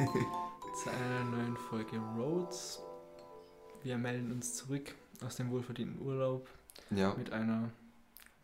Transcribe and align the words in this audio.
zu 0.82 0.90
einer 0.90 1.24
neuen 1.24 1.56
Folge 1.56 1.98
Roads. 2.16 2.80
Wir 3.82 3.96
melden 3.96 4.32
uns 4.32 4.54
zurück 4.54 4.94
aus 5.24 5.36
dem 5.36 5.50
wohlverdienten 5.50 6.00
Urlaub 6.04 6.48
Ja, 6.90 7.14
mit 7.14 7.32
einer 7.32 7.70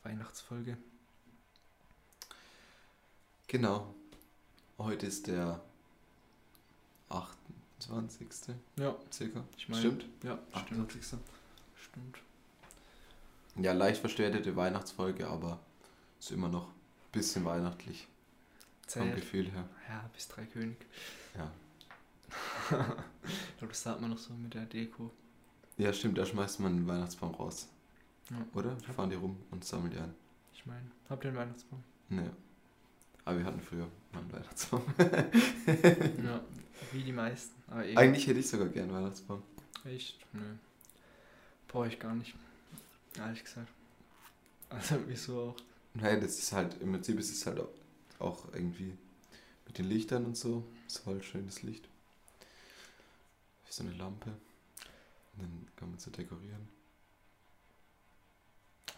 Weihnachtsfolge. 0.02 0.77
genau. 3.46 3.95
Heute 4.79 5.06
ist 5.06 5.27
der 5.27 5.61
28. 7.09 8.28
Ja, 8.77 8.95
circa. 9.10 9.42
ich 9.56 9.68
meine. 9.68 9.80
Stimmt? 9.80 10.05
Ja, 10.23 10.38
stimmt. 10.51 10.80
28. 10.80 11.18
Stimmt. 11.77 12.18
Ja, 13.56 13.73
leicht 13.73 14.01
verspätete 14.01 14.54
Weihnachtsfolge, 14.54 15.28
aber 15.28 15.60
ist 16.20 16.30
immer 16.30 16.48
noch 16.48 16.68
ein 16.68 17.12
bisschen 17.12 17.45
weihnachtlich 17.46 18.06
vom 18.87 19.02
Zählt. 19.04 19.16
Gefühl 19.16 19.51
her. 19.51 19.66
Ja, 19.88 20.10
bis 20.12 20.28
drei 20.28 20.45
König. 20.45 20.77
Ja. 21.37 21.51
ich 23.23 23.59
glaube, 23.59 23.73
das 23.73 23.82
sagt 23.82 24.01
man 24.02 24.10
noch 24.10 24.18
so 24.18 24.34
mit 24.34 24.52
der 24.52 24.66
Deko. 24.66 25.10
Ja, 25.79 25.93
stimmt, 25.93 26.18
da 26.18 26.27
schmeißt 26.27 26.60
man 26.60 26.77
den 26.77 26.87
Weihnachtsbaum 26.87 27.34
raus. 27.34 27.68
Ja. 28.30 28.37
Oder? 28.54 28.77
Fahren 28.95 29.10
die 29.10 29.16
rum 29.16 29.37
und 29.51 29.65
sammeln 29.65 29.90
die 29.90 29.98
ein. 29.98 30.15
Ich 30.52 30.66
meine, 30.66 30.90
habt 31.09 31.24
ihr 31.24 31.30
einen 31.30 31.38
Weihnachtsbaum? 31.38 31.82
Ne. 32.10 32.30
Aber 33.24 33.38
wir 33.38 33.45
hatten 33.45 33.60
früher 33.60 33.88
mal 34.16 34.23
einen 34.23 34.33
Weihnachtsbaum. 34.33 34.83
ja, 36.24 36.41
wie 36.93 37.02
die 37.02 37.12
meisten. 37.12 37.55
Eigentlich 37.70 38.27
hätte 38.27 38.40
ich 38.40 38.49
sogar 38.49 38.68
gern 38.68 38.93
Weihnachtsbaum. 38.93 39.43
Echt? 39.85 40.18
Nö. 40.32 40.43
Brauche 41.68 41.88
ich 41.88 41.99
gar 41.99 42.15
nicht. 42.15 42.35
Ehrlich 43.18 43.45
gesagt. 43.45 43.68
Also, 44.71 44.96
wieso 45.07 45.40
auch? 45.40 45.57
Nein, 45.95 46.21
das 46.21 46.38
ist 46.38 46.52
halt, 46.52 46.80
im 46.80 46.93
Prinzip 46.93 47.18
ist 47.18 47.30
es 47.30 47.46
halt 47.46 47.60
auch, 48.18 48.52
irgendwie 48.52 48.96
mit 49.66 49.79
den 49.79 49.87
Lichtern 49.87 50.24
und 50.24 50.37
so. 50.37 50.66
Ist 50.87 50.99
voll 50.99 51.23
schönes 51.23 51.62
Licht. 51.62 51.88
Wie 53.66 53.73
so 53.73 53.83
eine 53.83 53.93
Lampe. 53.93 54.30
Und 54.30 55.43
dann 55.43 55.68
kann 55.77 55.90
man 55.90 55.99
so 55.99 56.10
dekorieren. 56.10 56.68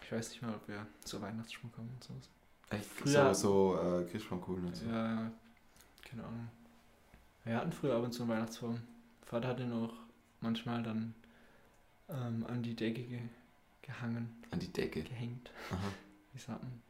Ich 0.03 0.11
weiß 0.11 0.29
nicht 0.29 0.41
mal, 0.41 0.55
ob 0.55 0.67
wir 0.67 0.87
zur 1.03 1.21
Weihnachtsschmuck 1.21 1.77
haben 1.77 1.89
und 1.89 2.03
sowas. 2.03 2.29
Echt? 2.69 2.85
Früher- 2.85 3.33
so, 3.33 3.77
so 3.77 3.99
äh, 3.99 4.03
Christbaumkugeln 4.11 4.67
und 4.67 4.75
so. 4.75 4.85
Ja, 4.85 5.13
ja. 5.21 5.31
Keine 6.03 6.23
Ahnung. 6.23 6.49
Wir 7.45 7.55
hatten 7.57 7.71
früher 7.71 7.95
ab 7.95 8.03
und 8.03 8.11
zu 8.13 8.23
einen 8.23 8.31
Weihnachtsbaum. 8.31 8.79
Vater 9.25 9.47
hat 9.49 9.59
den 9.59 9.71
auch 9.73 9.93
manchmal 10.41 10.83
dann 10.83 11.13
ähm, 12.09 12.45
an 12.47 12.61
die 12.63 12.75
Decke 12.75 13.01
ge 13.03 13.21
gehangen, 13.81 14.43
An 14.51 14.59
die 14.59 14.67
Decke. 14.71 15.01
gehängt. 15.03 15.49
Aha, 15.71 15.91
Wie 16.33 16.39
sagt 16.39 16.61
man? 16.61 16.81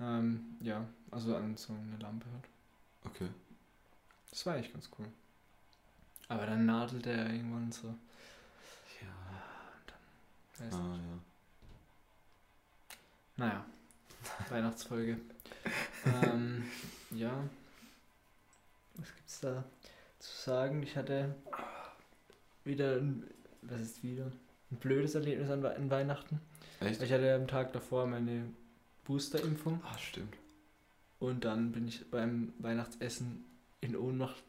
Ähm, 0.00 0.56
ja, 0.60 0.84
also 1.10 1.34
an 1.36 1.56
so 1.56 1.72
eine 1.72 1.96
Lampe 2.02 2.26
halt. 2.32 2.44
okay. 3.06 3.28
Das 4.30 4.44
war 4.44 4.54
eigentlich 4.54 4.72
ganz 4.72 4.90
cool. 4.98 5.06
Aber 6.28 6.44
dann 6.46 6.66
nadelte 6.66 7.10
er 7.10 7.32
irgendwann 7.32 7.70
so. 7.72 7.88
Ja. 7.88 7.94
Weiß 10.64 10.74
Ah, 10.74 10.96
ja. 10.96 11.18
Naja, 13.36 13.64
Weihnachtsfolge. 14.50 15.18
ähm, 16.24 16.64
ja. 17.10 17.32
Was 18.96 19.14
gibt's 19.16 19.40
da 19.40 19.64
zu 20.18 20.30
sagen? 20.44 20.82
Ich 20.82 20.96
hatte 20.96 21.34
wieder, 22.64 22.96
ein, 22.96 23.24
was 23.62 23.80
ist 23.80 24.02
wieder? 24.02 24.26
Ein 24.70 24.76
blödes 24.76 25.14
Erlebnis 25.14 25.50
an, 25.50 25.64
an 25.64 25.90
Weihnachten. 25.90 26.40
Echt? 26.80 27.02
Ich 27.02 27.12
hatte 27.12 27.34
am 27.34 27.46
Tag 27.48 27.72
davor 27.72 28.06
meine 28.06 28.44
Boosterimpfung 29.04 29.80
Ah, 29.84 29.98
stimmt. 29.98 30.34
und 31.20 31.44
dann 31.44 31.72
bin 31.72 31.86
ich 31.88 32.08
beim 32.10 32.52
Weihnachtsessen 32.58 33.44
in 33.80 33.96
Ohnmacht 33.96 34.42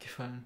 gefallen. 0.00 0.44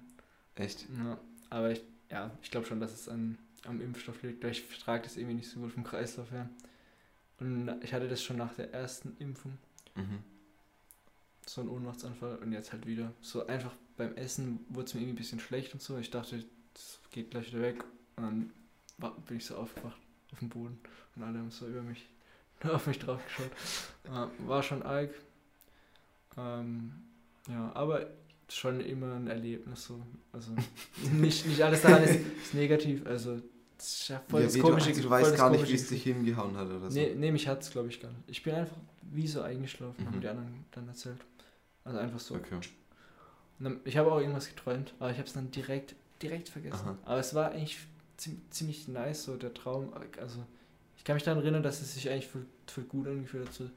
Echt? 0.55 0.85
Ja, 0.97 1.17
aber 1.49 1.71
ich, 1.71 1.81
ja, 2.09 2.31
ich 2.41 2.51
glaube 2.51 2.65
schon, 2.67 2.79
dass 2.79 2.93
es 2.93 3.09
an, 3.09 3.37
am 3.65 3.81
Impfstoff 3.81 4.21
liegt, 4.23 4.43
ich 4.43 4.63
vertrage 4.63 5.03
das 5.03 5.17
irgendwie 5.17 5.35
nicht 5.35 5.49
so 5.49 5.59
gut 5.59 5.71
vom 5.71 5.83
Kreislauf 5.83 6.31
her. 6.31 6.49
Und 7.39 7.71
ich 7.83 7.93
hatte 7.93 8.07
das 8.07 8.21
schon 8.23 8.37
nach 8.37 8.53
der 8.53 8.73
ersten 8.73 9.15
Impfung, 9.19 9.57
Mhm. 9.95 10.19
so 11.45 11.61
ein 11.61 11.69
Ohnmachtsanfall 11.69 12.37
und 12.37 12.51
jetzt 12.53 12.71
halt 12.71 12.85
wieder. 12.85 13.11
So 13.21 13.47
einfach 13.47 13.73
beim 13.97 14.15
Essen 14.15 14.65
wurde 14.69 14.85
es 14.85 14.93
mir 14.93 15.01
irgendwie 15.01 15.15
ein 15.15 15.17
bisschen 15.17 15.39
schlecht 15.39 15.73
und 15.73 15.81
so. 15.81 15.97
Ich 15.97 16.09
dachte, 16.09 16.43
das 16.73 16.99
geht 17.11 17.31
gleich 17.31 17.47
wieder 17.51 17.61
weg. 17.61 17.83
Und 18.15 18.23
dann 18.23 18.51
bin 19.27 19.37
ich 19.37 19.45
so 19.45 19.55
aufgewacht 19.55 19.97
auf 20.31 20.39
dem 20.39 20.49
Boden 20.49 20.79
und 21.15 21.23
alle 21.23 21.39
haben 21.39 21.49
so 21.51 21.67
über 21.67 21.81
mich, 21.81 22.07
auf 22.63 22.87
mich 22.87 22.99
drauf 22.99 23.21
geschaut. 23.25 23.51
War 24.47 24.63
schon 24.63 24.83
arg. 24.83 25.09
Ähm, 26.37 26.91
ja, 27.47 27.71
aber 27.73 28.07
schon 28.47 28.79
immer 28.81 29.15
ein 29.15 29.27
Erlebnis 29.27 29.85
so. 29.85 30.01
Also 30.31 30.53
nicht, 31.13 31.45
nicht 31.45 31.61
alles 31.61 31.81
daran 31.81 32.03
ist, 32.03 32.15
ist 32.43 32.53
negativ. 32.53 33.05
Also 33.05 33.41
das 33.79 33.87
ist 34.01 34.07
ja 34.09 34.21
voll 34.27 34.41
ja, 34.41 34.45
das 34.47 34.55
wie 34.55 34.59
komische 34.59 34.91
du, 34.91 35.01
du 35.01 35.09
weißt 35.09 35.35
gar 35.35 35.49
nicht, 35.49 35.67
wie 35.67 35.73
es 35.73 35.87
dich 35.87 36.03
hingehauen 36.03 36.55
hat 36.57 36.67
oder 36.69 36.91
so. 36.91 36.99
Nee, 36.99 37.15
nee, 37.15 37.31
mich 37.31 37.47
hat 37.47 37.61
es 37.63 37.71
glaube 37.71 37.87
ich 37.89 37.99
gar 37.99 38.09
nicht. 38.11 38.23
Ich 38.27 38.43
bin 38.43 38.53
einfach 38.53 38.77
wie 39.01 39.27
so 39.27 39.41
eingeschlafen, 39.41 40.05
haben 40.05 40.17
Mhm. 40.17 40.21
die 40.21 40.27
anderen 40.27 40.65
dann 40.71 40.87
erzählt. 40.87 41.17
Also 41.83 41.97
einfach 41.99 42.19
so. 42.19 42.35
Okay. 42.35 42.59
Dann, 43.59 43.79
ich 43.83 43.97
habe 43.97 44.11
auch 44.11 44.19
irgendwas 44.19 44.47
geträumt, 44.47 44.93
aber 44.99 45.11
ich 45.11 45.17
habe 45.17 45.27
es 45.27 45.33
dann 45.33 45.51
direkt, 45.51 45.95
direkt 46.21 46.49
vergessen. 46.49 46.75
Aha. 46.85 46.97
Aber 47.05 47.19
es 47.19 47.33
war 47.33 47.51
eigentlich 47.51 47.79
ziem- 48.17 48.41
ziemlich 48.49 48.87
nice, 48.87 49.23
so 49.23 49.35
der 49.35 49.53
Traum. 49.53 49.91
Also 50.19 50.39
ich 50.97 51.03
kann 51.03 51.15
mich 51.15 51.23
daran 51.23 51.41
erinnern, 51.41 51.63
dass 51.63 51.81
es 51.81 51.93
sich 51.95 52.09
eigentlich 52.09 52.27
voll, 52.27 52.45
voll 52.67 52.83
gut 52.85 53.07
angefühlt 53.07 53.47
hat, 53.47 53.53
so 53.53 53.69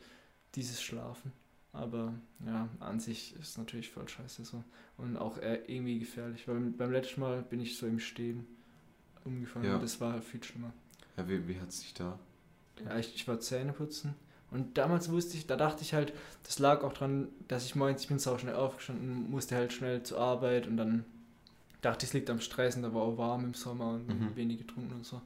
dieses 0.54 0.82
Schlafen. 0.82 1.32
Aber 1.72 2.12
ja, 2.46 2.68
an 2.80 3.00
sich 3.00 3.34
ist 3.36 3.48
es 3.50 3.58
natürlich 3.58 3.88
voll 3.90 4.06
scheiße 4.08 4.44
so. 4.44 4.62
Und 4.98 5.16
auch 5.16 5.38
eher 5.38 5.68
irgendwie 5.68 5.98
gefährlich. 5.98 6.46
Weil 6.46 6.60
beim 6.60 6.92
letzten 6.92 7.20
Mal 7.20 7.42
bin 7.42 7.60
ich 7.60 7.76
so 7.78 7.86
im 7.86 7.98
Stehen 7.98 8.46
umgefallen 9.24 9.66
Ja. 9.66 9.74
und 9.74 9.82
das 9.82 10.00
war 10.00 10.20
viel 10.22 10.42
schlimmer. 10.42 10.72
Ja, 11.16 11.28
wie, 11.28 11.46
wie 11.48 11.60
hat 11.60 11.68
es 11.68 11.80
dich 11.80 11.94
da? 11.94 12.18
Ja, 12.84 12.98
ich, 12.98 13.14
ich 13.14 13.28
war 13.28 13.38
Zähne 13.40 13.72
putzen. 13.72 14.14
Und 14.50 14.76
damals 14.76 15.10
wusste 15.10 15.36
ich, 15.36 15.46
da 15.46 15.56
dachte 15.56 15.82
ich 15.82 15.94
halt, 15.94 16.12
das 16.42 16.58
lag 16.58 16.82
auch 16.82 16.92
dran, 16.92 17.28
dass 17.48 17.64
ich 17.64 17.74
morgens, 17.74 18.02
ich 18.02 18.08
bin 18.08 18.18
sau 18.18 18.36
schnell 18.38 18.54
aufgestanden, 18.54 19.30
musste 19.30 19.56
halt 19.56 19.72
schnell 19.72 20.02
zur 20.02 20.18
Arbeit 20.18 20.66
und 20.66 20.76
dann 20.76 21.04
dachte 21.80 22.04
ich, 22.04 22.10
es 22.10 22.14
liegt 22.14 22.28
am 22.30 22.40
Stress 22.40 22.76
und 22.76 22.82
da 22.82 22.92
war 22.94 23.02
auch 23.02 23.16
warm 23.16 23.44
im 23.46 23.54
Sommer 23.54 23.94
und 23.94 24.08
Mhm. 24.08 24.36
wenig 24.36 24.58
getrunken 24.58 24.92
und 24.92 25.06
so. 25.06 25.22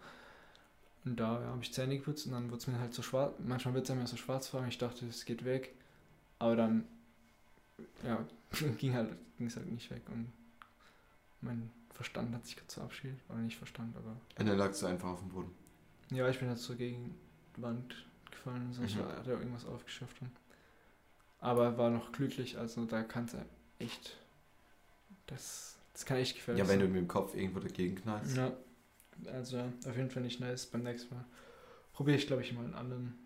Und 1.05 1.19
da 1.21 1.41
ja, 1.41 1.47
habe 1.49 1.63
ich 1.63 1.73
Zähne 1.73 1.97
geputzt 1.99 2.27
und 2.27 2.33
dann 2.33 2.47
wurde 2.51 2.59
es 2.59 2.67
mir 2.69 2.79
halt 2.79 2.95
so 2.95 3.03
schwarz, 3.03 3.35
manchmal 3.45 3.75
wird 3.75 3.89
es 3.89 3.95
mir 3.95 4.07
so 4.07 4.17
schwarz 4.17 4.49
vor, 4.49 4.65
ich 4.67 4.79
dachte, 4.79 5.07
es 5.07 5.25
geht 5.25 5.45
weg. 5.45 5.75
Aber 6.39 6.55
dann, 6.57 6.85
ja, 8.05 8.25
ging 8.79 8.95
halt, 8.95 9.11
ging 9.39 9.47
es 9.49 9.57
halt 9.57 9.71
nicht 9.71 9.91
weg 9.91 10.03
und 10.13 10.33
mein 11.41 11.71
Verstand 11.97 12.35
hat 12.35 12.45
sich 12.47 12.57
gerade 12.57 12.73
verabschiedet, 12.73 13.19
oder 13.29 13.39
nicht 13.39 13.57
Verstand, 13.57 13.97
aber 13.97 14.17
Und 14.39 14.47
dann 14.49 14.59
lagst 14.59 14.83
du 14.83 14.87
einfach 14.87 15.09
auf 15.09 15.21
dem 15.21 15.31
Boden. 15.31 15.51
ja, 16.11 16.29
ich 16.29 16.39
bin 16.39 16.49
halt 16.49 16.59
so 16.59 16.77
gegen 16.77 17.15
die 17.57 17.63
Wand 17.63 18.07
gefallen 18.31 18.67
und 18.67 18.73
so. 18.75 18.83
Ich 18.83 18.95
Mhm. 18.97 19.01
hatte 19.07 19.35
auch 19.35 19.39
irgendwas 19.41 19.65
aufgeschafft. 19.65 20.21
Und 20.21 20.31
aber 21.41 21.77
war 21.79 21.91
noch 21.91 22.13
glücklich, 22.13 22.59
also 22.59 22.85
da 22.85 23.03
kann 23.03 23.25
es 23.25 23.37
echt. 23.79 24.17
Das, 25.27 25.77
das 25.93 26.05
kann 26.07 26.19
echt 26.19 26.35
gefährlich 26.37 26.63
Ja, 26.63 26.69
wenn 26.69 26.79
du 26.81 26.85
sein. 26.87 26.93
mit 26.93 27.03
dem 27.03 27.09
Kopf 27.09 27.35
irgendwo 27.35 27.61
dagegen 27.61 27.97
knallst. 27.97 28.37
Ja, 28.37 28.53
also 29.27 29.59
auf 29.87 29.97
jeden 29.97 30.11
Fall 30.11 30.23
nicht 30.23 30.41
nice. 30.41 30.67
Beim 30.67 30.83
nächsten 30.83 31.15
Mal 31.15 31.25
probiere 31.93 32.17
ich, 32.19 32.27
glaube 32.27 32.43
ich, 32.43 32.53
mal 32.53 32.65
einen 32.65 32.75
anderen 32.75 33.19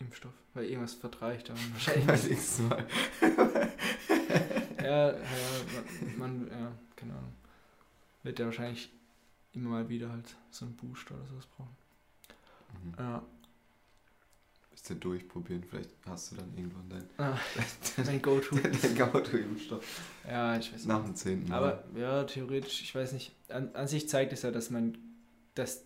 Impfstoff, 0.00 0.32
weil 0.54 0.64
irgendwas 0.64 0.94
vertrage 0.94 1.36
ich 1.38 1.44
da 1.44 1.54
wahrscheinlich. 1.72 2.06
Beim 2.06 2.20
nächsten 2.28 2.68
Mal. 2.68 2.86
ja, 4.82 5.12
ja, 5.12 5.18
man, 6.16 6.18
man, 6.18 6.48
ja, 6.50 6.72
keine 6.96 7.12
Ahnung. 7.14 7.32
Wird 8.28 8.38
der 8.40 8.44
wahrscheinlich 8.44 8.90
immer 9.54 9.70
mal 9.70 9.88
wieder 9.88 10.10
halt 10.10 10.36
so 10.50 10.66
einen 10.66 10.76
Booster 10.76 11.14
oder 11.14 11.26
sowas 11.28 11.46
brauchen. 11.46 11.74
Mhm. 12.84 12.94
Ja, 12.98 13.22
Bist 14.70 14.90
du 14.90 14.94
durchprobieren, 14.96 15.64
vielleicht 15.64 15.88
hast 16.04 16.32
du 16.32 16.36
dann 16.36 16.52
irgendwann 16.54 16.90
dein, 16.90 17.08
ah, 17.16 17.38
mein 18.04 18.20
Go-To. 18.20 18.56
dein 18.56 18.94
Gauto-Impfstoff. 18.94 19.82
Ja, 20.28 20.58
ich 20.58 20.66
weiß 20.66 20.80
nicht. 20.80 20.88
Nach 20.88 21.02
dem 21.02 21.16
10. 21.16 21.48
Mal. 21.48 21.56
Aber 21.56 21.84
ja, 21.98 22.24
theoretisch, 22.24 22.82
ich 22.82 22.94
weiß 22.94 23.12
nicht. 23.12 23.32
An, 23.48 23.74
an 23.74 23.88
sich 23.88 24.10
zeigt 24.10 24.34
es 24.34 24.42
ja, 24.42 24.50
dass 24.50 24.68
man, 24.68 24.98
dass 25.54 25.84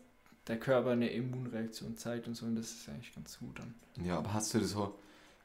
der 0.49 0.59
Körper 0.59 0.91
eine 0.91 1.11
Immunreaktion 1.11 1.97
zeigt 1.97 2.27
und 2.27 2.35
so, 2.35 2.45
und 2.47 2.57
das 2.57 2.73
ist 2.73 2.89
eigentlich 2.89 3.15
ganz 3.15 3.39
gut 3.39 3.57
dann. 3.61 3.73
Ja, 4.05 4.19
aber 4.19 4.35
hast 4.35 4.53
du 4.53 4.59
das 4.59 4.71
so, 4.71 4.99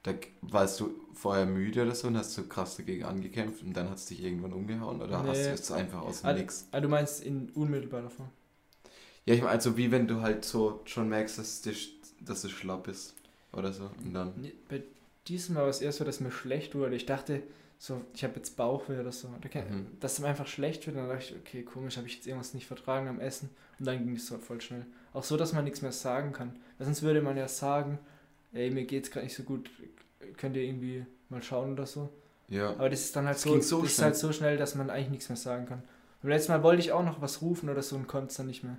da 0.07 0.13
warst 0.41 0.79
du 0.79 0.91
vorher 1.13 1.45
müde 1.45 1.83
oder 1.83 1.95
so 1.95 2.07
und 2.07 2.17
hast 2.17 2.37
du 2.37 2.47
krass 2.47 2.77
dagegen 2.77 3.03
angekämpft 3.03 3.61
und 3.63 3.73
dann 3.73 3.89
hat 3.89 3.97
es 3.97 4.05
dich 4.05 4.23
irgendwann 4.23 4.53
umgehauen 4.53 5.01
oder 5.01 5.19
hast 5.23 5.37
Nee. 5.37 5.47
du 5.47 5.53
es 5.53 5.71
einfach 5.71 6.01
aus 6.01 6.21
dem 6.21 6.29
Ah, 6.29 6.33
Nix? 6.33 6.67
Ah, 6.71 6.79
du 6.79 6.87
meinst 6.87 7.21
in 7.23 7.49
unmittelbarer 7.55 8.09
Form? 8.09 8.29
Ja, 9.25 9.33
ich 9.33 9.41
meine, 9.41 9.51
also 9.51 9.75
wie 9.77 9.91
wenn 9.91 10.07
du 10.07 10.21
halt 10.21 10.45
so 10.45 10.81
schon 10.85 11.09
merkst, 11.09 11.37
dass, 11.37 11.61
dich, 11.61 11.99
dass 12.21 12.43
es 12.43 12.51
schlapp 12.51 12.87
ist 12.87 13.15
oder 13.51 13.73
so 13.73 13.89
und 14.03 14.13
dann. 14.13 14.33
Nee, 14.37 14.53
Bei 14.69 14.83
diesem 15.27 15.55
Mal 15.55 15.61
war 15.63 15.69
es 15.69 15.81
eher 15.81 15.91
so, 15.91 16.03
dass 16.05 16.19
mir 16.21 16.31
schlecht 16.31 16.75
wurde. 16.75 16.95
Ich 16.95 17.05
dachte, 17.05 17.43
so, 17.79 18.01
ich 18.13 18.23
habe 18.23 18.35
jetzt 18.37 18.55
Bauchweh 18.55 18.99
oder 18.99 19.11
so, 19.11 19.27
kann, 19.51 19.69
Mhm. 19.69 19.87
dass 19.99 20.13
es 20.13 20.19
mir 20.19 20.27
einfach 20.27 20.47
schlecht 20.47 20.87
wird, 20.87 20.95
dann 20.97 21.09
dachte 21.09 21.23
ich, 21.25 21.35
okay, 21.35 21.63
komisch, 21.63 21.97
habe 21.97 22.07
ich 22.07 22.15
jetzt 22.15 22.27
irgendwas 22.27 22.53
nicht 22.53 22.65
vertragen 22.67 23.07
am 23.07 23.19
Essen 23.19 23.49
und 23.79 23.85
dann 23.85 24.03
ging 24.05 24.15
es 24.15 24.25
so 24.27 24.37
voll 24.37 24.61
schnell. 24.61 24.85
Auch 25.13 25.23
so, 25.23 25.35
dass 25.37 25.53
man 25.53 25.63
nichts 25.65 25.81
mehr 25.81 25.91
sagen 25.91 26.31
kann. 26.31 26.55
Weil 26.77 26.85
sonst 26.85 27.01
würde 27.01 27.21
man 27.21 27.35
ja 27.37 27.47
sagen, 27.47 27.99
ey, 28.53 28.69
mir 28.71 28.85
geht's 28.85 29.11
gerade 29.11 29.25
nicht 29.25 29.35
so 29.35 29.43
gut, 29.43 29.69
könnt 30.37 30.55
ihr 30.55 30.63
irgendwie 30.63 31.05
mal 31.29 31.41
schauen 31.43 31.73
oder 31.73 31.85
so. 31.85 32.09
Ja. 32.49 32.71
Aber 32.71 32.89
das 32.89 33.01
ist 33.01 33.15
dann 33.15 33.25
halt 33.25 33.35
Das 33.35 33.43
so, 33.43 33.59
so 33.61 33.81
das 33.81 33.89
ist 33.91 33.95
schnell. 33.95 34.05
halt 34.05 34.15
so 34.15 34.31
schnell, 34.33 34.57
dass 34.57 34.75
man 34.75 34.89
eigentlich 34.89 35.09
nichts 35.09 35.29
mehr 35.29 35.35
sagen 35.35 35.65
kann. 35.65 35.83
Beim 36.21 36.31
letzten 36.31 36.51
Mal 36.53 36.63
wollte 36.63 36.81
ich 36.81 36.91
auch 36.91 37.03
noch 37.03 37.21
was 37.21 37.41
rufen 37.41 37.69
oder 37.69 37.81
so 37.83 37.95
und 37.95 38.07
konnte 38.07 38.27
es 38.29 38.35
dann 38.37 38.47
nicht 38.47 38.63
mehr. 38.63 38.77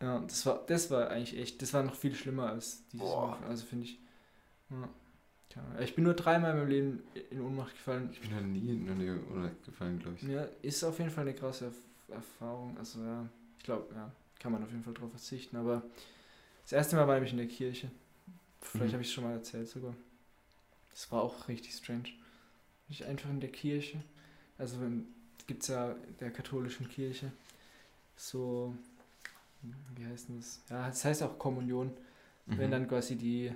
Ja, 0.00 0.20
das 0.20 0.44
war, 0.46 0.62
das 0.66 0.90
war 0.90 1.10
eigentlich 1.10 1.38
echt, 1.38 1.62
das 1.62 1.72
war 1.74 1.82
noch 1.82 1.94
viel 1.94 2.14
schlimmer 2.14 2.50
als 2.50 2.86
dieses 2.92 3.06
Boah. 3.06 3.38
Mal. 3.40 3.48
Also 3.48 3.64
finde 3.66 3.84
ich. 3.86 3.98
Ja, 4.70 5.80
ich 5.80 5.94
bin 5.94 6.04
nur 6.04 6.14
dreimal 6.14 6.50
in 6.52 6.58
meinem 6.58 6.68
Leben 6.68 7.02
in 7.30 7.40
Ohnmacht 7.40 7.72
gefallen. 7.72 8.10
Ich 8.12 8.20
bin 8.20 8.30
noch 8.30 8.42
nie 8.42 8.68
in 8.74 8.88
Unrecht 8.88 9.64
gefallen, 9.64 9.98
glaube 9.98 10.16
ich. 10.20 10.22
Ja, 10.28 10.46
ist 10.62 10.84
auf 10.84 10.98
jeden 10.98 11.10
Fall 11.10 11.22
eine 11.22 11.34
krasse 11.34 11.66
Erf- 11.68 12.12
Erfahrung. 12.14 12.76
Also 12.78 13.00
ja, 13.02 13.26
ich 13.58 13.64
glaube, 13.64 13.86
ja, 13.94 14.12
kann 14.38 14.52
man 14.52 14.62
auf 14.62 14.70
jeden 14.70 14.82
Fall 14.82 14.92
drauf 14.94 15.10
verzichten. 15.10 15.56
Aber 15.56 15.82
das 16.62 16.72
erste 16.72 16.96
Mal 16.96 17.08
war 17.08 17.20
ich 17.22 17.30
in 17.30 17.38
der 17.38 17.46
Kirche. 17.48 17.90
Vielleicht 18.72 18.90
Mhm. 18.90 18.92
habe 18.94 19.02
ich 19.02 19.08
es 19.08 19.14
schon 19.14 19.24
mal 19.24 19.32
erzählt 19.32 19.68
sogar. 19.68 19.94
Das 20.90 21.10
war 21.12 21.22
auch 21.22 21.48
richtig 21.48 21.74
strange. 21.74 22.08
Ich 22.88 23.04
einfach 23.04 23.28
in 23.30 23.40
der 23.40 23.50
Kirche. 23.52 24.02
Also 24.58 24.76
gibt 25.46 25.62
es 25.62 25.68
ja 25.68 25.92
in 25.92 26.16
der 26.20 26.30
katholischen 26.30 26.88
Kirche 26.88 27.32
so, 28.16 28.74
wie 29.96 30.06
heißt 30.06 30.28
denn 30.28 30.38
das? 30.38 30.60
Ja, 30.70 30.86
das 30.88 31.04
heißt 31.04 31.22
auch 31.22 31.38
Kommunion, 31.38 31.90
Mhm. 32.46 32.58
wenn 32.58 32.70
dann 32.70 32.88
quasi 32.88 33.16
die 33.16 33.52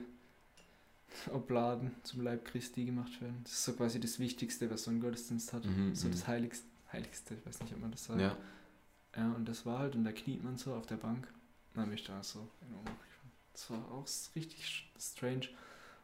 Obladen 1.32 1.92
zum 2.02 2.22
Leib 2.22 2.44
Christi 2.44 2.84
gemacht 2.84 3.20
werden. 3.20 3.40
Das 3.44 3.52
ist 3.52 3.64
so 3.64 3.72
quasi 3.72 4.00
das 4.00 4.18
Wichtigste, 4.18 4.70
was 4.70 4.84
so 4.84 4.90
ein 4.90 5.00
Gottesdienst 5.00 5.52
hat. 5.52 5.64
Mhm, 5.64 5.94
So 5.94 6.08
mhm. 6.08 6.12
das 6.12 6.26
Heiligste, 6.26 6.66
Heiligste, 6.92 7.34
ich 7.34 7.46
weiß 7.46 7.60
nicht, 7.62 7.72
ob 7.74 7.80
man 7.80 7.90
das 7.90 8.04
sagt. 8.04 8.20
Ja. 8.20 8.36
Ja, 9.16 9.32
und 9.32 9.48
das 9.48 9.66
war 9.66 9.80
halt, 9.80 9.94
und 9.96 10.04
da 10.04 10.12
kniet 10.12 10.42
man 10.44 10.56
so 10.56 10.74
auf 10.74 10.86
der 10.86 10.96
Bank. 10.96 11.26
Und 11.74 11.80
dann 11.80 11.84
bin 11.86 11.94
ich 11.98 12.04
da 12.04 12.22
so 12.22 12.48
in 12.62 12.74
Ohnmacht. 12.76 12.96
Das 13.52 13.70
war 13.70 13.79
auch 13.91 14.06
richtig 14.35 14.91
strange. 14.99 15.49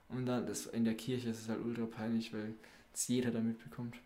Und 0.09 0.27
dann 0.27 0.47
das, 0.47 0.67
in 0.67 0.85
der 0.85 0.95
Kirche 0.95 1.31
ist 1.31 1.41
es 1.43 1.49
halt 1.49 1.65
ultra 1.65 1.87
peinlich, 1.87 2.33
weil 2.33 2.55
es 2.93 3.09
jeder 3.09 3.31
da 3.31 3.41
mitbekommt. 3.41 3.97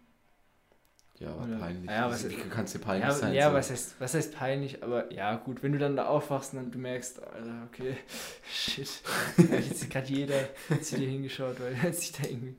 Ja, 1.18 1.32
aber 1.34 1.44
Oder- 1.44 1.58
peinlich. 1.58 1.90
Ja, 1.90 2.08
was- 2.10 2.28
wie 2.28 2.34
kann 2.34 2.64
es 2.64 2.72
dir 2.72 2.78
peinlich 2.78 3.04
ja, 3.08 3.12
sein? 3.14 3.34
ja 3.34 3.50
so? 3.50 3.54
was, 3.54 3.70
heißt, 3.70 3.94
was 4.00 4.14
heißt 4.14 4.34
peinlich? 4.34 4.82
Aber 4.82 5.12
ja, 5.12 5.36
gut, 5.36 5.62
wenn 5.62 5.72
du 5.72 5.78
dann 5.78 5.94
da 5.94 6.06
aufwachst 6.06 6.54
und 6.54 6.60
dann 6.60 6.70
du 6.70 6.78
merkst, 6.78 7.22
Alter, 7.22 7.68
okay, 7.70 7.96
shit, 8.50 9.02
da 9.36 9.42
hat 9.42 9.64
jetzt 9.66 9.90
gerade 9.90 10.08
jeder 10.10 10.48
zu 10.80 10.96
dir 10.96 11.08
hingeschaut, 11.08 11.60
weil 11.60 11.74
er 11.82 11.92
sich 11.92 12.12
da 12.12 12.22
irgendwie. 12.26 12.56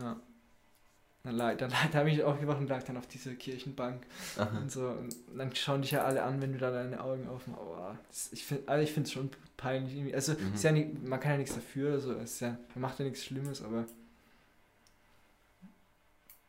Ja. 0.00 0.16
Dann, 1.28 1.36
lag, 1.36 1.56
dann, 1.58 1.70
lag, 1.70 1.86
da 1.92 1.98
habe 1.98 2.10
ich 2.10 2.22
aufgewacht 2.24 2.58
und 2.58 2.68
lag 2.68 2.82
dann 2.84 2.96
auf 2.96 3.06
dieser 3.06 3.34
Kirchenbank 3.34 4.06
Aha. 4.38 4.58
und 4.58 4.72
so. 4.72 4.88
Und 4.88 5.14
dann 5.36 5.54
schauen 5.54 5.82
dich 5.82 5.90
ja 5.90 6.02
alle 6.04 6.22
an, 6.22 6.40
wenn 6.40 6.52
du 6.52 6.58
da 6.58 6.70
deine 6.70 7.02
Augen 7.02 7.28
aufmachst. 7.28 7.60
Oh, 7.62 7.94
das, 8.08 8.32
ich 8.32 8.44
finde 8.46 8.66
also 8.66 8.82
ich 8.82 8.96
es 8.96 9.12
schon 9.12 9.30
peinlich 9.58 9.94
irgendwie. 9.94 10.14
Also, 10.14 10.32
Mhm. 10.32 10.54
ist 10.54 10.64
ja 10.64 10.72
nicht, 10.72 11.02
man 11.06 11.20
kann 11.20 11.32
ja 11.32 11.36
nichts 11.38 11.54
dafür, 11.54 11.92
also, 11.92 12.14
ist 12.14 12.40
ja, 12.40 12.56
man 12.74 12.80
macht 12.80 12.98
ja 12.98 13.04
nichts 13.04 13.24
Schlimmes, 13.24 13.60
aber. 13.62 13.84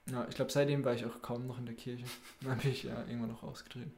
Ja, 0.09 0.25
ich 0.29 0.35
glaube, 0.35 0.51
seitdem 0.51 0.83
war 0.85 0.93
ich 0.93 1.05
auch 1.05 1.21
kaum 1.21 1.45
noch 1.45 1.59
in 1.59 1.65
der 1.65 1.75
Kirche. 1.75 2.05
Dann 2.41 2.57
bin 2.57 2.71
ich 2.71 2.83
ja 2.83 2.97
irgendwann 3.01 3.31
noch 3.31 3.43
ausgetreten. 3.43 3.91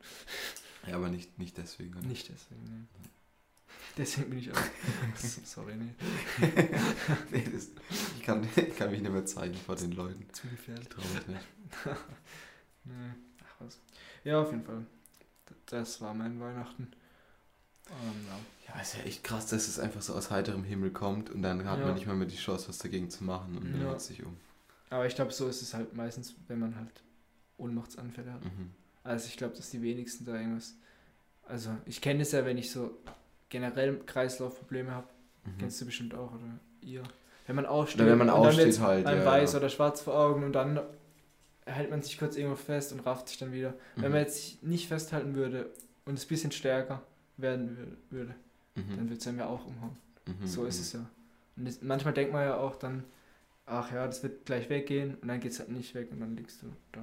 Ja, 0.87 0.95
aber 0.95 1.09
nicht, 1.09 1.37
nicht 1.37 1.57
deswegen. 1.59 1.95
oder? 1.95 2.07
Nicht 2.07 2.27
deswegen, 2.27 2.63
nee. 2.63 3.07
Deswegen 3.97 4.29
bin 4.29 4.39
ich 4.39 4.51
auch. 4.51 4.57
So- 5.15 5.41
Sorry, 5.43 5.75
nee. 5.75 5.93
nee, 7.31 7.47
das, 7.53 7.67
ich, 8.17 8.23
kann, 8.23 8.47
ich 8.55 8.75
kann 8.75 8.89
mich 8.91 9.01
nicht 9.01 9.11
mehr 9.11 9.25
zeigen 9.25 9.55
vor 9.55 9.75
den 9.75 9.91
Leuten. 9.91 10.25
Zu 10.31 10.47
gefährlich. 10.47 10.87
Traurig, 10.87 11.27
ne? 11.27 11.39
Nee. 12.83 12.93
Ach 13.43 13.55
was. 13.59 13.79
Ja, 14.23 14.41
auf 14.41 14.49
jeden 14.51 14.63
Fall. 14.63 14.85
Das 15.67 16.01
war 16.01 16.13
mein 16.13 16.39
Weihnachten. 16.39 16.91
Ähm, 17.89 18.25
ja. 18.27 18.73
Ja, 18.75 18.81
ist 18.81 18.95
ja 18.97 19.03
echt 19.03 19.23
krass, 19.23 19.47
dass 19.47 19.67
es 19.67 19.77
einfach 19.79 20.01
so 20.01 20.13
aus 20.15 20.31
heiterem 20.31 20.63
Himmel 20.63 20.91
kommt 20.91 21.29
und 21.29 21.41
dann 21.41 21.65
hat 21.69 21.79
Ja. 21.79 21.85
man 21.85 21.93
nicht 21.95 22.07
mal 22.07 22.15
mehr 22.15 22.27
die 22.27 22.37
Chance, 22.37 22.69
was 22.69 22.77
dagegen 22.79 23.09
zu 23.09 23.23
machen 23.23 23.57
und 23.57 23.79
Ja. 23.79 23.87
bringt 23.89 24.01
sich 24.01 24.23
um. 24.23 24.37
Aber 24.89 25.05
ich 25.05 25.15
glaube, 25.15 25.31
so 25.31 25.47
ist 25.47 25.61
es 25.61 25.73
halt 25.73 25.93
meistens, 25.95 26.33
wenn 26.47 26.59
man 26.59 26.75
halt 26.75 27.03
Ohnmachtsanfälle 27.57 28.33
hat. 28.33 28.43
Mhm. 28.43 28.71
Also 29.03 29.27
ich 29.27 29.37
glaube, 29.37 29.55
dass 29.55 29.69
die 29.69 29.81
wenigsten 29.81 30.25
da 30.25 30.35
irgendwas. 30.35 30.75
Also 31.43 31.75
ich 31.85 32.01
kenne 32.01 32.21
es 32.23 32.31
ja, 32.31 32.45
wenn 32.45 32.57
ich 32.57 32.71
so 32.71 32.97
generell 33.51 33.99
Kreislaufprobleme 34.07 34.89
habe. 34.91 35.07
Mhm. 35.45 35.57
Kennst 35.59 35.79
du 35.79 35.85
bestimmt 35.85 36.15
auch, 36.15 36.31
oder 36.33 36.59
ihr? 36.81 37.03
Wenn 37.45 37.55
man 37.55 37.65
aufsteht, 37.67 38.01
Oder 38.01 38.11
wenn 38.11 38.17
man 38.19 38.29
und 38.29 38.35
dann 38.35 38.47
aufsteht 38.47 38.79
halt, 38.79 39.05
einem 39.05 39.19
ja, 39.19 39.25
weiß 39.25 39.53
ja. 39.53 39.59
oder 39.59 39.69
schwarz 39.69 40.01
vor 40.01 40.15
Augen 40.15 40.43
und 40.43 40.53
dann 40.53 40.79
hält 41.65 41.89
man 41.91 42.01
sich 42.01 42.17
kurz 42.17 42.35
irgendwo 42.37 42.55
fest 42.55 42.91
und 42.93 43.01
rafft 43.01 43.27
sich 43.29 43.37
dann 43.37 43.51
wieder. 43.51 43.73
Wenn 43.95 44.05
Mhm. 44.05 44.11
man 44.11 44.19
jetzt 44.21 44.63
nicht 44.63 44.87
festhalten 44.87 45.35
würde 45.35 45.69
und 46.05 46.15
es 46.15 46.25
ein 46.25 46.27
bisschen 46.29 46.51
stärker 46.51 47.01
werden 47.37 47.77
wür- 48.09 48.13
würde, 48.15 48.35
Mhm. 48.75 48.95
dann 48.97 49.09
würde 49.09 49.15
es 49.19 49.27
einem 49.27 49.39
ja 49.39 49.47
auch 49.47 49.65
umhauen. 49.65 49.97
Mhm. 50.25 50.47
So 50.47 50.65
ist 50.65 50.77
mhm. 50.77 50.81
es 50.81 50.93
ja. 50.93 51.05
Und 51.57 51.65
das, 51.67 51.81
manchmal 51.81 52.13
denkt 52.13 52.31
man 52.33 52.43
ja 52.45 52.57
auch 52.57 52.75
dann, 52.77 53.03
ach 53.65 53.91
ja, 53.91 54.05
das 54.07 54.23
wird 54.23 54.45
gleich 54.45 54.69
weggehen 54.69 55.15
und 55.21 55.27
dann 55.27 55.39
geht 55.39 55.51
es 55.51 55.59
halt 55.59 55.69
nicht 55.69 55.93
weg 55.93 56.09
und 56.11 56.19
dann 56.21 56.35
liegst 56.37 56.61
du 56.61 56.67
da. 56.93 57.01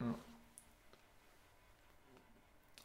Ja. 0.00 0.14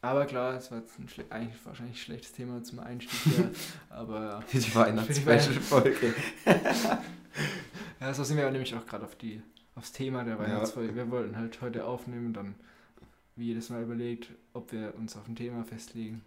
Aber 0.06 0.26
klar, 0.28 0.54
es 0.56 0.70
war 0.70 0.78
jetzt 0.80 1.00
ein 1.00 1.08
eigentlich 1.32 1.66
wahrscheinlich 1.66 1.96
ein 1.96 2.00
schlechtes 2.00 2.32
Thema 2.32 2.64
zum 2.64 2.80
Einstieg, 2.80 3.38
ja, 3.40 3.50
aber 3.90 4.22
ja. 4.22 4.44
Die 4.54 4.76
Weihnachts-Special-Folge. 4.76 6.14
Ja, 8.00 8.14
so 8.14 8.24
sind 8.24 8.38
wir 8.38 8.50
nämlich 8.52 8.76
auch 8.76 8.86
gerade 8.86 9.04
auf 9.06 9.16
die, 9.16 9.42
aufs 9.74 9.92
Thema 9.92 10.24
der 10.24 10.38
Weihnachtsfolge. 10.38 10.96
Wir 10.96 11.10
wollten 11.10 11.36
halt 11.36 11.60
heute 11.62 11.86
aufnehmen, 11.86 12.34
dann 12.34 12.54
wie 13.36 13.46
jedes 13.46 13.70
Mal 13.70 13.82
überlegt, 13.82 14.30
ob 14.54 14.72
wir 14.72 14.94
uns 14.96 15.16
auf 15.16 15.28
ein 15.28 15.36
Thema 15.36 15.64
festlegen. 15.64 16.24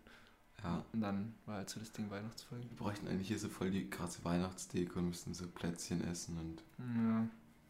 Ja, 0.64 0.84
Und 0.92 1.00
dann 1.02 1.34
war 1.46 1.58
halt 1.58 1.70
so 1.70 1.78
das 1.78 1.92
Ding 1.92 2.10
Weihnachtsfolge. 2.10 2.64
wir 2.68 2.76
bräuchten 2.76 3.06
eigentlich 3.06 3.28
hier 3.28 3.38
so 3.38 3.48
voll 3.48 3.70
die 3.70 3.88
krasse 3.88 4.24
Weihnachtsdeko 4.24 4.98
und 4.98 5.10
müssten 5.10 5.32
so 5.32 5.46
Plätzchen 5.46 6.02
essen 6.02 6.36
und 6.36 6.64
Ja. 6.78 7.26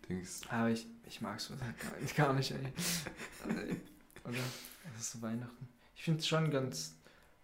Dings. 0.09 0.41
Aber 0.49 0.71
ich, 0.71 0.87
ich 1.07 1.21
mag 1.21 1.39
sowas 1.39 1.61
halt 1.61 1.79
gar 1.79 2.01
nicht, 2.01 2.17
gar 2.17 2.33
nicht, 2.33 2.51
ey. 2.53 2.73
Also, 3.47 3.61
Oder? 4.25 4.39
Es 4.97 5.03
ist 5.03 5.13
so 5.13 5.21
Weihnachten. 5.21 5.69
Ich 5.99 6.05
finde 6.05 6.21
es 6.21 6.29
schon 6.29 6.51
ganz 6.51 6.95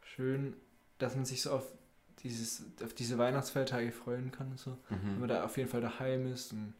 schön, 0.00 0.54
dass 0.98 1.16
man 1.16 1.24
sich 1.24 1.42
so 1.42 1.50
auf 1.50 1.66
dieses, 2.22 2.62
auf 2.82 2.94
diese 2.94 3.18
Weihnachtsfeiertage 3.18 3.90
freuen 3.92 4.30
kann 4.30 4.52
und 4.52 4.58
so. 4.60 4.78
Wenn 4.88 5.14
Mhm. 5.14 5.20
man 5.20 5.28
da 5.28 5.44
auf 5.44 5.56
jeden 5.58 5.68
Fall 5.68 5.80
daheim 5.82 6.32
ist 6.32 6.52
und 6.52 6.72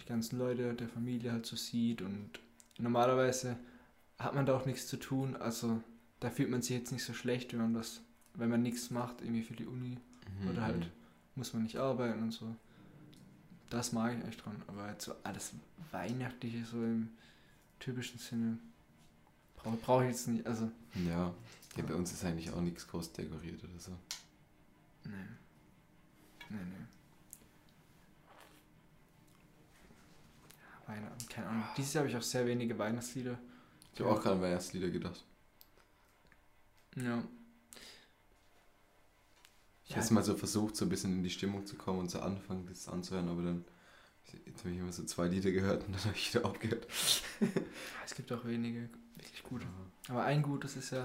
die 0.00 0.04
ganzen 0.06 0.38
Leute 0.40 0.74
der 0.74 0.88
Familie 0.88 1.30
halt 1.32 1.46
so 1.46 1.54
sieht 1.56 2.02
und 2.02 2.30
normalerweise 2.78 3.56
hat 4.18 4.34
man 4.34 4.44
da 4.44 4.56
auch 4.56 4.66
nichts 4.66 4.88
zu 4.88 4.96
tun, 4.98 5.36
also 5.36 5.80
da 6.18 6.30
fühlt 6.30 6.50
man 6.50 6.62
sich 6.62 6.76
jetzt 6.76 6.90
nicht 6.92 7.04
so 7.04 7.14
schlecht, 7.14 7.52
wenn 7.52 7.60
man 7.60 7.74
das, 7.74 8.00
wenn 8.34 8.50
man 8.50 8.62
nichts 8.62 8.90
macht, 8.90 9.20
irgendwie 9.20 9.42
für 9.42 9.54
die 9.54 9.66
Uni 9.66 9.98
Mhm. 10.42 10.48
oder 10.50 10.62
halt 10.62 10.90
muss 11.36 11.52
man 11.54 11.62
nicht 11.62 11.76
arbeiten 11.78 12.22
und 12.24 12.32
so. 12.32 12.54
Das 13.70 13.92
mag 13.92 14.16
ich 14.18 14.24
echt 14.26 14.44
dran, 14.44 14.60
aber 14.66 14.90
jetzt 14.90 15.04
so 15.04 15.14
alles 15.22 15.52
Weihnachtliche 15.92 16.64
so 16.64 16.76
im 16.82 17.10
typischen 17.78 18.18
Sinne 18.18 18.58
brauche 19.64 19.76
brauch 19.78 20.02
ich 20.02 20.08
jetzt 20.08 20.28
nicht, 20.28 20.46
also 20.46 20.70
Ja. 20.94 21.34
ja, 21.76 21.82
bei 21.82 21.94
uns 21.94 22.12
ist 22.12 22.24
eigentlich 22.24 22.50
auch 22.52 22.60
nichts 22.60 22.86
groß 22.86 23.12
dekoriert 23.12 23.62
oder 23.64 23.78
so. 23.78 23.92
nee. 25.04 25.10
Nee, 26.50 26.58
nee. 26.58 26.86
Ja, 30.60 30.94
Weihnachten, 30.94 31.28
keine 31.28 31.46
Ahnung. 31.48 31.64
Dieses 31.76 31.94
Jahr 31.94 32.02
habe 32.04 32.10
ich 32.10 32.16
auch 32.16 32.22
sehr 32.22 32.46
wenige 32.46 32.78
Weihnachtslieder. 32.78 33.38
Ich 33.94 34.00
habe 34.00 34.10
auch 34.10 34.20
gerade 34.20 34.36
an 34.36 34.42
Weihnachtslieder 34.42 34.90
gedacht. 34.90 35.24
Ja. 36.96 37.22
Ich 39.86 39.92
habe 39.92 40.00
es 40.04 40.10
mal 40.10 40.22
so 40.22 40.34
versucht, 40.36 40.76
so 40.76 40.84
ein 40.84 40.88
bisschen 40.88 41.12
in 41.12 41.22
die 41.22 41.30
Stimmung 41.30 41.66
zu 41.66 41.76
kommen 41.76 42.00
und 42.00 42.10
so 42.10 42.20
anfangen, 42.20 42.66
das 42.66 42.88
anzuhören, 42.88 43.28
aber 43.28 43.42
dann 43.42 43.64
jetzt 44.46 44.60
habe 44.60 44.70
ich 44.74 44.78
immer 44.80 44.92
so 44.92 45.04
zwei 45.04 45.28
Lieder 45.28 45.50
gehört 45.52 45.86
und 45.86 45.92
dann 45.94 46.04
habe 46.04 46.14
ich 46.16 46.34
wieder 46.34 46.44
aufgehört. 46.44 46.86
Es 48.04 48.14
gibt 48.14 48.32
auch 48.32 48.44
wenige 48.44 48.88
gute. 49.54 49.66
Aber 50.08 50.24
ein 50.24 50.42
gutes 50.42 50.76
ist 50.76 50.90
ja 50.90 51.04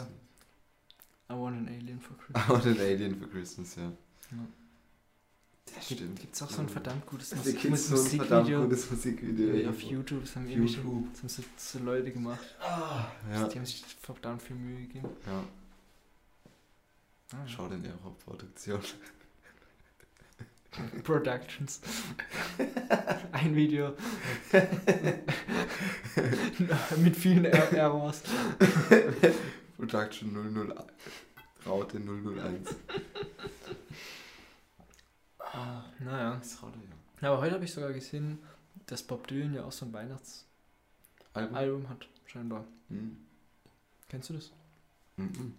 I 1.32 1.34
Want 1.34 1.58
an 1.58 1.68
Alien 1.68 2.00
for 2.02 2.18
Christmas. 2.26 2.50
Und 2.50 2.66
ein 2.66 2.80
Alien 2.80 3.20
for 3.20 3.30
Christmas, 3.30 3.76
ja. 3.76 3.84
Ja. 3.84 4.38
Das 5.76 5.88
Gibt 5.88 6.34
es 6.36 6.42
auch 6.42 6.50
so 6.50 6.62
ein 6.62 6.70
verdammt 6.70 7.06
gutes 7.06 7.30
Da 7.30 7.36
Musik 7.38 7.62
gibt's 7.62 7.88
so 7.90 7.96
ein 7.96 8.02
verdammt 8.02 8.50
Musikvideo 8.50 8.64
gutes 8.64 8.90
Musikvideo. 8.92 9.56
äh, 9.56 9.68
auf. 9.68 9.82
YouTube? 9.82 10.22
Das 10.24 10.36
haben, 10.36 10.48
YouTube. 10.50 11.06
das 11.12 11.22
haben 11.22 11.30
so, 11.30 11.44
so 11.58 11.80
Leute 11.84 12.12
gemacht. 12.12 12.56
Ja. 12.60 13.48
Die 13.48 13.58
haben 13.60 13.66
sich 13.66 13.86
verdammt 14.02 14.42
viel 14.42 14.56
Mühe 14.56 14.82
gegeben. 14.88 15.10
ja. 15.28 15.44
Ah, 17.32 17.46
Schau 17.48 17.68
den 17.68 17.86
eher 17.86 17.94
auf 18.04 18.18
Produktion. 18.26 18.82
Productions. 21.04 21.82
Ein 23.32 23.56
Video. 23.56 23.96
Mit 26.98 27.16
vielen 27.16 27.46
er 27.46 27.72
Errors. 27.74 28.22
Production 29.78 30.34
001. 30.34 30.76
Raute 31.66 32.00
001. 32.00 32.76
Ah, 35.40 35.84
naja. 36.00 36.36
Das 36.38 36.62
Raute, 36.62 36.78
ja. 37.22 37.32
Aber 37.32 37.42
heute 37.42 37.56
habe 37.56 37.66
ich 37.66 37.74
sogar 37.74 37.94
gesehen, 37.94 38.40
dass 38.86 39.02
Bob 39.04 39.28
Dylan 39.28 39.54
ja 39.54 39.64
auch 39.64 39.72
so 39.72 39.86
ein 39.86 39.94
Weihnachtsalbum 39.94 41.56
Album? 41.56 41.90
hat, 41.90 42.08
scheinbar. 42.26 42.66
Mhm. 42.90 43.18
Kennst 44.08 44.30
du 44.30 44.36
das? 44.36 44.52
Mhm. 45.18 45.56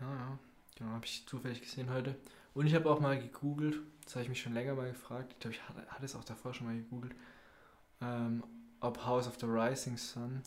Ja, 0.00 0.14
ja. 0.14 0.38
Genau, 0.76 0.90
habe 0.90 1.04
ich 1.04 1.24
zufällig 1.26 1.60
gesehen 1.60 1.90
heute. 1.90 2.16
Und 2.54 2.66
ich 2.66 2.74
habe 2.74 2.88
auch 2.90 3.00
mal 3.00 3.18
gegoogelt, 3.18 3.80
das 4.04 4.14
habe 4.14 4.22
ich 4.22 4.28
mich 4.28 4.40
schon 4.40 4.54
länger 4.54 4.74
mal 4.74 4.88
gefragt, 4.90 5.32
ich 5.32 5.38
glaube, 5.40 5.54
ich 5.56 5.68
hatte, 5.68 5.86
hatte 5.88 6.04
es 6.04 6.14
auch 6.14 6.24
davor 6.24 6.54
schon 6.54 6.66
mal 6.68 6.76
gegoogelt, 6.76 7.14
ähm, 8.00 8.44
ob 8.80 9.04
House 9.04 9.26
of 9.26 9.38
the 9.40 9.46
Rising 9.46 9.96
Sun 9.96 10.42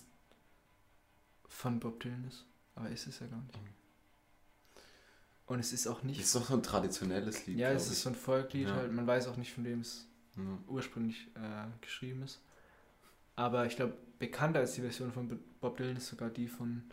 von 1.47 1.79
Bob 1.79 1.99
Dylan 1.99 2.25
ist. 2.27 2.45
Aber 2.75 2.89
ist 2.89 3.07
es 3.07 3.19
ja 3.19 3.27
gar 3.27 3.41
nicht. 3.41 3.55
Mhm. 3.61 3.67
Und 5.47 5.59
es 5.59 5.71
ist 5.73 5.87
auch 5.87 6.03
nicht. 6.03 6.19
Ist 6.19 6.35
doch 6.35 6.45
so 6.45 6.53
ein 6.55 6.63
traditionelles 6.63 7.45
Lied. 7.47 7.57
ja, 7.57 7.71
es 7.71 7.87
ist 7.87 7.93
ich. 7.93 7.99
so 7.99 8.09
ein 8.09 8.15
Volklied 8.15 8.67
Ja. 8.67 8.75
halt. 8.75 8.91
Man 8.91 9.07
weiß 9.07 9.27
auch 9.27 9.37
nicht, 9.37 9.53
von 9.53 9.63
wem 9.65 9.79
es 9.81 10.05
Ja. 10.35 10.43
ursprünglich 10.67 11.27
äh, 11.35 11.65
geschrieben 11.81 12.21
ist. 12.23 12.39
Aber 13.35 13.65
ich 13.65 13.75
glaube, 13.75 13.97
bekannter 14.19 14.59
als 14.59 14.73
die 14.73 14.81
Version 14.81 15.11
von 15.11 15.39
Bob 15.61 15.77
Dylan 15.77 15.97
ist 15.97 16.07
sogar 16.07 16.29
die 16.29 16.47
von. 16.47 16.83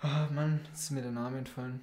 Ah, 0.00 0.28
Mann, 0.32 0.60
jetzt 0.70 0.82
ist 0.84 0.90
mir 0.90 1.02
der 1.02 1.12
Name 1.12 1.38
entfallen. 1.38 1.80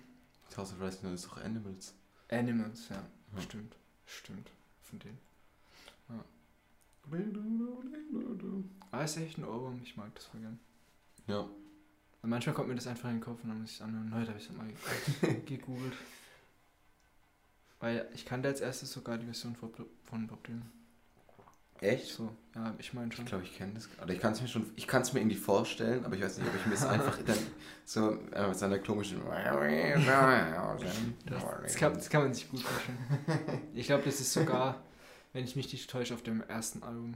House 0.58 0.74
of 0.74 0.82
Rising 0.82 1.14
ist 1.14 1.26
doch 1.26 1.38
Animals. 1.38 1.94
Animals, 2.30 2.90
ja. 2.90 3.04
Ja. 3.36 3.42
Stimmt. 3.42 3.76
Stimmt. 4.06 4.50
Von 4.84 5.00
denen. 5.00 5.18
Ah, 8.92 9.04
ist 9.04 9.18
echt 9.18 9.38
ein 9.38 9.46
Ohrwurm. 9.46 9.80
Ich 9.84 9.96
mag 9.98 10.14
das 10.16 10.26
voll 10.26 10.42
gern. 10.42 10.60
Ja. 11.28 11.40
Und 12.22 12.30
manchmal 12.30 12.54
kommt 12.54 12.68
mir 12.70 12.76
das 12.76 12.88
einfach 12.88 13.10
in 13.10 13.16
den 13.16 13.22
Kopf 13.24 13.42
und 13.44 13.50
dann 13.50 13.60
muss 13.62 13.70
ich 13.72 13.76
es 13.78 13.82
anhören. 13.82 14.14
Heute 14.14 14.30
habe 14.30 14.40
ich 14.40 14.50
es 14.50 14.56
mal 14.56 14.68
ge- 14.68 15.42
gegoogelt. 15.46 15.94
Weil 17.80 18.08
ich 18.14 18.26
kannte 18.26 18.48
als 18.50 18.62
erstes 18.62 18.92
sogar 18.92 19.18
die 19.18 19.26
Version 19.26 19.56
von 19.56 20.28
Bob 20.28 20.44
Dylan. 20.44 20.70
Echt? 21.82 22.10
So, 22.10 22.30
ja, 22.54 22.76
ich 22.78 22.94
meine 22.94 23.12
schon. 23.12 23.26
Ich 23.26 23.30
glaube, 23.30 23.44
ich 23.44 23.58
kenne 23.58 23.74
das. 23.74 23.90
Oder 24.02 24.14
ich 24.14 24.20
kann 24.20 24.34
es 24.34 24.42
mir 24.42 24.48
schon, 24.48 24.72
ich 24.76 24.88
kann 24.88 25.02
es 25.02 25.14
mir 25.14 25.20
irgendwie 25.20 25.36
vorstellen, 25.36 26.06
aber 26.06 26.16
ich 26.16 26.22
weiß 26.22 26.38
nicht, 26.38 26.48
ob 26.48 26.56
ich 26.56 26.66
mir 26.68 26.76
es 26.76 26.86
einfach 26.86 27.18
dann 27.26 27.38
so 27.86 28.20
äh, 28.34 28.48
mit 28.48 28.56
seiner 28.56 28.78
komischen. 28.78 29.20
Das, 31.26 31.44
das, 31.64 31.76
kann, 31.76 31.94
das 31.96 32.08
kann 32.08 32.22
man 32.22 32.34
sich 32.36 32.50
gut 32.50 32.62
vorstellen. 32.62 33.00
Ich 33.74 33.88
glaube, 33.88 34.04
das 34.04 34.22
ist 34.22 34.32
sogar, 34.32 34.84
wenn 35.34 35.44
ich 35.44 35.56
mich 35.56 35.74
nicht 35.74 35.90
täusche, 35.90 36.14
auf 36.14 36.22
dem 36.22 36.44
ersten 36.44 36.84
Album 36.84 37.16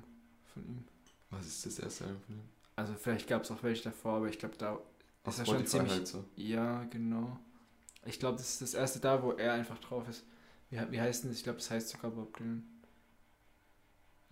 von 0.51 0.65
ihm. 0.65 0.83
Was 1.29 1.45
ist 1.45 1.63
das 1.67 1.77
erste 1.77 2.05
Album 2.05 2.21
von 2.25 2.35
ihm? 2.35 2.49
Also 2.75 2.93
vielleicht 2.95 3.27
gab 3.27 3.43
es 3.43 3.51
auch 3.51 3.61
welche 3.61 3.83
davor, 3.83 4.17
aber 4.17 4.29
ich 4.29 4.39
glaube, 4.39 4.55
da 4.57 4.79
ist 5.27 5.39
er 5.39 5.45
schon 5.45 5.65
ziemlich... 5.67 5.91
halt 5.91 6.07
so. 6.07 6.25
Ja, 6.35 6.85
genau. 6.85 7.37
Ich 8.03 8.19
glaube, 8.19 8.37
das 8.37 8.49
ist 8.49 8.61
das 8.63 8.73
erste 8.73 8.99
da, 8.99 9.21
wo 9.21 9.33
er 9.33 9.53
einfach 9.53 9.77
drauf 9.77 10.09
ist. 10.09 10.23
Wie, 10.71 10.79
wie 10.89 10.99
heißt 10.99 11.23
denn 11.23 11.29
das? 11.29 11.37
Ich 11.37 11.43
glaube, 11.43 11.59
das 11.59 11.69
heißt 11.69 11.89
sogar 11.89 12.09
Bob 12.09 12.35
Dylan. 12.35 12.63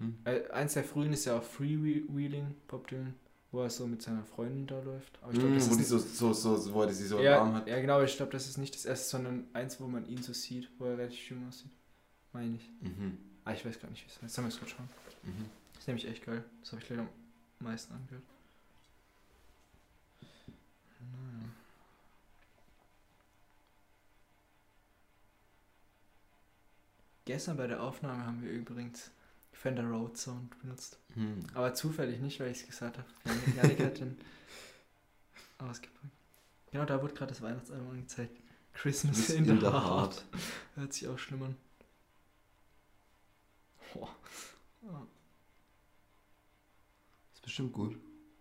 Hm. 0.04 0.18
Äh, 0.26 0.50
eins 0.52 0.74
der 0.74 0.84
frühen 0.84 1.14
ist 1.14 1.26
ja 1.26 1.38
auch 1.38 1.44
Freewheeling, 1.44 2.56
Bob 2.68 2.88
Dylan, 2.88 3.14
wo 3.52 3.62
er 3.62 3.70
so 3.70 3.88
mit 3.88 4.02
seiner 4.02 4.24
Freundin 4.24 4.68
da 4.68 4.80
läuft. 4.82 5.18
Aber 5.22 5.32
ich 5.34 5.40
glaube, 5.40 5.54
Mm, 5.54 5.58
das 5.60 5.70
wo 5.72 5.76
die 5.76 5.84
so, 5.84 5.98
so, 6.00 6.34
so, 6.34 6.58
so, 6.58 6.74
wo 6.74 6.82
er 6.84 6.94
sie 6.94 7.08
so 7.08 7.18
im 7.20 7.24
ja, 7.24 7.40
Arm 7.42 7.54
hat. 7.56 7.68
ja, 7.68 7.80
genau, 7.80 7.96
aber 7.96 8.04
ich 8.06 8.16
glaube, 8.18 8.32
das 8.32 8.48
ist 8.48 8.58
nicht 8.58 8.74
das 8.76 8.86
erste, 8.86 9.10
sondern 9.10 9.48
eins, 9.54 9.80
wo 9.80 9.88
man 9.88 10.06
ihn 10.08 10.22
so 10.22 10.34
sieht, 10.34 10.70
wo 10.80 10.86
er 10.86 10.98
relativ 10.98 11.30
jung 11.30 11.48
aussieht. 11.48 11.72
Meine 12.34 12.56
ich. 12.56 12.70
Mhm. 12.82 13.18
Ah, 13.46 13.54
ich 13.54 13.66
weiß 13.66 13.80
gar 13.80 13.90
nicht, 13.90 14.04
wie 14.06 14.10
es 14.10 14.22
heißt. 14.22 14.34
Sollen 14.36 14.48
wir 14.48 14.54
es 14.54 14.60
kurz 14.60 14.72
schauen? 14.72 14.90
Mhm. 15.24 15.46
Das 15.74 15.82
ist 15.84 15.88
nämlich 15.88 16.08
echt 16.08 16.26
geil. 16.26 16.44
Das 16.62 16.72
habe 16.72 16.82
ich 16.82 16.88
gleich 16.88 17.00
am 17.00 17.08
meisten 17.60 17.94
angehört. 17.94 18.24
Naja. 21.00 21.50
Gestern 27.26 27.58
bei 27.58 27.68
der 27.68 27.82
Aufnahme 27.82 28.26
haben 28.26 28.42
wir 28.42 28.52
übrigens 28.52 29.12
Fender 29.54 29.84
Road 29.86 30.18
Sound 30.18 30.60
benutzt. 30.60 31.00
Mhm. 31.16 31.40
Aber 31.54 31.74
zufällig 31.74 32.20
nicht, 32.20 32.40
weil 32.40 32.52
ich 32.52 32.62
es 32.62 32.68
gesagt 32.68 32.98
habe. 32.98 33.08
Janik- 33.56 33.80
hat 33.80 34.00
den 34.00 34.18
ausgepackt. 35.60 36.06
Genau, 36.72 36.86
da 36.86 37.02
wurde 37.02 37.14
gerade 37.14 37.30
das 37.32 37.42
Weihnachtsalbum 37.42 37.92
angezeigt. 37.92 38.36
Christmas 38.74 39.30
in, 39.30 39.46
in 39.46 39.60
the 39.60 39.66
Heart. 39.68 39.74
Heart. 39.86 40.26
Hört 40.76 40.94
sich 40.94 41.08
auch 41.08 41.20
schlimm 41.20 41.44
an. 41.44 41.56
Boah. 43.94 44.16
Ist 47.34 47.42
bestimmt 47.44 47.74
gut. 47.74 47.96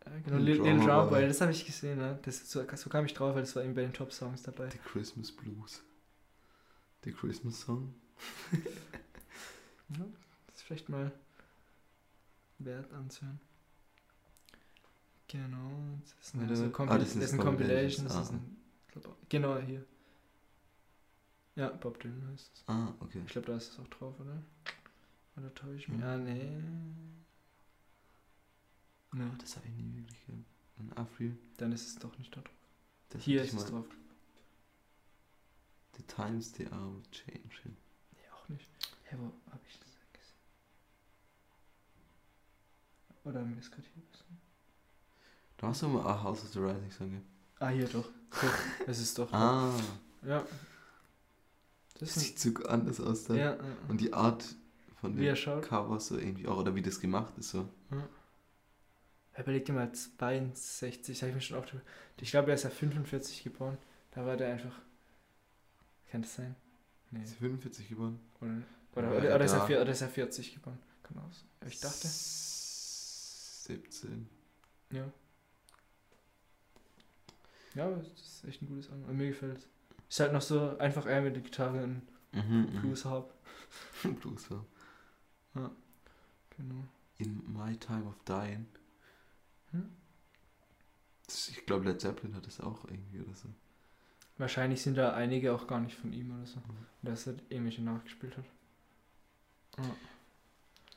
Ja, 0.06 0.18
genau, 0.24 0.36
Ein 0.36 0.42
Little, 0.42 0.76
Drummer 0.78 1.06
Boy. 1.06 1.28
Das 1.28 1.40
habe 1.42 1.52
ich 1.52 1.64
gesehen, 1.64 1.98
ne? 1.98 2.18
Das, 2.22 2.50
so, 2.50 2.64
so 2.74 2.90
kam 2.90 3.04
ich 3.04 3.14
drauf, 3.14 3.34
weil 3.34 3.42
das 3.42 3.54
war 3.54 3.62
eben 3.62 3.74
bei 3.74 3.82
den 3.82 3.92
Top-Songs 3.92 4.42
dabei. 4.42 4.70
The 4.70 4.78
Christmas 4.78 5.30
Blues. 5.30 5.82
The 7.04 7.12
Christmas 7.12 7.60
Song. 7.60 7.94
Ja, 9.98 10.06
vielleicht 10.72 10.88
mal 10.88 11.12
wert 12.58 12.90
anzuhören. 12.94 13.40
Genau, 15.28 15.70
das 16.00 16.14
ist, 16.20 16.34
eine, 16.34 16.56
so 16.56 16.64
ah, 16.64 16.68
Compil 16.68 16.98
das 16.98 17.12
sind 17.12 17.20
das 17.20 17.32
ist 17.32 17.38
ein 17.38 17.40
Compilations, 17.40 17.96
Compilation, 17.96 18.04
das 18.06 18.16
ist 18.16 18.30
ah. 18.30 18.34
ein, 18.34 18.56
glaub 18.88 19.28
genau 19.28 19.58
hier. 19.58 19.84
Ja, 21.56 21.68
Bob 21.68 22.00
Dylan 22.00 22.26
heißt 22.32 22.50
es. 22.54 22.64
Ah, 22.66 22.94
okay. 23.00 23.20
Ich 23.26 23.32
glaube, 23.32 23.48
da 23.48 23.56
ist 23.56 23.72
es 23.72 23.78
auch 23.78 23.88
drauf, 23.88 24.18
oder? 24.18 24.42
Oder 25.36 25.54
täusche 25.54 25.76
ich 25.76 25.88
mich? 25.88 26.00
Hm. 26.00 26.06
Ja, 26.06 26.16
nee. 26.16 26.62
Nee, 29.12 29.30
Das 29.38 29.56
habe 29.56 29.68
ich 29.68 29.74
nie 29.74 29.94
wirklich 29.94 30.26
gehört. 30.26 30.44
Ein 30.78 31.38
dann 31.58 31.72
ist 31.72 31.86
es 31.86 31.94
doch 31.96 32.16
nicht 32.18 32.34
da 32.34 32.40
drauf. 32.40 32.54
Das 33.10 33.22
Hier 33.22 33.42
ist 33.42 33.52
es 33.52 33.66
drauf. 33.66 33.86
The 35.96 36.02
times 36.04 36.52
they 36.52 36.66
are 36.66 37.02
changing. 37.10 37.76
Nee, 38.12 38.28
auch 38.34 38.48
nicht. 38.48 38.66
Hä, 39.04 39.16
wo 39.18 39.32
hab 39.50 39.60
ich 39.66 39.78
das 39.78 39.88
gesehen? 39.88 40.02
Oder 43.24 43.40
haben 43.40 43.54
wir 43.54 43.60
es 43.60 43.70
gerade 43.70 43.86
hier 43.94 44.02
gesehen? 44.10 44.40
Du 45.58 45.66
hast 45.66 45.82
doch 45.82 45.88
mal 45.88 46.04
A 46.06 46.22
House 46.22 46.42
of 46.42 46.48
the 46.52 46.58
Rising 46.58 46.90
Sun 46.90 47.08
gehört. 47.10 47.24
Ah, 47.60 47.68
hier 47.68 47.86
doch. 47.88 48.04
doch. 48.30 48.86
Es 48.88 48.98
ist 48.98 49.18
doch. 49.18 49.32
Ah, 49.32 49.72
Ja. 50.26 50.44
Das 51.98 52.14
das 52.14 52.24
sieht 52.24 52.38
so 52.40 52.52
anders 52.64 53.00
aus 53.00 53.24
da. 53.24 53.34
ja, 53.34 53.52
ja. 53.54 53.58
Und 53.86 54.00
die 54.00 54.12
Art 54.12 54.44
von 55.00 55.16
er 55.18 55.34
dem. 55.34 55.60
Cover 55.62 56.00
so 56.00 56.18
irgendwie 56.18 56.48
auch, 56.48 56.56
oder 56.56 56.74
wie 56.74 56.82
das 56.82 56.98
gemacht 56.98 57.32
ist 57.38 57.50
so. 57.50 57.68
Überleg 59.38 59.64
dir 59.66 59.72
mal, 59.72 59.92
62, 59.92 61.22
habe 61.22 61.30
ich 61.30 61.34
mir 61.36 61.40
schon 61.40 61.56
aufgeschrieben. 61.58 61.86
Ich 62.20 62.30
glaube, 62.30 62.48
er 62.50 62.54
ist 62.54 62.64
ja 62.64 62.70
45 62.70 63.44
geboren. 63.44 63.78
Da 64.10 64.26
war 64.26 64.36
der 64.36 64.52
einfach. 64.54 64.74
Kann 66.10 66.22
das 66.22 66.34
sein? 66.34 66.56
Nee. 67.10 67.22
Ist 67.22 67.30
sie 67.30 67.36
45 67.36 67.88
geboren? 67.88 68.18
Oder, 68.40 68.50
Ja, 68.50 68.62
oder, 68.96 69.08
oder, 69.18 69.34
oder, 69.36 69.44
ist 69.44 69.52
er, 69.52 69.64
oder 69.64 69.86
ist 69.92 70.00
er 70.02 70.08
40 70.08 70.54
geboren? 70.54 70.78
Kann 71.04 71.18
aus. 71.18 71.44
Aber 71.60 71.70
ich 71.70 71.78
dachte. 71.80 72.08
17. 73.64 74.28
Ja. 74.90 75.10
Ja, 77.74 77.86
aber 77.86 77.96
das 77.96 78.08
ist 78.08 78.44
echt 78.44 78.62
ein 78.62 78.66
gutes 78.68 78.90
Album. 78.90 79.08
Und 79.08 79.16
Mir 79.16 79.28
gefällt 79.28 79.58
es. 79.58 79.68
Ist 80.08 80.20
halt 80.20 80.32
noch 80.32 80.42
so 80.42 80.76
einfach 80.78 81.06
er 81.06 81.22
mit 81.22 81.34
der 81.34 81.42
Gitarre 81.42 81.82
in 81.84 82.02
Mhm, 82.32 82.80
Blues 82.80 83.04
Harp. 83.04 83.32
mhm. 84.02 84.14
Blues 84.20 84.50
war. 84.50 84.64
Genau. 86.56 86.84
In 87.18 87.42
My 87.52 87.76
Time 87.76 88.06
of 88.06 88.16
Dying. 88.24 88.66
Hm? 89.70 89.90
Ich 91.28 91.64
glaube, 91.66 91.84
Led 91.86 92.00
Zeppelin 92.00 92.34
hat 92.34 92.46
das 92.46 92.60
auch 92.60 92.84
irgendwie 92.86 93.20
oder 93.20 93.34
so. 93.34 93.48
Wahrscheinlich 94.38 94.82
sind 94.82 94.96
da 94.96 95.14
einige 95.14 95.54
auch 95.54 95.66
gar 95.66 95.80
nicht 95.80 95.96
von 95.96 96.12
ihm 96.12 96.34
oder 96.36 96.46
so. 96.46 96.58
Mhm. 96.60 96.86
Dass 97.02 97.26
er 97.26 97.34
irgendwelche 97.48 97.82
nachgespielt 97.82 98.36
hat. 98.36 98.44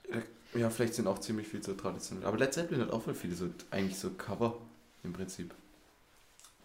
Ja, 0.10 0.22
vielleicht 0.70 0.94
sind 0.94 1.08
auch 1.08 1.20
ziemlich 1.20 1.48
viel 1.48 1.64
so 1.64 1.74
traditionell. 1.74 2.26
Aber 2.26 2.38
Led 2.38 2.54
Zeppelin 2.54 2.82
hat 2.82 2.92
auch 2.92 3.02
voll 3.04 3.16
viele 3.16 3.36
so, 3.36 3.50
eigentlich 3.72 3.98
so 3.98 4.10
Cover 4.12 4.58
im 5.04 5.14
Prinzip. 5.14 5.54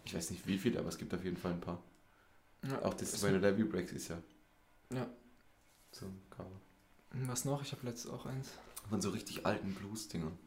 Ich 0.05 0.13
weiß 0.15 0.31
nicht 0.31 0.47
wie 0.47 0.57
viele, 0.57 0.79
aber 0.79 0.89
es 0.89 0.97
gibt 0.97 1.13
auf 1.13 1.23
jeden 1.23 1.37
Fall 1.37 1.51
ein 1.51 1.61
paar. 1.61 1.81
Ja, 2.63 2.81
Auch 2.83 2.93
das 2.93 3.19
the 3.19 3.27
Devil 3.27 3.65
Breaks 3.65 3.91
ist 3.91 4.07
ja 4.09 4.17
Ja. 4.93 5.07
so 5.91 6.05
ein 6.05 6.21
Cover. 6.29 6.49
Was 7.27 7.45
noch? 7.45 7.61
Ich 7.63 7.71
habe 7.71 7.85
letztens 7.85 8.13
auch 8.13 8.25
eins. 8.25 8.49
Von 8.89 9.01
so 9.01 9.09
richtig 9.09 9.45
alten 9.45 9.73
Blues-Dingern. 9.73 10.37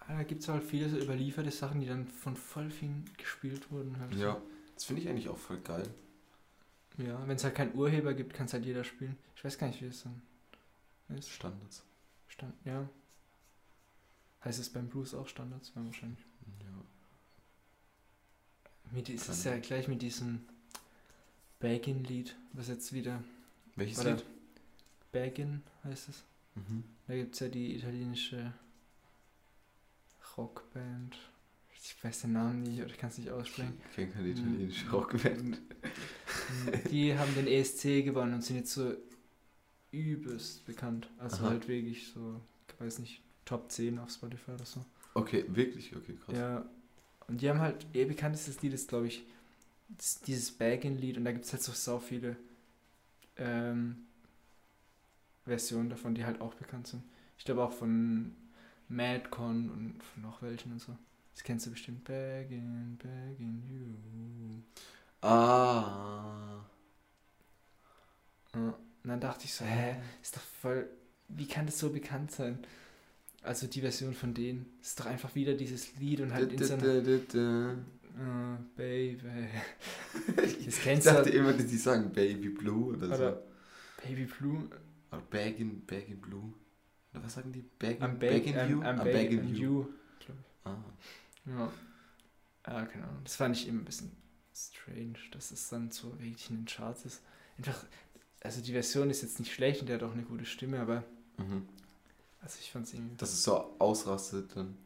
Ah, 0.00 0.16
Da 0.18 0.22
gibt 0.24 0.42
es 0.42 0.48
halt 0.48 0.64
viele 0.64 0.88
so 0.88 0.96
überlieferte 0.98 1.50
Sachen, 1.50 1.80
die 1.80 1.86
dann 1.86 2.06
von 2.06 2.36
voll 2.36 2.70
vielen 2.70 3.08
gespielt 3.16 3.70
wurden. 3.70 3.98
Halt. 3.98 4.14
Ja. 4.14 4.40
Das 4.74 4.84
finde 4.84 5.02
ich 5.02 5.08
eigentlich 5.08 5.28
auch 5.28 5.38
voll 5.38 5.58
geil. 5.60 5.88
Ja, 6.98 7.26
wenn 7.26 7.36
es 7.36 7.44
halt 7.44 7.54
keinen 7.54 7.74
Urheber 7.74 8.12
gibt, 8.14 8.34
kann 8.34 8.46
es 8.46 8.52
halt 8.52 8.64
jeder 8.64 8.84
spielen. 8.84 9.16
Ich 9.36 9.44
weiß 9.44 9.56
gar 9.58 9.68
nicht, 9.68 9.80
wie 9.80 9.86
das 9.86 10.02
dann 10.02 11.16
ist. 11.16 11.30
Standards. 11.30 11.82
Stand, 12.42 12.54
ja. 12.64 12.88
Heißt 14.44 14.58
es 14.58 14.68
beim 14.68 14.88
Blues 14.88 15.14
auch 15.14 15.28
Standards? 15.28 15.70
Ja, 15.76 15.84
wahrscheinlich. 15.84 16.18
Ja. 16.60 16.84
Mit, 18.90 19.08
es 19.08 19.28
ist 19.28 19.44
ja 19.44 19.56
gleich 19.58 19.86
mit 19.86 20.02
diesem 20.02 20.40
Baggin-Lied, 21.60 22.34
was 22.52 22.66
jetzt 22.66 22.92
wieder. 22.92 23.22
Welches 23.76 24.00
Oder 24.00 24.14
Lied? 24.16 24.24
Baggin 25.12 25.62
heißt 25.84 26.08
es. 26.08 26.24
Mhm. 26.56 26.82
Da 27.06 27.14
gibt 27.14 27.34
es 27.34 27.40
ja 27.40 27.48
die 27.48 27.76
italienische 27.76 28.52
Rockband. 30.36 31.16
Ich 31.74 32.02
weiß 32.04 32.22
den 32.22 32.32
Namen 32.32 32.62
nicht 32.64 32.78
oder 32.80 32.86
ich 32.90 32.98
kann 32.98 33.10
es 33.10 33.18
nicht 33.18 33.30
aussprechen. 33.30 33.80
Ich 33.90 33.94
kenne 33.96 34.10
keine 34.10 34.28
italienische 34.28 34.84
Mhm. 34.86 34.90
Rockband. 34.90 35.60
Die 36.90 37.16
haben 37.16 37.34
den 37.36 37.46
ESC 37.46 38.02
gewonnen 38.04 38.34
und 38.34 38.42
sind 38.42 38.56
jetzt 38.56 38.72
so 38.72 38.94
übelst 39.92 40.64
bekannt. 40.66 41.08
Also 41.18 41.44
Aha. 41.44 41.50
halt 41.50 41.68
wirklich 41.68 42.08
so, 42.08 42.40
ich 42.68 42.80
weiß 42.80 42.98
nicht, 42.98 43.22
Top 43.44 43.70
10 43.70 43.98
auf 43.98 44.10
Spotify 44.10 44.52
oder 44.52 44.64
so. 44.64 44.84
Okay, 45.14 45.44
wirklich? 45.48 45.94
Okay, 45.94 46.16
krass. 46.24 46.36
Ja. 46.36 46.64
Und 47.28 47.40
die 47.40 47.48
haben 47.48 47.60
halt, 47.60 47.86
ihr 47.92 48.08
bekanntestes 48.08 48.62
Lied 48.62 48.72
ist, 48.72 48.88
glaube 48.88 49.06
ich, 49.06 49.24
dieses 50.26 50.50
Baggin-Lied 50.52 51.18
und 51.18 51.24
da 51.24 51.32
gibt 51.32 51.44
es 51.44 51.52
halt 51.52 51.62
so 51.62 51.72
sau 51.72 51.98
viele 51.98 52.36
ähm, 53.36 54.06
Versionen 55.44 55.90
davon, 55.90 56.14
die 56.14 56.24
halt 56.24 56.40
auch 56.40 56.54
bekannt 56.54 56.86
sind. 56.86 57.02
Ich 57.36 57.44
glaube 57.44 57.62
auch 57.62 57.72
von 57.72 58.34
Madcon 58.88 59.70
und 59.70 60.02
von 60.02 60.22
noch 60.22 60.40
welchen 60.42 60.72
und 60.72 60.80
so. 60.80 60.96
Das 61.34 61.42
kennst 61.42 61.66
du 61.66 61.70
bestimmt. 61.70 62.04
Baggin, 62.04 62.98
Baggin, 63.02 63.62
you. 63.68 65.26
Ah. 65.26 66.64
Ja. 68.54 68.74
Und 69.04 69.10
dann 69.10 69.20
dachte 69.20 69.44
ich 69.44 69.54
so, 69.54 69.64
hä, 69.64 69.96
ist 70.22 70.36
doch 70.36 70.42
voll, 70.42 70.88
wie 71.28 71.46
kann 71.46 71.66
das 71.66 71.78
so 71.78 71.90
bekannt 71.90 72.30
sein? 72.30 72.58
Also 73.42 73.66
die 73.66 73.80
Version 73.80 74.14
von 74.14 74.34
denen 74.34 74.66
ist 74.80 75.00
doch 75.00 75.06
einfach 75.06 75.34
wieder 75.34 75.54
dieses 75.54 75.96
Lied 75.96 76.20
und 76.20 76.32
halt 76.32 76.52
in 76.52 76.62
so 76.62 76.74
einer, 76.74 77.00
Da, 77.00 77.00
da, 77.00 77.18
da, 77.32 77.74
Ah, 78.20 78.58
Baby. 78.76 79.18
da. 79.22 80.36
Das 80.36 80.52
Ich 80.52 80.80
kennst 80.82 81.06
du 81.06 81.10
dachte 81.10 81.24
halt. 81.24 81.34
immer, 81.34 81.52
die 81.54 81.76
sagen 81.76 82.12
Baby 82.12 82.50
Blue 82.50 82.94
oder 82.94 83.08
so. 83.08 83.14
Oder 83.14 83.42
Baby 84.06 84.26
Blue. 84.26 84.68
Oder 85.10 85.22
Baggin, 85.30 85.84
Baggin 85.86 86.20
Blue. 86.20 86.52
Oder 87.12 87.24
was 87.24 87.34
sagen 87.34 87.50
die? 87.52 87.62
Baggin, 87.78 88.02
I'm, 88.02 88.14
Baggin 88.18 88.54
beg, 88.54 88.70
You? 88.70 88.80
I'm, 88.80 88.84
I'm 88.84 89.00
Ah, 89.00 89.04
begging 89.04 89.40
Baggin 89.40 89.54
you. 89.56 89.86
Ah. 90.64 90.76
Ja. 91.46 91.72
Ah, 92.64 92.84
keine 92.84 93.04
Ahnung. 93.04 93.20
Das 93.24 93.34
fand 93.36 93.56
ich 93.56 93.66
immer 93.66 93.80
ein 93.80 93.84
bisschen 93.86 94.12
strange, 94.54 95.18
dass 95.32 95.50
es 95.50 95.68
dann 95.70 95.90
so 95.90 96.10
richtig 96.10 96.50
in 96.50 96.56
den 96.58 96.66
Charts 96.66 97.04
ist. 97.06 97.22
Einfach, 97.58 97.84
also 98.44 98.60
die 98.60 98.72
Version 98.72 99.10
ist 99.10 99.22
jetzt 99.22 99.38
nicht 99.40 99.52
schlecht 99.52 99.80
und 99.80 99.88
der 99.88 99.96
hat 99.96 100.02
auch 100.02 100.12
eine 100.12 100.22
gute 100.22 100.44
Stimme, 100.44 100.80
aber 100.80 101.04
Mhm. 101.38 101.66
also 102.40 102.56
ich 102.60 102.70
fand 102.70 102.86
es 102.86 102.94
irgendwie. 102.94 103.16
Dass 103.16 103.32
es 103.32 103.42
so 103.42 103.74
ausrastet 103.78 104.50
dann. 104.54 104.76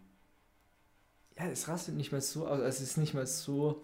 Ja, 1.39 1.47
es 1.49 1.69
rastet 1.69 1.95
nicht 1.97 2.13
mal 2.13 2.21
so 2.23 2.47
aus, 2.47 2.61
also 2.61 2.67
es 2.69 2.81
ist 2.81 2.97
nicht 2.97 3.13
mal 3.15 3.27
so 3.27 3.83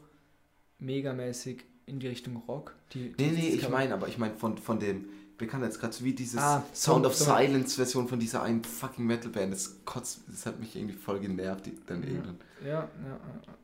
megamäßig 0.79 1.64
in 1.87 1.99
die 2.00 2.09
Richtung 2.09 2.37
Rock. 2.49 2.75
Die, 2.93 3.12
die 3.12 3.25
Nee, 3.25 3.33
nee, 3.33 3.49
ich 3.50 3.61
kann- 3.62 3.71
meine, 3.73 3.95
aber 3.95 4.09
ich 4.09 4.19
meine 4.19 4.35
von, 4.37 4.57
von 4.59 4.79
dem 4.79 5.07
Bekanntheitsgrad, 5.38 6.02
wie 6.05 6.14
dieses 6.14 6.41
Ah, 6.41 6.62
Sound 6.73 7.05
of 7.05 7.14
Song- 7.17 7.37
Silence 7.37 7.75
Version 7.76 8.07
von 8.09 8.21
dieser 8.21 8.43
einen 8.43 8.62
fucking 8.62 9.05
Metalband, 9.07 9.52
das 9.52 9.85
kotzt, 9.85 10.21
das 10.29 10.47
hat 10.47 10.61
mich 10.61 10.76
irgendwie 10.76 10.95
voll 10.95 11.19
genervt 11.21 11.67
die, 11.67 11.76
dann 11.87 12.02
Ja. 12.02 12.09
irgendwann. 12.09 12.37
Ja, 12.64 12.69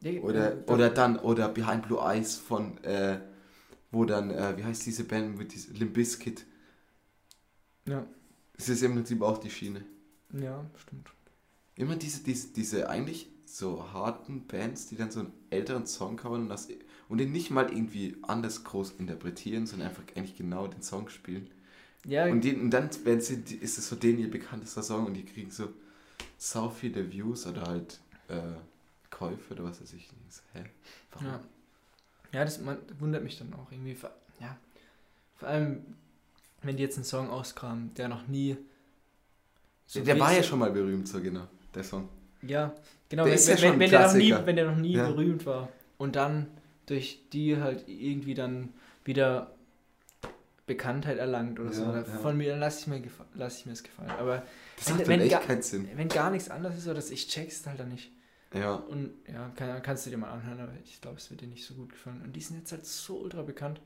ja, 0.03 0.11
ja. 0.13 0.21
Oder, 0.23 0.55
ja, 0.57 0.63
oder 0.67 0.91
dann, 0.91 1.19
oder 1.19 1.49
Behind 1.49 1.83
Blue 1.87 2.01
Eyes 2.01 2.35
von, 2.37 2.83
äh, 2.83 3.21
wo 3.91 4.05
dann, 4.05 4.31
äh, 4.31 4.57
wie 4.57 4.65
heißt 4.65 4.87
diese 4.87 5.05
Band 5.05 5.39
mit 5.39 5.55
diesem 5.55 5.75
Limp 5.77 5.95
Bizkit? 5.95 6.47
Ja, 7.87 8.07
Es 8.59 8.69
ist 8.69 8.83
im 8.83 8.95
Prinzip 8.95 9.23
auch 9.23 9.39
die 9.39 9.51
Schiene. 9.51 9.85
ja, 10.33 10.65
stimmt. 10.77 11.09
Immer 11.77 11.97
diese, 11.97 12.23
diese, 12.25 12.49
diese 12.49 12.89
eigentlich 12.91 13.29
so 13.47 13.93
harten 13.93 14.47
Bands, 14.47 14.87
die 14.87 14.97
dann 14.97 15.11
so 15.11 15.21
einen 15.21 15.33
älteren 15.51 15.87
Song 15.87 16.17
covern 16.17 16.43
und, 16.43 16.49
das, 16.49 16.69
und 17.09 17.19
den 17.19 17.33
nicht 17.33 17.51
mal 17.51 17.71
irgendwie 17.73 18.17
anders 18.23 18.65
groß 18.65 18.93
interpretieren, 18.99 19.67
sondern 19.67 19.89
einfach 19.89 20.03
eigentlich 20.17 20.37
genau 20.37 20.67
den 20.67 20.83
Song 20.83 21.09
spielen. 21.09 21.49
Ja, 22.05 22.27
Und, 22.27 22.43
den, 22.45 22.61
und 22.61 22.71
dann 22.71 22.91
werden 23.05 23.21
sie, 23.21 23.37
ist 23.61 23.79
es 23.79 23.89
so 23.89 23.97
den 23.97 24.19
ihr 24.19 24.31
bekanntester 24.31 24.83
Song 24.83 25.07
und 25.07 25.15
die 25.15 25.25
kriegen 25.25 25.51
so 25.51 25.69
sau 26.37 26.69
viele 26.71 27.11
Views 27.13 27.47
oder 27.47 27.63
halt 27.63 28.01
äh, 28.29 28.41
Käufe 29.11 29.55
oder 29.55 29.65
was 29.65 29.81
weiß 29.81 29.93
ich. 29.95 30.09
Hä? 30.53 30.65
Warum? 31.13 31.27
Ja, 31.27 31.41
ja 32.33 32.45
das 32.45 32.61
man, 32.61 32.79
wundert 32.99 33.23
mich 33.25 33.39
dann 33.39 33.53
auch 33.55 33.71
irgendwie. 33.73 33.95
Vor- 33.95 34.13
Ja, 34.41 34.57
vor 35.37 35.49
allem, 35.49 35.85
wenn 36.63 36.77
die 36.77 36.83
jetzt 36.83 36.97
einen 36.97 37.05
Song 37.05 37.31
auskramen, 37.31 37.93
der 37.95 38.09
noch 38.09 38.27
nie. 38.27 38.57
so 39.87 40.01
der 40.03 40.19
war 40.19 40.33
ja 40.33 40.43
schon 40.43 40.59
mal 40.59 40.71
berühmt, 40.71 41.09
so 41.09 41.21
genau, 41.21 41.47
der 41.75 41.85
Song. 41.85 42.09
Ja, 42.43 42.73
genau, 43.09 43.25
Der 43.25 43.33
wenn, 43.33 43.39
ist 43.39 43.49
ja 43.49 43.55
wenn, 43.55 43.59
schon 43.71 43.81
wenn, 43.81 43.91
der 43.91 44.01
noch 44.07 44.15
nie, 44.15 44.29
Klassiker. 44.29 44.47
wenn 44.47 44.57
der 44.57 44.71
noch 44.71 44.77
nie 44.77 44.93
Ja. 44.95 45.09
berühmt 45.09 45.47
war 45.47 45.69
und 45.99 46.15
dann 46.17 46.47
durch 46.87 47.21
die 47.33 47.57
halt 47.61 47.85
irgendwie 47.89 48.35
dann 48.35 48.73
wieder 49.05 49.51
Bekanntheit 50.67 51.17
erlangt 51.19 51.59
oder 51.61 51.73
so. 51.73 51.83
Ja, 51.83 51.91
Oder 51.91 51.99
ja. 52.01 52.19
Von 52.19 52.37
mir, 52.37 52.51
dann 52.51 52.61
lasse 52.61 52.81
ich, 52.81 52.87
mir 52.89 53.03
lass 53.35 53.59
ich 53.61 53.67
mir 53.67 53.73
es 53.73 53.83
gefallen. 53.83 54.11
Aber 54.11 54.43
Das 54.77 54.89
Wenn- 54.91 54.97
macht 54.99 55.09
wenn 55.09 55.21
echt 55.23 55.31
ga- 55.31 55.39
keinen 55.41 55.63
Sinn. 55.63 55.89
wenn 55.95 56.09
gar 56.09 56.31
nichts 56.31 56.51
anderes 56.51 56.77
ist, 56.79 56.85
oder 56.87 56.95
das, 56.97 57.11
ich 57.11 57.27
check's 57.29 57.67
halt 57.67 57.81
dann 57.81 57.89
nicht. 57.89 58.11
Ja, 58.55 58.75
Und 58.77 59.11
ja, 59.31 59.51
kann, 59.57 59.83
kannst 59.83 60.07
du 60.07 60.11
dir 60.11 60.17
mal 60.17 60.31
anhören, 60.31 60.61
aber 60.61 60.73
ich 60.85 61.01
glaube, 61.01 61.19
es 61.19 61.31
wird 61.31 61.43
dir 61.43 61.47
nicht 61.49 61.65
so 61.67 61.75
gut 61.75 61.91
gefallen. 61.91 62.23
Und 62.23 62.33
die 62.35 62.41
sind 62.41 62.59
jetzt 62.59 62.73
halt 62.73 62.87
so 62.87 63.19
ultra 63.19 63.43
bekannt. 63.43 63.81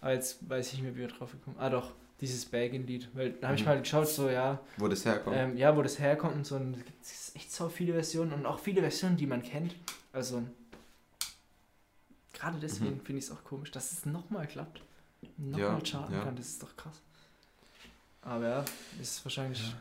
Aber 0.00 0.12
jetzt 0.12 0.48
weiß 0.48 0.68
ich 0.68 0.72
nicht 0.74 0.82
mehr, 0.82 0.94
wie 0.96 1.00
wir 1.00 1.08
drauf 1.08 1.30
gekommen 1.32 1.56
Ah, 1.58 1.70
doch, 1.70 1.92
dieses 2.20 2.44
Baggin-Lied. 2.46 3.08
Weil 3.14 3.32
da 3.32 3.48
habe 3.48 3.54
ich 3.56 3.62
Mhm. 3.62 3.68
mal 3.68 3.78
geschaut, 3.80 4.08
so, 4.08 4.28
ja, 4.28 4.60
wo 4.76 4.88
das 4.88 5.04
herkommt. 5.04 5.36
ähm, 5.36 5.56
ja, 5.56 5.76
wo 5.76 5.82
das 5.82 5.98
herkommt 6.00 6.34
und 6.34 6.46
so. 6.46 6.56
Und 6.56 6.74
es 6.76 6.84
gibt 6.84 7.36
echt 7.36 7.52
so 7.52 7.68
viele 7.68 7.92
Versionen 7.92 8.32
und 8.32 8.44
auch 8.46 8.58
viele 8.58 8.80
Versionen, 8.80 9.16
die 9.16 9.26
man 9.26 9.42
kennt. 9.42 9.74
Also, 10.12 10.42
gerade 12.32 12.58
deswegen 12.58 12.96
Mhm. 12.96 13.00
finde 13.00 13.18
ich 13.20 13.26
es 13.26 13.30
auch 13.30 13.44
komisch, 13.44 13.70
dass 13.70 13.92
es 13.92 14.04
nochmal 14.06 14.46
klappt. 14.46 14.82
Nochmal 15.36 15.78
Ja, 15.78 15.80
charten 15.84 16.14
ja. 16.14 16.22
kann, 16.24 16.36
das 16.36 16.46
ist 16.48 16.62
doch 16.62 16.76
krass. 16.76 17.00
Aber 18.22 18.48
ja, 18.48 18.64
ist 19.00 19.24
wahrscheinlich. 19.24 19.60
Ja. 19.60 19.74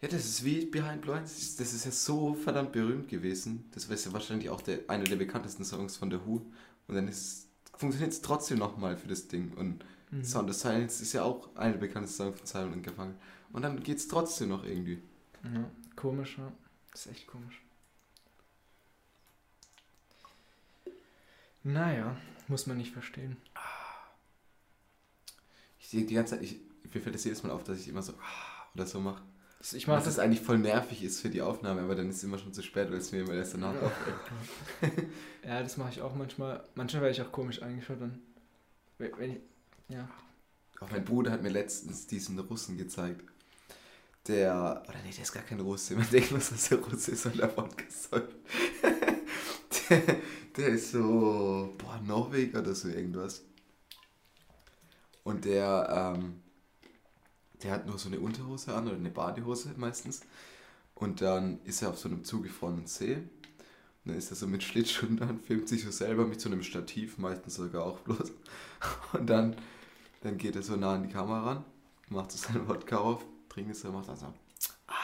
Ja, 0.00 0.08
das 0.08 0.24
ist 0.24 0.44
wie 0.44 0.64
Behind 0.66 1.06
Eyes. 1.06 1.56
Das 1.56 1.72
ist- 1.74 1.84
ja 1.84 1.90
so 1.90 2.34
verdammt 2.34 2.72
berühmt 2.72 3.08
gewesen. 3.08 3.68
Das 3.74 3.84
ist 3.84 4.04
ja 4.06 4.12
wahrscheinlich 4.12 4.48
auch 4.48 4.62
der, 4.62 4.80
einer 4.88 5.04
der 5.04 5.16
bekanntesten 5.16 5.64
Songs 5.64 5.96
von 5.96 6.08
der 6.10 6.24
Who. 6.26 6.46
Und 6.88 6.94
dann 6.94 7.10
funktioniert 7.76 8.12
es 8.12 8.22
trotzdem 8.22 8.58
nochmal 8.58 8.96
für 8.96 9.08
das 9.08 9.28
Ding. 9.28 9.52
Und 9.54 9.84
Mhm. 10.10 10.24
Sound 10.24 10.50
of 10.50 10.56
Silence 10.56 11.02
ist 11.02 11.12
ja 11.12 11.22
auch 11.22 11.54
einer 11.54 11.72
der 11.72 11.80
bekanntesten 11.80 12.16
Songs 12.24 12.38
von 12.38 12.46
Simon 12.46 12.72
und 12.74 12.82
Gefangen. 12.82 13.14
Und 13.52 13.62
dann 13.62 13.80
geht 13.82 13.98
es 13.98 14.08
trotzdem 14.08 14.48
noch 14.48 14.64
irgendwie. 14.64 15.00
Ja, 15.44 15.70
komisch, 15.96 16.36
ja. 16.38 16.50
Das 16.90 17.06
ist 17.06 17.12
echt 17.12 17.26
komisch. 17.28 17.62
Naja, 21.62 22.16
muss 22.48 22.66
man 22.66 22.78
nicht 22.78 22.92
verstehen. 22.92 23.36
Ich 25.78 25.88
sehe 25.88 26.04
die 26.04 26.14
ganze 26.14 26.34
Zeit, 26.34 26.42
ich, 26.44 26.56
mir 26.92 27.00
fällt 27.00 27.14
das 27.14 27.24
jedes 27.24 27.42
Mal 27.42 27.50
auf, 27.52 27.64
dass 27.64 27.78
ich 27.80 27.88
immer 27.88 28.02
so 28.02 28.12
ah, 28.14 28.66
oder 28.74 28.86
so 28.86 29.00
mache. 29.00 29.22
Ich 29.72 29.86
mache 29.86 29.98
Was 29.98 30.04
das 30.04 30.18
eigentlich 30.18 30.40
voll 30.40 30.58
nervig 30.58 31.02
ist 31.04 31.20
für 31.20 31.28
die 31.28 31.42
Aufnahme, 31.42 31.82
aber 31.82 31.94
dann 31.94 32.08
ist 32.08 32.16
es 32.16 32.24
immer 32.24 32.38
schon 32.38 32.54
zu 32.54 32.62
spät, 32.62 32.90
weil 32.90 32.96
es 32.98 33.12
mir 33.12 33.20
immer 33.20 33.34
erst 33.34 33.54
danach 33.54 33.74
auffällt. 33.74 34.16
Ja, 35.44 35.62
das 35.62 35.76
mache 35.76 35.90
ich 35.90 36.00
auch 36.00 36.14
manchmal. 36.14 36.62
Manchmal 36.74 37.02
werde 37.02 37.14
ich 37.14 37.22
auch 37.22 37.32
komisch 37.32 37.62
angeschaut 37.62 38.00
dann. 38.00 38.20
Wenn 38.98 39.30
ich, 39.32 39.40
ja. 39.88 40.08
Auch 40.80 40.90
mein 40.90 41.04
Bruder 41.04 41.30
hat 41.30 41.42
mir 41.42 41.48
letztens 41.50 42.06
diesen 42.06 42.38
Russen 42.38 42.76
gezeigt. 42.76 43.22
Der, 44.26 44.82
oder 44.86 44.98
nee, 45.02 45.12
der 45.12 45.22
ist 45.22 45.32
gar 45.32 45.42
kein 45.42 45.60
Russe. 45.60 45.94
Man 45.94 46.08
denkt, 46.12 46.32
was 46.32 46.50
dass 46.50 46.68
der 46.68 46.78
Russe 46.78 47.12
ist, 47.12 47.26
weil 47.26 47.40
er 47.40 47.56
Wodka 47.56 47.84
säuft. 47.88 48.36
der, 49.90 50.02
der 50.56 50.68
ist 50.68 50.92
so, 50.92 51.74
boah, 51.78 52.00
Norweger 52.06 52.60
oder 52.60 52.74
so 52.74 52.88
irgendwas. 52.88 53.42
Und 55.24 55.44
der, 55.44 56.14
ähm, 56.16 56.42
der 57.62 57.72
hat 57.72 57.86
nur 57.86 57.98
so 57.98 58.08
eine 58.08 58.20
Unterhose 58.20 58.74
an 58.74 58.86
oder 58.86 58.96
eine 58.96 59.10
Badehose 59.10 59.74
meistens. 59.76 60.22
Und 60.94 61.20
dann 61.22 61.60
ist 61.64 61.82
er 61.82 61.90
auf 61.90 61.98
so 61.98 62.08
einem 62.08 62.24
zugefrorenen 62.24 62.86
See. 62.86 63.14
Und 63.14 63.24
dann 64.04 64.16
ist 64.16 64.30
er 64.30 64.36
so 64.36 64.46
mit 64.46 64.62
Schlittschuhen 64.62 65.16
da 65.16 65.28
und 65.28 65.42
filmt 65.42 65.68
sich 65.68 65.84
so 65.84 65.90
selber 65.90 66.26
mit 66.26 66.40
so 66.40 66.48
einem 66.48 66.62
Stativ, 66.62 67.18
meistens 67.18 67.54
sogar 67.54 67.84
auch 67.84 67.98
bloß. 68.00 68.32
Und 69.12 69.26
dann, 69.26 69.56
dann 70.22 70.38
geht 70.38 70.56
er 70.56 70.62
so 70.62 70.76
nah 70.76 70.94
an 70.94 71.02
die 71.02 71.12
Kamera 71.12 71.44
ran, 71.44 71.64
macht 72.08 72.32
so 72.32 72.38
seinen 72.38 72.66
Wodka 72.66 72.96
auf, 72.96 73.24
trinkt 73.50 73.72
es 73.72 73.82
so, 73.82 73.92
macht 73.92 74.08
dann 74.08 74.16
so. 74.16 74.26
Ah. 74.86 74.94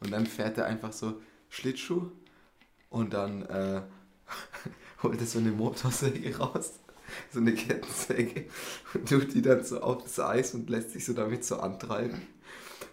Und 0.00 0.12
dann 0.12 0.26
fährt 0.26 0.56
er 0.56 0.66
einfach 0.66 0.92
so 0.92 1.20
Schlittschuh 1.50 2.10
und 2.88 3.12
dann 3.12 3.42
äh, 3.42 3.82
holt 5.02 5.20
er 5.20 5.26
so 5.26 5.38
eine 5.38 5.52
Motorsäge 5.52 6.38
raus, 6.38 6.80
so 7.32 7.40
eine 7.40 7.54
Kettensäge 7.54 8.46
und 8.94 9.08
tut 9.08 9.34
die 9.34 9.42
dann 9.42 9.64
so 9.64 9.80
auf 9.80 10.02
das 10.02 10.18
Eis 10.20 10.54
und 10.54 10.70
lässt 10.70 10.92
sich 10.92 11.04
so 11.04 11.12
damit 11.12 11.44
so 11.44 11.58
antreiben. 11.58 12.20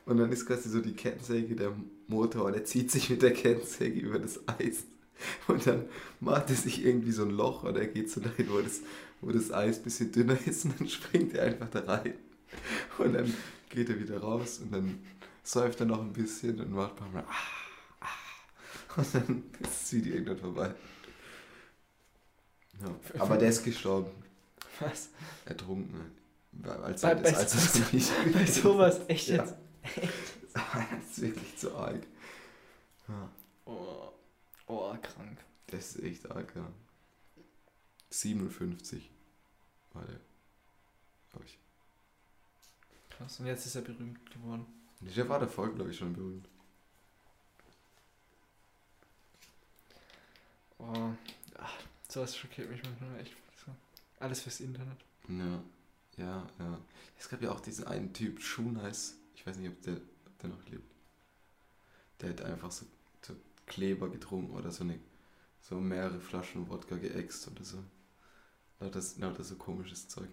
Und 0.06 0.18
dann 0.18 0.32
ist 0.32 0.46
quasi 0.46 0.70
so 0.70 0.82
die 0.82 0.94
Kettensäge 0.94 1.56
der 1.56 1.74
Motor 2.08 2.46
und 2.46 2.54
er 2.54 2.66
zieht 2.66 2.92
sich 2.92 3.10
mit 3.10 3.22
der 3.22 3.34
Kettensäge 3.34 4.00
über 4.00 4.20
das 4.20 4.40
Eis. 4.48 4.84
Und 5.48 5.66
dann 5.66 5.86
macht 6.20 6.50
er 6.50 6.56
sich 6.56 6.86
irgendwie 6.86 7.12
so 7.12 7.24
ein 7.24 7.32
Loch 7.32 7.64
oder 7.64 7.82
er 7.82 7.88
geht 7.88 8.12
so 8.12 8.22
dahin, 8.22 8.50
wo 8.50 8.60
das, 8.60 8.82
wo 9.22 9.32
das 9.32 9.52
Eis 9.52 9.78
ein 9.78 9.84
bisschen 9.84 10.12
dünner 10.12 10.38
ist 10.46 10.66
und 10.66 10.80
dann 10.80 10.90
springt 10.90 11.34
er 11.34 11.46
einfach 11.46 11.70
da 11.70 11.80
rein. 11.80 12.14
Und 12.98 13.14
dann 13.14 13.34
geht 13.70 13.90
er 13.90 14.00
wieder 14.00 14.20
raus 14.20 14.60
und 14.64 14.74
dann 14.74 15.00
säuft 15.44 15.80
er 15.80 15.86
noch 15.86 16.02
ein 16.02 16.14
bisschen 16.14 16.60
und 16.60 16.72
macht 16.72 17.00
mal 17.00 17.24
ah, 17.28 18.02
ah. 18.02 18.98
Und 18.98 19.08
dann 19.14 19.44
ist 19.60 19.82
das 19.82 19.94
Video 19.94 20.16
irgendwann 20.16 20.38
vorbei. 20.38 20.76
Ja. 22.82 23.22
Aber 23.22 23.38
der 23.38 23.50
ist 23.50 23.64
gestorben. 23.64 24.12
Was? 24.80 25.10
Ertrunken. 25.46 26.12
Als 26.64 27.02
Bei- 27.02 27.16
bei- 27.16 27.22
das, 27.32 27.36
als 27.36 27.56
er 27.76 27.82
das 27.82 27.94
nicht 27.94 28.12
Bei 28.34 28.46
sowas, 28.46 29.00
echt 29.08 29.28
Ja. 29.30 29.44
jetzt? 29.44 29.56
das 30.54 31.10
ist 31.12 31.22
wirklich 31.22 31.58
zu 31.58 31.76
arg. 31.76 32.02
Ja, 33.08 33.30
Oh, 33.66 34.12
oh, 34.68 34.96
krank. 35.02 35.38
das 35.68 35.96
ist 35.96 36.04
echt 36.04 36.30
arg, 36.32 36.54
ja. 36.56 36.68
57 38.10 39.10
war 39.94 40.04
der, 40.06 40.20
glaube 41.32 41.46
ich. 41.46 41.58
Krass. 43.10 43.40
Und 43.40 43.48
jetzt 43.48 43.66
ist 43.66 43.76
er 43.76 43.82
berühmt 43.82 44.30
geworden. 44.32 44.66
Der 45.02 45.28
war 45.30 45.40
davor, 45.40 45.74
glaube 45.74 45.92
ich, 45.92 45.98
schon 45.98 46.14
berühmt. 46.14 46.48
Oh, 50.78 51.12
sowas 52.16 52.38
schockiert 52.38 52.70
mich 52.70 52.82
manchmal 52.84 53.20
echt. 53.20 53.36
So. 53.64 53.72
Alles 54.20 54.42
fürs 54.42 54.62
Internet. 54.62 54.98
Ja, 55.28 55.62
ja, 56.18 56.48
ja. 56.60 56.80
Es 57.20 57.30
gab 57.30 57.42
ja 57.42 57.52
auch 57.52 57.60
diesen 57.60 57.86
einen 57.86 58.14
Typ, 58.14 58.42
Shoenice. 58.42 59.16
Ich 59.36 59.46
weiß 59.46 59.58
nicht, 59.58 59.70
ob 59.70 59.82
der, 59.82 59.96
ob 59.96 60.40
der 60.40 60.50
noch 60.50 60.66
lebt. 60.70 60.92
Der 62.22 62.30
hat 62.30 62.42
einfach 62.42 62.72
so, 62.72 62.86
so 63.22 63.36
Kleber 63.68 64.10
getrunken 64.10 64.56
oder 64.56 64.72
so 64.72 64.86
eine, 64.86 64.98
so 65.62 65.76
mehrere 65.76 66.20
Flaschen 66.22 66.70
Wodka 66.70 66.96
geäxt 66.96 67.48
oder 67.50 67.66
so. 67.66 67.84
Lauter, 68.80 69.04
lauter 69.18 69.44
so 69.44 69.56
komisches 69.56 70.08
Zeug. 70.08 70.30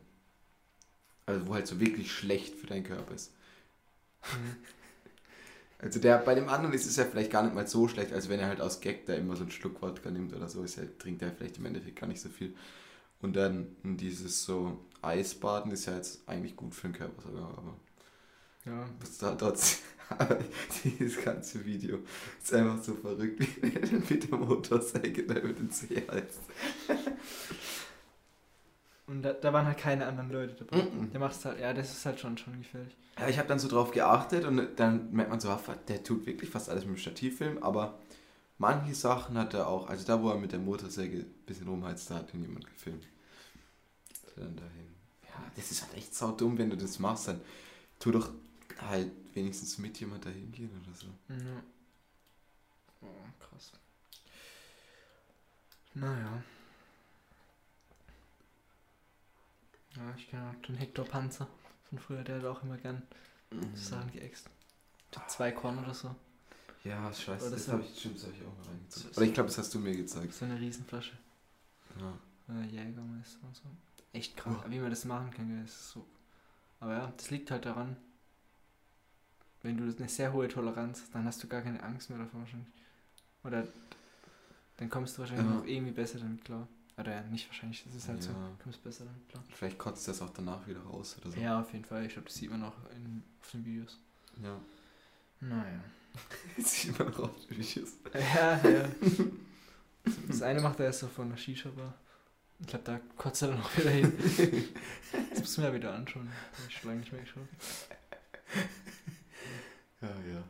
Also 1.27 1.47
wo 1.47 1.55
halt 1.55 1.67
so 1.67 1.81
wirklich 1.81 2.13
schlecht 2.13 2.55
für 2.55 2.67
deinen 2.67 2.85
Körper 2.85 3.15
ist. 3.15 3.33
Mhm. 4.33 4.57
Also 5.83 6.01
der 6.01 6.19
bei 6.19 6.35
dem 6.35 6.49
anderen 6.49 6.73
ist 6.75 6.87
es 6.87 6.97
ja 6.97 7.05
vielleicht 7.05 7.31
gar 7.33 7.43
nicht 7.43 7.55
mal 7.55 7.67
so 7.67 7.89
schlecht, 7.89 8.13
als 8.13 8.29
wenn 8.31 8.41
er 8.41 8.49
halt 8.49 8.61
aus 8.63 8.81
Gag 8.81 9.07
da 9.07 9.15
immer 9.15 9.37
so 9.37 9.43
einen 9.43 9.51
Schluck 9.51 9.83
Wodka 9.83 10.11
nimmt 10.11 10.35
oder 10.35 10.49
so, 10.49 10.63
ist 10.63 10.77
ja, 10.77 10.85
trinkt 10.99 11.23
er 11.23 11.33
vielleicht 11.33 11.59
im 11.59 11.67
Endeffekt 11.67 12.01
gar 12.01 12.07
nicht 12.07 12.21
so 12.21 12.29
viel. 12.31 12.55
Und 13.21 13.35
dann 13.37 13.77
dieses 13.85 14.45
so 14.45 14.79
Eisbaden 15.03 15.73
ist 15.73 15.87
ja 15.87 15.97
jetzt 15.97 16.29
eigentlich 16.29 16.57
gut 16.57 16.75
für 16.75 16.89
den 16.89 16.95
Körper 16.97 17.23
sogar, 17.23 17.49
aber 17.59 17.77
Ja. 18.65 18.89
was 19.01 19.19
da 19.19 19.35
dort 19.35 19.59
dieses 20.85 21.23
ganze 21.25 21.65
Video 21.65 22.01
ist 22.43 22.53
einfach 22.55 22.83
so 22.83 22.95
verrückt, 22.95 23.41
wie 23.63 23.75
er 23.75 23.81
dann 23.81 24.05
mit 24.09 24.31
der 24.31 24.39
Motorsäge 24.39 25.25
da 25.27 25.35
über 25.37 25.53
den 25.53 25.71
See 25.71 26.03
heißt. 26.11 26.41
Und 29.13 29.21
da, 29.21 29.35
da 29.35 29.53
waren 29.53 29.67
halt 29.67 29.77
keine 29.77 30.07
anderen 30.07 30.31
Leute 30.31 30.55
dabei. 30.55 30.85
Mhm. 30.85 31.11
Der 31.11 31.21
macht 31.21 31.45
halt, 31.45 31.61
ja, 31.61 31.75
das 31.75 31.93
ist 31.93 32.07
halt 32.07 32.19
schon, 32.19 32.39
schon 32.39 32.57
gefährlich. 32.57 32.97
Ja, 33.19 33.29
ich 33.29 33.39
habe 33.39 33.47
dann 33.47 33.59
so 33.59 33.69
drauf 33.69 33.91
geachtet 33.91 34.47
und 34.47 34.69
dann 34.77 35.13
merkt 35.13 35.31
man 35.31 35.39
so, 35.39 35.51
ah, 35.51 35.61
der 35.87 36.03
tut 36.03 36.25
wirklich 36.25 36.49
fast 36.49 36.71
alles 36.71 36.87
mit 36.87 36.97
dem 36.97 36.99
Stativfilm, 36.99 37.63
aber 37.63 37.99
manche 38.57 38.95
Sachen 38.95 39.37
hat 39.37 39.53
er 39.53 39.69
auch, 39.69 39.91
also 39.91 40.07
da, 40.07 40.23
wo 40.23 40.31
er 40.31 40.39
mit 40.39 40.53
der 40.53 40.61
Motorsäge 40.61 41.19
ein 41.19 41.45
bisschen 41.45 41.69
rumheizt, 41.69 42.11
da 42.11 42.15
hat 42.15 42.33
ihn 42.33 42.41
jemand 42.41 42.67
gefilmt. 42.67 43.07
Dann 44.37 44.57
dahin. 44.57 44.95
Ja, 45.25 45.45
das 45.57 45.71
ist 45.71 45.83
halt 45.83 45.95
echt 45.95 46.15
saudumm, 46.15 46.57
wenn 46.57 46.71
du 46.71 46.77
das 46.79 46.99
machst, 46.99 47.29
dann 47.29 47.43
tu 47.99 48.13
doch 48.13 48.31
halt 48.81 49.11
wenigstens 49.35 49.77
mit 49.77 50.01
jemand 50.01 50.25
dahin 50.25 50.51
gehen 50.53 50.71
oder 50.71 50.97
so. 50.97 51.07
Ja. 51.29 51.63
Oh, 53.03 53.07
krass. 53.39 53.73
Naja. 55.93 56.43
Ja, 59.97 60.15
ich 60.17 60.29
kenne 60.31 60.49
auch 60.51 60.67
den 60.67 60.77
Hector 60.77 61.05
Panzer 61.05 61.47
von 61.89 61.99
früher, 61.99 62.23
der 62.25 62.39
hat 62.39 62.45
auch 62.45 62.63
immer 62.63 62.77
gern 62.79 63.03
Mhm. 63.51 63.77
Sachen 63.77 64.11
geäxt. 64.13 64.49
Der 65.15 65.29
Zwei 65.29 65.53
Korn 65.53 65.79
oder 65.79 65.93
so. 65.93 66.15
Ja, 66.85 67.13
scheiße, 67.13 67.47
Oder 67.47 67.57
das 67.57 67.67
so- 67.67 67.73
habe 67.73 67.83
ich, 67.83 67.99
stimmt, 67.99 68.17
das 68.17 68.25
habe 68.25 68.35
ich 68.35 68.43
auch 68.47 68.57
mal 68.59 68.67
reingezogen. 68.73 69.11
Oder 69.17 69.27
ich 69.27 69.35
glaube, 69.35 69.49
das 69.51 69.59
hast 69.59 69.75
du 69.75 69.79
mir 69.79 69.95
gezeigt. 69.97 70.33
So 70.33 70.45
eine 70.47 70.59
Riesenflasche. 70.59 71.13
Ja. 72.01 72.19
Äh, 72.55 72.65
Jägermeister 72.67 73.39
und 73.47 73.55
so. 73.55 73.63
Echt 74.15 74.37
krass, 74.37 74.57
wie 74.69 74.79
man 74.81 74.91
das 74.91 75.05
machen 75.05 75.31
kann, 75.31 75.63
das 75.63 75.71
ist 75.71 75.91
so. 75.91 76.07
Aber 76.81 76.93
ja, 76.95 77.13
das 77.17 77.31
liegt 77.31 77.51
halt 77.51 77.65
daran, 77.67 77.97
wenn 79.63 79.77
du 79.77 79.85
eine 79.97 80.09
sehr 80.09 80.33
hohe 80.33 80.49
Toleranz 80.49 81.03
hast, 81.03 81.15
dann 81.15 81.25
hast 81.27 81.43
du 81.43 81.47
gar 81.49 81.63
keine 81.63 81.83
Angst 81.83 82.11
mehr 82.11 82.19
davor 82.19 82.41
wahrscheinlich. 82.41 82.69
Oder 83.45 83.67
dann 84.79 84.91
kommst 84.91 85.17
du 85.17 85.21
wahrscheinlich 85.21 85.47
Ja. 85.47 85.53
noch 85.55 85.65
irgendwie 85.67 85.93
besser 85.93 86.19
damit 86.19 86.45
klar. 86.45 86.67
Oder 87.03 87.21
nicht 87.23 87.49
wahrscheinlich, 87.49 87.83
das 87.85 87.97
ist 87.97 88.07
halt 88.09 88.23
so. 88.23 88.31
Ja. 88.31 88.37
Kommst 88.63 88.83
besser 88.85 89.05
damit 89.05 89.29
klar. 89.29 89.43
Vielleicht 89.53 89.77
kotzt 89.79 90.07
das 90.07 90.23
auch 90.23 90.31
danach 90.31 90.65
wieder 90.69 90.81
raus 90.83 91.17
oder 91.21 91.33
so. 91.33 91.41
Ja, 91.41 91.61
auf 91.61 91.73
jeden 91.73 91.85
Fall. 91.85 92.07
Ich 92.07 92.13
glaube, 92.13 92.29
das 92.29 92.37
sieht 92.37 92.49
man 92.51 92.63
auch 92.63 92.77
in, 92.95 93.25
auf 93.41 93.51
den 93.51 93.65
Videos. 93.65 93.99
ja. 94.43 94.59
Naja. 95.41 95.81
Das 96.57 96.73
sieht 96.73 96.97
man 96.99 97.13
auch 97.13 97.21
auf 97.21 97.47
den 97.47 97.59
Videos. 97.59 97.95
Ja, 98.15 98.69
ja. 98.69 98.89
Das 100.29 100.43
eine 100.43 100.61
macht 100.61 100.79
er 100.79 100.87
erst 100.87 101.01
so 101.01 101.09
von 101.09 101.31
der 101.31 101.37
Shisha-Bar. 101.37 101.95
Ich 102.61 102.67
glaube, 102.69 102.85
da 102.85 103.01
kotzt 103.17 103.43
er 103.43 103.49
dann 103.49 103.61
auch 103.61 103.77
wieder 103.77 103.91
hin. 103.91 104.13
Das 105.31 105.41
muss 105.41 105.57
man 105.57 105.67
ja 105.67 105.75
wieder 105.75 105.93
anschauen. 105.95 106.29
Hab 106.31 106.69
ich 106.69 106.77
schon 106.79 106.91
lange 106.91 107.01
nicht 107.01 107.13
mehr 107.13 107.23
geschaut. 107.23 107.49
Ja, 110.01 110.09
ja. 110.09 110.43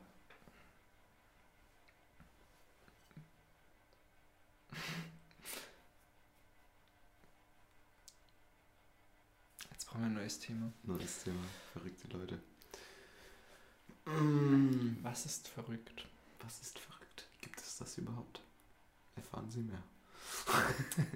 Jetzt 9.71 9.87
brauchen 9.87 10.01
wir 10.03 10.07
ein 10.21 10.22
neues 10.33 10.38
Thema. 10.40 10.73
Neues 10.85 11.25
Thema. 11.25 11.45
Verrückte 11.73 12.09
Leute. 12.16 12.38
Was 15.03 15.27
ist 15.27 15.49
verrückt? 15.49 16.07
Was 16.40 16.61
ist 16.62 16.79
verrückt? 16.79 17.27
Gibt 17.42 17.61
es 17.61 17.77
das 17.77 17.99
überhaupt? 17.99 18.40
Erfahren 19.16 19.51
Sie 19.51 19.61
mehr. 19.61 19.83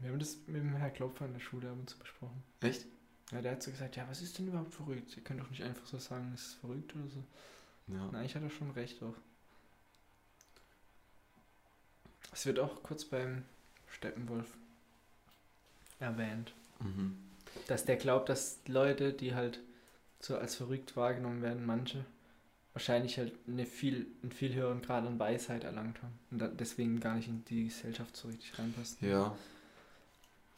Wir 0.00 0.10
haben 0.10 0.18
das 0.18 0.36
mit 0.46 0.56
dem 0.56 0.76
Herr 0.76 0.90
Klopfer 0.90 1.24
in 1.24 1.32
der 1.32 1.40
Schule 1.40 1.70
ab 1.70 1.76
und 1.78 1.88
zu 1.88 1.98
besprochen. 1.98 2.42
Echt? 2.60 2.84
Ja, 3.30 3.40
der 3.40 3.52
hat 3.52 3.62
so 3.62 3.70
gesagt, 3.70 3.96
ja, 3.96 4.06
was 4.08 4.20
ist 4.20 4.38
denn 4.38 4.48
überhaupt 4.48 4.74
verrückt? 4.74 5.16
Ihr 5.16 5.22
könnt 5.24 5.40
doch 5.40 5.48
nicht 5.50 5.62
einfach 5.62 5.86
so 5.86 5.98
sagen, 5.98 6.30
es 6.34 6.48
ist 6.48 6.54
verrückt 6.54 6.94
oder 6.94 7.08
so. 7.08 7.24
Ja. 7.86 8.08
Na, 8.12 8.18
eigentlich 8.18 8.34
hat 8.34 8.42
er 8.42 8.50
schon 8.50 8.70
recht 8.72 9.02
auch. 9.02 9.16
Es 12.32 12.44
wird 12.44 12.58
auch 12.58 12.82
kurz 12.82 13.04
beim 13.06 13.44
Steppenwolf 13.90 14.48
erwähnt, 16.00 16.52
Mhm. 16.80 17.16
Dass 17.66 17.84
der 17.84 17.96
glaubt, 17.96 18.28
dass 18.28 18.60
Leute, 18.66 19.12
die 19.12 19.34
halt 19.34 19.60
so 20.20 20.36
als 20.36 20.54
verrückt 20.56 20.96
wahrgenommen 20.96 21.42
werden, 21.42 21.66
manche, 21.66 22.04
wahrscheinlich 22.72 23.18
halt 23.18 23.34
eine 23.48 23.66
viel, 23.66 24.06
einen 24.22 24.32
viel 24.32 24.54
höheren 24.54 24.82
Grad 24.82 25.06
an 25.06 25.18
Weisheit 25.18 25.64
erlangt 25.64 26.02
haben 26.02 26.18
und 26.30 26.60
deswegen 26.60 27.00
gar 27.00 27.16
nicht 27.16 27.28
in 27.28 27.44
die 27.46 27.64
Gesellschaft 27.66 28.16
so 28.16 28.28
richtig 28.28 28.58
reinpassen. 28.58 28.98
Ja. 29.00 29.36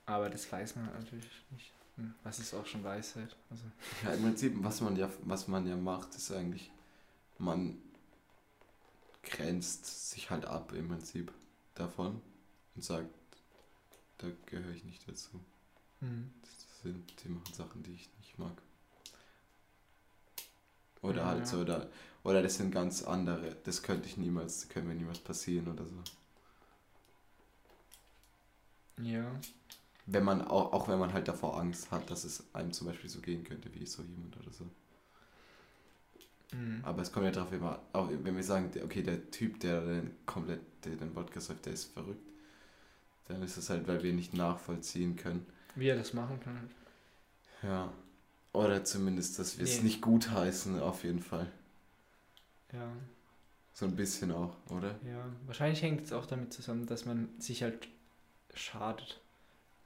Aber 0.06 0.30
das 0.30 0.50
weiß 0.50 0.76
man 0.76 0.86
natürlich 0.86 1.44
nicht. 1.50 1.72
Hm, 1.96 2.14
Was 2.22 2.38
ist 2.38 2.54
auch 2.54 2.66
schon 2.66 2.84
Weisheit? 2.84 3.36
Also, 3.50 3.64
Ja, 4.04 4.12
im 4.12 4.22
Prinzip, 4.22 4.54
was 4.62 4.80
man 4.80 4.96
ja, 4.96 5.10
was 5.24 5.48
man 5.48 5.66
ja 5.66 5.76
macht, 5.76 6.14
ist 6.14 6.30
eigentlich, 6.32 6.70
man 7.38 7.78
grenzt 9.22 10.10
sich 10.10 10.30
halt 10.30 10.44
ab 10.46 10.72
im 10.72 10.88
Prinzip 10.88 11.32
davon 11.74 12.20
und 12.74 12.84
sagt, 12.84 13.10
da 14.18 14.28
gehöre 14.46 14.74
ich 14.74 14.84
nicht 14.84 15.08
dazu. 15.08 15.40
hm. 16.00 16.30
Das 16.42 16.65
sind, 16.92 17.24
die 17.24 17.28
machen 17.28 17.52
Sachen, 17.54 17.82
die 17.82 17.94
ich 17.94 18.08
nicht 18.18 18.38
mag. 18.38 18.62
Oder 21.00 21.24
Ja, 21.24 21.26
halt 21.26 21.46
ja. 21.46 21.46
so, 21.46 21.60
oder, 21.60 21.88
oder 22.22 22.42
das 22.42 22.56
sind 22.56 22.70
ganz 22.70 23.02
andere, 23.02 23.56
das 23.64 23.82
könnte 23.82 24.08
ich 24.08 24.16
niemals, 24.18 24.68
könnte 24.68 24.88
mir 24.90 24.94
niemals 24.94 25.20
passieren 25.20 25.68
oder 25.68 25.86
so. 25.86 25.96
ja. 28.98 29.40
Wenn 30.06 30.24
man, 30.24 30.42
auch, 30.42 30.72
auch 30.72 30.88
wenn 30.88 30.98
man 30.98 31.12
halt 31.12 31.28
davor 31.28 31.58
Angst 31.60 31.90
hat, 31.92 32.10
dass 32.10 32.24
es 32.24 32.44
einem 32.54 32.72
zum 32.72 32.86
Beispiel 32.88 33.08
so 33.10 33.20
gehen 33.20 33.44
könnte 33.44 33.72
wie 33.74 33.86
so 33.86 34.02
jemand 34.02 34.36
oder 34.38 34.52
so. 34.52 34.64
Hm. 36.52 36.82
Aber 36.82 37.02
es 37.02 37.12
kommt 37.12 37.26
ja 37.26 37.32
darauf 37.32 37.52
immer, 37.52 37.80
auch 37.92 38.08
wenn 38.10 38.36
wir 38.36 38.42
sagen, 38.42 38.70
okay, 38.82 39.02
der 39.02 39.30
Typ, 39.30 39.60
der 39.60 39.80
dann 39.82 40.12
komplett 40.26 40.60
der 40.84 40.96
den 40.96 41.14
Wodka 41.16 41.40
säuft, 41.40 41.66
der 41.66 41.72
ist 41.74 41.92
verrückt, 41.92 42.26
dann 43.26 43.42
ist 43.42 43.56
es 43.56 43.70
halt, 43.70 43.86
weil 43.88 44.02
wir 44.02 44.12
nicht 44.12 44.34
nachvollziehen 44.34 45.16
können. 45.16 45.46
Wie 45.76 45.88
er 45.88 45.96
das 45.96 46.12
machen 46.12 46.40
kann. 46.40 46.70
Ja. 47.62 47.92
Oder 48.52 48.84
zumindest, 48.84 49.38
dass 49.38 49.58
wir 49.58 49.64
es 49.64 49.78
Nee. 49.78 49.84
nicht 49.84 50.00
gut 50.00 50.30
heißen, 50.30 50.80
auf 50.80 51.04
jeden 51.04 51.20
Fall. 51.20 51.46
Ja. 52.72 52.90
So 53.74 53.84
ein 53.86 53.94
bisschen 53.94 54.32
auch, 54.32 54.56
oder? 54.70 54.94
Ja, 55.06 55.26
wahrscheinlich 55.46 55.82
hängt 55.82 56.04
es 56.04 56.12
auch 56.12 56.24
damit 56.26 56.52
zusammen, 56.52 56.86
dass 56.86 57.04
man 57.04 57.28
sich 57.38 57.62
halt 57.62 57.88
schadet. 58.54 59.20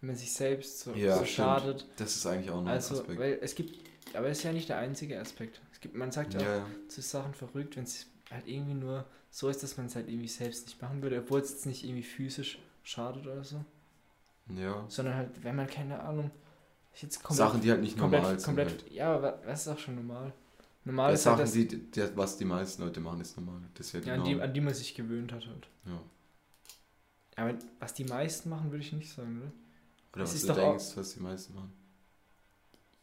Wenn 0.00 0.09
man 0.09 0.16
sich 0.16 0.33
selbst 0.33 0.81
so, 0.81 0.94
Ja, 0.94 1.18
so 1.18 1.24
schadet. 1.24 1.87
Das 1.96 2.14
ist 2.14 2.24
eigentlich 2.26 2.50
auch 2.50 2.62
noch 2.62 2.70
Also, 2.70 2.94
ein 2.94 3.00
Aspekt. 3.00 3.18
weil 3.18 3.38
es 3.42 3.55
gibt, 3.57 3.76
aber 4.16 4.29
es 4.29 4.38
ist 4.38 4.44
ja 4.44 4.53
nicht 4.53 4.68
der 4.68 4.79
einzige 4.79 5.18
Aspekt. 5.20 5.61
Es 5.72 5.81
gibt, 5.81 5.94
man 5.96 6.12
sagt 6.12 6.35
ja, 6.35 6.40
ja, 6.40 6.46
auch 6.62 6.68
ja. 6.68 6.88
zu 6.88 7.03
Sachen 7.03 7.35
verrückt, 7.35 7.76
wenn 7.76 7.85
es 7.85 8.07
halt 8.31 8.46
irgendwie 8.46 8.74
nur 8.74 9.05
so 9.31 9.48
ist, 9.48 9.62
dass 9.64 9.76
man 9.76 9.87
es 9.87 9.96
halt 9.96 10.09
irgendwie 10.09 10.29
selbst 10.29 10.66
nicht 10.66 10.81
machen 10.81 11.03
würde, 11.03 11.18
obwohl 11.18 11.40
es 11.40 11.50
jetzt 11.50 11.66
nicht 11.66 11.83
irgendwie 11.85 12.03
physisch 12.05 12.59
schadet 12.85 13.26
oder 13.26 13.42
so. 13.44 13.64
Ja. 14.56 14.84
Sondern 14.88 15.14
halt, 15.14 15.44
wenn 15.44 15.56
man 15.56 15.66
keine 15.66 16.00
Ahnung, 16.00 16.30
jetzt 16.94 17.22
komplett, 17.22 17.48
Sachen, 17.48 17.60
die 17.60 17.70
halt 17.70 17.80
nicht 17.80 17.96
normal 17.96 18.20
komplett, 18.20 18.40
sind. 18.40 18.46
komplett, 18.46 18.82
halt. 18.82 18.92
ja, 18.92 19.14
aber 19.14 19.40
was 19.44 19.62
ist 19.62 19.68
auch 19.68 19.78
schon 19.78 19.94
normal? 19.96 20.32
Normal 20.84 21.10
Ja, 21.10 21.14
ist 21.14 21.26
halt 21.26 21.36
Sachen, 21.38 21.44
das, 21.44 21.52
die, 21.52 21.90
die, 21.90 22.16
was 22.16 22.36
die 22.38 22.44
meisten 22.44 22.82
Leute 22.82 23.00
machen, 23.00 23.20
ist 23.20 23.36
normal. 23.36 23.60
Das 23.74 23.86
ist 23.86 23.92
ja 23.92 24.00
ja, 24.00 24.14
an, 24.14 24.24
die, 24.24 24.40
an 24.40 24.52
die 24.54 24.60
man 24.60 24.74
sich 24.74 24.94
gewöhnt 24.94 25.32
hat 25.32 25.46
halt. 25.46 25.68
ja. 25.86 26.00
Aber 27.36 27.54
was 27.78 27.94
die 27.94 28.04
meisten 28.04 28.50
machen, 28.50 28.70
würde 28.70 28.84
ich 28.84 28.92
nicht 28.92 29.10
sagen, 29.12 29.38
oder? 29.40 29.52
Oder 30.14 30.24
Es 30.24 30.30
was 30.30 30.34
ist 30.36 30.42
du 30.44 30.48
doch 30.48 30.58
auch- 30.58 30.68
denkst, 30.70 30.96
was 30.96 31.14
die 31.14 31.20
meisten 31.20 31.54
machen. 31.54 31.72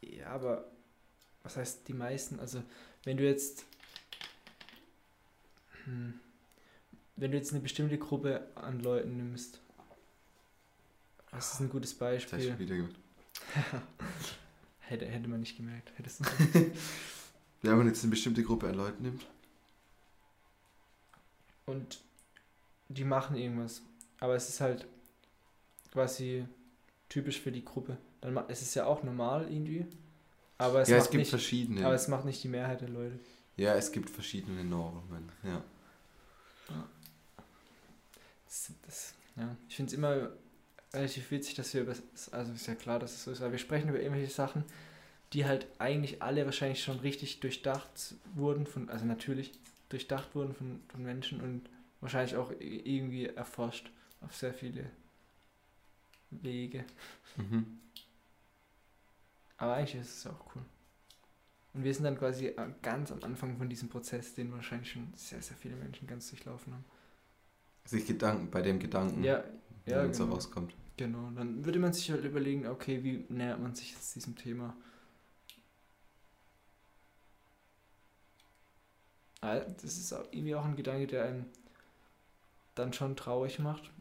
Ja, 0.02 0.28
aber 0.28 0.66
was 1.44 1.58
heißt 1.58 1.88
die 1.88 1.94
meisten? 1.94 2.40
Also, 2.40 2.62
wenn 3.04 3.18
du 3.18 3.24
jetzt. 3.26 3.66
Hm, 5.86 6.20
wenn 7.16 7.32
du 7.32 7.38
jetzt 7.38 7.52
eine 7.52 7.62
bestimmte 7.62 7.98
Gruppe 7.98 8.46
an 8.56 8.80
Leuten 8.82 9.18
nimmst. 9.18 9.60
Was 11.38 11.54
ist 11.54 11.60
ein 11.60 11.70
gutes 11.70 11.92
Das 11.92 12.00
Beispiel? 12.00 12.40
du 12.40 12.60
wieder. 12.60 12.76
Hätte, 14.80 15.06
hätte 15.06 15.28
man 15.28 15.42
nicht 15.42 15.56
gemerkt. 15.56 15.92
Hättest 15.98 16.22
du 16.22 16.26
Wenn 17.62 17.78
man 17.78 17.88
jetzt 17.88 18.04
eine 18.04 18.10
bestimmte 18.10 18.42
Gruppe 18.42 18.70
an 18.70 18.76
Leuten 18.76 19.04
nimmt. 19.04 19.26
Und 21.66 22.00
die 22.88 23.04
machen 23.04 23.36
irgendwas. 23.36 23.82
Aber 24.20 24.36
es 24.36 24.48
ist 24.50 24.62
halt 24.62 24.88
quasi 25.92 26.46
typisch 27.10 27.40
für 27.42 27.52
die 27.52 27.66
Gruppe. 27.66 27.98
Dann 28.22 28.38
es 28.48 28.62
ist 28.62 28.74
ja 28.76 28.86
auch 28.86 29.04
normal 29.04 29.52
irgendwie. 29.52 29.86
Aber 30.58 30.82
es, 30.82 30.90
ja, 30.90 30.98
es 30.98 31.04
macht 31.04 31.12
gibt 31.12 31.20
nicht, 31.20 31.30
verschiedene. 31.30 31.86
aber 31.86 31.96
es 31.96 32.08
macht 32.08 32.26
nicht 32.26 32.44
die 32.44 32.48
Mehrheit 32.48 32.82
der 32.82 32.90
Leute. 32.90 33.20
ja, 33.58 33.76
es 33.76 33.92
gibt 33.92 34.10
verschiedene 34.10 34.64
Normen. 34.64 35.30
Ja. 35.44 35.62
Das, 38.46 38.72
das, 38.86 39.14
ja. 39.36 39.56
Ich 39.68 39.76
finde 39.76 39.92
es 39.92 39.98
immer 39.98 40.30
relativ 40.98 41.32
witzig, 41.32 41.56
dass 41.56 41.74
wir 41.74 41.82
über, 41.82 41.96
also 42.32 42.52
ist 42.52 42.68
ja 42.68 42.76
klar, 42.76 43.00
dass 43.00 43.14
es 43.14 43.24
so 43.24 43.32
ist, 43.32 43.42
aber 43.42 43.52
wir 43.52 43.60
sprechen 43.60 43.90
über 43.90 44.00
irgendwelche 44.00 44.32
Sachen, 44.32 44.64
die 45.34 45.46
halt 45.46 45.68
eigentlich 45.80 46.22
alle 46.22 46.46
wahrscheinlich 46.46 46.84
schon 46.84 47.00
richtig 47.00 47.40
durchdacht 47.40 48.16
wurden, 48.36 48.66
von, 48.66 48.90
also 48.90 49.06
natürlich 49.06 49.52
durchdacht 49.90 50.36
wurden 50.36 50.54
von, 50.54 50.82
von 50.90 51.04
Menschen 51.04 51.42
und 51.42 51.70
wahrscheinlich 52.02 52.36
auch 52.36 52.52
irgendwie 52.60 53.26
erforscht 53.26 53.92
auf 54.22 54.36
sehr 54.36 54.54
viele 54.54 54.90
Wege. 56.30 56.86
Mhm. 57.38 57.80
Aber 59.58 59.76
eigentlich 59.76 60.02
ist 60.02 60.20
es 60.20 60.28
auch 60.28 60.56
cool. 60.56 60.62
Und 61.74 61.84
wir 61.84 61.94
sind 61.94 62.04
dann 62.04 62.18
quasi 62.18 62.48
äh, 62.48 62.56
ganz 62.82 63.12
am 63.12 63.24
Anfang 63.24 63.58
von 63.58 63.70
diesem 63.70 63.90
Prozess, 63.90 64.34
den 64.34 64.52
wahrscheinlich 64.52 64.92
schon 64.92 65.14
sehr, 65.16 65.42
sehr 65.42 65.58
viele 65.58 65.76
Menschen 65.76 66.08
ganz 66.08 66.30
durchlaufen 66.30 66.74
haben. 66.74 66.86
Sich 67.86 68.06
Gedanken, 68.06 68.50
bei 68.50 68.62
dem 68.62 68.80
Gedanken, 68.80 69.24
Ja, 69.24 69.44
ja, 69.86 70.04
wenn 70.04 70.12
es 70.12 70.18
so 70.18 70.24
genau. 70.24 70.36
rauskommt. 70.36 70.74
Genau, 70.98 71.30
dann 71.36 71.64
würde 71.64 71.80
man 71.80 71.94
sich 71.94 72.10
halt 72.12 72.26
überlegen, 72.26 72.68
okay, 72.68 73.02
wie 73.04 73.26
nähert 73.30 73.60
man 73.62 73.74
sich 73.76 73.92
jetzt 73.94 74.16
diesem 74.16 74.36
Thema? 74.36 74.76
Ah, 79.42 79.60
Das 79.82 79.98
ist 79.98 80.14
auch 80.14 80.26
irgendwie 80.32 80.54
auch 80.56 80.66
ein 80.66 80.76
Gedanke, 80.76 81.08
der 81.08 81.26
einen 81.26 81.46
dann 82.76 82.94
schon 82.94 83.16
traurig 83.18 83.60
macht, 83.60 83.92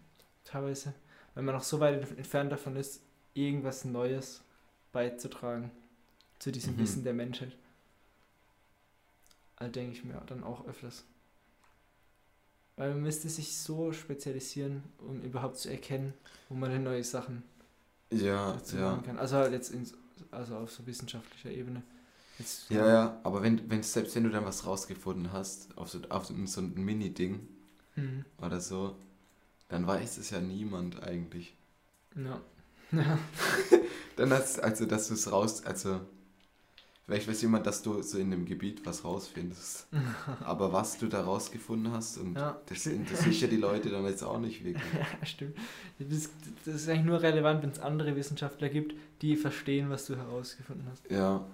teilweise, 0.45 0.95
wenn 1.35 1.45
man 1.45 1.55
noch 1.55 1.63
so 1.65 1.81
weit 1.81 2.03
entf- 2.05 2.17
entfernt 2.17 2.53
davon 2.53 2.77
ist, 2.77 3.03
irgendwas 3.35 3.85
Neues 3.85 4.43
beizutragen 4.93 5.71
zu 6.39 6.53
diesem 6.53 6.77
Mhm. 6.77 6.81
Wissen 6.81 7.05
der 7.05 7.15
Menschheit. 7.15 7.57
Also 9.57 9.71
denke 9.71 9.93
ich 9.93 10.03
mir 10.05 10.15
dann 10.27 10.43
auch 10.43 10.67
öfters. 10.67 11.05
Weil 12.77 12.91
man 12.91 13.03
müsste 13.03 13.29
sich 13.29 13.57
so 13.57 13.93
spezialisieren, 13.93 14.83
um 14.99 15.23
überhaupt 15.23 15.59
zu 15.59 15.71
erkennen, 15.71 16.15
wo 16.49 16.55
man 16.55 16.71
denn 16.71 16.85
neue 16.85 17.05
Sachen 17.05 17.43
Ja, 18.11 18.61
ja. 18.73 18.91
machen 18.91 19.03
kann. 19.03 19.19
Also 19.19 19.37
halt 19.37 19.53
jetzt 19.53 19.71
ins, 19.71 19.95
also 20.31 20.57
auf 20.57 20.71
so 20.71 20.87
wissenschaftlicher 20.87 21.51
Ebene. 21.51 21.83
Jetzt, 22.39 22.67
Ja, 22.69 22.87
ja, 22.89 23.21
aber 23.25 23.43
wenn, 23.43 23.69
wenn, 23.71 23.83
selbst 23.83 24.15
wenn 24.17 24.25
du 24.25 24.31
dann 24.31 24.45
was 24.45 24.67
rausgefunden 24.67 25.33
hast, 25.33 25.77
auf 25.79 25.89
so, 25.91 26.01
auf 26.11 26.27
so 26.27 26.35
so 26.47 26.61
ein 26.61 26.75
Mini-Ding 26.75 27.49
Mhm. 27.97 28.25
oder 28.39 28.61
so, 28.61 28.97
dann 29.69 29.87
weiß 29.87 30.19
es 30.19 30.31
ja 30.31 30.41
niemand 30.41 31.03
eigentlich. 31.03 31.57
Ja. 32.17 32.41
Ja. 32.93 33.19
Dann 34.17 34.33
hast 34.33 34.61
also, 34.63 34.87
dass 34.87 35.09
du 35.09 35.15
es 35.15 35.31
raus, 35.31 35.65
also, 35.65 36.01
vielleicht 37.07 37.29
weiß 37.29 37.43
jemand, 37.43 37.67
dass 37.67 37.83
du 37.83 38.03
so 38.03 38.19
in 38.19 38.31
dem 38.31 38.45
Gebiet 38.45 38.85
was 38.85 39.05
rausfindest. 39.05 39.89
Aber 40.45 40.73
was 40.73 40.99
du 40.99 41.07
da 41.07 41.23
rausgefunden 41.23 41.93
hast, 41.93 42.19
und 42.19 42.35
Ja, 42.35 42.61
das 42.67 42.87
interessiert 42.87 43.37
ja 43.37 43.49
die 43.49 43.57
Leute 43.57 43.91
dann 43.91 44.05
jetzt 44.05 44.23
auch 44.23 44.39
nicht 44.39 44.65
wirklich. 44.65 44.93
ja, 45.21 45.27
stimmt. 45.27 45.57
Das, 45.99 46.31
das 46.65 46.75
ist 46.75 46.89
eigentlich 46.89 47.07
nur 47.07 47.23
relevant, 47.23 47.63
wenn 47.63 47.71
es 47.71 47.79
andere 47.79 48.17
Wissenschaftler 48.17 48.69
gibt, 48.69 48.95
die 49.23 49.37
verstehen, 49.37 49.91
was 49.91 50.07
du 50.07 50.17
herausgefunden 50.17 50.87
hast. 50.91 51.09
Ja, 51.11 51.47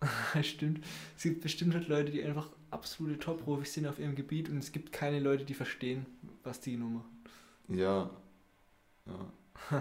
stimmt. 0.42 0.84
Es 1.16 1.24
gibt 1.24 1.42
bestimmt 1.42 1.74
halt 1.74 1.88
Leute, 1.88 2.12
die 2.12 2.22
einfach 2.22 2.48
absolute 2.70 3.18
Top-Profis 3.18 3.74
sind 3.74 3.86
auf 3.86 3.98
ihrem 3.98 4.14
Gebiet 4.14 4.48
und 4.48 4.58
es 4.58 4.72
gibt 4.72 4.92
keine 4.92 5.18
Leute, 5.20 5.44
die 5.44 5.54
verstehen, 5.54 6.06
was 6.44 6.60
die 6.60 6.76
machen. 6.76 7.04
ja, 7.68 8.10
ja. 9.06 9.32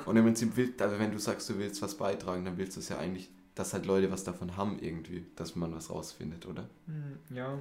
Und 0.06 0.18
im 0.18 0.24
Prinzip, 0.24 0.58
will, 0.58 0.74
also 0.80 0.98
wenn 0.98 1.12
du 1.12 1.20
sagst, 1.20 1.50
du 1.50 1.60
willst 1.60 1.82
was 1.84 1.96
beitragen, 1.96 2.44
dann 2.46 2.58
willst 2.58 2.76
du 2.76 2.80
es 2.80 2.90
ja 2.90 2.98
eigentlich, 2.98 3.30
dass 3.60 3.74
halt 3.74 3.86
Leute 3.86 4.12
was 4.12 4.24
davon 4.24 4.56
haben 4.58 4.80
irgendwie, 4.80 5.26
dass 5.36 5.56
man 5.56 5.74
was 5.74 5.90
rausfindet, 5.90 6.46
oder? 6.46 6.70
Hm, 6.86 7.20
Ja. 7.36 7.60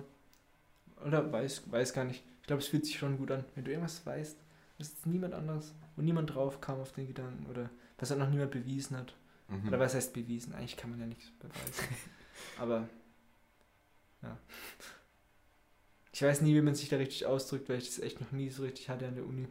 Oder 1.05 1.31
weiß, 1.31 1.71
weiß 1.71 1.93
gar 1.93 2.05
nicht. 2.05 2.23
Ich 2.41 2.47
glaube, 2.47 2.63
es 2.63 2.69
fühlt 2.69 2.87
sich 2.87 2.99
schon 2.99 3.19
gut 3.19 3.31
an. 3.31 3.45
Wenn 3.55 3.65
du 3.65 3.71
irgendwas 3.71 4.05
weißt, 4.07 4.37
das 4.79 4.89
ist 4.89 5.07
niemand 5.07 5.35
anderes, 5.35 5.75
wo 5.95 6.03
niemand 6.03 6.35
drauf 6.35 6.61
kam 6.61 6.81
auf 6.81 6.93
den 6.93 7.07
Gedanken 7.07 7.47
oder 7.47 7.71
was 7.99 8.11
halt 8.11 8.21
noch 8.21 8.31
niemand 8.31 8.51
bewiesen 8.51 8.97
hat. 8.97 9.15
Mhm. 9.49 9.69
Oder 9.69 9.79
was 9.79 9.95
heißt 9.95 10.13
bewiesen? 10.15 10.55
Eigentlich 10.55 10.77
kann 10.77 10.91
man 10.91 11.01
ja 11.01 11.07
nichts 11.07 11.31
beweisen. 11.39 11.95
Aber 12.59 12.89
ja. 14.23 14.39
Ich 16.13 16.23
weiß 16.23 16.41
nie, 16.41 16.55
wie 16.55 16.63
man 16.63 16.75
sich 16.75 16.89
da 16.89 16.97
richtig 16.97 17.27
ausdrückt, 17.27 17.69
weil 17.69 17.79
ich 17.79 17.87
das 17.87 17.99
echt 17.99 18.21
noch 18.21 18.33
nie 18.33 18.49
so 18.49 18.63
richtig 18.63 18.89
hatte 18.89 19.07
an 19.07 19.15
der 19.17 19.27
Uni. 19.27 19.49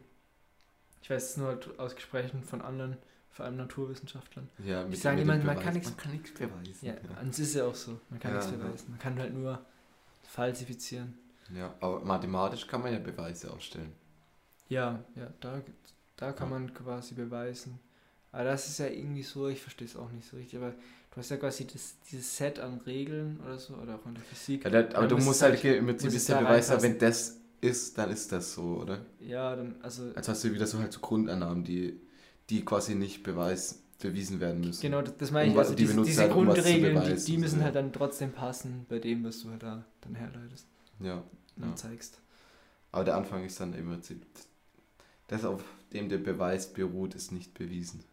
Ich 1.00 1.10
weiß 1.10 1.30
es 1.30 1.36
nur 1.36 1.48
halt 1.48 1.78
aus 1.78 1.94
Gesprächen 1.94 2.42
von 2.42 2.60
anderen, 2.60 2.96
vor 3.36 3.44
allem 3.44 3.56
Naturwissenschaftlern. 3.58 4.48
Ja, 4.64 4.84
mit, 4.84 4.98
sagen 4.98 5.16
mit 5.16 5.24
immer, 5.26 5.36
man 5.44 5.60
kann 5.60 5.74
nichts- 5.74 5.90
man 5.90 5.98
kann 5.98 6.12
nichts 6.12 6.30
beweisen. 6.32 6.86
Ja, 6.86 6.94
und 7.20 7.28
es 7.28 7.38
ist 7.38 7.54
ja 7.54 7.66
auch 7.66 7.74
so. 7.74 8.00
Man 8.08 8.18
kann 8.18 8.30
Ja, 8.32 8.38
nichts 8.38 8.50
ja. 8.52 8.56
beweisen. 8.56 8.86
Man 8.90 8.98
kann 8.98 9.18
halt 9.18 9.34
nur 9.34 9.60
falsifizieren. 10.26 11.14
Ja, 11.54 11.74
aber 11.80 12.00
mathematisch 12.00 12.66
kann 12.66 12.82
man 12.82 12.92
ja 12.94 12.98
Beweise 12.98 13.52
aufstellen. 13.52 13.92
Ja, 14.68 15.04
ja, 15.14 15.32
da, 15.40 15.60
da 16.16 16.32
kann 16.32 16.50
Ja. 16.50 16.58
man 16.58 16.72
quasi 16.74 17.14
beweisen. 17.14 17.78
Aber 18.32 18.44
das 18.44 18.68
ist 18.68 18.78
ja 18.78 18.86
irgendwie 18.86 19.22
so, 19.22 19.48
ich 19.48 19.60
verstehe 19.60 19.86
es 19.86 19.96
auch 19.96 20.10
nicht 20.10 20.26
so 20.28 20.36
richtig, 20.36 20.58
aber 20.58 20.70
du 20.70 21.16
hast 21.16 21.30
ja 21.30 21.36
quasi 21.36 21.66
das, 21.66 21.96
dieses 22.10 22.36
Set 22.36 22.58
an 22.58 22.80
Regeln 22.86 23.38
oder 23.44 23.58
so, 23.58 23.74
oder 23.74 23.96
auch 23.96 24.06
in 24.06 24.14
der 24.14 24.24
Physik. 24.24 24.64
Ja, 24.64 24.70
das, 24.70 24.94
aber 24.94 25.06
du 25.06 25.16
muss 25.16 25.26
musst 25.26 25.42
halt, 25.42 25.62
im 25.62 25.86
Prinzip 25.86 26.12
ist 26.12 26.28
der 26.28 26.38
Beweis, 26.38 26.68
ja, 26.68 26.82
wenn 26.82 26.98
das 26.98 27.36
ist, 27.60 27.96
dann 27.96 28.10
ist 28.10 28.32
das 28.32 28.54
so, 28.54 28.78
oder? 28.82 29.04
Ja, 29.20 29.54
dann, 29.56 29.76
also, 29.82 30.10
Als 30.14 30.28
hast 30.28 30.42
du 30.44 30.52
wieder 30.52 30.66
so 30.66 30.78
halt 30.78 30.92
so 30.92 31.00
Grundannahmen, 31.00 31.64
die, 31.64 32.00
die 32.50 32.64
quasi 32.64 32.94
nicht 32.94 33.22
beweis, 33.22 33.82
bewiesen 34.00 34.40
werden 34.40 34.60
müssen. 34.60 34.82
genau, 34.82 35.02
das, 35.02 35.30
meine 35.30 35.48
ich, 35.48 35.52
Um 35.54 35.58
also 35.58 35.74
die 35.74 35.84
diese, 35.84 36.02
diese 36.02 36.22
halt, 36.22 36.32
um 36.32 36.44
Grundregeln, 36.46 37.02
die, 37.04 37.24
die 37.24 37.38
müssen 37.38 37.58
so, 37.58 37.64
halt 37.64 37.74
dann 37.74 37.92
trotzdem 37.92 38.32
passen 38.32 38.86
bei 38.88 38.98
dem, 38.98 39.24
was 39.24 39.42
du 39.42 39.50
halt 39.50 39.62
da 39.62 39.84
dann 40.02 40.14
herleitest 40.14 40.66
Ja, 41.00 41.22
und 41.56 41.68
Ja. 41.70 41.74
zeigst. 41.76 42.20
aber 42.92 43.04
der 43.04 43.16
Anfang 43.16 43.44
ist 43.44 43.58
dann 43.60 43.72
im 43.74 43.88
Prinzip, 43.88 44.24
das 45.28 45.44
auf 45.44 45.62
dem 45.92 46.08
der 46.08 46.18
Beweis 46.18 46.72
beruht, 46.72 47.14
ist 47.14 47.32
nicht 47.32 47.54
bewiesen. 47.54 48.04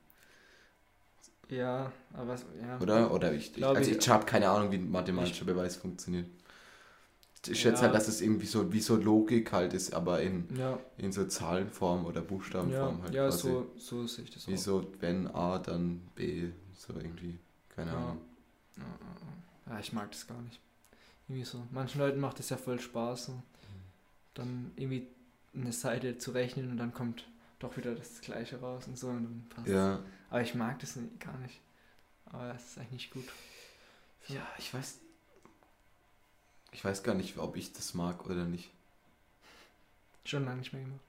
Ja, 1.49 1.91
aber 2.13 2.35
ja. 2.61 2.79
Oder? 2.79 3.13
Oder 3.13 3.33
ich, 3.33 3.55
ich 3.57 3.65
also 3.65 3.91
ich- 3.91 3.97
ich 3.97 4.09
habe 4.09 4.25
keine 4.25 4.49
Ahnung, 4.49 4.71
wie 4.71 4.77
ein 4.77 4.89
mathematischer 4.89 5.45
Beweis 5.45 5.75
funktioniert. 5.75 6.25
Ich 7.47 7.59
schätze 7.59 7.77
Ja. 7.77 7.81
halt, 7.83 7.95
dass 7.95 8.07
es 8.07 8.21
irgendwie 8.21 8.45
so 8.45 8.71
wie 8.71 8.79
so 8.79 8.95
Logik 8.95 9.51
halt 9.51 9.73
ist, 9.73 9.93
aber 9.93 10.21
in, 10.21 10.47
Ja, 10.57 10.79
in 10.97 11.11
so 11.11 11.25
Zahlenform 11.25 12.05
oder 12.05 12.21
ja, 12.21 12.27
Buchstabenform 12.27 13.03
halt 13.03 13.13
ja 13.13 13.27
quasi. 13.27 13.47
so, 13.49 13.71
so 13.77 14.07
sehe 14.07 14.23
ich 14.25 14.31
das 14.31 14.47
Wie 14.47 14.53
auch. 14.55 14.57
so, 14.57 14.91
wenn 14.99 15.27
A, 15.27 15.59
dann 15.59 16.01
B, 16.15 16.51
so 16.77 16.93
irgendwie. 16.93 17.39
Keine 17.69 17.91
Ja. 17.91 17.97
Ahnung. 17.97 18.21
Ja, 18.77 18.83
ja, 18.83 18.89
ja. 19.67 19.73
ja, 19.73 19.79
ich 19.79 19.91
mag 19.93 20.11
das 20.11 20.25
gar 20.27 20.41
nicht. 20.41 20.59
Irgendwie 21.27 21.45
so. 21.45 21.61
Manchen 21.71 21.99
Leuten 21.99 22.19
macht 22.19 22.39
es 22.39 22.49
ja 22.49 22.57
voll 22.57 22.79
Spaß, 22.79 23.25
so. 23.27 23.43
dann 24.33 24.71
irgendwie 24.75 25.07
eine 25.55 25.71
Seite 25.71 26.17
zu 26.17 26.31
rechnen 26.31 26.71
und 26.71 26.77
dann 26.77 26.93
kommt 26.93 27.27
doch 27.59 27.77
wieder 27.77 27.93
das 27.95 28.21
Gleiche 28.21 28.59
raus 28.59 28.87
und 28.87 28.97
so 28.97 29.07
und 29.09 29.23
dann 29.23 29.45
passt 29.49 29.67
Ja, 29.67 29.99
Aber 30.29 30.41
ich 30.41 30.55
mag 30.55 30.79
das 30.79 30.97
gar 31.19 31.37
nicht. 31.39 31.61
Aber 32.25 32.47
das 32.53 32.65
ist 32.65 32.77
eigentlich 32.79 32.91
nicht 32.91 33.11
gut. 33.13 33.25
ja, 34.27 34.45
ich 34.57 34.73
weiß. 34.73 34.99
Ich 36.73 36.83
weiß 36.83 37.03
gar 37.03 37.15
nicht, 37.15 37.37
ob 37.37 37.55
ich 37.55 37.73
das 37.73 37.93
mag 37.93 38.25
oder 38.25 38.45
nicht. 38.45 38.71
Schon 40.25 40.45
lange 40.45 40.59
nicht 40.59 40.73
mehr 40.73 40.83
gemacht. 40.83 40.99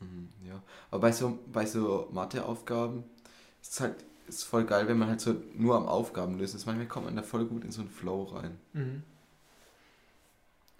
Mhm, 0.00 0.28
ja. 0.46 0.62
Aber 0.90 1.00
bei 1.00 1.12
so, 1.12 1.38
bei 1.52 1.66
so 1.66 2.08
Matheaufgaben 2.12 3.04
ist 3.62 3.72
es 3.72 3.80
halt 3.80 3.94
ist 4.28 4.42
voll 4.42 4.64
geil, 4.64 4.88
wenn 4.88 4.98
man 4.98 5.08
halt 5.08 5.20
so 5.20 5.36
nur 5.54 5.76
am 5.76 5.86
Aufgaben 5.86 6.38
lösen 6.38 6.56
ist. 6.56 6.66
Manchmal 6.66 6.88
kommt 6.88 7.06
man 7.06 7.16
da 7.16 7.22
voll 7.22 7.46
gut 7.46 7.64
in 7.64 7.70
so 7.70 7.80
einen 7.80 7.90
Flow 7.90 8.24
rein. 8.24 8.58
Mhm. 8.72 9.02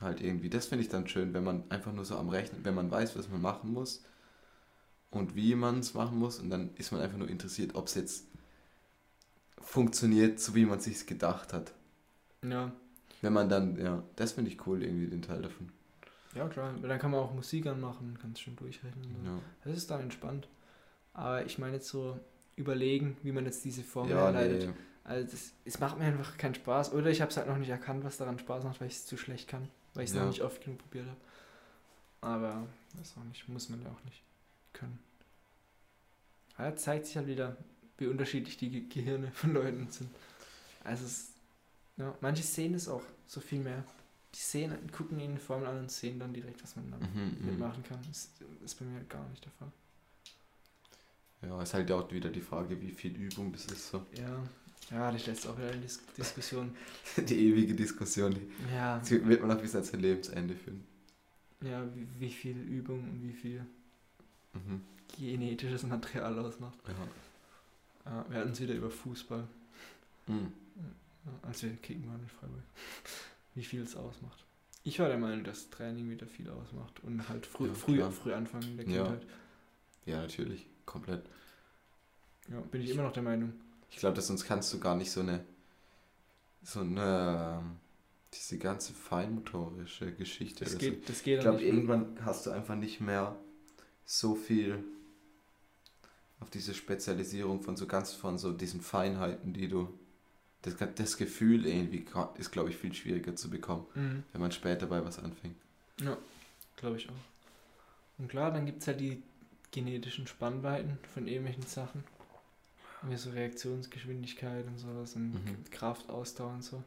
Halt 0.01 0.20
irgendwie. 0.20 0.51
Das 0.51 0.66
finde 0.66 0.83
ich 0.83 0.90
dann 0.90 1.09
schön, 1.09 1.33
wenn 1.33 1.44
man 1.44 1.62
einfach 1.70 1.92
nur 1.92 2.05
so 2.05 2.16
am 2.16 2.29
Rechnen, 2.29 2.64
wenn 2.64 2.75
man 2.75 2.90
weiß, 2.90 3.16
was 3.16 3.29
man 3.29 3.40
machen 3.40 3.72
muss 3.72 4.03
und 5.11 5.35
wie 5.37 5.55
man 5.55 5.79
es 5.79 5.94
machen 5.94 6.18
muss 6.18 6.38
und 6.38 6.51
dann 6.51 6.70
ist 6.77 6.92
man 6.92 7.01
einfach 7.01 7.18
nur 7.18 7.29
interessiert, 7.29 7.75
ob 7.75 7.87
es 7.87 7.94
jetzt 7.94 8.25
funktioniert, 9.61 10.40
so 10.40 10.55
wie 10.55 10.66
man 10.66 10.81
sich 10.81 11.07
gedacht 11.07 11.53
hat. 11.53 11.72
Ja. 12.42 12.72
Wenn 13.22 13.33
man 13.33 13.48
dann, 13.48 13.76
ja, 13.79 14.02
das 14.16 14.33
finde 14.33 14.50
ich 14.50 14.66
cool, 14.66 14.83
irgendwie 14.83 15.07
den 15.09 15.22
Teil 15.22 15.42
davon. 15.42 15.70
Ja, 16.35 16.46
klar. 16.48 16.74
Dann 16.83 16.98
kann 16.98 17.11
man 17.11 17.20
auch 17.20 17.33
Musik 17.33 17.66
anmachen, 17.66 18.18
kannst 18.20 18.42
schön 18.42 18.57
durchrechnen. 18.57 19.05
So. 19.24 19.31
Ja, 19.31 19.38
Das 19.64 19.76
ist 19.76 19.90
dann 19.90 20.00
entspannt. 20.02 20.48
Aber 21.14 21.44
ich 21.46 21.59
meine 21.59 21.74
jetzt 21.74 21.88
so 21.88 22.18
überlegen, 22.57 23.16
wie 23.22 23.33
man 23.33 23.46
jetzt 23.46 23.64
diese 23.64 23.83
Formel 23.83 24.12
ja 24.12 24.24
herleitet. 24.24 24.68
nee. 24.68 24.74
Also 25.05 25.31
das, 25.31 25.52
es 25.64 25.79
macht 25.81 25.98
mir 25.98 26.05
einfach 26.05 26.37
keinen 26.37 26.55
Spaß. 26.55 26.92
Oder 26.92 27.11
ich 27.11 27.20
habe 27.22 27.31
es 27.31 27.37
halt 27.37 27.46
noch 27.46 27.57
nicht 27.57 27.68
erkannt, 27.70 28.05
was 28.05 28.16
daran 28.18 28.38
Spaß 28.38 28.64
macht, 28.64 28.81
weil 28.81 28.88
ich 28.88 28.94
es 28.94 29.07
zu 29.07 29.16
schlecht 29.16 29.48
kann. 29.48 29.68
Weil 29.94 30.05
ich 30.05 30.11
es 30.11 30.16
Ja. 30.16 30.22
noch 30.22 30.29
nicht 30.31 30.42
oft 30.42 30.62
genug 30.62 30.79
probiert 30.79 31.07
habe. 31.07 31.16
Aber 32.20 32.66
weiß 32.98 33.14
auch 33.18 33.24
nicht, 33.24 33.48
muss 33.48 33.68
man 33.68 33.83
ja 33.83 33.88
auch 33.88 34.05
nicht 34.05 34.22
können. 34.72 34.98
Aber 36.57 36.70
da 36.70 36.76
zeigt 36.76 37.07
sich 37.07 37.16
halt 37.16 37.29
wieder, 37.29 37.57
wie 37.98 38.07
unterschiedlich 38.09 38.57
die 38.57 38.70
Ge 38.70 38.83
Gehirne 38.88 39.31
von 39.33 39.52
Leuten 39.55 39.88
sind. 39.90 40.11
Also, 40.85 41.05
es, 41.05 41.33
ja, 41.96 42.14
manche 42.20 42.42
sehen 42.42 42.74
es 42.74 42.88
auch 42.88 43.02
so 43.26 43.40
viel 43.40 43.61
mehr. 43.61 43.85
Die 44.35 44.38
sehen, 44.40 44.74
gucken 44.92 45.18
in 45.20 45.35
die 45.37 45.40
Formel 45.40 45.66
an 45.66 45.78
und 45.78 45.90
sehen 45.90 46.18
dann 46.18 46.32
direkt, 46.35 46.62
was 46.62 46.76
man 46.76 46.90
dann 46.90 47.00
Mhm, 47.00 47.37
mhm. 47.40 47.46
mitmachen 47.46 47.82
kann. 47.82 47.98
Das 48.09 48.28
ist 48.64 48.78
bei 48.78 48.85
mir 48.85 49.00
gar 49.04 49.26
nicht 49.30 49.44
der 49.44 49.52
Fall. 49.52 49.72
Ja, 51.42 51.62
ist 51.62 51.74
halt 51.74 51.90
auch 51.92 52.11
wieder 52.11 52.30
die 52.30 52.40
Frage, 52.40 52.80
wie 52.80 52.90
viel 52.90 53.14
Übung 53.16 53.52
das 53.52 53.66
ist. 53.66 53.90
So. 53.90 54.04
Ja, 54.18 54.42
ja, 54.90 55.11
das 55.12 55.26
jetzt 55.26 55.46
auch 55.46 55.56
wieder 55.56 55.70
eine 55.70 55.80
Dis 55.80 56.00
Diskussion. 56.16 56.74
Die 57.16 57.48
ewige 57.48 57.74
Diskussion, 57.74 58.37
Ja, 58.72 58.98
die 59.00 59.24
wird 59.26 59.40
man 59.40 59.50
noch 59.50 59.61
bis 59.61 59.74
an 59.74 59.85
sein 59.85 60.00
Lebensende 60.00 60.54
führen. 60.54 60.85
ja 61.62 61.85
wie, 61.94 62.06
wie 62.18 62.30
viel 62.30 62.56
Übung 62.59 63.00
und 63.04 63.22
wie 63.22 63.32
viel 63.32 63.64
Mhm. 64.54 64.80
genetisches 65.18 65.82
Material 65.82 66.38
ausmacht. 66.38 66.78
Ja. 66.88 68.11
Ja, 68.11 68.26
wir 68.30 68.38
hatten 68.40 68.52
es 68.52 68.61
wieder 68.61 68.74
über 68.74 68.90
Fußball, 68.90 69.46
Mhm. 70.26 70.52
Ja, 71.26 71.32
als 71.42 71.62
wir 71.62 71.74
kicken 71.76 72.08
waren 72.08 72.20
in 72.22 72.28
Freiburg. 72.28 72.62
Wie 73.54 73.64
viel 73.64 73.82
es 73.82 73.96
ausmacht. 73.96 74.44
Ich 74.84 74.98
war 75.00 75.08
der 75.08 75.18
Meinung, 75.18 75.42
dass 75.44 75.68
Training 75.70 76.08
wieder 76.10 76.26
viel 76.26 76.48
ausmacht 76.48 77.00
und 77.02 77.28
halt 77.28 77.44
früh, 77.46 77.66
Ja, 77.68 77.74
früh, 77.74 78.02
früh 78.12 78.32
anfangen 78.32 78.68
in 78.70 78.76
der 78.76 78.86
Ja. 78.86 79.02
Kindheit. 79.04 79.26
ja, 80.04 80.20
natürlich. 80.20 80.66
Komplett. 80.84 81.24
Ja, 82.48 82.60
bin 82.60 82.80
ich 82.82 82.90
immer 82.90 83.02
noch 83.02 83.12
der 83.12 83.24
Meinung. 83.24 83.52
Ich 83.90 83.96
glaube, 83.96 84.20
sonst 84.20 84.44
kannst 84.44 84.72
du 84.72 84.78
gar 84.78 84.94
nicht 84.94 85.10
so 85.10 85.20
eine, 85.20 85.44
so 86.62 86.80
eine, 86.80 87.62
diese 88.32 88.58
ganze 88.58 88.92
feinmotorische 88.92 90.12
Geschichte. 90.12 90.64
Das 90.64 90.74
oder 90.74 90.84
so. 90.84 90.90
geht, 90.90 91.08
das 91.08 91.22
geht 91.24 91.38
Ich 91.38 91.42
glaube, 91.42 91.62
irgendwann 91.62 92.24
hast 92.24 92.46
du 92.46 92.50
einfach 92.50 92.76
nicht 92.76 93.00
mehr 93.00 93.36
so 94.04 94.36
viel 94.36 94.84
auf 96.38 96.50
diese 96.50 96.74
Spezialisierung 96.74 97.62
von 97.62 97.76
so 97.76 97.86
ganz 97.88 98.12
von 98.12 98.38
so 98.38 98.52
diesen 98.52 98.80
Feinheiten, 98.80 99.52
die 99.52 99.66
du. 99.68 99.88
Das, 100.66 100.76
das 100.96 101.16
Gefühl 101.16 101.64
irgendwie 101.66 102.05
ist, 102.38 102.50
glaube 102.50 102.70
ich, 102.70 102.76
viel 102.76 102.92
schwieriger 102.92 103.35
zu 103.37 103.48
bekommen, 103.48 103.87
Mhm. 103.94 104.24
wenn 104.33 104.40
man 104.40 104.52
später 104.52 104.87
bei 104.87 105.05
was 105.05 105.18
anfängt. 105.18 105.57
Glaube 106.76 106.96
ich 106.96 107.09
auch. 107.09 107.12
Und 108.18 108.29
klar, 108.29 108.50
dann 108.50 108.66
gibt 108.66 108.83
es 108.83 108.88
halt 108.88 109.00
die 109.00 109.22
genetischen 109.70 110.26
Spannweiten 110.26 110.98
von 111.14 111.26
irgendwelchen 111.29 111.66
Sachen. 111.66 112.05
Wie 113.02 113.16
so 113.16 113.31
Reaktionsgeschwindigkeit 113.31 114.66
und 114.66 114.79
sowas 114.79 115.14
und 115.14 115.33
Mhm. 115.35 115.64
Kraft, 115.70 116.09
Ausdauer 116.11 116.52
und 116.55 116.64
so. 116.64 116.83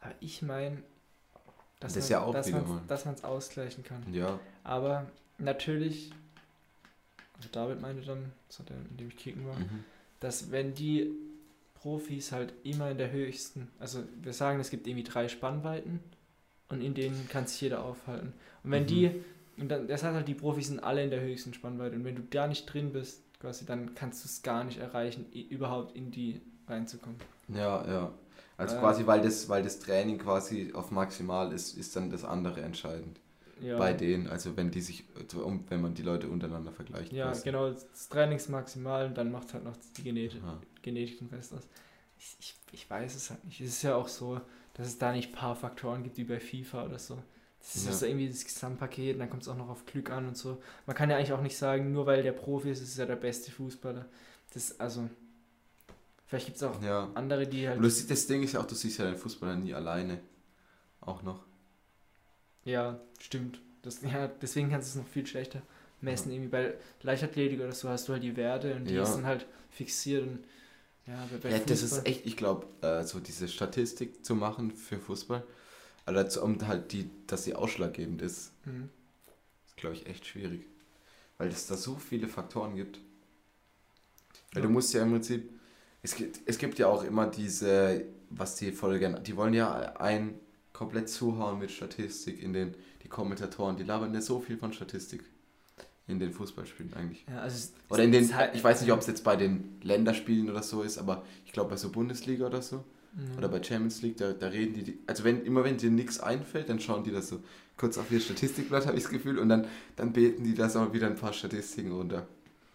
Aber 0.00 0.14
ich 0.20 0.42
meine, 0.42 0.82
dass 1.78 1.92
Das 1.94 2.04
man 2.04 2.10
ja 2.10 2.18
es 3.14 3.24
ausgleichen 3.24 3.84
kann. 3.84 4.12
Ja, 4.12 4.38
Aber 4.64 5.10
natürlich, 5.38 6.10
also 7.36 7.48
David 7.52 7.80
meinte 7.80 8.02
dann, 8.04 8.32
er, 8.70 8.76
in 8.90 8.96
dem 8.96 9.08
ich 9.08 9.16
kicken 9.16 9.46
war, 9.46 9.58
mhm. 9.58 9.84
dass 10.20 10.50
wenn 10.50 10.74
die 10.74 11.10
Profis 11.80 12.32
halt 12.32 12.52
immer 12.62 12.90
in 12.90 12.98
der 12.98 13.10
höchsten, 13.12 13.68
also 13.78 14.00
wir 14.22 14.32
sagen, 14.32 14.60
es 14.60 14.70
gibt 14.70 14.86
irgendwie 14.86 15.04
drei 15.08 15.28
Spannweiten 15.28 16.00
und 16.68 16.82
in 16.82 16.94
denen 16.94 17.28
kann 17.28 17.46
sich 17.46 17.60
jeder 17.60 17.84
aufhalten. 17.84 18.32
Und 18.64 18.70
wenn 18.72 18.84
Mhm. 18.84 18.86
die, 18.86 19.10
und 19.58 19.68
dann, 19.70 19.88
das 19.88 20.02
heißt 20.02 20.14
halt, 20.14 20.28
die 20.28 20.34
Profis 20.34 20.68
sind 20.68 20.80
alle 20.82 21.02
in 21.04 21.10
der 21.10 21.20
höchsten 21.22 21.54
Spannweite 21.54 21.96
und 21.96 22.04
wenn 22.04 22.16
du 22.16 22.22
da 22.30 22.46
nicht 22.46 22.66
drin 22.72 22.92
bist, 22.92 23.22
quasi, 23.40 23.66
dann 23.66 23.94
kannst 23.94 24.24
du 24.24 24.28
es 24.28 24.42
gar 24.42 24.64
nicht 24.64 24.78
erreichen, 24.78 25.26
überhaupt 25.32 25.96
in 25.96 26.10
die 26.10 26.40
reinzukommen. 26.68 27.18
ja, 27.48 27.86
ja. 27.86 28.12
Also 28.56 28.76
Äh. 28.76 28.80
quasi, 28.80 29.06
weil 29.06 29.22
das, 29.22 29.48
weil 29.48 29.62
das 29.62 29.78
Training 29.80 30.18
quasi 30.18 30.72
auf 30.74 30.90
maximal 30.90 31.52
ist, 31.52 31.76
ist 31.78 31.96
dann 31.96 32.10
das 32.10 32.24
andere 32.24 32.60
entscheidend. 32.60 33.18
Ja, 33.60 33.78
Bei 33.78 33.92
denen, 33.92 34.26
also 34.28 34.56
wenn 34.56 34.70
die 34.70 34.80
sich, 34.80 35.04
wenn 35.68 35.80
man 35.80 35.94
die 35.94 36.02
Leute 36.02 36.28
untereinander 36.28 36.72
vergleicht. 36.72 37.12
ja 37.12 37.26
quasi. 37.26 37.44
genau, 37.44 37.70
das 37.70 38.08
Training 38.08 38.36
ist 38.36 38.48
maximal 38.48 39.06
und 39.06 39.16
dann 39.18 39.30
macht 39.30 39.52
halt 39.54 39.64
noch 39.64 39.76
die 39.96 40.02
Genetik. 40.04 40.40
Genetik 40.82 41.18
den 41.18 41.28
Rest 41.28 41.52
aus. 41.54 41.68
Ich, 42.18 42.36
ich, 42.40 42.54
ich 42.72 42.90
weiß 42.90 43.14
es 43.14 43.30
halt 43.30 43.44
nicht. 43.44 43.60
Es 43.60 43.68
ist 43.68 43.82
ja 43.82 43.94
auch 43.96 44.08
so, 44.08 44.40
dass 44.74 44.86
es 44.86 44.98
da 44.98 45.12
nicht 45.12 45.30
ein 45.30 45.34
paar 45.34 45.56
Faktoren 45.56 46.02
gibt 46.02 46.16
wie 46.16 46.24
bei 46.24 46.40
FIFA 46.40 46.84
oder 46.86 46.98
so. 46.98 47.18
Das 47.60 47.76
ist 47.76 47.84
Ja. 47.84 47.90
ja. 47.90 47.96
so 47.96 48.06
irgendwie 48.06 48.28
das 48.28 48.44
Gesamtpaket 48.44 49.14
und 49.14 49.20
dann 49.20 49.28
kommt 49.30 49.42
es 49.42 49.48
auch 49.48 49.56
noch 49.56 49.68
auf 49.68 49.84
Glück 49.86 50.10
an 50.10 50.26
und 50.28 50.36
so. 50.36 50.62
Man 50.86 50.96
kann 50.96 51.10
ja 51.10 51.16
eigentlich 51.16 51.32
auch 51.32 51.42
nicht 51.42 51.56
sagen, 51.58 51.92
nur 51.92 52.06
weil 52.06 52.22
der 52.22 52.32
Profi 52.32 52.70
ist, 52.70 52.80
ist 52.82 52.98
er 52.98 53.06
der 53.06 53.16
beste 53.16 53.50
Fußballer. 53.50 54.06
Das 54.54 54.80
also. 54.80 55.08
Vielleicht 56.26 56.46
gibt 56.46 56.56
es 56.58 56.62
auch 56.62 56.80
Ja. 56.82 57.10
andere, 57.14 57.46
die 57.46 57.66
halt. 57.66 57.76
Und 57.78 57.82
du 57.82 57.90
siehst, 57.90 58.10
das 58.10 58.26
Ding 58.26 58.42
ist 58.42 58.52
ja 58.52 58.60
auch, 58.60 58.66
du 58.66 58.74
siehst 58.74 58.98
ja 58.98 59.04
den 59.06 59.16
Fußballer 59.16 59.56
nie 59.56 59.74
alleine. 59.74 60.20
Auch 61.00 61.22
noch. 61.22 61.44
Ja, 62.64 63.00
stimmt. 63.18 63.60
Das, 63.82 64.02
ja, 64.02 64.28
deswegen 64.28 64.70
kannst 64.70 64.94
du 64.94 64.98
es 64.98 65.04
noch 65.04 65.10
viel 65.12 65.26
schlechter 65.26 65.62
messen. 66.00 66.32
Irgendwie 66.32 66.48
bei 66.50 66.74
Leichtathletik 67.02 67.60
oder 67.60 67.72
so 67.72 67.88
hast 67.88 68.08
du 68.08 68.12
halt 68.12 68.22
die 68.22 68.36
Werte 68.36 68.74
und 68.74 68.88
die 68.88 68.94
Ja. 68.96 69.04
sind 69.04 69.24
halt 69.26 69.46
fixiert. 69.70 70.22
Und, 70.26 70.44
ja, 71.06 71.28
Ja, 71.48 71.58
das 71.58 71.82
ist 71.82 72.06
echt, 72.06 72.26
ich 72.26 72.36
glaube, 72.36 72.66
äh, 72.86 73.02
so 73.04 73.20
diese 73.20 73.48
Statistik 73.48 74.24
zu 74.24 74.34
machen 74.34 74.70
für 74.70 74.98
Fußball, 74.98 75.42
also 76.06 76.42
um 76.42 76.66
halt 76.68 76.92
die, 76.92 77.10
dass 77.26 77.44
sie 77.44 77.54
ausschlaggebend 77.54 78.22
ist, 78.22 78.52
Mhm. 78.66 78.90
ist 79.66 79.76
glaube 79.76 79.94
ich 79.96 80.06
echt 80.06 80.26
schwierig. 80.26 80.66
Weil 81.38 81.48
es 81.48 81.66
da 81.66 81.76
so 81.76 81.96
viele 81.96 82.28
Faktoren 82.28 82.76
gibt. 82.76 83.00
Weil 84.52 84.62
Ja. 84.62 84.68
du 84.68 84.72
musst 84.72 84.92
ja 84.94 85.02
im 85.02 85.10
Prinzip, 85.12 85.50
es 86.02 86.14
gibt, 86.14 86.40
es 86.46 86.58
gibt 86.58 86.78
ja 86.78 86.86
auch 86.88 87.04
immer 87.04 87.26
diese, 87.26 88.04
was 88.30 88.56
die 88.56 88.72
voll 88.72 88.98
gerne, 88.98 89.20
die 89.20 89.36
wollen 89.36 89.54
ja 89.54 89.96
ein 89.96 90.38
komplett 90.80 91.10
zuhauen 91.10 91.58
mit 91.58 91.70
Statistik 91.70 92.42
in 92.42 92.54
den, 92.54 92.74
die 93.02 93.08
Kommentatoren, 93.08 93.76
die 93.76 93.84
labern 93.84 94.14
ja 94.14 94.22
so 94.22 94.40
viel 94.40 94.56
von 94.56 94.72
Statistik 94.72 95.22
in 96.08 96.18
den 96.18 96.32
Fußballspielen 96.32 96.94
eigentlich. 96.94 97.26
Ja, 97.28 97.40
also 97.42 97.68
Oder 97.90 98.02
in 98.04 98.12
den, 98.12 98.34
halt- 98.34 98.54
ich 98.54 98.64
weiß 98.64 98.80
nicht, 98.80 98.90
ob 98.90 99.00
es 99.00 99.06
jetzt 99.06 99.22
bei 99.22 99.36
den 99.36 99.78
Länderspielen 99.82 100.48
oder 100.48 100.62
so 100.62 100.82
ist, 100.82 100.96
aber 100.96 101.22
ich 101.44 101.52
glaube 101.52 101.68
bei 101.68 101.76
so 101.76 101.90
Bundesliga 101.90 102.46
oder 102.46 102.62
so, 102.62 102.82
Mhm. 103.12 103.36
oder 103.36 103.48
bei 103.50 103.62
Champions 103.62 104.00
League, 104.00 104.16
da, 104.16 104.32
da 104.32 104.46
reden 104.48 104.72
die, 104.72 104.84
die, 104.84 104.98
also 105.06 105.22
wenn, 105.24 105.44
immer 105.44 105.64
wenn 105.64 105.76
dir 105.76 105.90
nichts 105.90 106.18
einfällt, 106.18 106.70
dann 106.70 106.80
schauen 106.80 107.04
die 107.04 107.10
das 107.10 107.28
so 107.28 107.40
kurz 107.76 107.98
auf 107.98 108.10
ihr 108.10 108.20
Statistikblatt, 108.20 108.86
habe 108.86 108.96
ich 108.96 109.02
das 109.02 109.12
Gefühl, 109.12 109.38
und 109.38 109.50
dann, 109.50 109.66
dann 109.96 110.14
beten 110.14 110.44
die 110.44 110.54
das 110.54 110.76
auch 110.76 110.94
wieder 110.94 111.08
ein 111.08 111.16
paar 111.16 111.34
Statistiken 111.34 111.92
runter. 111.92 112.26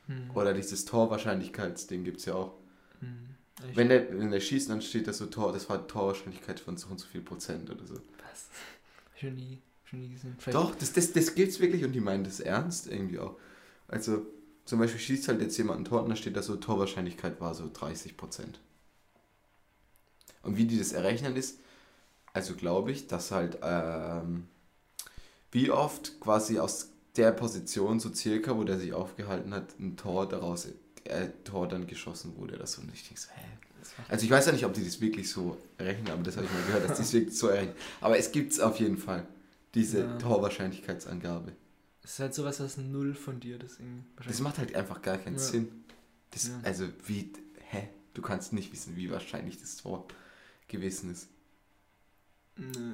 Mhm. 0.07 0.29
Oder 0.35 0.53
dieses 0.53 0.85
Torwahrscheinlichkeitsding 0.85 2.03
gibt 2.03 2.19
es 2.19 2.25
ja 2.25 2.35
auch. 2.35 2.53
Mhm. 3.01 3.34
Ich- 3.69 3.75
Wenn 3.75 3.89
der, 3.89 4.09
wenn 4.17 4.31
der 4.31 4.39
schießt, 4.41 4.69
dann 4.69 4.81
steht 4.81 5.07
das 5.07 5.17
so 5.17 5.27
Tor, 5.27 5.53
das 5.53 5.69
war 5.69 5.87
Torwahrscheinlichkeit 5.87 6.59
von 6.59 6.75
so 6.77 6.87
und 6.89 6.99
so 6.99 7.07
viel 7.07 7.21
Prozent 7.21 7.69
oder 7.69 7.85
so. 7.85 7.95
Was? 7.95 8.47
Schon 9.19 9.35
nie, 9.35 9.59
schon 9.85 9.99
nie 10.01 10.09
gesehen. 10.09 10.35
Vielleicht- 10.37 10.55
Doch, 10.57 10.75
das, 10.75 10.91
das, 10.93 11.13
das 11.13 11.35
gibt's 11.35 11.59
wirklich 11.59 11.83
und 11.85 11.93
die 11.93 12.01
meinen 12.01 12.23
das 12.25 12.39
ernst 12.41 12.87
irgendwie 12.87 13.19
auch. 13.19 13.37
Also, 13.87 14.25
zum 14.65 14.79
Beispiel 14.79 14.99
schießt 14.99 15.27
halt 15.29 15.41
jetzt 15.41 15.57
jemand 15.57 15.81
ein 15.81 15.85
Tor 15.85 16.03
und 16.03 16.09
da 16.09 16.15
steht 16.15 16.35
da 16.35 16.41
so, 16.41 16.55
Torwahrscheinlichkeit 16.57 17.39
war 17.39 17.53
so 17.55 17.69
30 17.71 18.17
Prozent. 18.17 18.59
Und 20.43 20.57
wie 20.57 20.65
die 20.65 20.77
das 20.77 20.91
errechnen 20.91 21.35
ist, 21.35 21.59
also 22.33 22.55
glaube 22.55 22.91
ich, 22.91 23.07
dass 23.07 23.31
halt, 23.31 23.59
ähm, 23.63 24.47
wie 25.51 25.71
oft 25.71 26.19
quasi 26.19 26.59
aus 26.59 26.89
der 27.15 27.31
Position 27.31 27.99
so 28.01 28.13
circa, 28.13 28.57
wo 28.57 28.63
der 28.65 28.77
sich 28.77 28.93
aufgehalten 28.93 29.53
hat, 29.53 29.79
ein 29.79 29.95
Tor 29.95 30.27
daraus, 30.27 30.67
Tor 31.43 31.67
dann 31.67 31.87
geschossen 31.87 32.35
wurde 32.37 32.55
oder 32.55 32.67
so. 32.67 32.81
Und 32.81 32.93
ich 32.93 33.03
denke 33.07 33.19
so, 33.21 33.29
hä? 33.31 33.41
Also 34.09 34.25
ich 34.25 34.31
weiß 34.31 34.47
ja 34.47 34.51
nicht, 34.51 34.65
ob 34.65 34.73
die 34.73 34.83
das 34.83 34.99
wirklich 34.99 35.29
so 35.29 35.57
rechnen, 35.79 36.09
aber 36.11 36.23
das 36.23 36.35
habe 36.37 36.45
ich 36.47 36.51
mal 36.51 36.63
gehört, 36.65 36.89
dass 36.89 36.97
die 36.97 37.03
es 37.03 37.13
wirklich 37.13 37.37
so 37.37 37.47
errechnen. 37.47 37.75
Aber 38.01 38.17
es 38.17 38.31
gibt 38.31 38.51
es 38.51 38.59
auf 38.59 38.79
jeden 38.79 38.97
Fall, 38.97 39.27
diese 39.75 39.99
Ja. 40.01 40.17
Torwahrscheinlichkeitsangabe. 40.17 41.53
Das 42.01 42.13
ist 42.13 42.19
halt 42.19 42.33
sowas, 42.33 42.59
was 42.59 42.77
null 42.77 43.13
von 43.15 43.39
dir 43.39 43.57
das 43.59 43.77
Das 44.27 44.39
macht 44.39 44.57
halt 44.57 44.75
einfach 44.75 45.01
gar 45.01 45.17
keinen 45.17 45.35
Ja. 45.37 45.39
Sinn. 45.41 45.83
Das, 46.31 46.47
Ja. 46.47 46.59
Also 46.63 46.87
wie, 47.05 47.31
hä? 47.69 47.89
Du 48.13 48.21
kannst 48.21 48.53
nicht 48.53 48.71
wissen, 48.71 48.95
wie 48.95 49.09
wahrscheinlich 49.11 49.59
das 49.59 49.77
Tor 49.77 50.07
gewesen 50.67 51.11
ist. 51.11 51.27
Nö. 52.57 52.93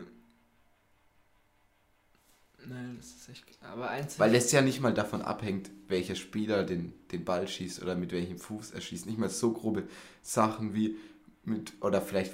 Nein, 2.67 2.95
das 2.97 3.07
ist 3.07 3.29
echt. 3.29 3.45
Aber 3.61 3.89
eins. 3.89 4.19
Weil 4.19 4.35
es 4.35 4.51
ja 4.51 4.61
nicht 4.61 4.81
mal 4.81 4.93
davon 4.93 5.21
abhängt, 5.21 5.69
welcher 5.87 6.15
Spieler 6.15 6.63
den, 6.63 6.93
den 7.11 7.25
Ball 7.25 7.47
schießt 7.47 7.81
oder 7.81 7.95
mit 7.95 8.11
welchem 8.11 8.37
Fuß 8.37 8.71
er 8.71 8.81
schießt. 8.81 9.05
Nicht 9.07 9.17
mal 9.17 9.29
so 9.29 9.51
grobe 9.51 9.83
Sachen 10.21 10.73
wie 10.73 10.97
mit, 11.43 11.73
oder 11.81 12.01
vielleicht 12.01 12.33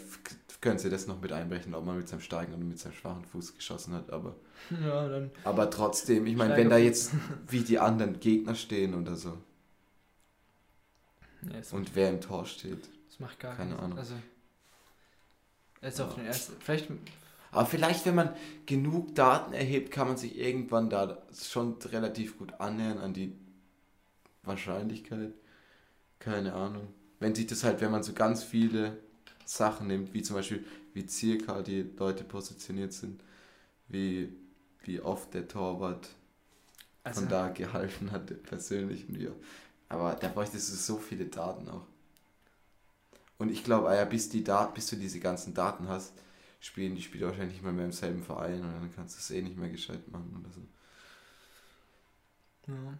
können 0.59 0.79
sie 0.79 0.89
das 0.89 1.07
noch 1.07 1.21
mit 1.21 1.31
einbrechen, 1.31 1.73
ob 1.73 1.85
man 1.85 1.97
mit 1.97 2.09
seinem 2.09 2.19
starken 2.21 2.53
oder 2.53 2.63
mit 2.63 2.79
seinem 2.79 2.93
schwachen 2.93 3.23
Fuß 3.25 3.55
geschossen 3.55 3.93
hat, 3.93 4.09
aber 4.09 4.35
Ja, 4.83 5.07
dann. 5.07 5.31
Aber 5.43 5.69
trotzdem, 5.69 6.25
ich 6.25 6.35
meine, 6.35 6.57
wenn 6.57 6.69
da 6.69 6.77
jetzt 6.77 7.11
wie 7.47 7.61
die 7.61 7.79
anderen 7.79 8.19
Gegner 8.19 8.55
stehen 8.55 8.93
oder 8.95 9.15
so 9.15 9.37
Ja, 11.43 11.59
es 11.59 11.71
und 11.71 11.95
wer 11.95 12.09
im 12.09 12.19
Tor 12.21 12.45
steht. 12.45 12.89
das 13.07 13.19
macht 13.19 13.39
gar 13.39 13.55
keine 13.55 13.71
keinen 13.75 13.79
Ahnung. 13.83 13.97
Also. 13.99 14.15
Jetzt 15.81 16.01
auf 16.01 16.15
den 16.15 16.25
ersten. 16.25 16.53
Vielleicht. 16.59 16.89
Aber 17.51 17.65
vielleicht, 17.65 18.05
wenn 18.05 18.15
man 18.15 18.35
genug 18.65 19.15
Daten 19.15 19.53
erhebt, 19.53 19.91
kann 19.91 20.07
man 20.07 20.17
sich 20.17 20.37
irgendwann 20.37 20.89
da 20.89 21.23
schon 21.33 21.75
relativ 21.83 22.37
gut 22.37 22.53
annähern 22.59 22.97
an 22.99 23.13
die 23.13 23.33
Wahrscheinlichkeit. 24.43 25.33
Keine 26.19 26.53
Ahnung. 26.53 26.87
Wenn 27.19 27.35
sich 27.35 27.47
das 27.47 27.63
halt, 27.63 27.81
wenn 27.81 27.91
man 27.91 28.03
so 28.03 28.13
ganz 28.13 28.43
viele 28.43 28.97
Sachen 29.45 29.87
nimmt, 29.87 30.13
wie 30.13 30.21
zum 30.21 30.35
Beispiel, 30.35 30.65
wie 30.93 31.07
circa 31.07 31.61
die 31.61 31.83
Leute 31.97 32.23
positioniert 32.23 32.93
sind, 32.93 33.23
wie, 33.87 34.33
wie 34.83 34.99
oft 35.01 35.33
der 35.33 35.47
Torwart 35.47 36.09
Also, 37.03 37.21
von 37.21 37.29
da 37.29 37.49
gehalten 37.49 38.11
hat, 38.11 38.43
persönlich. 38.43 39.07
Und 39.07 39.19
wie, 39.19 39.29
aber 39.89 40.15
da 40.15 40.27
bräuchte 40.27 40.57
es 40.57 40.85
so 40.85 40.97
viele 40.97 41.25
Daten 41.25 41.69
auch. 41.69 41.85
Und 43.37 43.51
ich 43.51 43.63
glaube, 43.63 43.89
ah 43.89 43.95
ja, 43.95 44.05
bis, 44.05 44.29
die 44.29 44.43
Dat 44.43 44.73
bis 44.73 44.87
du 44.87 44.95
diese 44.95 45.19
ganzen 45.19 45.53
Daten 45.53 45.87
hast, 45.87 46.13
spielen 46.59 46.95
die 46.95 47.01
Spieler 47.01 47.27
wahrscheinlich 47.27 47.55
nicht 47.55 47.63
mal 47.63 47.73
mehr 47.73 47.85
im 47.85 47.91
selben 47.91 48.23
Verein 48.23 48.61
und 48.61 48.71
dann 48.73 48.91
kannst 48.95 49.15
du 49.15 49.19
es 49.19 49.31
eh 49.31 49.41
nicht 49.41 49.57
mehr 49.57 49.69
gescheit 49.69 50.07
machen 50.11 50.35
oder 50.39 50.51
so. 50.51 50.61
Ja. 52.67 52.97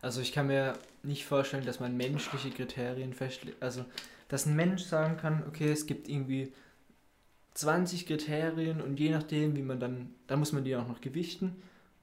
Also 0.00 0.20
ich 0.20 0.32
kann 0.32 0.46
mir 0.46 0.78
nicht 1.02 1.24
vorstellen, 1.26 1.66
dass 1.66 1.80
man 1.80 1.96
menschliche 1.96 2.50
Kriterien 2.50 3.12
festlegt. 3.12 3.62
Also, 3.62 3.84
dass 4.28 4.46
ein 4.46 4.56
Mensch 4.56 4.82
sagen 4.82 5.16
kann, 5.16 5.44
okay, 5.46 5.70
es 5.70 5.86
gibt 5.86 6.08
irgendwie 6.08 6.52
20 7.54 8.06
Kriterien 8.06 8.80
und 8.80 9.00
je 9.00 9.10
nachdem, 9.10 9.56
wie 9.56 9.62
man 9.62 9.80
dann, 9.80 10.14
dann 10.26 10.38
muss 10.38 10.52
man 10.52 10.64
die 10.64 10.76
auch 10.76 10.86
noch 10.86 11.00
gewichten 11.00 11.56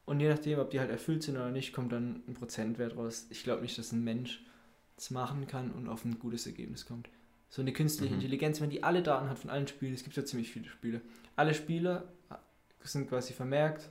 und 0.06 0.20
je 0.20 0.30
nachdem, 0.30 0.60
ob 0.60 0.72
die 0.72 0.80
halt 0.80 0.90
erfüllt 0.90 1.24
sind 1.24 1.36
oder 1.36 1.52
nicht, 1.52 1.72
kommt 1.72 1.94
dann 1.94 2.24
ein 2.28 2.34
Prozentwert 2.34 2.98
raus. 2.98 3.28
Ich 3.30 3.44
glaube 3.44 3.62
nicht, 3.62 3.78
dass 3.78 3.92
ein 3.92 4.04
Mensch 4.04 4.44
das 4.96 5.12
machen 5.12 5.48
kann 5.48 5.72
und 5.72 5.88
auf 5.88 6.04
ein 6.04 6.20
gutes 6.20 6.46
Ergebnis 6.46 6.86
kommt. 6.86 7.10
So 7.56 7.62
eine 7.62 7.72
künstliche 7.72 8.12
Mhm. 8.14 8.20
Intelligenz, 8.20 8.60
wenn 8.60 8.70
die 8.70 8.84
alle 8.84 9.02
Daten 9.02 9.30
hat 9.30 9.40
von 9.40 9.50
allen 9.50 9.66
Spielen, 9.66 9.94
es 9.94 10.04
gibt 10.04 10.18
ja 10.18 10.26
ziemlich 10.26 10.52
viele 10.52 10.68
Spiele. 10.68 11.00
Alle 11.38 11.54
Spieler 11.54 12.04
sind 12.84 13.08
quasi 13.08 13.32
vermerkt 13.32 13.90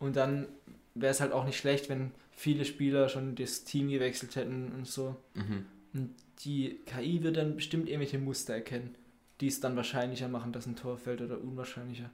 und 0.00 0.16
dann 0.16 0.48
wäre 0.96 1.12
es 1.12 1.20
halt 1.20 1.30
auch 1.30 1.44
nicht 1.44 1.56
schlecht, 1.56 1.88
wenn 1.88 2.10
viele 2.32 2.64
Spieler 2.64 3.08
schon 3.08 3.36
das 3.36 3.62
Team 3.62 3.90
gewechselt 3.90 4.34
hätten 4.34 4.72
und 4.72 4.88
so. 4.88 5.14
Mhm. 5.34 5.66
Und 5.94 6.16
die 6.44 6.80
KI 6.84 7.22
wird 7.22 7.36
dann 7.36 7.54
bestimmt 7.54 7.88
irgendwelche 7.88 8.18
Muster 8.18 8.54
erkennen, 8.54 8.96
die 9.40 9.46
es 9.46 9.60
dann 9.60 9.76
wahrscheinlicher 9.76 10.26
machen, 10.26 10.52
dass 10.52 10.66
ein 10.66 10.74
Tor 10.74 10.98
fällt 10.98 11.20
oder 11.20 11.40
unwahrscheinlicher. 11.40 12.10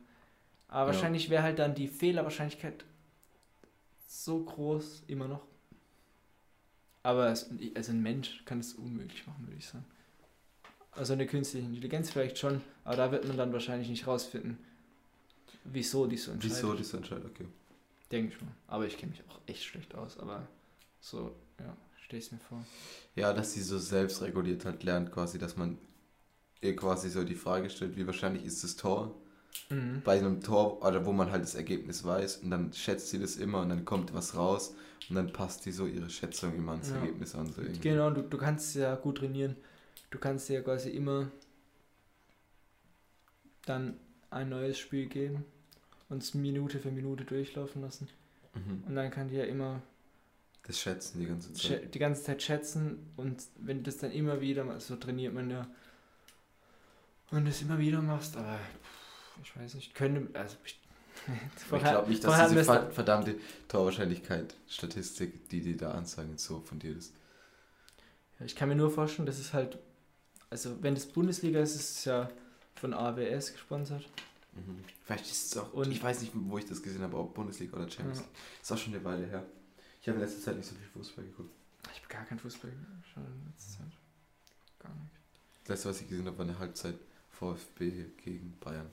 Aber 0.69 0.91
Ja. 0.91 0.95
wahrscheinlich 0.95 1.31
wäre 1.31 1.43
halt 1.43 1.59
dann 1.59 1.75
die 1.75 1.89
Fehlerwahrscheinlichkeit 1.89 2.85
so 4.09 4.45
groß 4.45 5.05
immer 5.07 5.27
noch. 5.27 5.47
Aber 7.03 7.29
es, 7.29 7.49
also 7.75 7.93
ein 7.93 8.03
Mensch 8.03 8.43
kann 8.45 8.59
es 8.61 8.75
unmöglich 8.75 9.27
machen, 9.27 9.47
würde 9.47 9.57
ich 9.57 9.67
sagen. 9.67 9.87
Also 10.97 11.13
eine 11.13 11.27
künstliche 11.27 11.67
Intelligenz 11.67 12.11
vielleicht 12.11 12.39
schon, 12.39 12.63
aber 12.85 12.97
da 12.97 13.13
wird 13.13 13.27
man 13.29 13.37
dann 13.37 13.53
wahrscheinlich 13.53 13.89
nicht 13.89 14.07
rausfinden, 14.07 14.59
wieso 15.65 16.07
die 16.07 16.17
so 16.17 16.33
entscheidet. 16.33 16.57
Wieso 16.57 16.75
das 16.75 16.95
entscheidet, 16.95 17.27
okay. 17.27 17.47
Denke 18.11 18.35
ich 18.35 18.41
mal. 18.41 18.51
Aber 18.69 18.87
ich 18.87 18.97
kenne 18.97 19.13
mich 19.13 19.23
auch 19.29 19.39
echt 19.47 19.65
schlecht 19.65 19.95
aus, 19.95 20.19
aber 20.19 20.47
so, 21.01 21.35
ja, 21.59 21.77
stell 22.05 22.19
es 22.19 22.33
mir 22.33 22.39
vor. 22.39 22.65
Ja, 23.15 23.33
dass 23.33 23.53
sie 23.53 23.63
so 23.63 23.79
selbstreguliert 23.79 24.65
halt 24.65 24.85
lernt 24.85 25.13
quasi, 25.13 25.39
dass 25.39 25.57
man 25.57 25.77
ihr 26.61 26.75
quasi 26.77 27.11
so 27.11 27.25
die 27.25 27.35
Frage 27.35 27.69
stellt, 27.69 27.97
wie 27.97 28.07
wahrscheinlich 28.07 28.45
ist 28.45 28.65
das 28.65 28.77
Tor? 28.77 29.15
Mhm. 29.71 30.03
Bei 30.05 30.19
einem 30.19 30.41
Tor, 30.43 30.83
oder 30.87 31.05
wo 31.05 31.13
man 31.13 31.31
halt 31.31 31.43
das 31.43 31.55
Ergebnis 31.55 32.05
weiß 32.05 32.39
und 32.39 32.51
dann 32.51 32.73
schätzt 32.73 33.11
sie 33.11 33.19
das 33.19 33.37
immer 33.37 33.61
und 33.63 33.69
dann 33.69 33.85
kommt 33.85 34.15
was 34.15 34.35
raus 34.35 34.75
und 35.09 35.17
dann 35.17 35.33
passt 35.33 35.67
die 35.67 35.73
so 35.73 35.87
ihre 35.87 36.11
Schätzung 36.11 36.55
immer 36.55 36.73
ans 36.73 36.91
Ja. 36.91 36.97
Ergebnis 36.97 37.35
an. 37.35 37.53
So 37.53 37.63
irgendwie. 37.63 37.81
Genau, 37.81 38.11
du, 38.11 38.23
du 38.23 38.39
kannst 38.39 38.75
ja 38.77 38.95
gut 38.95 39.19
trainieren. 39.19 39.57
Du 40.17 40.21
kannst 40.21 40.49
dir 40.49 40.55
ja 40.55 40.61
quasi 40.63 40.89
immer 40.89 41.31
dann 43.67 43.99
ein 44.31 44.49
neues 44.49 44.79
Spiel 44.79 45.09
geben 45.09 45.45
und 46.09 46.23
es 46.23 46.33
Minute 46.33 46.79
für 46.79 46.91
Minute 46.91 47.27
durchlaufen 47.27 47.83
lassen. 47.83 48.09
Mhm. 48.55 48.85
Und 48.87 48.97
dann 48.97 49.11
kann 49.11 49.29
die 49.29 49.35
ja 49.35 49.45
immer 49.45 49.83
Das 50.63 50.81
schätzen 50.81 51.21
die 51.21 51.27
ganze 51.27 51.53
Zeit. 51.53 51.95
die 51.95 51.99
ganze 51.99 52.23
Zeit 52.23 52.43
schätzen 52.43 53.13
und 53.19 53.43
wenn 53.59 53.83
das 53.83 53.99
dann 53.99 54.11
immer 54.11 54.41
wieder, 54.41 54.81
so 54.81 54.97
trainiert 54.97 55.35
man 55.35 55.51
ja, 55.51 55.69
und 57.31 57.47
das 57.47 57.61
immer 57.61 57.79
wieder 57.79 58.01
machst, 58.01 58.39
aber 58.39 58.59
ich 59.43 59.55
weiß 59.55 59.75
nicht, 59.75 59.95
könnte, 59.95 60.31
also 60.33 60.57
ich, 60.65 60.81
ich 61.59 61.69
glaube 61.69 62.09
nicht, 62.09 62.25
dass 62.25 62.49
diese 62.49 62.65
verdammte 62.65 63.35
Torwahrscheinlichkeit, 63.69 64.55
Statistik, 64.67 65.51
die 65.51 65.61
die 65.61 65.77
da 65.77 65.91
anzeigen, 65.91 66.39
so 66.39 66.61
von 66.61 66.79
dir 66.79 66.97
ist. 66.97 67.13
Ich 68.45 68.55
kann 68.55 68.69
mir 68.69 68.77
nur 68.77 68.91
vorstellen, 68.91 69.27
dass 69.27 69.39
es 69.39 69.53
halt, 69.53 69.79
also 70.65 70.83
wenn 70.83 70.95
das 70.95 71.07
Bundesliga 71.07 71.61
ist, 71.61 71.75
ist 71.75 71.99
es 71.99 72.05
ja 72.07 72.31
von 72.77 72.95
AWS 72.95 73.53
gesponsert. 73.53 74.09
Mhm. 74.55 74.83
Vielleicht 75.05 75.27
ist 75.27 75.47
es 75.53 75.57
auch, 75.59 75.73
Und- 75.75 75.91
ich 75.93 76.03
weiß 76.03 76.21
nicht, 76.23 76.33
wo 76.35 76.57
ich 76.59 76.65
das 76.65 76.83
gesehen 76.83 77.03
habe, 77.03 77.17
ob 77.19 77.35
Bundesliga 77.35 77.77
oder 77.77 77.91
Champions 77.91 78.21
Ja. 78.21 78.25
League. 78.25 78.35
Ist 78.63 78.73
auch 78.73 78.79
schon 78.79 78.95
eine 78.95 79.05
Weile 79.05 79.27
her. 79.27 79.45
Ich 80.01 80.09
habe 80.09 80.19
in 80.19 80.25
letzter 80.25 80.41
Zeit 80.43 80.57
nicht 80.57 80.67
so 80.69 80.75
viel 80.75 80.87
Fußball 80.95 81.25
geguckt. 81.25 81.51
Ich 81.93 81.99
habe 82.03 82.09
gar 82.09 82.25
keinen 82.25 82.39
Fußball 82.39 82.71
geschaut 82.71 83.25
in 83.27 83.47
letzter 83.53 83.79
Zeit. 83.79 83.93
Gar 84.79 84.95
nicht. 84.95 85.13
Das 85.65 85.69
letzte, 85.71 85.89
was 85.91 86.01
ich 86.01 86.09
gesehen 86.09 86.27
habe, 86.27 86.39
war 86.39 86.45
eine 86.47 86.59
Halbzeit 86.59 86.95
VfB 87.33 88.07
gegen 88.25 88.57
Bayern. 88.61 88.89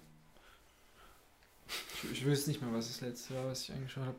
Ich, 2.03 2.11
ich 2.11 2.25
wüsste 2.25 2.49
nicht 2.49 2.61
mehr, 2.61 2.73
was 2.73 2.87
das 2.87 3.01
letzte 3.01 3.35
war, 3.35 3.45
was 3.47 3.61
ich 3.61 3.71
angeschaut 3.71 4.05
habe. 4.05 4.17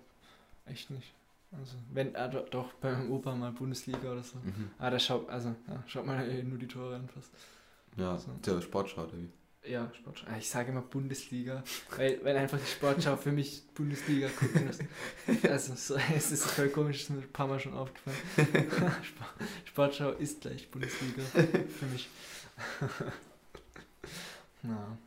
Echt 0.67 0.91
nicht. 0.91 1.13
Also, 1.61 1.77
wenn, 1.93 2.15
ah, 2.17 2.29
doch, 2.29 2.49
doch, 2.49 2.73
bei 2.75 2.91
meinem 2.93 3.11
Opa 3.13 3.35
mal 3.35 3.53
Bundesliga 3.53 4.13
oder 4.13 4.23
so. 4.23 4.39
Mhm. 4.39 4.71
Ah, 4.79 4.91
da 4.91 4.99
schaut, 4.99 5.29
also, 5.29 5.55
ja, 5.69 5.83
schaut 5.87 6.05
mal 6.07 6.29
eh 6.29 6.43
nur 6.43 6.59
die 6.59 6.67
Tore 6.69 6.97
an 6.97 7.09
fast. 7.09 7.31
Ja, 7.97 8.19
So. 8.19 8.33
der 8.45 8.61
Sportschau, 8.61 9.05
oder 9.05 9.13
wie? 9.17 9.31
Ja, 9.71 9.91
Sportschau. 9.95 10.27
Ah, 10.29 10.37
Ich 10.37 10.51
sage 10.51 10.73
immer 10.73 10.83
Bundesliga, 10.83 11.63
weil, 11.97 12.23
weil 12.25 12.37
einfach 12.37 12.59
die 12.59 12.67
Sportschau 12.67 13.17
für 13.17 13.33
mich 13.33 13.63
Bundesliga 13.75 14.29
gucken 14.29 14.67
muss. 14.67 14.79
Also, 15.45 15.75
so, 15.77 15.95
es 16.17 16.33
ist 16.33 16.45
voll 16.45 16.69
komisch, 16.71 17.03
ist 17.03 17.11
mir 17.11 17.19
ein 17.23 17.33
paar 17.33 17.47
Mal 17.47 17.61
schon 17.61 17.73
aufgefallen. 17.75 18.17
Sport- 19.05 19.35
Sportschau 19.65 20.11
ist 20.13 20.41
gleich 20.43 20.71
Bundesliga 20.71 21.23
für 21.23 21.87
mich. 21.87 22.09
Na, 24.63 24.99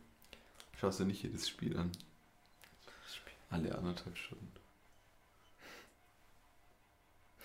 Schaust 0.80 1.00
du 1.00 1.04
nicht 1.04 1.22
jedes 1.22 1.48
Spiel 1.48 1.76
an? 1.76 1.90
Alle 3.50 3.76
anderthalb 3.76 4.16
Stunden. 4.16 4.46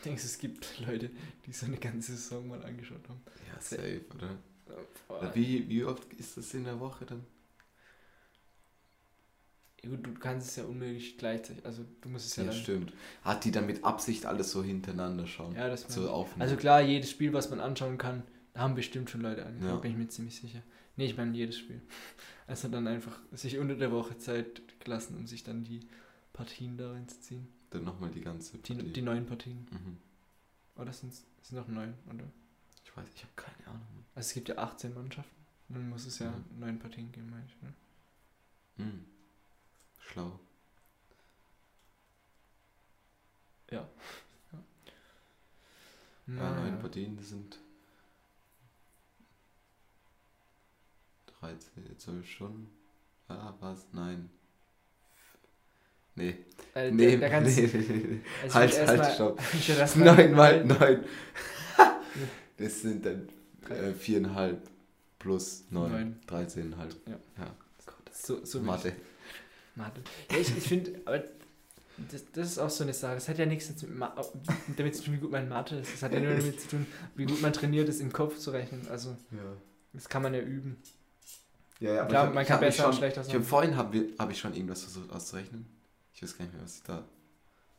Ich 0.03 0.09
denke, 0.09 0.21
es 0.21 0.37
gibt 0.37 0.79
Leute, 0.85 1.09
die 1.45 1.53
so 1.53 1.65
eine 1.65 1.77
ganze 1.77 2.11
Saison 2.11 2.47
mal 2.49 2.61
angeschaut 2.65 3.07
haben. 3.07 3.21
Ja, 3.47 3.61
safe, 3.61 4.01
oder? 4.15 5.33
Wie, 5.33 5.69
wie 5.69 5.85
oft 5.85 6.13
ist 6.15 6.35
das 6.35 6.53
in 6.53 6.65
der 6.65 6.79
Woche 6.79 7.05
dann? 7.05 7.23
Gut, 9.81 10.05
du 10.05 10.13
kannst 10.13 10.47
es 10.49 10.55
ja 10.55 10.63
unmöglich 10.63 11.17
gleichzeitig, 11.17 11.65
also 11.65 11.85
du 12.01 12.09
musst 12.09 12.27
es 12.27 12.35
ja, 12.37 12.43
Ja, 12.43 12.49
dann... 12.51 12.59
stimmt. 12.59 12.93
Hat 13.21 13.43
die 13.43 13.51
dann 13.51 13.65
mit 13.65 13.83
Absicht 13.83 14.25
alles 14.25 14.51
so 14.51 14.63
hintereinander 14.63 15.27
schauen? 15.27 15.55
Ja, 15.55 15.67
das 15.67 15.81
so 15.93 16.09
aufnehmen. 16.09 16.41
Also 16.41 16.55
klar, 16.55 16.81
jedes 16.81 17.09
Spiel, 17.11 17.33
was 17.33 17.49
man 17.49 17.59
anschauen 17.59 17.97
kann, 17.97 18.23
haben 18.55 18.75
bestimmt 18.75 19.09
schon 19.09 19.21
Leute 19.21 19.45
angeschaut, 19.45 19.69
Ja. 19.75 19.75
bin 19.77 19.91
ich 19.91 19.97
mir 19.97 20.07
ziemlich 20.07 20.35
sicher. 20.37 20.61
Nee, 20.95 21.05
ich 21.07 21.17
meine 21.17 21.35
jedes 21.35 21.57
Spiel. 21.57 21.81
Also 22.45 22.67
dann 22.67 22.87
einfach 22.87 23.17
sich 23.31 23.57
unter 23.57 23.75
der 23.75 23.93
Woche 23.93 24.17
Zeit 24.17 24.61
gelassen, 24.81 25.15
um 25.15 25.27
sich 25.27 25.43
dann 25.45 25.63
die 25.63 25.79
Partien 26.33 26.77
da 26.77 26.91
reinzuziehen. 26.91 27.47
Dann 27.73 27.83
nochmal 27.85 28.11
die 28.11 28.21
ganze 28.21 28.57
Die, 28.59 28.73
Partie. 28.75 28.93
die 28.93 29.01
neuen 29.01 29.25
Partien. 29.25 29.67
Mhm. 29.71 29.97
Oder 30.81 30.93
sind 30.93 31.11
es 31.41 31.51
noch 31.51 31.67
neun, 31.67 31.93
oder? 32.07 32.23
Ich 32.85 32.95
weiß, 32.95 33.07
ich 33.15 33.23
habe 33.23 33.33
keine 33.35 33.67
Ahnung. 33.67 34.05
Also 34.15 34.27
es 34.27 34.33
gibt 34.33 34.49
ja 34.49 34.57
18 34.57 34.93
Mannschaften. 34.93 35.35
Dann 35.69 35.89
muss 35.89 36.05
es 36.05 36.19
ja 36.19 36.29
Mhm. 36.31 36.59
neun 36.59 36.79
Partien 36.79 37.11
geben, 37.11 37.29
meine 37.31 37.45
ich. 37.45 37.61
Ne? 37.61 37.73
Mhm. 38.85 39.05
Schlau. 39.99 40.39
Ja. 43.71 43.87
Ja, 44.51 44.59
Naja. 46.27 46.61
neun 46.61 46.79
Partien, 46.79 47.17
das 47.17 47.29
sind 47.29 47.57
13, 51.39 51.97
12 51.99 52.29
Stunden. 52.29 52.69
Ah, 53.27 53.53
was? 53.59 53.87
Nein. 53.93 54.29
Nee. 56.15 56.35
Äh, 56.75 56.91
Nee, 56.91 57.17
da, 57.17 57.29
da 57.29 57.39
nee, 57.41 57.49
nee, 57.51 57.69
nee. 57.77 58.19
also 58.43 58.55
Halt, 58.55 58.71
ich 58.71 58.79
halt, 58.79 58.97
mal- 58.99 59.13
stopp. 59.13 59.39
ich 59.53 59.95
Neun 59.95 60.31
mal 60.33 60.65
neun. 60.65 61.03
Das 62.57 62.81
sind 62.81 63.05
dann 63.05 63.27
äh, 63.69 63.93
viereinhalb 63.93 64.61
plus 65.19 65.63
neun. 65.71 66.19
Dreizehnhalb. 66.27 66.95
Ja. 67.07 67.17
ja. 67.39 67.55
So, 68.11 68.45
so 68.45 68.59
Mathe. 68.61 68.93
Mathe. 69.75 70.01
Ja, 70.31 70.37
ich, 70.37 70.55
ich 70.55 70.63
finde, 70.63 71.01
aber 71.05 71.23
das, 72.11 72.23
das 72.31 72.47
ist 72.51 72.57
auch 72.59 72.69
so 72.69 72.83
eine 72.83 72.93
Sache. 72.93 73.15
Das 73.15 73.27
hat 73.27 73.37
ja 73.39 73.45
nichts 73.45 73.69
mit 73.69 73.95
Ma 73.97 74.15
damit 74.77 74.95
zu 74.95 75.03
tun, 75.03 75.15
wie 75.15 75.19
gut 75.19 75.31
man 75.31 75.49
Mathe 75.49 75.77
ist. 75.77 75.93
Das 75.93 76.03
hat 76.03 76.13
ja 76.13 76.19
nur 76.19 76.35
damit 76.35 76.61
zu 76.61 76.67
tun, 76.69 76.85
wie 77.15 77.25
gut 77.25 77.41
man 77.41 77.51
trainiert 77.53 77.89
ist, 77.89 77.99
im 78.01 78.13
Kopf 78.13 78.37
zu 78.37 78.51
rechnen. 78.51 78.87
Also, 78.89 79.09
Ja. 79.31 79.57
das 79.93 80.07
kann 80.07 80.21
man 80.21 80.33
ja 80.35 80.41
üben. 80.41 80.77
Ja, 81.79 81.93
ja, 81.95 82.05
Klar, 82.05 82.23
ich 82.23 82.27
hab- 82.27 82.33
man 82.35 82.41
ich 82.43 82.47
kann 82.47 82.55
hab 82.55 82.61
besser 82.61 82.85
und 82.85 82.91
schon, 82.93 82.99
schlechter 82.99 83.21
Ich 83.21 83.27
habe 83.29 83.39
sein. 83.39 83.43
vorhin 83.43 83.75
habe 83.77 84.05
hab 84.19 84.31
ich 84.31 84.37
schon 84.39 84.53
irgendwas 84.53 84.83
versucht 84.83 85.11
auszurechnen. 85.11 85.65
Ich 86.13 86.21
weiß 86.21 86.37
gar 86.37 86.45
nicht 86.45 86.53
mehr, 86.53 86.63
was 86.63 86.77
ich 86.77 86.83
da 86.83 87.03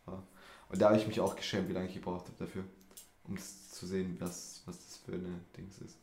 war. 0.06 0.26
Und 0.68 0.80
da 0.80 0.88
habe 0.88 0.98
ich 0.98 1.06
mich 1.06 1.20
auch 1.20 1.36
geschämt, 1.36 1.68
wie 1.68 1.72
lange 1.72 1.88
ich 1.88 1.94
gebraucht 1.94 2.26
habe 2.26 2.36
dafür, 2.38 2.64
um 3.24 3.38
zu 3.38 3.86
sehen, 3.86 4.16
was, 4.20 4.62
was 4.66 4.78
das 4.78 4.96
für 4.98 5.12
eine 5.12 5.40
Dings 5.56 5.78
ist. 5.78 5.96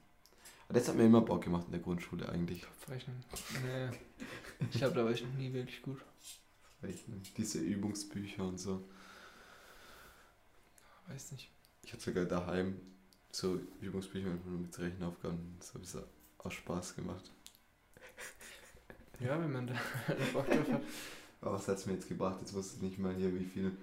Aber 0.67 0.79
das 0.79 0.87
hat 0.87 0.95
mir 0.95 1.05
immer 1.05 1.21
Bock 1.21 1.43
gemacht 1.43 1.65
in 1.65 1.71
der 1.73 1.81
Grundschule 1.81 2.29
eigentlich. 2.29 2.61
Kopfrechnen. 2.61 3.23
Nee. 3.63 3.89
Ich 4.71 4.77
glaube, 4.77 4.95
da 4.95 5.03
war 5.03 5.11
ich 5.11 5.21
noch 5.21 5.33
nie 5.33 5.51
wirklich 5.51 5.81
gut. 5.81 6.01
Rechnen. 6.81 7.21
Diese 7.35 7.59
Übungsbücher 7.59 8.43
und 8.43 8.57
so. 8.57 8.87
Weiß 11.07 11.33
nicht. 11.33 11.51
Ich 11.83 11.91
hatte 11.91 12.03
sogar 12.03 12.25
daheim 12.25 12.79
so 13.31 13.59
Übungsbücher 13.81 14.29
mit 14.29 14.77
Rechenaufgaben. 14.79 15.55
Das 15.59 15.73
habe 15.73 15.83
ich 15.83 15.91
aus 16.37 16.53
Spaß 16.53 16.95
gemacht. 16.95 17.31
Ja, 19.19 19.39
wenn 19.39 19.51
man 19.51 19.67
da 19.67 19.73
Bock 20.33 20.47
drauf 20.47 20.71
hat. 20.71 20.81
Aber 21.41 21.53
was 21.53 21.67
hat 21.67 21.77
es 21.77 21.85
mir 21.87 21.93
jetzt 21.93 22.07
gebracht? 22.07 22.37
Jetzt 22.39 22.53
wusste 22.53 22.75
ich 22.77 22.81
nicht 22.83 22.99
mal 22.99 23.15
hier, 23.15 23.33
wie 23.33 23.45
viel 23.45 23.75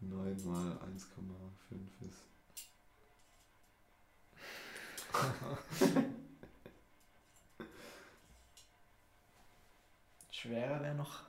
9 0.00 0.46
mal 0.46 0.78
1,5 0.94 2.08
ist. 2.08 2.22
Schwerer 10.30 10.80
wäre 10.80 10.94
noch 10.94 11.24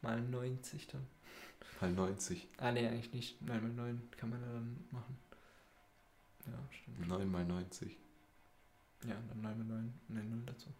mal 0.00 0.20
90 0.20 0.86
dann. 0.88 1.06
Mal 1.80 1.92
90. 1.92 2.48
Ah 2.56 2.72
ne, 2.72 2.88
eigentlich 2.88 3.12
nicht. 3.12 3.40
9 3.42 3.62
mal 3.62 3.72
9 3.72 4.10
kann 4.16 4.30
man 4.30 4.40
ja 4.40 4.48
dann 4.52 4.84
machen. 4.90 5.18
Ja, 6.46 6.58
stimmt. 6.70 7.06
9 7.06 7.30
mal 7.30 7.44
90. 7.44 7.96
Ja, 9.04 9.14
dann 9.28 9.42
9 9.42 9.58
mal 9.58 9.64
9 9.64 9.92
und 10.08 10.16
eine 10.16 10.28
0 10.28 10.42
dazu. 10.46 10.72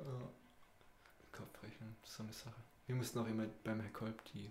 Äh, 0.00 1.32
Kopfrechnen, 1.32 1.96
so 2.04 2.22
eine 2.22 2.32
Sache. 2.32 2.54
Wir 2.86 2.94
mussten 2.96 3.18
auch 3.18 3.26
immer 3.26 3.46
beim 3.64 3.80
Herr 3.80 3.90
Kolb 3.92 4.22
die 4.32 4.50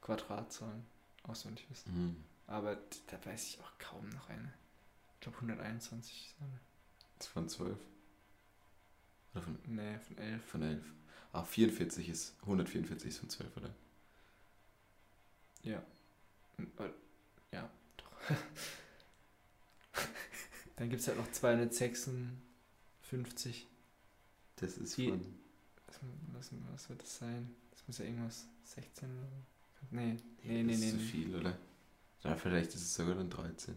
Quadratzahlen 0.00 0.84
auswendig 1.24 1.68
wissen. 1.70 1.92
Mhm. 1.94 2.24
Aber 2.46 2.76
da 3.08 3.24
weiß 3.24 3.48
ich 3.48 3.60
auch 3.60 3.72
kaum 3.78 4.08
noch 4.10 4.28
eine. 4.30 4.52
Ich 5.14 5.20
glaube 5.20 5.36
121 5.38 6.26
ist 6.28 6.36
eine. 6.40 6.60
Das 7.18 7.26
ist 7.26 7.32
von 7.32 7.48
12. 7.48 7.76
Oder 9.34 9.42
von, 9.42 9.58
Nee, 9.66 9.98
von 9.98 10.16
11. 10.18 10.44
von 10.46 10.62
11. 10.62 10.84
Ah, 11.32 11.42
44 11.44 12.08
ist, 12.08 12.34
144 12.42 13.08
ist 13.08 13.18
von 13.18 13.28
12, 13.28 13.56
oder? 13.58 13.74
Ja. 15.62 15.82
Hm, 16.56 16.70
äh, 16.78 16.88
Ja, 17.52 17.68
doch. 17.98 18.10
Dann 20.76 20.88
gibt 20.88 21.02
es 21.02 21.08
halt 21.08 21.18
noch 21.18 21.30
256. 21.30 23.66
Das 24.60 24.76
ist 24.78 24.96
Die- 24.96 25.08
von, 25.08 25.20
Was, 25.86 26.00
was, 26.32 26.50
was 26.72 26.88
wird 26.90 27.02
das 27.02 27.18
sein? 27.18 27.54
Das 27.70 27.86
muss 27.86 27.98
ja 27.98 28.04
irgendwas 28.04 28.46
16 28.64 29.08
oder. 29.08 29.28
Nee, 29.90 30.16
nee, 30.42 30.62
nee, 30.62 30.72
das 30.72 30.80
nee. 30.80 30.86
ist 30.86 30.90
zu 30.92 30.96
nee. 30.96 31.02
viel, 31.02 31.36
oder? 31.36 31.56
Ja, 32.24 32.36
vielleicht 32.36 32.74
ist 32.74 32.82
es 32.82 32.94
sogar 32.94 33.14
dann 33.14 33.30
13. 33.30 33.74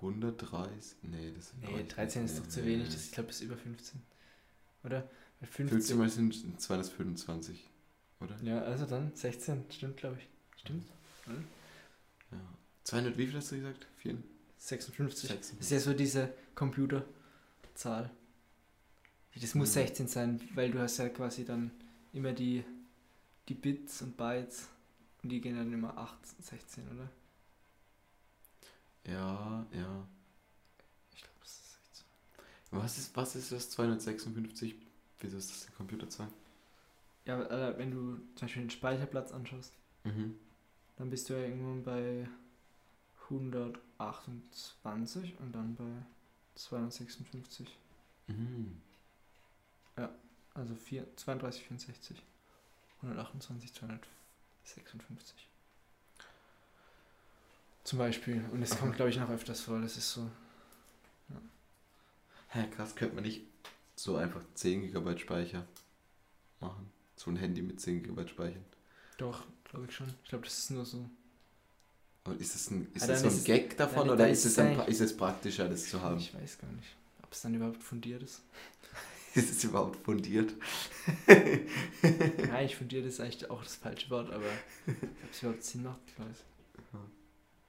130? 0.00 0.96
Nee, 1.02 1.32
das 1.36 1.50
sind 1.50 1.62
Nee, 1.62 1.84
13 1.84 2.24
ist 2.24 2.38
doch 2.38 2.48
zu 2.48 2.64
wenig. 2.64 2.86
Das, 2.86 3.04
ich 3.06 3.12
glaube, 3.12 3.28
das 3.28 3.36
ist 3.36 3.42
über 3.42 3.56
15. 3.56 4.00
Oder? 4.84 5.08
Weil 5.40 5.48
15. 5.48 5.68
15 5.68 5.98
mal 5.98 6.08
sind 6.08 6.60
225, 6.60 7.68
oder? 8.20 8.36
Ja, 8.42 8.62
also 8.62 8.86
dann 8.86 9.14
16. 9.14 9.64
Stimmt, 9.70 9.96
glaube 9.96 10.18
ich. 10.18 10.60
Stimmt. 10.60 10.86
Ja. 11.26 12.38
200, 12.84 13.16
wie 13.16 13.26
viel 13.26 13.36
hast 13.36 13.52
du 13.52 13.56
gesagt? 13.56 13.86
4? 13.98 14.16
56. 14.58 15.28
Das 15.30 15.40
ist 15.40 15.48
6. 15.58 15.70
ja 15.70 15.80
so 15.80 15.92
diese 15.94 16.32
Computerzahl. 17.72 18.10
Das 19.40 19.54
muss 19.54 19.68
Mhm. 19.70 19.72
16 19.72 20.08
sein, 20.08 20.40
weil 20.54 20.70
du 20.70 20.78
hast 20.80 20.98
ja 20.98 21.08
quasi 21.08 21.44
dann 21.44 21.70
immer 22.12 22.32
die, 22.32 22.64
die 23.48 23.54
Bits 23.54 24.02
und 24.02 24.16
Bytes 24.16 24.68
und 25.22 25.30
die 25.30 25.40
gehen 25.40 25.56
dann 25.56 25.72
immer 25.72 25.96
8, 25.96 26.18
16, 26.42 26.84
oder? 26.90 27.08
Ja, 29.06 29.66
ja. 29.72 30.06
Ich 31.14 31.22
glaube, 31.22 31.38
das 31.40 31.50
ist 31.50 31.74
16. 31.86 32.04
Was 32.70 32.98
ist, 32.98 33.16
was 33.16 33.36
ist 33.36 33.52
das 33.52 33.70
256? 33.70 34.74
Wieso 35.20 35.36
ist 35.38 35.50
das 35.50 35.66
die 35.66 35.72
Computerzahl? 35.72 36.28
Ja, 37.24 37.34
aber, 37.36 37.50
äh, 37.50 37.78
wenn 37.78 37.90
du 37.90 38.16
zum 38.34 38.46
Beispiel 38.46 38.62
den 38.64 38.70
Speicherplatz 38.70 39.32
anschaust, 39.32 39.72
Mhm. 40.04 40.34
dann 40.96 41.10
bist 41.10 41.28
du 41.28 41.34
ja 41.34 41.40
irgendwann 41.40 41.82
bei 41.84 42.28
128 43.30 45.38
und 45.40 45.52
dann 45.54 45.74
bei 45.76 45.84
256. 46.54 47.68
Mhm. 48.28 48.80
Also 50.54 50.74
4, 50.74 51.06
32, 51.16 51.64
64. 51.64 52.22
128, 53.02 53.72
256. 53.72 55.48
Zum 57.84 57.98
Beispiel. 57.98 58.44
Und 58.52 58.62
es 58.62 58.78
kommt, 58.78 58.96
glaube 58.96 59.10
ich, 59.10 59.16
noch 59.16 59.30
öfters 59.30 59.62
vor. 59.62 59.80
Das 59.80 59.96
ist 59.96 60.12
so. 60.12 60.30
Hä, 62.48 62.68
krass, 62.68 62.94
könnte 62.94 63.14
man 63.14 63.24
nicht 63.24 63.46
so 63.96 64.16
einfach 64.16 64.42
10 64.54 64.92
GB 64.92 65.18
Speicher 65.18 65.66
machen? 66.60 66.92
So 67.16 67.30
ein 67.30 67.36
Handy 67.36 67.62
mit 67.62 67.80
10 67.80 68.02
GB 68.02 68.28
Speichern. 68.28 68.64
Doch, 69.16 69.46
glaube 69.64 69.86
ich 69.86 69.96
schon. 69.96 70.12
Ich 70.22 70.28
glaube, 70.28 70.44
das 70.44 70.58
ist 70.58 70.70
nur 70.70 70.84
so. 70.84 71.08
Und 72.24 72.40
ist 72.40 72.54
das 72.54 72.70
ein, 72.70 72.86
ist 72.94 73.02
Ja, 73.02 73.06
das 73.08 73.20
so 73.22 73.26
ein 73.28 73.32
es- 73.34 73.44
Gag 73.44 73.76
davon 73.76 74.08
oder 74.10 74.28
ist 74.28 74.44
es, 74.44 74.56
es 74.56 74.58
pra- 74.58 74.86
ist 74.86 75.00
es 75.00 75.16
praktischer, 75.16 75.68
das 75.68 75.88
zu 75.88 76.00
haben? 76.00 76.18
Ich 76.18 76.32
weiß 76.34 76.58
gar 76.58 76.70
nicht, 76.72 76.88
ob 77.22 77.32
es 77.32 77.40
dann 77.42 77.54
überhaupt 77.54 77.82
fundiert 77.82 78.22
ist. 78.22 78.42
Ist 79.34 79.50
es 79.50 79.64
überhaupt 79.64 79.96
fundiert? 80.04 80.52
ja, 81.26 82.60
ich 82.60 82.76
fundiert 82.76 83.06
ist 83.06 83.18
eigentlich 83.18 83.48
auch 83.50 83.62
das 83.62 83.76
falsche 83.76 84.10
Wort, 84.10 84.30
aber 84.30 84.44
ob 84.86 85.30
es 85.32 85.42
überhaupt 85.42 85.64
Sinn 85.64 85.84
macht, 85.84 86.00
ich 86.06 86.18
weiß. 86.18 86.36
Ja. 86.92 86.98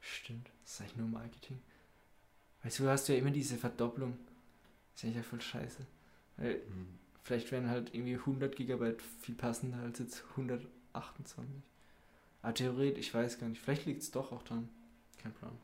Stimmt. 0.02 0.50
Das 0.66 0.74
ist 0.74 0.82
eigentlich 0.82 0.98
nur 0.98 1.08
Marketing. 1.08 1.60
Weißt 2.64 2.80
du, 2.80 2.84
du 2.84 2.90
hast 2.90 3.08
ja 3.08 3.16
immer 3.16 3.32
diese 3.32 3.56
Verdopplung. 3.58 4.18
Das 4.92 5.00
ist 5.00 5.06
eigentlich 5.06 5.16
ja 5.18 5.24
voll 5.24 5.40
scheiße. 5.42 5.86
Weil 6.38 6.56
Mhm. 6.56 6.88
Vielleicht 7.24 7.50
wären 7.54 7.70
halt 7.70 7.94
irgendwie 7.96 8.18
100 8.18 8.54
Gigabyte 8.58 9.02
viel 9.22 9.36
passender 9.36 9.78
als 9.80 10.00
jetzt 10.00 10.22
128. 10.36 11.46
Aber 12.44 12.54
theoretisch, 12.54 13.08
ich 13.08 13.14
weiß 13.14 13.40
gar 13.40 13.48
nicht. 13.50 13.60
Vielleicht 13.62 13.86
liegt 13.88 14.04
es 14.04 14.12
doch 14.12 14.32
auch 14.32 14.44
dran. 14.44 14.70
Kein 15.18 15.34
Plan. 15.34 15.58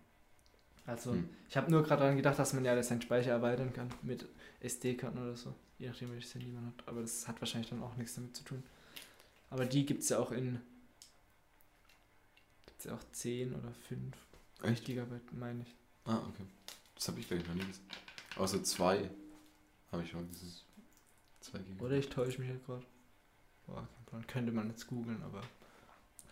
Also, 0.88 1.12
Hm. 1.12 1.30
ich 1.50 1.56
habe 1.56 1.70
nur 1.70 1.84
gerade 1.84 2.02
daran 2.02 2.16
gedacht, 2.18 2.40
dass 2.40 2.54
man 2.54 2.66
ja 2.66 2.82
seinen 2.82 3.02
Speicher 3.04 3.30
erweitern 3.32 3.72
kann 3.74 3.90
mit 4.02 4.26
SD-Karten 4.62 5.20
oder 5.20 5.36
so. 5.36 5.54
Je 5.78 5.88
nachdem, 5.90 6.12
welches 6.12 6.34
Handy 6.34 6.48
man 6.48 6.66
hat. 6.66 6.88
Aber 6.88 7.02
das 7.02 7.28
hat 7.28 7.40
wahrscheinlich 7.42 7.70
dann 7.70 7.84
auch 7.84 7.96
nichts 7.96 8.16
damit 8.16 8.36
zu 8.36 8.44
tun. 8.44 8.64
Aber 9.52 9.66
die 9.66 9.86
gibt 9.86 10.02
es 10.02 10.10
ja 10.10 10.18
auch 10.20 10.32
in. 10.32 10.60
Gibt 12.66 12.80
es 12.80 12.86
ja 12.86 12.96
auch 12.96 13.04
10 13.12 13.54
oder 13.54 13.72
5 13.88 14.16
Echt? 14.64 14.86
Gigabyte, 14.86 15.34
meine 15.34 15.62
ich. 15.62 15.76
Ah, 16.06 16.18
okay. 16.28 16.44
Das 16.96 17.08
habe 17.08 17.20
ich 17.20 17.28
glaube 17.28 17.44
ich 17.44 17.48
noch 17.48 17.56
nie 17.56 17.66
gesehen. 17.66 17.86
Außer 18.38 18.64
zwei 18.64 19.10
habe 19.92 20.04
ich 20.04 20.10
schon 20.10 20.30
gesehen. 20.32 20.52
Zwei 21.42 21.60
GB. 21.60 21.84
Oder 21.84 21.96
ich 21.98 22.10
täusche 22.10 22.40
mich 22.42 22.50
halt 22.50 22.66
gerade. 22.66 22.86
Boah, 23.68 23.88
kein 23.96 24.06
Plan. 24.06 24.28
Könnte 24.28 24.52
man 24.52 24.70
jetzt 24.70 24.88
googeln, 24.88 25.22
aber. 25.24 25.42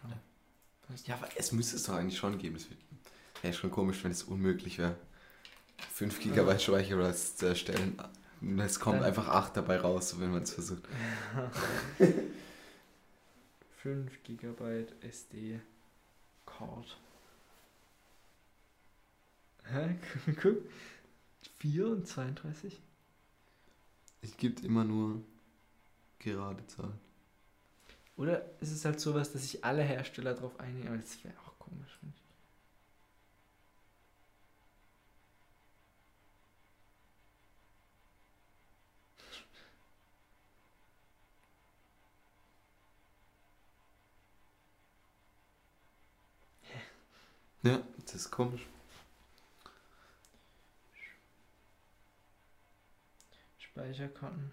Ja. 0.04 0.20
Ja, 1.06 1.16
aber 1.16 1.28
es 1.36 1.52
müsste 1.52 1.76
es 1.76 1.84
doch 1.84 1.96
eigentlich 1.96 2.18
schon 2.18 2.38
geben. 2.38 2.56
Es 2.56 2.68
wäre 3.42 3.54
schon 3.54 3.72
komisch, 3.72 4.04
wenn 4.04 4.12
es 4.12 4.24
unmöglich 4.24 4.78
wäre, 4.78 4.96
5 5.94 6.20
GB 6.22 6.60
Speicherplatz 6.60 7.36
zu 7.36 7.46
erstellen. 7.48 8.00
Und 8.42 8.60
es 8.60 8.80
kommt 8.80 8.98
Dann- 9.00 9.06
einfach 9.06 9.28
8 9.28 9.58
dabei 9.58 9.78
raus, 9.80 10.20
wenn 10.20 10.32
man 10.32 10.44
es 10.44 10.54
versucht. 10.54 10.84
5 13.78 14.24
GB 14.24 14.86
SD 15.02 15.60
Card. 16.46 16.98
Hä? 19.66 19.96
Guck. 20.42 20.58
4 21.60 21.88
und 21.88 22.08
32? 22.08 22.80
Es 24.22 24.38
gibt 24.38 24.62
immer 24.64 24.84
nur 24.84 25.22
gerade 26.20 26.66
Zahlen. 26.68 27.00
Oder 28.18 28.44
ist 28.60 28.72
es 28.72 28.84
halt 28.84 29.00
sowas, 29.00 29.32
dass 29.32 29.44
sich 29.44 29.64
alle 29.64 29.82
Hersteller 29.84 30.34
drauf 30.34 30.60
einigen? 30.60 30.88
Aber 30.90 30.98
das 30.98 31.24
wäre 31.24 31.36
auch 31.46 31.58
komisch, 31.60 31.98
finde 32.02 32.16
ich. 32.18 32.24
Ja, 47.64 47.80
das 48.06 48.16
ist 48.16 48.32
komisch. 48.32 48.66
Speicherkarten. 53.60 54.52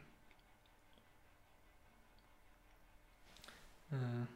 Äh. 3.94 4.26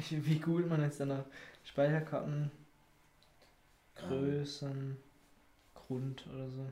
Wie 0.10 0.38
googelt 0.38 0.68
man 0.68 0.82
jetzt 0.82 1.00
danach? 1.00 1.24
Speicherkarten, 1.64 2.50
Größen, 3.96 4.96
Grund 5.74 6.26
oder 6.28 6.48
so. 6.50 6.66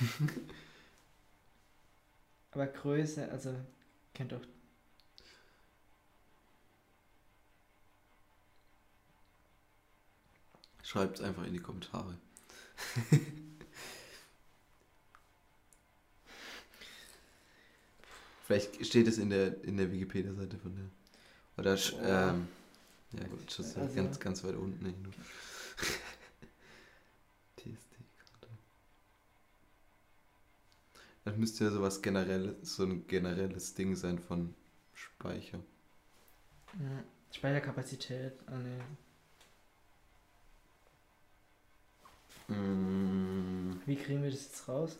Aber 2.52 2.66
Größe, 2.66 3.30
also 3.30 3.54
kennt 4.14 4.32
doch. 4.32 4.40
Schreibt 10.88 11.18
es 11.18 11.22
einfach 11.22 11.44
in 11.44 11.52
die 11.52 11.58
Kommentare. 11.60 12.16
Vielleicht 18.46 18.84
steht 18.86 19.06
es 19.06 19.18
in 19.18 19.30
der, 19.30 19.62
in 19.64 19.76
der 19.76 19.92
Wikipedia-Seite 19.92 20.56
von 20.58 20.74
der. 20.74 20.86
Oder, 21.58 21.74
sch- 21.74 21.92
Boah. 21.98 22.30
ähm, 22.30 22.48
ja 23.12 23.26
gut, 23.28 23.50
schon 23.52 23.64
so 23.64 23.80
Also- 23.80 23.94
ganz, 23.94 24.18
ganz 24.20 24.42
weit 24.44 24.54
unten 24.54 24.84
hin. 24.86 24.94
TSD-Karte. 27.56 28.48
Das 31.24 31.36
müsste 31.36 31.64
ja 31.64 31.70
sowas 31.70 32.00
generelles, 32.00 32.74
so 32.76 32.84
ein 32.84 33.06
generelles 33.06 33.74
Ding 33.74 33.94
sein 33.96 34.18
von 34.18 34.54
Speicher. 34.94 35.58
Ja. 36.80 37.04
Speicherkapazität, 37.32 38.32
ah 38.46 38.56
ne. 38.58 38.80
Mm, 42.48 43.72
Wie 43.86 43.96
kriegen 43.96 44.22
wir 44.22 44.30
das 44.30 44.44
jetzt 44.44 44.68
raus? 44.68 44.98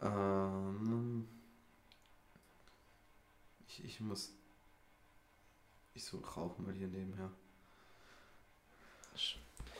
ähm, 0.00 1.26
ich, 3.68 3.84
ich 3.84 4.00
muss. 4.00 4.32
Ich 5.94 6.04
so 6.04 6.18
rauchen 6.18 6.64
mal 6.66 6.74
hier 6.74 6.88
nebenher. 6.88 7.30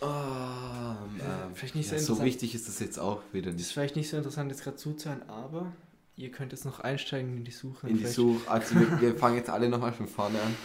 Ah, 0.00 0.96
ähm, 1.20 1.54
vielleicht 1.54 1.74
nicht 1.74 1.88
so 1.88 1.94
ja, 1.94 2.00
so 2.00 2.22
wichtig 2.22 2.54
ist 2.54 2.68
das 2.68 2.80
jetzt 2.80 2.98
auch 2.98 3.22
wieder 3.32 3.50
Das 3.50 3.60
ist 3.60 3.66
nicht. 3.68 3.72
vielleicht 3.74 3.96
nicht 3.96 4.10
so 4.10 4.16
interessant 4.18 4.50
jetzt 4.50 4.62
gerade 4.62 4.76
zuzuhören, 4.76 5.22
aber 5.28 5.72
ihr 6.16 6.30
könnt 6.30 6.52
jetzt 6.52 6.64
noch 6.66 6.80
einsteigen 6.80 7.36
in 7.36 7.44
die 7.44 7.50
Suche. 7.50 7.88
In 7.88 7.98
die 7.98 8.06
Suche. 8.06 8.50
Also 8.50 8.74
wir, 8.74 9.00
wir 9.00 9.16
fangen 9.18 9.36
jetzt 9.36 9.48
alle 9.50 9.68
nochmal 9.68 9.92
von 9.92 10.06
vorne 10.06 10.38
an. 10.40 10.56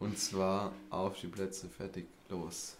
Und 0.00 0.18
zwar 0.18 0.72
auf 0.90 1.18
die 1.20 1.28
Plätze, 1.28 1.68
fertig, 1.68 2.06
los. 2.28 2.76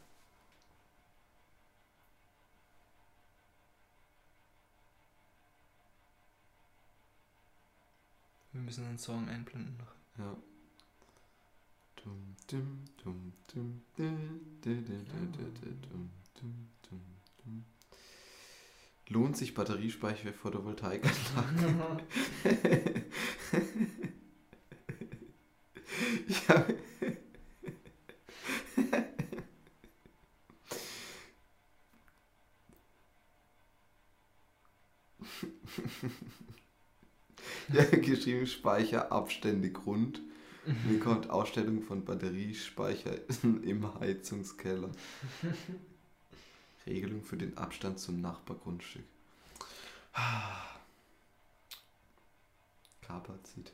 Wir 8.56 8.62
müssen 8.62 8.86
einen 8.86 8.96
Song 8.96 9.28
einblenden 9.28 9.76
noch. 9.76 9.92
Ja. 10.16 10.34
Dum, 12.02 12.34
dum, 12.50 12.84
dum, 13.04 13.32
dum, 13.52 13.82
dum, 13.92 14.22
dum. 17.44 17.64
Lohnt 19.08 19.36
sich 19.36 19.52
Batteriespeicher 19.52 20.32
für 20.32 20.32
Photovoltaikanlagen? 20.32 21.82
habe 26.48 26.76
ja, 37.72 37.84
geschrieben 37.84 38.46
Speicherabstände 38.46 39.70
Grund. 39.70 40.20
Mir 40.84 40.98
kommt 40.98 41.30
Ausstellung 41.30 41.82
von 41.82 42.04
Batteriespeicher 42.04 43.16
im 43.42 43.98
Heizungskeller. 44.00 44.90
Regelung 46.86 47.22
für 47.22 47.36
den 47.36 47.56
Abstand 47.56 47.98
zum 47.98 48.20
Nachbargrundstück. 48.20 49.04
Kapazität. 53.00 53.72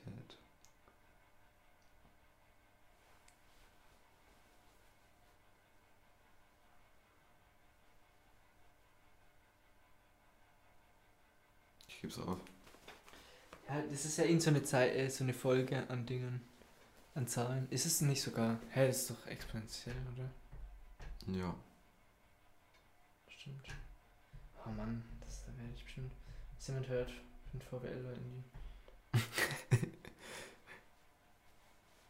Ich 11.88 12.00
geb's 12.00 12.18
auf. 12.18 12.38
Ja, 13.68 13.82
das 13.90 14.04
ist 14.04 14.18
ja 14.18 14.24
irgend 14.24 14.42
so 14.42 14.50
eine 14.50 14.62
Zeit, 14.62 14.94
äh, 14.94 15.08
so 15.08 15.24
eine 15.24 15.34
Folge 15.34 15.88
an 15.88 16.06
Dingen, 16.06 16.40
an 17.14 17.26
Zahlen. 17.26 17.66
Ist 17.70 17.86
es 17.86 18.00
nicht 18.00 18.22
sogar? 18.22 18.58
Hä, 18.70 18.86
das 18.86 19.02
ist 19.02 19.10
doch 19.10 19.26
exponentiell, 19.26 19.96
oder? 20.14 20.30
Ja. 21.26 21.54
Stimmt. 23.28 23.68
Oh 24.66 24.70
Mann, 24.70 25.04
das 25.20 25.44
da 25.44 25.56
werde 25.58 25.72
ich 25.74 25.84
bestimmt. 25.84 26.12
Was 26.56 26.68
jemand 26.68 26.88
hört, 26.88 27.10
ich 27.10 27.50
bin 27.52 27.60
VWL 27.60 28.04
irgendwie. 28.04 28.44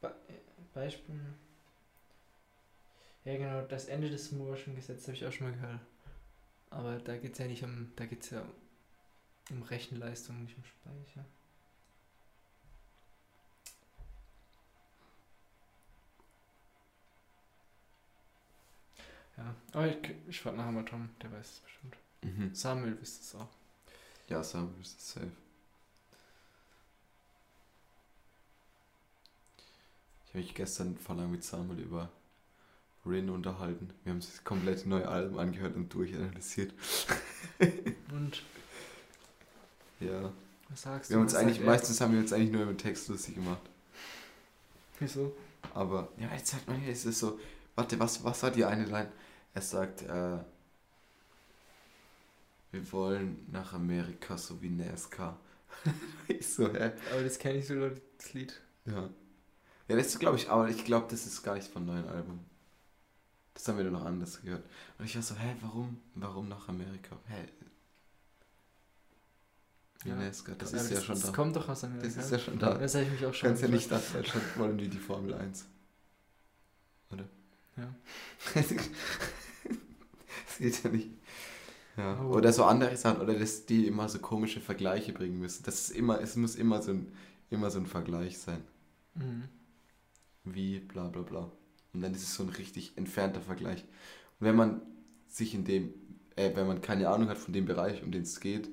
Be 0.00 0.08
äh, 0.28 0.32
Beispiel. 0.74 1.20
Ja 3.24 3.36
genau, 3.36 3.62
das 3.62 3.86
Ende 3.86 4.10
des 4.10 4.32
Moore'schen 4.32 4.74
Gesetzes 4.74 5.06
habe 5.06 5.16
ich 5.16 5.26
auch 5.26 5.32
schon 5.32 5.48
mal 5.48 5.56
gehört. 5.56 5.80
Aber 6.70 6.98
da 6.98 7.16
geht 7.16 7.32
es 7.32 7.38
ja 7.38 7.46
nicht 7.46 7.62
um, 7.62 7.92
da 7.96 8.06
geht 8.06 8.22
es 8.22 8.30
ja 8.30 8.44
um 9.50 9.62
Rechenleistung, 9.62 10.42
nicht 10.42 10.56
um 10.56 10.64
Speicher. 10.64 11.24
Ja, 19.36 19.54
aber 19.72 19.88
ich, 19.88 19.96
ich 20.28 20.40
frage 20.40 20.56
nachher 20.56 20.72
mal 20.72 20.84
Tom, 20.84 21.08
der 21.22 21.32
weiß 21.32 21.46
es 21.46 21.60
bestimmt. 21.60 21.96
Mhm. 22.22 22.54
Samuel 22.54 22.98
wisst 23.00 23.22
es 23.22 23.34
auch. 23.34 23.48
Ja, 24.28 24.42
Sam, 24.44 24.74
ist 24.80 24.96
das 24.96 25.12
safe. 25.12 25.30
Ich 30.24 30.28
habe 30.34 30.38
mich 30.38 30.54
gestern 30.54 30.96
vor 30.96 31.16
lang 31.16 31.30
mit 31.30 31.44
Samuel 31.44 31.80
über 31.80 32.10
Rin 33.04 33.28
unterhalten. 33.30 33.90
Wir 34.04 34.10
haben 34.10 34.18
uns 34.18 34.30
das 34.30 34.44
komplett 34.44 34.86
neue 34.86 35.08
Album 35.08 35.38
angehört 35.38 35.74
und 35.76 35.92
durchanalysiert. 35.92 36.72
Und 38.12 38.42
Ja. 40.00 40.32
was 40.68 40.82
sagst 40.82 41.10
Wir 41.10 41.16
haben 41.16 41.22
du? 41.22 41.24
uns 41.24 41.32
Was 41.34 41.40
eigentlich, 41.40 41.60
meistens 41.60 42.00
haben 42.00 42.12
wir 42.12 42.20
uns 42.20 42.32
eigentlich 42.32 42.52
nur 42.52 42.62
über 42.62 42.72
den 42.72 42.78
Text 42.78 43.08
lustig 43.08 43.34
gemacht. 43.34 43.62
Wieso? 45.00 45.34
Aber, 45.74 46.08
ja, 46.18 46.32
jetzt 46.32 46.48
sagt 46.52 46.68
man, 46.68 46.80
es 46.84 47.04
ist 47.04 47.18
so, 47.18 47.40
warte, 47.74 47.98
was, 47.98 48.22
was 48.24 48.42
hat 48.42 48.56
die 48.56 48.64
eine 48.64 48.84
Line? 48.84 49.10
Er 49.54 49.62
sagt, 49.62 50.02
äh, 50.02 50.38
wir 52.70 52.92
wollen 52.92 53.46
nach 53.50 53.72
Amerika, 53.74 54.36
so 54.38 54.60
wie 54.62 54.70
NASCAR. 54.70 55.38
ich 56.28 56.46
so, 56.54 56.72
hä? 56.72 56.92
Aber 57.12 57.22
das 57.22 57.38
kenne 57.38 57.58
ich 57.58 57.66
sogar, 57.66 57.90
das 58.18 58.32
Lied. 58.32 58.60
Ja. 58.86 59.08
Ja, 59.88 59.96
das 59.96 60.06
ist, 60.06 60.20
glaube 60.20 60.36
ich, 60.38 60.48
aber 60.48 60.68
ich 60.68 60.84
glaube, 60.84 61.06
das 61.10 61.26
ist 61.26 61.42
gar 61.42 61.54
nicht 61.54 61.68
vom 61.70 61.84
neuen 61.84 62.08
Album. 62.08 62.40
Das 63.54 63.68
haben 63.68 63.76
wir 63.76 63.84
nur 63.84 63.92
noch 63.92 64.06
anders 64.06 64.40
gehört. 64.40 64.64
Und 64.98 65.04
ich 65.04 65.14
war 65.14 65.22
so, 65.22 65.34
hä, 65.36 65.54
warum, 65.60 66.00
warum 66.14 66.48
nach 66.48 66.68
Amerika? 66.68 67.16
Hä? 67.26 67.44
Wie 70.04 70.08
Ja. 70.08 70.16
NASCAR, 70.16 70.54
das 70.56 70.72
Aber 70.72 70.82
ist 70.82 70.90
ja 70.90 71.00
schon 71.00 71.14
Das 71.16 71.26
da. 71.26 71.32
kommt 71.32 71.54
doch 71.56 71.68
aus 71.68 71.84
Amerika. 71.84 72.06
Das 72.06 72.16
ist 72.16 72.30
ja 72.30 72.38
schon 72.38 72.58
da. 72.58 72.74
Das 72.74 72.94
habe 72.94 73.04
ich 73.04 73.10
mich 73.12 73.26
auch 73.26 73.34
schon 73.34 73.48
kannst 73.50 73.62
ja 73.62 73.68
nicht 73.68 73.88
gefragt. 73.90 74.06
nach 74.08 74.20
Deutschland 74.20 74.58
wollen 74.58 74.78
wie 74.80 74.88
die 74.88 74.98
Formel 74.98 75.34
1. 75.34 75.66
Oder? 77.10 77.24
Ja. 77.76 77.94
das 78.54 78.68
geht 80.58 80.84
ja 80.84 80.90
nicht. 80.90 81.10
Ja. 81.96 82.20
Oh. 82.22 82.36
Oder 82.36 82.52
so 82.52 82.64
andere 82.64 82.96
Sachen, 82.96 83.20
oder 83.20 83.34
dass 83.34 83.66
die 83.66 83.86
immer 83.86 84.08
so 84.08 84.18
komische 84.18 84.60
Vergleiche 84.60 85.12
bringen 85.12 85.38
müssen. 85.38 85.62
Das 85.64 85.88
ist 85.88 85.90
immer, 85.90 86.20
es 86.20 86.36
muss 86.36 86.56
immer 86.56 86.82
so 86.82 86.92
ein, 86.92 87.12
immer 87.50 87.70
so 87.70 87.78
ein 87.78 87.86
Vergleich 87.86 88.38
sein. 88.38 88.62
Mhm. 89.14 89.44
Wie 90.44 90.80
bla 90.80 91.08
bla 91.08 91.22
bla. 91.22 91.50
Und 91.92 92.00
dann 92.00 92.14
ist 92.14 92.22
es 92.22 92.34
so 92.34 92.42
ein 92.42 92.48
richtig 92.48 92.92
entfernter 92.96 93.42
Vergleich. 93.42 93.82
Und 94.40 94.46
wenn 94.46 94.56
man 94.56 94.80
sich 95.28 95.54
in 95.54 95.64
dem, 95.64 95.92
äh, 96.36 96.54
wenn 96.54 96.66
man 96.66 96.80
keine 96.80 97.08
Ahnung 97.08 97.28
hat 97.28 97.38
von 97.38 97.52
dem 97.52 97.66
Bereich, 97.66 98.02
um 98.02 98.10
den 98.10 98.22
es 98.22 98.40
geht, 98.40 98.68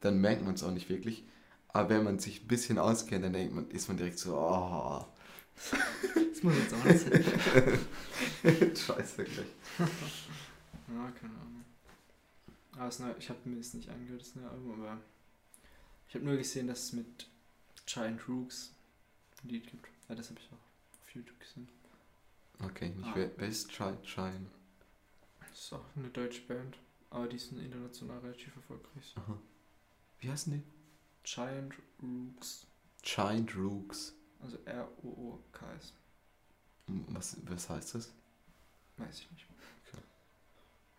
dann 0.00 0.20
merkt 0.20 0.44
man 0.44 0.54
es 0.54 0.62
auch 0.62 0.70
nicht 0.70 0.88
wirklich. 0.88 1.24
Aber 1.68 1.88
wenn 1.90 2.04
man 2.04 2.18
sich 2.18 2.42
ein 2.42 2.48
bisschen 2.48 2.78
auskennt, 2.78 3.24
dann 3.24 3.32
denkt 3.32 3.54
man, 3.54 3.70
ist 3.70 3.88
man 3.88 3.96
direkt 3.96 4.18
so, 4.18 4.36
oh, 4.36 5.04
Das 5.54 6.42
muss 6.42 6.54
jetzt 6.56 6.74
auch 6.74 6.84
nicht 6.84 6.98
sein. 7.00 7.24
scheiß 8.76 9.12
Vergleich. 9.12 9.46
Ja, 9.78 11.10
keine 11.10 11.34
Ahnung. 11.34 11.64
Aber 12.72 12.84
das 12.86 12.98
neue, 12.98 13.14
ich 13.18 13.28
habe 13.28 13.38
mir 13.48 13.56
das 13.56 13.74
nicht 13.74 13.88
angehört, 13.88 14.20
das 14.20 14.34
neue 14.34 14.48
Album, 14.50 14.82
aber 14.82 15.00
ich 16.08 16.14
habe 16.14 16.24
nur 16.24 16.36
gesehen, 16.36 16.66
dass 16.66 16.84
es 16.84 16.92
mit 16.92 17.28
Giant 17.86 18.26
Rooks 18.28 18.72
ein 19.44 19.48
Lied 19.50 19.66
gibt. 19.70 19.86
Ja, 20.08 20.14
das 20.14 20.30
habe 20.30 20.40
ich 20.40 20.46
auch 20.48 21.02
auf 21.02 21.14
YouTube 21.14 21.38
gesehen. 21.40 21.68
Okay, 22.64 22.88
nicht 22.90 23.06
Ah. 23.08 23.12
wer, 23.14 23.30
wer 23.36 23.48
ist 23.48 23.72
Shine? 23.72 23.98
Shine? 24.04 24.46
Das 25.40 25.58
ist 25.58 25.72
auch 25.72 25.84
eine 25.96 26.08
deutsche 26.08 26.42
Band, 26.42 26.76
aber 27.10 27.26
die 27.28 27.38
sind 27.38 27.58
international 27.60 28.18
relativ 28.20 28.54
erfolgreich. 28.56 29.14
Aha. 29.16 29.38
Wie 30.20 30.30
heißen 30.30 30.52
die? 30.52 30.62
Giant 31.24 31.74
Rooks, 32.02 32.66
Giant 33.02 33.54
Rooks. 33.56 34.14
Also 34.42 34.58
R-O-O-K-S. 34.64 35.92
Was, 36.86 37.36
was 37.46 37.70
heißt 37.70 37.94
das? 37.94 38.12
Weiß 38.96 39.20
ich 39.20 39.30
nicht. 39.30 39.46
Okay. 39.86 40.02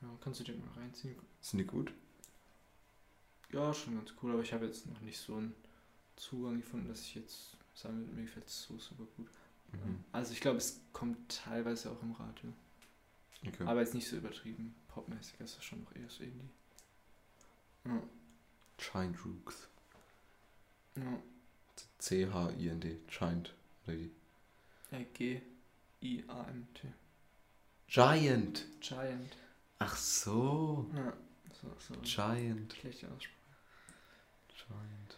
Ja, 0.01 0.07
kannst 0.21 0.39
du 0.39 0.43
dir 0.43 0.55
mal 0.55 0.71
reinziehen. 0.81 1.15
Sind 1.41 1.59
die 1.59 1.65
gut? 1.65 1.93
Ja, 3.51 3.73
schon 3.73 3.95
ganz 3.95 4.13
cool, 4.21 4.31
aber 4.33 4.41
ich 4.41 4.53
habe 4.53 4.65
jetzt 4.65 4.87
noch 4.87 4.99
nicht 5.01 5.19
so 5.19 5.35
einen 5.35 5.53
Zugang 6.15 6.61
gefunden, 6.61 6.87
dass 6.87 7.01
ich 7.01 7.15
jetzt 7.15 7.57
sagen 7.75 7.99
würde, 7.99 8.13
mir 8.13 8.23
gefällt 8.23 8.47
es 8.47 8.63
so 8.63 8.77
super 8.77 9.05
gut. 9.17 9.27
Mhm. 9.71 10.03
Also 10.11 10.33
ich 10.33 10.41
glaube, 10.41 10.57
es 10.57 10.79
kommt 10.91 11.17
teilweise 11.43 11.91
auch 11.91 12.01
im 12.01 12.13
Radio. 12.13 12.51
Okay. 13.45 13.65
Aber 13.65 13.81
jetzt 13.81 13.93
nicht 13.93 14.07
so 14.07 14.15
übertrieben 14.15 14.73
popmäßig, 14.87 15.35
das 15.37 15.51
ist 15.51 15.63
schon 15.63 15.83
noch 15.83 15.95
eher 15.95 16.09
so 16.09 16.23
Indie. 16.23 16.49
Ja. 17.85 18.01
Giant 18.77 19.17
Rooks. 19.25 19.67
ja. 20.95 21.21
C-H-I-N-D. 22.03 22.97
Giant. 23.07 23.53
G-I-A-M-T. 24.91 26.87
Giant. 27.87 28.65
Giant. 28.81 29.37
Ach 29.79 29.95
so. 29.95 30.91
Ja. 30.93 31.13
So, 31.61 31.67
so. 31.79 31.95
Giant. 32.01 32.73
Schlechte 32.73 33.07
Aussprache. 33.07 33.37
Giant. 34.53 35.17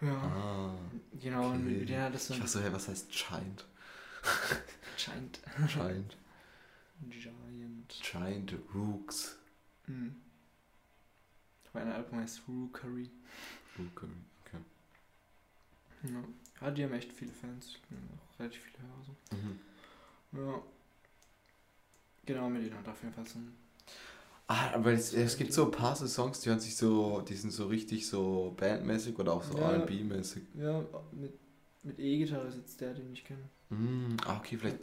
Ja. 0.00 0.16
Ah. 0.16 0.74
Genau, 1.20 1.50
und 1.50 1.66
okay. 1.66 1.84
denen 1.84 2.02
hat 2.02 2.14
das 2.14 2.30
Ich 2.30 2.40
war 2.40 2.48
so, 2.48 2.62
hey, 2.62 2.72
was 2.72 2.88
heißt 2.88 3.10
Giant? 3.10 3.66
Giant. 4.96 5.40
Giant. 5.66 6.16
Giant. 7.10 8.00
Giant 8.00 8.54
Rooks. 8.74 9.36
Mhm. 9.86 10.16
Mein 11.74 11.92
Album 11.92 12.20
heißt 12.20 12.40
Rookery. 12.48 13.10
Rookery. 13.78 14.08
Ja. 16.04 16.22
ja, 16.66 16.70
die 16.70 16.84
haben 16.84 16.92
echt 16.92 17.12
viele 17.12 17.32
Fans. 17.32 17.74
Relativ 18.38 18.62
viele 18.62 18.78
Hörer. 18.86 19.04
So. 19.06 19.36
Mhm. 19.36 19.58
Ja. 20.46 20.62
Genau, 22.26 22.48
mit 22.50 22.62
denen 22.64 22.76
hat 22.78 22.88
auf 22.88 23.02
jeden 23.02 23.14
Fall 23.14 23.26
so 23.26 23.38
ein. 23.38 23.52
Ah, 24.46 24.70
aber 24.74 24.92
es, 24.92 25.12
es 25.12 25.36
gibt 25.36 25.52
so 25.52 25.66
ein 25.66 25.70
paar 25.70 25.94
so 25.94 26.06
Songs, 26.06 26.40
die 26.40 26.48
hören 26.48 26.60
sich 26.60 26.74
so, 26.76 27.20
die 27.20 27.34
sind 27.34 27.50
so 27.52 27.66
richtig 27.66 28.06
so 28.06 28.54
bandmäßig 28.56 29.18
oder 29.18 29.32
auch 29.34 29.42
so 29.42 29.58
Ja. 29.58 29.72
R&B-mäßig. 29.72 30.42
Ja, 30.54 30.84
mit, 31.12 31.32
mit 31.82 31.98
E-Gitarre 31.98 32.48
ist 32.48 32.56
jetzt 32.56 32.80
der, 32.80 32.94
den 32.94 33.12
ich 33.12 33.24
kenne. 33.24 33.42
Mm, 33.68 34.16
ah, 34.26 34.38
okay, 34.38 34.56
vielleicht. 34.56 34.78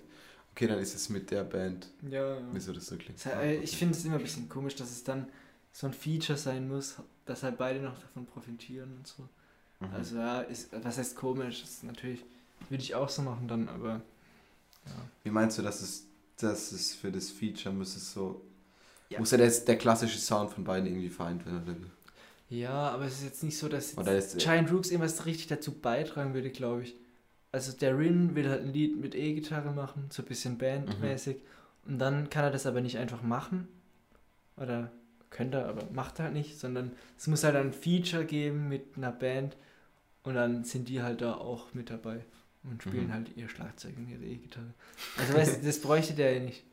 Okay, 0.52 0.68
dann 0.68 0.80
ist 0.80 0.94
es 0.96 1.10
mit 1.10 1.32
der 1.32 1.44
Band, 1.44 1.90
Ja, 2.10 2.40
ja. 2.40 2.48
wieso 2.52 2.72
das 2.74 2.86
so 2.86 2.96
klingt. 2.96 3.18
Es 3.20 3.26
halt, 3.26 3.38
äh, 3.42 3.56
Ich 3.58 3.76
finde 3.76 3.96
es 3.96 4.06
immer 4.06 4.16
ein 4.16 4.22
bisschen 4.22 4.48
komisch, 4.48 4.76
dass 4.76 4.92
es 4.92 5.04
dann 5.04 5.28
so 5.72 5.88
ein 5.88 5.94
Feature 5.94 6.38
sein 6.38 6.68
muss, 6.68 6.96
dass 7.26 7.44
halt 7.44 7.58
beide 7.58 7.80
noch 7.82 8.00
davon 8.00 8.26
profitieren 8.26 8.96
und 8.98 9.08
so. 9.08 9.28
Mhm. 9.80 9.94
Also 9.94 10.18
ja, 10.18 10.42
ist, 10.42 10.70
was 10.84 10.98
heißt 10.98 11.16
komisch? 11.16 11.62
Das 11.62 11.70
ist 11.70 11.84
natürlich, 11.84 12.24
würde 12.70 12.84
ich 12.84 12.96
auch 12.96 13.10
so 13.10 13.22
machen 13.22 13.48
dann, 13.48 13.70
aber 13.70 14.02
ja. 14.86 14.92
Wie 15.24 15.32
meinst 15.32 15.58
du, 15.58 15.62
dass 15.62 15.82
es, 15.82 16.06
dass 16.38 16.72
es 16.72 16.94
für 16.94 17.12
das 17.12 17.32
Feature 17.32 17.74
muss 17.74 17.96
es 17.96 18.14
so. 18.14 18.42
Ja. 19.10 19.20
Muss 19.20 19.32
ja 19.32 19.38
der, 19.38 19.50
der 19.50 19.78
klassische 19.78 20.18
Sound 20.18 20.52
von 20.52 20.64
beiden 20.64 20.88
irgendwie 20.88 21.10
vereint 21.10 21.46
werden, 21.46 21.64
oder 21.64 21.76
wie? 21.78 22.58
Ja, 22.58 22.90
aber 22.90 23.06
es 23.06 23.16
ist 23.20 23.24
jetzt 23.24 23.44
nicht 23.44 23.58
so, 23.58 23.68
dass 23.68 23.96
jetzt 23.96 24.36
ist, 24.36 24.44
Giant 24.44 24.72
Rooks 24.72 24.92
irgendwas 24.92 25.26
richtig 25.26 25.48
dazu 25.48 25.72
beitragen 25.72 26.34
würde, 26.34 26.52
glaube 26.52 26.84
ich. 26.84 26.96
Also 27.52 27.72
der 27.72 27.98
Rin 27.98 28.36
will 28.36 28.50
halt 28.50 28.64
ein 28.64 28.74
Lied 28.74 28.98
mit 28.98 29.16
E-Gitarre 29.16 29.72
machen, 29.72 30.10
so 30.12 30.22
ein 30.22 30.28
bisschen 30.28 30.58
bandmäßig. 30.58 31.38
Und 31.88 32.00
dann 32.00 32.30
kann 32.30 32.44
er 32.44 32.52
das 32.52 32.66
aber 32.66 32.82
nicht 32.82 32.98
einfach 32.98 33.22
machen. 33.22 33.68
Oder 34.58 34.92
könnte 35.30 35.58
er, 35.60 35.68
aber 35.68 35.84
macht 35.92 36.20
er 36.20 36.26
halt 36.26 36.34
nicht, 36.34 36.60
sondern 36.60 36.92
es 37.18 37.28
muss 37.28 37.44
halt 37.44 37.56
ein 37.56 37.74
Feature 37.74 38.26
geben 38.26 38.70
mit 38.70 38.96
einer 38.98 39.12
Band 39.12 39.56
und 40.24 40.36
dann 40.36 40.64
sind 40.64 40.88
die 40.90 41.02
halt 41.02 41.22
da 41.22 41.36
auch 41.36 41.74
mit 41.74 41.90
dabei 41.90 42.22
und 42.64 42.82
spielen 42.82 43.08
Mhm. 43.08 43.14
halt 43.14 43.32
ihr 43.36 43.48
Schlagzeug 43.50 43.94
und 43.98 44.10
ihre 44.10 44.24
E-Gitarre. 44.24 44.74
Also 45.20 45.34
weißt 45.34 45.62
du, 45.62 45.66
das 45.66 45.80
bräuchte 45.82 46.14
der 46.14 46.34
ja 46.34 46.40
nicht. 46.40 46.64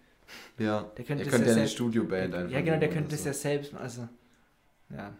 ja, 0.58 0.82
Der 0.96 1.04
könnte 1.04 1.22
er 1.22 1.26
das 1.26 1.34
könnte 1.34 1.50
ja 1.50 1.56
eine 1.56 1.68
Studioband 1.68 2.34
einfach. 2.34 2.50
Ja, 2.52 2.60
genau, 2.62 2.78
der 2.78 2.90
könnte 2.90 3.10
das 3.10 3.24
ja 3.24 3.32
selbst 3.32 3.72
machen. 3.72 3.82
Also, 3.82 4.08
ja, 4.90 5.12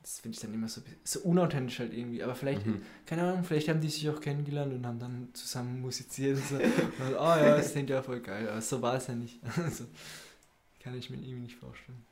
das 0.00 0.20
finde 0.20 0.34
ich 0.36 0.40
dann 0.40 0.54
immer 0.54 0.68
so, 0.68 0.80
so 1.02 1.20
unauthentisch 1.20 1.78
halt 1.80 1.92
irgendwie. 1.92 2.22
Aber 2.22 2.34
vielleicht, 2.34 2.64
Mhm. 2.66 2.82
keine 3.06 3.22
Ahnung, 3.22 3.44
vielleicht 3.44 3.68
haben 3.68 3.80
die 3.80 3.88
sich 3.90 4.08
auch 4.08 4.20
kennengelernt 4.20 4.72
und 4.72 4.86
haben 4.86 4.98
dann 4.98 5.28
zusammen 5.34 5.80
musiziert 5.80 6.36
und 6.38 6.46
so. 6.46 6.54
Und, 7.04 7.14
oh 7.18 7.36
ja, 7.36 7.56
das 7.56 7.72
klingt 7.72 7.90
ja 7.90 8.02
voll 8.02 8.20
geil. 8.20 8.48
Aber 8.48 8.60
so 8.62 8.80
war 8.80 8.96
es 8.96 9.06
ja 9.08 9.14
nicht. 9.14 9.40
Also, 9.62 9.84
kann 10.82 10.96
ich 10.96 11.08
mir 11.10 11.16
irgendwie 11.16 11.40
nicht 11.40 11.56
vorstellen. 11.56 12.04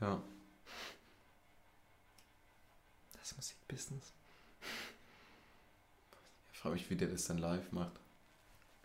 Ja. 0.00 0.22
Das 3.18 3.36
Musikbusiness. 3.36 4.12
Ich 6.52 6.58
frage 6.58 6.74
mich, 6.74 6.90
wie 6.90 6.96
der 6.96 7.08
das 7.08 7.24
dann 7.26 7.38
live 7.38 7.70
macht. 7.72 7.92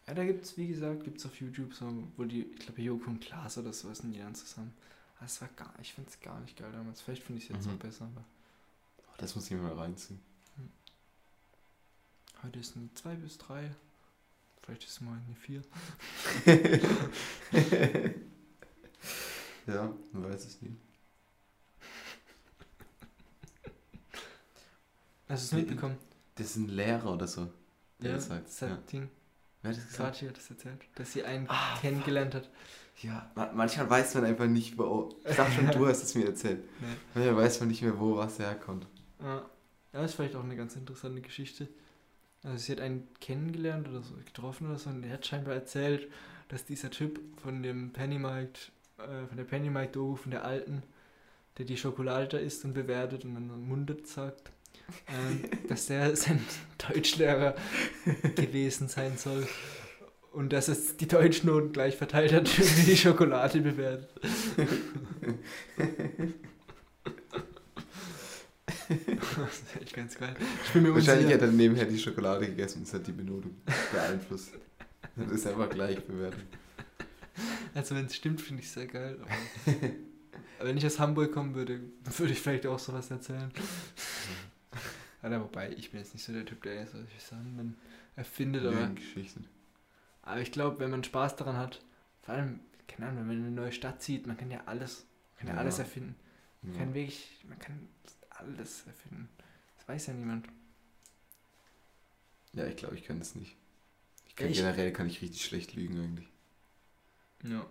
Ja, 0.08 0.14
da 0.14 0.24
gibt 0.24 0.46
es, 0.46 0.56
wie 0.58 0.68
gesagt, 0.68 1.04
gibt 1.04 1.18
es 1.20 1.26
auf 1.26 1.40
YouTube 1.42 1.74
so, 1.74 1.92
wo 2.16 2.24
die, 2.26 2.44
ich 2.44 2.60
glaube, 2.60 2.82
Joko 2.82 3.10
und 3.10 3.20
Klaas 3.22 3.58
oder 3.58 3.74
so 3.74 3.92
sind 3.94 4.12
die 4.14 4.20
dann 4.20 4.36
zusammen. 4.36 4.74
Aber 5.18 5.26
es 5.26 5.42
war 5.42 5.48
gar, 5.56 5.74
ich 5.82 5.94
finde 5.94 6.10
es 6.12 6.20
gar 6.20 6.40
nicht 6.42 6.58
geil 6.58 6.72
damals. 6.72 7.02
Vielleicht 7.02 7.24
finde 7.24 7.42
ich 7.42 7.50
es 7.50 7.56
jetzt 7.56 7.66
Mhm. 7.68 7.74
auch 7.74 7.80
besser, 7.80 8.06
aber 8.06 8.24
Oh, 9.08 9.14
das 9.18 9.36
muss 9.36 9.46
ich 9.46 9.52
mir 9.52 9.62
mal 9.64 9.74
reinziehen. 9.74 10.20
heute 12.44 12.60
ist 12.60 12.76
eine 12.76 12.94
2 12.94 13.16
bis 13.16 13.38
3. 13.40 13.74
Vielleicht 14.62 14.84
ist 14.84 14.92
es 14.92 15.02
mal 15.02 15.18
eine 15.26 15.36
4. 15.36 15.64
ja, 19.68 19.94
man 20.12 20.24
weiß 20.24 20.46
es 20.46 20.62
nie. 20.62 20.76
Hast 25.28 25.52
du 25.52 25.58
es 25.58 25.62
mitbekommen? 25.64 25.98
Das 26.36 26.48
ist 26.48 26.56
ein 26.58 26.68
Lehrer 26.70 27.14
oder 27.14 27.28
so. 27.28 27.48
der 28.00 28.10
Ja, 28.12 28.16
das 28.18 28.28
sagt. 28.28 28.48
das 28.48 28.60
Ja. 28.60 28.78
Ding. 28.92 29.10
Wer 29.62 29.72
hat 29.72 29.78
das 29.78 29.88
gesagt? 29.88 30.16
Sachi 30.16 30.28
hat 30.28 30.38
das 30.38 30.50
erzählt, 30.50 30.82
dass 30.96 31.14
sie 31.14 31.24
einen 31.24 31.48
Ah, 31.50 31.78
kennengelernt 31.82 32.36
hat. 32.36 32.50
Ja, 33.02 33.30
ma- 33.36 33.52
manchmal 33.54 33.90
weiß 33.90 34.16
man 34.16 34.26
einfach 34.26 34.46
nicht, 34.48 34.78
wo. 34.78 35.10
Ich 35.28 35.36
dachte 35.36 35.52
schon, 35.54 35.72
du 35.72 35.88
hast 35.88 36.04
es 36.04 36.14
mir 36.16 36.28
erzählt. 36.28 36.64
Nee. 36.82 36.88
Manchmal 37.16 37.38
weiß 37.44 37.60
man 37.62 37.70
nicht 37.70 37.82
mehr, 37.82 38.00
wo 38.00 38.16
was 38.18 38.38
herkommt. 38.40 38.86
Ja, 39.22 39.50
ja, 39.94 40.04
ist 40.06 40.14
vielleicht 40.16 40.36
auch 40.36 40.44
eine 40.44 40.56
ganz 40.56 40.76
interessante 40.76 41.22
Geschichte. 41.22 41.68
Also 42.44 42.58
sie 42.58 42.72
hat 42.74 42.80
einen 42.82 43.08
kennengelernt 43.22 43.88
oder 43.88 44.02
so, 44.04 44.14
getroffen 44.24 44.68
oder 44.68 44.78
so 44.78 44.90
und 44.92 45.04
er 45.04 45.14
hat 45.14 45.26
scheinbar 45.26 45.56
erzählt, 45.56 46.12
dass 46.50 46.64
dieser 46.64 46.92
Typ 46.92 47.20
von 47.42 47.64
dem 47.64 47.92
Pennymarkt, 47.92 48.72
äh, 49.00 49.26
von 49.26 49.36
der 49.38 49.46
Pennymarkt-Doku, 49.46 50.16
von 50.16 50.32
der 50.32 50.46
alten, 50.46 50.84
der 51.58 51.66
die 51.66 51.76
Schokolade 51.78 52.28
da 52.28 52.38
isst 52.38 52.64
und 52.66 52.74
bewertet 52.74 53.26
und 53.26 53.34
dann 53.34 53.48
mundet 53.68 54.06
sagt, 54.08 54.52
ähm, 55.08 55.44
dass 55.68 55.88
der 55.88 56.16
sein 56.16 56.40
Deutschlehrer 56.78 57.56
gewesen 58.36 58.88
sein 58.88 59.18
soll. 59.18 59.48
Und 60.32 60.52
dass 60.52 60.68
es 60.68 60.98
die 60.98 61.08
Deutschnoten 61.08 61.72
gleich 61.72 61.96
verteilt 61.96 62.34
hat, 62.34 62.50
wie 62.58 62.84
die 62.84 62.98
Schokolade 62.98 63.62
bewertet. 63.62 64.10
das 68.88 69.62
ist 69.62 69.82
echt 69.82 69.94
ganz 69.94 70.18
geil. 70.18 70.36
Wahrscheinlich 70.74 71.34
hat 71.34 71.42
er 71.42 71.48
nebenher 71.48 71.86
die 71.86 71.98
Schokolade 71.98 72.48
gegessen 72.48 72.80
und 72.80 72.88
es 72.88 72.94
hat 72.94 73.08
die 73.08 73.14
Benotung 73.14 73.56
beeinflusst. 73.94 74.52
Das 75.16 75.32
ist 75.32 75.48
einfach 75.48 75.70
gleich 75.70 76.04
bewertet. 76.04 76.44
Also 77.74 77.96
wenn 77.96 78.06
es 78.06 78.16
stimmt, 78.16 78.42
finde 78.42 78.62
ich 78.62 78.72
sehr 78.72 78.88
geil. 78.88 79.18
Aber 80.60 80.70
wenn 80.70 80.78
ich 80.78 80.86
aus 80.86 81.00
Hamburg 81.00 81.32
kommen 81.32 81.56
würde, 81.56 81.80
würde 82.18 82.34
ich 82.34 82.40
vielleicht 82.40 82.66
auch 82.66 82.80
sowas 82.80 83.12
erzählen. 83.12 83.52
Ja, 85.32 85.42
wobei, 85.42 85.72
ich 85.72 85.92
bin 85.92 86.00
jetzt 86.00 86.14
nicht 86.14 86.24
so 86.24 86.32
der 86.34 86.46
Typ, 86.46 86.62
der 86.64 86.86
solche 86.86 87.20
Sachen 87.20 87.76
erfindet, 88.16 88.66
aber, 88.66 88.88
Geschichten. 88.90 89.48
aber 90.22 90.40
ich 90.42 90.52
glaube, 90.52 90.80
wenn 90.80 90.92
man 90.92 91.04
Spaß 91.04 91.36
daran 91.36 91.58
hat, 91.58 91.82
vor 92.22 92.36
allem, 92.36 92.60
keine 92.88 93.08
Ahnung, 93.08 93.22
wenn 93.22 93.28
man 93.28 93.38
in 93.38 93.46
eine 93.48 93.56
neue 93.56 93.72
Stadt 93.72 94.02
zieht, 94.04 94.28
man 94.28 94.38
kann 94.38 94.52
ja 94.52 94.62
alles, 94.68 95.06
man 95.34 95.40
kann 95.40 95.48
ja, 95.48 95.54
Ja. 95.56 95.60
alles 95.62 95.80
erfinden. 95.80 96.16
Man 96.62 96.74
Ja. 96.74 96.80
kann 96.80 96.94
wirklich, 96.94 97.44
man 97.48 97.58
kann 97.60 97.88
alles 98.30 98.86
erfinden. 98.88 99.30
Das 99.78 99.88
weiß 99.88 100.08
ja 100.08 100.14
niemand. 100.14 100.48
ja, 102.54 102.66
ich 102.68 102.78
glaube, 102.78 102.96
ich 102.96 103.04
kann 103.04 103.20
das 103.20 103.36
nicht. 103.36 103.56
Ich 104.28 104.36
kann 104.36 104.48
Ich- 104.50 104.58
generell 104.58 104.94
kann 104.94 105.08
ich 105.08 105.22
richtig 105.22 105.44
schlecht 105.44 105.74
lügen 105.76 106.00
eigentlich. 106.00 106.28
Ja. 107.44 107.66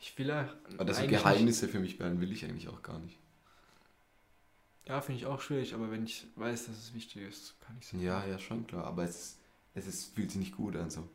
Ich 0.00 0.16
will 0.18 0.30
auch. 0.30 0.48
Aber 0.74 0.84
das 0.84 0.98
so 0.98 1.06
Geheimnisse 1.06 1.66
für 1.68 1.80
mich 1.80 1.96
behalten 1.98 2.20
will 2.20 2.30
ich 2.32 2.44
eigentlich 2.44 2.68
auch 2.68 2.82
gar 2.82 2.98
nicht. 2.98 3.18
Ja, 4.88 5.00
finde 5.02 5.20
ich 5.20 5.26
auch 5.26 5.40
schwierig, 5.40 5.74
aber 5.74 5.90
wenn 5.90 6.04
ich 6.04 6.26
weiß, 6.36 6.66
dass 6.66 6.76
es 6.78 6.94
wichtig 6.94 7.22
ist, 7.22 7.54
kann 7.60 7.76
ich 7.80 7.92
es. 7.92 8.00
Ja, 8.00 8.24
ja, 8.26 8.38
schon 8.38 8.66
klar. 8.66 8.84
Aber 8.84 9.04
es, 9.04 9.10
ist, 9.16 9.38
es 9.74 9.86
ist, 9.86 10.14
fühlt 10.14 10.30
sich 10.30 10.40
nicht 10.40 10.56
gut 10.56 10.74
an 10.76 10.90
so. 10.90 11.06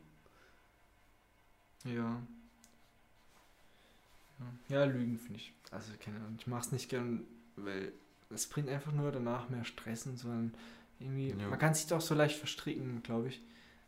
Ja. 1.85 2.21
Ja, 4.69 4.83
Lügen 4.85 5.17
finde 5.17 5.35
ich. 5.39 5.53
Also, 5.71 5.91
keine 6.03 6.17
Ahnung, 6.17 6.35
ich 6.39 6.47
mache 6.47 6.61
es 6.61 6.71
nicht 6.71 6.89
gern, 6.89 7.21
weil 7.55 7.91
es 8.29 8.47
bringt 8.47 8.69
einfach 8.69 8.91
nur 8.91 9.11
danach 9.11 9.49
mehr 9.49 9.63
Stress 9.63 10.05
und 10.05 10.17
so. 10.17 10.27
Und 10.29 10.53
irgendwie, 10.99 11.29
Ja. 11.29 11.47
man 11.49 11.59
kann 11.59 11.73
sich 11.73 11.87
doch 11.87 12.01
so 12.01 12.13
leicht 12.13 12.37
verstricken, 12.37 13.01
glaube 13.03 13.29
ich. 13.29 13.41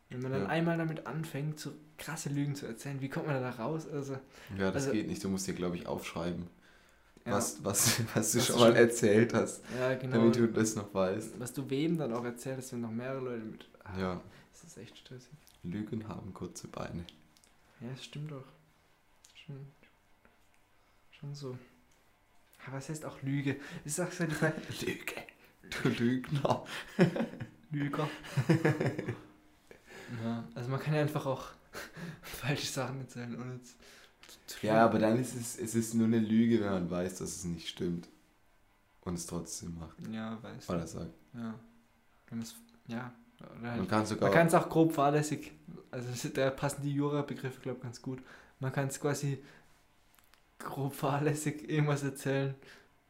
Wenn 0.09 0.21
man 0.21 0.31
dann 0.31 0.41
Ja. 0.43 0.47
einmal 0.47 0.77
damit 0.77 1.07
anfängt, 1.07 1.59
so 1.59 1.73
krasse 1.97 2.29
Lügen 2.29 2.55
zu 2.55 2.65
erzählen, 2.67 3.01
wie 3.01 3.09
kommt 3.09 3.27
man 3.27 3.41
da 3.41 3.49
raus? 3.51 3.88
Also, 3.88 4.13
Ja, 4.57 4.71
das 4.71 4.83
Also- 4.83 4.91
geht 4.91 5.07
nicht. 5.07 5.23
Du 5.23 5.29
musst 5.29 5.47
dir, 5.47 5.53
glaube 5.55 5.75
ich, 5.77 5.88
aufschreiben, 5.88 6.47
ja, 7.26 7.32
was, 7.34 7.63
was, 7.63 7.99
was 8.15 8.32
du 8.32 8.38
Was 8.39 8.45
schon 8.47 8.55
du 8.57 8.61
mal 8.61 8.67
schon- 8.69 8.76
erzählt 8.76 9.34
hast, 9.34 9.61
ja 9.80 9.93
genau. 9.95 10.17
damit 10.17 10.36
du 10.36 10.47
das 10.47 10.76
noch 10.76 10.93
weißt. 10.93 11.39
was 11.39 11.53
du 11.53 11.69
wem 11.69 11.97
dann 11.97 12.13
auch 12.13 12.23
erzählst, 12.23 12.71
wenn 12.73 12.82
noch 12.82 12.91
mehrere 12.91 13.19
Leute 13.21 13.43
mit. 13.45 13.67
Ah, 13.84 13.97
Ja, 13.99 14.21
Das 14.53 14.63
ist 14.63 14.78
echt 14.78 14.97
stressig. 14.97 15.30
Lügen 15.63 16.07
haben 16.07 16.34
kurze 16.34 16.67
Beine. 16.67 17.03
Ja, 17.82 17.89
das 17.89 18.03
stimmt 18.05 18.32
doch. 18.32 18.43
Schon, 19.45 19.65
schon 21.11 21.34
so. 21.36 21.57
Aber 22.67 22.78
was 22.78 22.89
heißt 22.89 23.05
auch 23.05 23.21
Lüge? 23.21 23.57
Ich 23.84 23.93
sag's 23.93 24.17
ja 24.19 24.26
nicht 24.28 24.41
mal. 24.41 24.53
Lüge. 24.82 25.15
Du 25.84 25.89
Lügner. 25.89 26.63
Lüger. 27.71 28.07
ja, 30.23 30.43
also 30.53 30.69
man 30.69 30.80
kann 30.80 30.93
ja 30.93 31.01
einfach 31.01 31.26
auch 31.26 31.47
falsche 32.21 32.67
Sachen 32.67 33.01
erzählen, 33.01 33.36
ohne 33.39 33.61
zu 33.63 33.73
Ja, 34.61 34.86
aber 34.86 34.99
dann 34.99 35.19
ist 35.19 35.36
es, 35.36 35.57
es 35.57 35.75
ist 35.75 35.93
nur 35.93 36.07
eine 36.07 36.19
Lüge, 36.19 36.61
wenn 36.61 36.71
man 36.71 36.89
weiß, 36.89 37.19
dass 37.19 37.36
es 37.38 37.45
nicht 37.45 37.67
stimmt. 37.67 38.07
Und 39.01 39.15
es 39.15 39.27
trotzdem 39.27 39.77
macht. 39.77 39.95
Ja, 40.11 40.41
weiß. 40.41 40.69
Oder 40.69 40.88
sagt. 40.88 41.13
Ja. 41.33 41.53
Wenn 42.27 42.39
man's, 42.39 42.55
ja. 42.88 43.13
Man 43.61 43.71
halt, 43.71 43.89
kann 43.89 44.05
sogar. 44.05 44.29
man 44.29 44.38
kann 44.38 44.47
es 44.47 44.53
auch 44.55 44.67
grob 44.67 44.93
fahrlässig. 44.93 45.51
Also 45.91 46.29
da 46.29 46.49
passen 46.49 46.81
die 46.81 46.93
Jura-Begriffe, 46.93 47.61
glaube 47.61 47.77
ich, 47.77 47.83
ganz 47.83 48.01
gut. 48.01 48.19
Man 48.59 48.71
kann 48.71 48.88
es 48.88 48.99
quasi 48.99 49.43
grob 50.57 50.93
fahrlässig 50.93 51.69
irgendwas 51.69 52.03
erzählen 52.03 52.55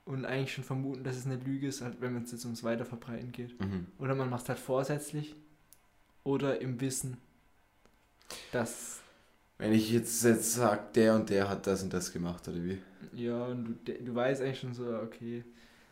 und 0.05 0.25
eigentlich 0.25 0.53
schon 0.53 0.63
vermuten, 0.63 1.03
dass 1.03 1.15
es 1.15 1.25
eine 1.25 1.37
Lüge 1.37 1.67
ist, 1.67 1.81
halt, 1.81 2.01
wenn 2.01 2.15
es 2.21 2.31
jetzt 2.31 2.45
ums 2.45 2.63
Weiterverbreiten 2.63 3.31
geht. 3.31 3.59
Mhm. 3.59 3.87
Oder 3.97 4.15
man 4.15 4.29
macht 4.29 4.43
es 4.43 4.49
halt 4.49 4.59
vorsätzlich 4.59 5.35
oder 6.23 6.61
im 6.61 6.81
Wissen, 6.81 7.17
dass, 8.51 9.01
Wenn 9.57 9.73
ich 9.73 9.91
jetzt, 9.91 10.23
jetzt 10.23 10.53
sage, 10.53 10.83
der 10.95 11.15
und 11.15 11.29
der 11.29 11.47
hat 11.49 11.65
das 11.65 11.81
und 11.83 11.93
das 11.93 12.11
gemacht, 12.11 12.47
oder 12.47 12.63
wie? 12.63 12.79
ja, 13.13 13.45
und 13.45 13.79
du, 13.87 13.93
du 13.93 14.13
weißt 14.15 14.41
eigentlich 14.41 14.59
schon 14.59 14.73
so, 14.73 14.97
okay. 14.99 15.43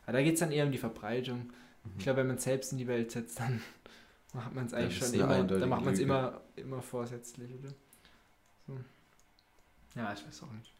Aber 0.05 0.13
da 0.17 0.23
geht 0.23 0.33
es 0.33 0.41
dann 0.41 0.51
eher 0.51 0.65
um 0.65 0.71
die 0.71 0.77
Verbreitung. 0.77 1.39
Mhm. 1.83 1.91
Ich 1.97 2.03
glaube, 2.03 2.19
wenn 2.19 2.27
man 2.27 2.35
es 2.35 2.43
selbst 2.43 2.73
in 2.73 2.77
die 2.77 2.87
Welt 2.87 3.11
setzt, 3.11 3.39
dann 3.39 3.61
macht 4.33 4.53
man 4.53 4.65
es 4.65 4.73
eigentlich 4.73 4.97
schon 4.97 5.13
immer, 5.13 5.43
dann 5.43 5.69
macht 5.69 5.85
man 5.85 5.93
es 5.93 5.99
immer, 5.99 6.41
immer 6.57 6.81
vorsätzlich, 6.81 7.51
oder? 7.53 7.73
So. 8.67 8.77
Ja, 9.95 10.11
ich 10.11 10.25
weiß 10.25 10.43
auch 10.43 10.51
nicht. 10.51 10.73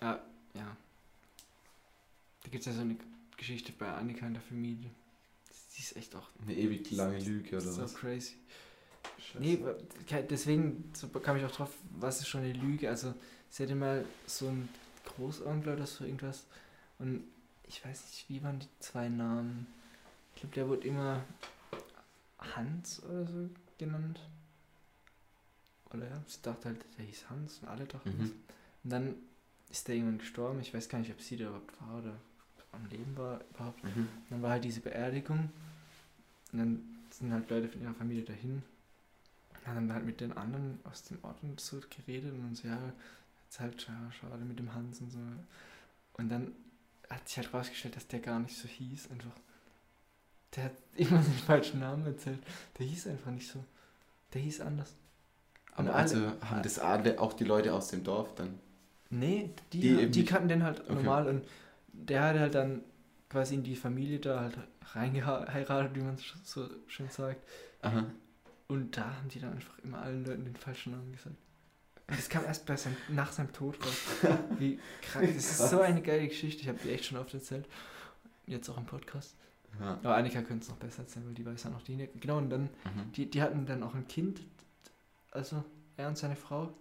Ah, 0.00 0.18
ja. 0.54 0.76
Da 2.42 2.48
gibt 2.50 2.60
es 2.62 2.66
ja 2.66 2.72
so 2.72 2.80
eine 2.80 2.96
Geschichte 3.36 3.72
bei 3.78 3.86
Annika 3.92 4.26
in 4.26 4.32
der 4.34 4.42
Familie. 4.42 4.90
Die 5.76 5.82
ist 5.82 5.94
echt 5.96 6.16
auch 6.16 6.28
Eine 6.42 6.54
ewig 6.54 6.90
lange 6.90 7.18
Lüge, 7.20 7.56
oder 7.56 7.60
so 7.60 7.82
was? 7.82 7.94
crazy. 7.94 8.36
Scheiße. 9.20 9.40
Nee, 9.40 9.58
deswegen 10.28 10.92
kam 11.22 11.36
ich 11.36 11.44
auch 11.44 11.50
drauf, 11.50 11.70
was 11.98 12.20
ist 12.20 12.28
schon 12.28 12.42
eine 12.42 12.52
Lüge. 12.52 12.88
Also, 12.88 13.14
sie 13.48 13.62
hatte 13.62 13.74
mal 13.74 14.04
so 14.26 14.48
einen 14.48 14.68
Großonkel 15.04 15.74
oder 15.74 15.86
so 15.86 16.04
irgendwas. 16.04 16.44
Und 16.98 17.24
ich 17.68 17.84
weiß 17.84 18.02
nicht, 18.06 18.28
wie 18.28 18.42
waren 18.42 18.58
die 18.58 18.68
zwei 18.80 19.08
Namen? 19.08 19.66
Ich 20.34 20.40
glaube, 20.40 20.54
der 20.54 20.68
wurde 20.68 20.88
immer 20.88 21.24
Hans 22.38 23.02
oder 23.04 23.26
so 23.26 23.50
genannt. 23.78 24.20
Oder 25.92 26.08
ja, 26.08 26.22
sie 26.26 26.42
dachte 26.42 26.68
halt, 26.68 26.84
der 26.98 27.04
hieß 27.04 27.30
Hans 27.30 27.58
und 27.62 27.68
alle 27.68 27.84
dachten 27.84 28.14
das. 28.18 28.28
Mhm. 28.28 28.34
Und 28.84 28.90
dann 28.90 29.14
ist 29.70 29.88
der 29.88 29.96
irgendwann 29.96 30.18
gestorben. 30.18 30.60
Ich 30.60 30.72
weiß 30.72 30.88
gar 30.88 30.98
nicht, 30.98 31.10
ob 31.10 31.20
sie 31.20 31.36
da 31.36 31.46
überhaupt 31.46 31.80
war 31.80 31.98
oder 31.98 32.16
am 32.72 32.86
Leben 32.86 33.16
war 33.16 33.40
überhaupt. 33.50 33.82
Mhm. 33.84 34.08
Dann 34.30 34.42
war 34.42 34.50
halt 34.50 34.64
diese 34.64 34.80
Beerdigung. 34.80 35.50
Und 36.52 36.58
dann 36.58 36.82
sind 37.10 37.32
halt 37.32 37.50
Leute 37.50 37.68
von 37.68 37.82
ihrer 37.82 37.94
Familie 37.94 38.24
dahin. 38.24 38.62
Und 39.66 39.74
dann 39.76 39.92
halt 39.92 40.04
mit 40.04 40.20
den 40.20 40.36
anderen 40.36 40.80
aus 40.84 41.02
dem 41.04 41.18
Ort 41.22 41.36
und 41.42 41.60
so 41.60 41.80
geredet 41.96 42.32
und 42.32 42.56
so, 42.56 42.66
ja, 42.68 42.78
jetzt 43.44 43.60
halt 43.60 43.86
ja, 43.86 44.10
schade 44.12 44.44
mit 44.44 44.58
dem 44.58 44.74
Hans 44.74 45.00
und 45.00 45.10
so. 45.10 45.18
Und 46.14 46.28
dann 46.30 46.52
hat 47.08 47.28
sich 47.28 47.38
halt 47.38 47.52
rausgestellt, 47.52 47.96
dass 47.96 48.06
der 48.08 48.20
gar 48.20 48.38
nicht 48.40 48.56
so 48.56 48.68
hieß, 48.68 49.10
einfach. 49.10 49.32
Der 50.56 50.64
hat 50.64 50.72
immer 50.96 51.18
den 51.20 51.32
falschen 51.34 51.80
Namen 51.80 52.06
erzählt. 52.06 52.40
Der 52.78 52.86
hieß 52.86 53.06
einfach 53.08 53.30
nicht 53.30 53.48
so. 53.48 53.62
Der 54.34 54.40
hieß 54.40 54.60
anders. 54.62 54.94
Und 55.76 55.88
Aber 55.88 55.94
alle- 55.94 56.02
also 56.02 56.32
haben 56.46 56.62
das 56.62 56.78
alle, 56.78 57.20
auch 57.20 57.32
die 57.34 57.44
Leute 57.44 57.72
aus 57.74 57.88
dem 57.88 58.02
Dorf 58.02 58.34
dann. 58.34 58.58
Nee, 59.10 59.50
die, 59.72 59.80
Die 59.80 60.10
die, 60.10 60.24
kannten 60.24 60.48
den 60.48 60.62
halt 60.62 60.80
Okay. 60.80 60.94
normal 60.94 61.28
und 61.28 61.44
der 61.92 62.22
hat 62.22 62.38
halt 62.38 62.54
dann 62.54 62.82
quasi 63.28 63.54
in 63.54 63.62
die 63.64 63.74
Familie 63.76 64.20
da 64.20 64.40
halt 64.40 64.56
reingeheiratet, 64.94 65.94
wie 65.96 66.00
man 66.00 66.16
so 66.44 66.68
schön 66.86 67.08
sagt. 67.10 67.40
Aha. 67.82 68.06
Und 68.70 68.96
da 68.96 69.16
haben 69.16 69.28
die 69.28 69.40
dann 69.40 69.52
einfach 69.52 69.76
immer 69.80 70.00
allen 70.00 70.24
Leuten 70.24 70.44
den 70.44 70.54
falschen 70.56 70.92
Namen 70.92 71.10
gesagt. 71.12 71.34
Und 72.08 72.18
das 72.18 72.28
kam 72.28 72.44
erst 72.44 72.66
bei 72.66 72.76
seinem, 72.76 72.96
nach 73.08 73.32
seinem 73.32 73.52
Tod 73.52 73.76
raus. 73.84 73.96
Wie 74.58 74.78
krank. 75.02 75.26
Das 75.26 75.36
ist 75.36 75.70
so 75.70 75.80
eine 75.80 76.00
geile 76.02 76.26
Geschichte. 76.28 76.62
Ich 76.62 76.68
habe 76.68 76.78
die 76.82 76.90
echt 76.90 77.04
schon 77.04 77.18
oft 77.18 77.32
erzählt. 77.34 77.66
Jetzt 78.46 78.68
auch 78.68 78.76
im 78.78 78.86
Podcast. 78.86 79.34
Ja. 79.80 79.92
Aber 80.02 80.16
Annika 80.16 80.42
könnte 80.42 80.62
es 80.64 80.68
noch 80.68 80.76
besser 80.76 81.00
erzählen, 81.02 81.26
weil 81.26 81.34
die 81.34 81.46
weiß 81.46 81.64
ja 81.64 81.70
noch 81.70 81.82
die. 81.82 82.08
Genau, 82.20 82.38
und 82.38 82.50
dann, 82.50 82.62
Mhm. 82.62 83.12
die, 83.14 83.30
die 83.30 83.42
hatten 83.42 83.66
dann 83.66 83.82
auch 83.82 83.94
ein 83.94 84.06
Kind. 84.08 84.40
Also 85.30 85.64
er 85.96 86.08
und 86.08 86.18
seine 86.18 86.36
Frau. 86.36 86.72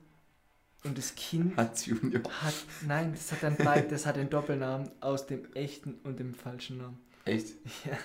Und 0.84 0.98
das 0.98 1.14
Kind 1.16 1.58
Hans 1.58 1.86
Junior. 1.86 2.24
hat, 2.42 2.54
nein, 2.88 3.12
das 3.14 3.32
hat 3.32 3.44
dann 3.44 3.58
beid, 3.58 3.92
das 3.92 4.06
hat 4.06 4.16
den 4.16 4.30
Doppelnamen 4.30 4.90
aus 5.02 5.28
dem 5.28 5.52
echten 5.54 5.96
und 6.04 6.20
dem 6.20 6.34
falschen 6.34 6.78
Namen. 6.78 6.98
Echt? 7.26 7.50
Ja. 7.86 7.98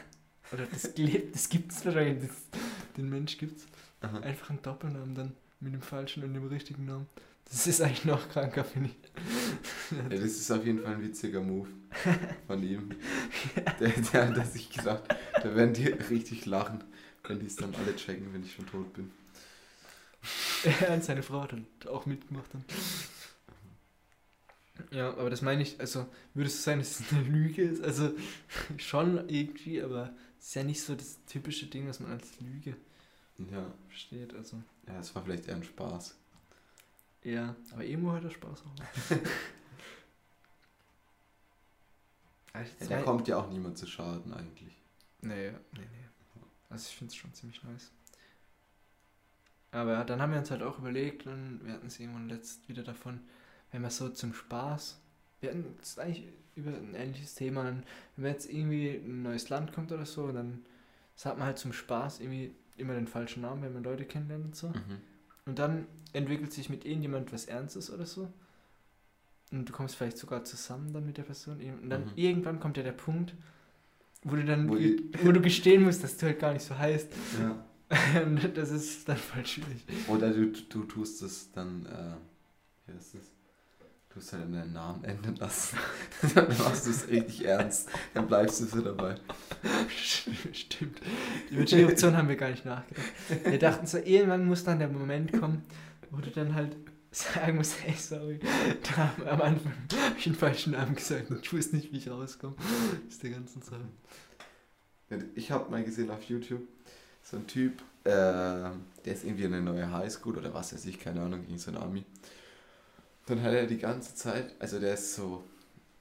Oder 0.55 0.67
das 0.67 0.97
lebt, 0.97 1.35
das 1.35 1.49
gibt's 1.49 1.85
wahrscheinlich, 1.85 2.29
das, 2.29 2.61
den 2.97 3.11
Mensch 3.11 3.37
gibt's. 3.39 3.67
Aha. 4.01 4.21
Einfach 4.21 4.51
einen 4.51 4.63
Doppelnamen 4.63 5.15
dann 5.15 5.33
mit 5.61 5.75
dem 5.75 5.83
falschen 5.83 6.23
und 6.23 6.33
dem 6.35 6.47
richtigen 6.47 6.85
Namen. 6.85 7.07
Das 7.51 7.67
ist 7.67 7.81
eigentlich 7.81 8.05
noch 8.05 8.29
kranker, 8.29 8.65
finde 8.65 8.91
ich. 8.91 9.99
Ja, 9.99 10.09
das 10.09 10.21
ist 10.21 10.51
auf 10.51 10.65
jeden 10.65 10.81
Fall 10.81 10.95
ein 10.95 11.03
witziger 11.03 11.41
Move 11.41 11.69
von 12.47 12.63
ihm. 12.63 12.91
Der, 13.81 13.91
der 13.91 14.37
hat 14.37 14.53
sich 14.53 14.71
gedacht, 14.71 15.03
da 15.35 15.55
werden 15.55 15.75
die 15.75 15.89
richtig 15.89 16.47
lachen, 16.47 16.85
wenn 17.25 17.41
die 17.41 17.47
es 17.47 17.57
dann 17.57 17.75
alle 17.75 17.95
checken, 17.97 18.33
wenn 18.33 18.43
ich 18.43 18.55
schon 18.55 18.67
tot 18.67 18.93
bin. 18.95 19.11
Er 20.81 20.91
und 20.95 21.05
seine 21.05 21.23
Frau 21.23 21.43
hat 21.43 21.53
dann 21.53 21.67
auch 21.89 22.07
mitgemacht. 22.07 22.53
Dann. 22.53 22.65
Ja, 24.91 25.11
aber 25.11 25.31
das 25.31 25.43
meine 25.43 25.63
ich, 25.63 25.79
also 25.81 26.07
würde 26.35 26.49
es 26.49 26.65
sein, 26.65 26.79
dass 26.79 27.01
es 27.01 27.13
eine 27.13 27.23
Lüge 27.23 27.63
ist? 27.63 27.83
Also 27.83 28.13
schon 28.79 29.29
irgendwie, 29.29 29.83
aber 29.83 30.15
ist 30.47 30.55
ja 30.55 30.63
nicht 30.63 30.83
so 30.83 30.95
das 30.95 31.25
typische 31.27 31.67
Ding, 31.67 31.89
was 31.89 32.01
man 32.01 32.13
als 32.13 32.39
Lüge 32.41 32.77
Ja, 33.39 33.73
versteht. 33.89 34.35
Also 34.35 34.63
ja, 34.87 34.99
es 35.01 35.15
war 35.15 35.23
vielleicht 35.25 35.47
eher 35.49 35.57
ein 35.57 35.65
Spaß. 35.65 36.17
ja, 37.23 37.57
aber 37.73 37.85
Emo 37.85 38.13
hat 38.13 38.25
er 38.25 38.31
Spaß 38.31 38.63
auch. 38.63 39.11
Also, 42.53 42.73
Ja, 42.81 42.87
da 42.99 43.03
kommt 43.03 43.27
ja 43.29 43.37
auch 43.37 43.51
niemand 43.51 43.79
zu 43.79 43.87
Schaden 43.87 44.33
eigentlich. 44.33 44.81
Nee, 45.21 45.51
nee, 45.73 45.81
nee. 45.81 46.09
Also 46.71 46.89
ich 46.89 46.97
finde 46.97 47.11
es 47.13 47.17
schon 47.17 47.35
ziemlich 47.35 47.63
nice. 47.65 47.91
Aber 49.73 49.93
ja, 49.93 50.05
dann 50.05 50.21
haben 50.23 50.33
wir 50.33 50.39
uns 50.39 50.51
halt 50.51 50.63
auch 50.63 50.79
überlegt 50.79 51.27
und 51.27 51.61
wir 51.65 51.73
hatten 51.73 51.87
es 51.89 51.99
irgendwann 51.99 52.29
letzt 52.29 52.69
wieder 52.69 52.83
davon, 52.85 53.21
wenn 53.73 53.83
wir 53.83 53.91
so 53.91 54.09
zum 54.09 54.33
Spaß, 54.33 55.01
wir 55.41 55.51
hatten 55.51 55.77
es 55.83 55.99
eigentlich 55.99 56.33
über 56.57 56.71
ein 56.71 56.95
ähnliches 56.95 57.35
Thema, 57.35 57.65
dann, 57.65 57.83
wenn 58.17 58.33
jetzt 58.33 58.51
irgendwie 58.51 58.89
in 58.91 59.21
ein 59.21 59.23
neues 59.23 59.49
Land 59.49 59.73
kommt 59.73 59.93
oder 59.93 60.07
so, 60.07 60.31
dann 60.33 60.65
sagt 61.17 61.39
man 61.39 61.47
halt 61.47 61.59
zum 61.59 61.73
Spaß 61.73 62.21
irgendwie 62.21 62.53
immer 62.77 62.95
den 62.95 63.07
falschen 63.07 63.43
Namen, 63.43 63.63
wenn 63.63 63.73
man 63.73 63.85
Leute 63.85 64.05
kennenlernt 64.05 64.45
und 64.47 64.57
so. 64.57 64.69
Mhm. 64.69 65.01
Und 65.47 65.59
dann 65.59 65.87
entwickelt 66.13 66.53
sich 66.53 66.71
mit 66.71 66.85
irgendjemand 66.85 67.33
was 67.33 67.47
Ernstes 67.47 67.93
oder 67.93 68.07
so. 68.07 68.29
Und 69.53 69.69
du 69.69 69.73
kommst 69.73 69.95
vielleicht 69.97 70.19
sogar 70.19 70.45
zusammen 70.45 70.93
dann 70.93 71.07
mit 71.07 71.17
der 71.17 71.23
Person. 71.23 71.61
Und 71.83 71.91
dann 71.91 72.03
Mhm. 72.07 72.13
irgendwann 72.17 72.61
kommt 72.61 72.77
ja 72.77 72.83
der 72.83 72.93
Punkt, 72.93 73.35
wo 74.23 74.37
du 74.37 74.45
dann, 74.45 74.69
Wo 74.69 74.75
wo, 74.75 75.33
du 75.33 75.41
gestehen 75.41 75.83
musst, 75.83 76.03
dass 76.03 76.17
du 76.17 76.27
halt 76.27 76.39
gar 76.39 76.53
nicht 76.53 76.65
so 76.65 76.77
heißt. 76.77 77.13
Ja. 77.41 77.65
Und 78.25 78.57
das 78.57 78.71
ist 78.71 79.09
dann 79.09 79.19
voll 79.19 79.45
schwierig. 79.45 79.85
Oder 80.09 80.31
du, 80.33 80.47
du 80.51 80.85
tust 80.85 81.23
es 81.23 81.53
dann, 81.53 81.85
äh, 81.87 82.15
wie 82.87 82.97
heißt 82.97 83.17
es? 83.17 83.31
Du 84.15 84.21
tust 84.21 84.33
halt 84.33 84.45
deinen 84.45 84.73
Namen 84.73 85.03
ändern 85.03 85.35
lassen. 85.37 85.77
dann 86.37 86.47
machst 86.59 86.87
du 86.87 86.91
es 86.91 87.09
richtig 87.09 87.45
ernst. 87.47 87.89
Dann 88.15 88.29
bleibst 88.29 88.61
du 88.61 88.65
so 88.67 88.81
dabei. 88.81 89.17
Stimmt. 90.53 91.01
Über 91.51 91.65
die 91.65 91.85
Option 91.85 92.17
haben 92.17 92.29
wir 92.29 92.37
gar 92.37 92.51
nicht 92.51 92.65
nachgedacht. 92.65 93.05
Wir 93.45 93.59
dachten 93.59 93.87
so, 93.89 93.99
irgendwann 93.99 94.47
muss 94.47 94.63
dann 94.63 94.79
der 94.79 94.89
Moment 94.89 95.33
kommen, 95.33 95.65
wo 96.13 96.19
du 96.19 96.31
dann 96.31 96.55
halt 96.55 96.77
sagen 97.11 97.57
musst, 97.57 97.83
hey, 97.83 97.95
sorry, 97.97 98.39
da 98.97 99.13
am- 99.33 99.41
Anfang 99.41 99.73
habe 100.01 100.17
ich 100.17 100.25
den 100.25 100.35
falschen 100.37 100.73
Namen 100.73 100.95
gesagt 100.95 101.31
und 101.31 101.45
ich 101.45 101.53
wusste 101.53 101.75
nicht, 101.77 101.93
wie 101.93 101.97
ich 101.99 102.09
rauskomme. 102.09 102.55
Das 103.07 103.15
ist 103.15 103.23
der 103.23 103.31
ganzen 103.31 103.63
Sache. 103.63 103.85
Ich 105.35 105.51
habe 105.51 105.71
mal 105.71 105.83
gesehen 105.85 106.11
auf 106.11 106.23
YouTube, 106.25 106.63
so 107.23 107.37
ein 107.37 107.47
Typ, 107.49 107.81
äh, 108.05 108.11
der 108.11 108.73
ist 109.07 109.25
irgendwie 109.25 109.45
in 109.45 109.55
eine 109.55 109.63
neue 109.63 109.91
Highschool 109.91 110.37
oder 110.39 110.53
was 110.55 110.73
weiß 110.73 110.87
ich, 110.87 110.99
keine 111.01 111.21
Ahnung, 111.23 111.45
gegen 111.47 111.59
so 111.59 111.71
ein 111.73 111.77
Army. 111.77 112.05
Dann 113.27 113.43
hat 113.43 113.53
er 113.53 113.67
die 113.67 113.79
ganze 113.79 114.15
Zeit, 114.15 114.55
also 114.59 114.79
der 114.79 114.95
ist 114.95 115.15
so 115.15 115.45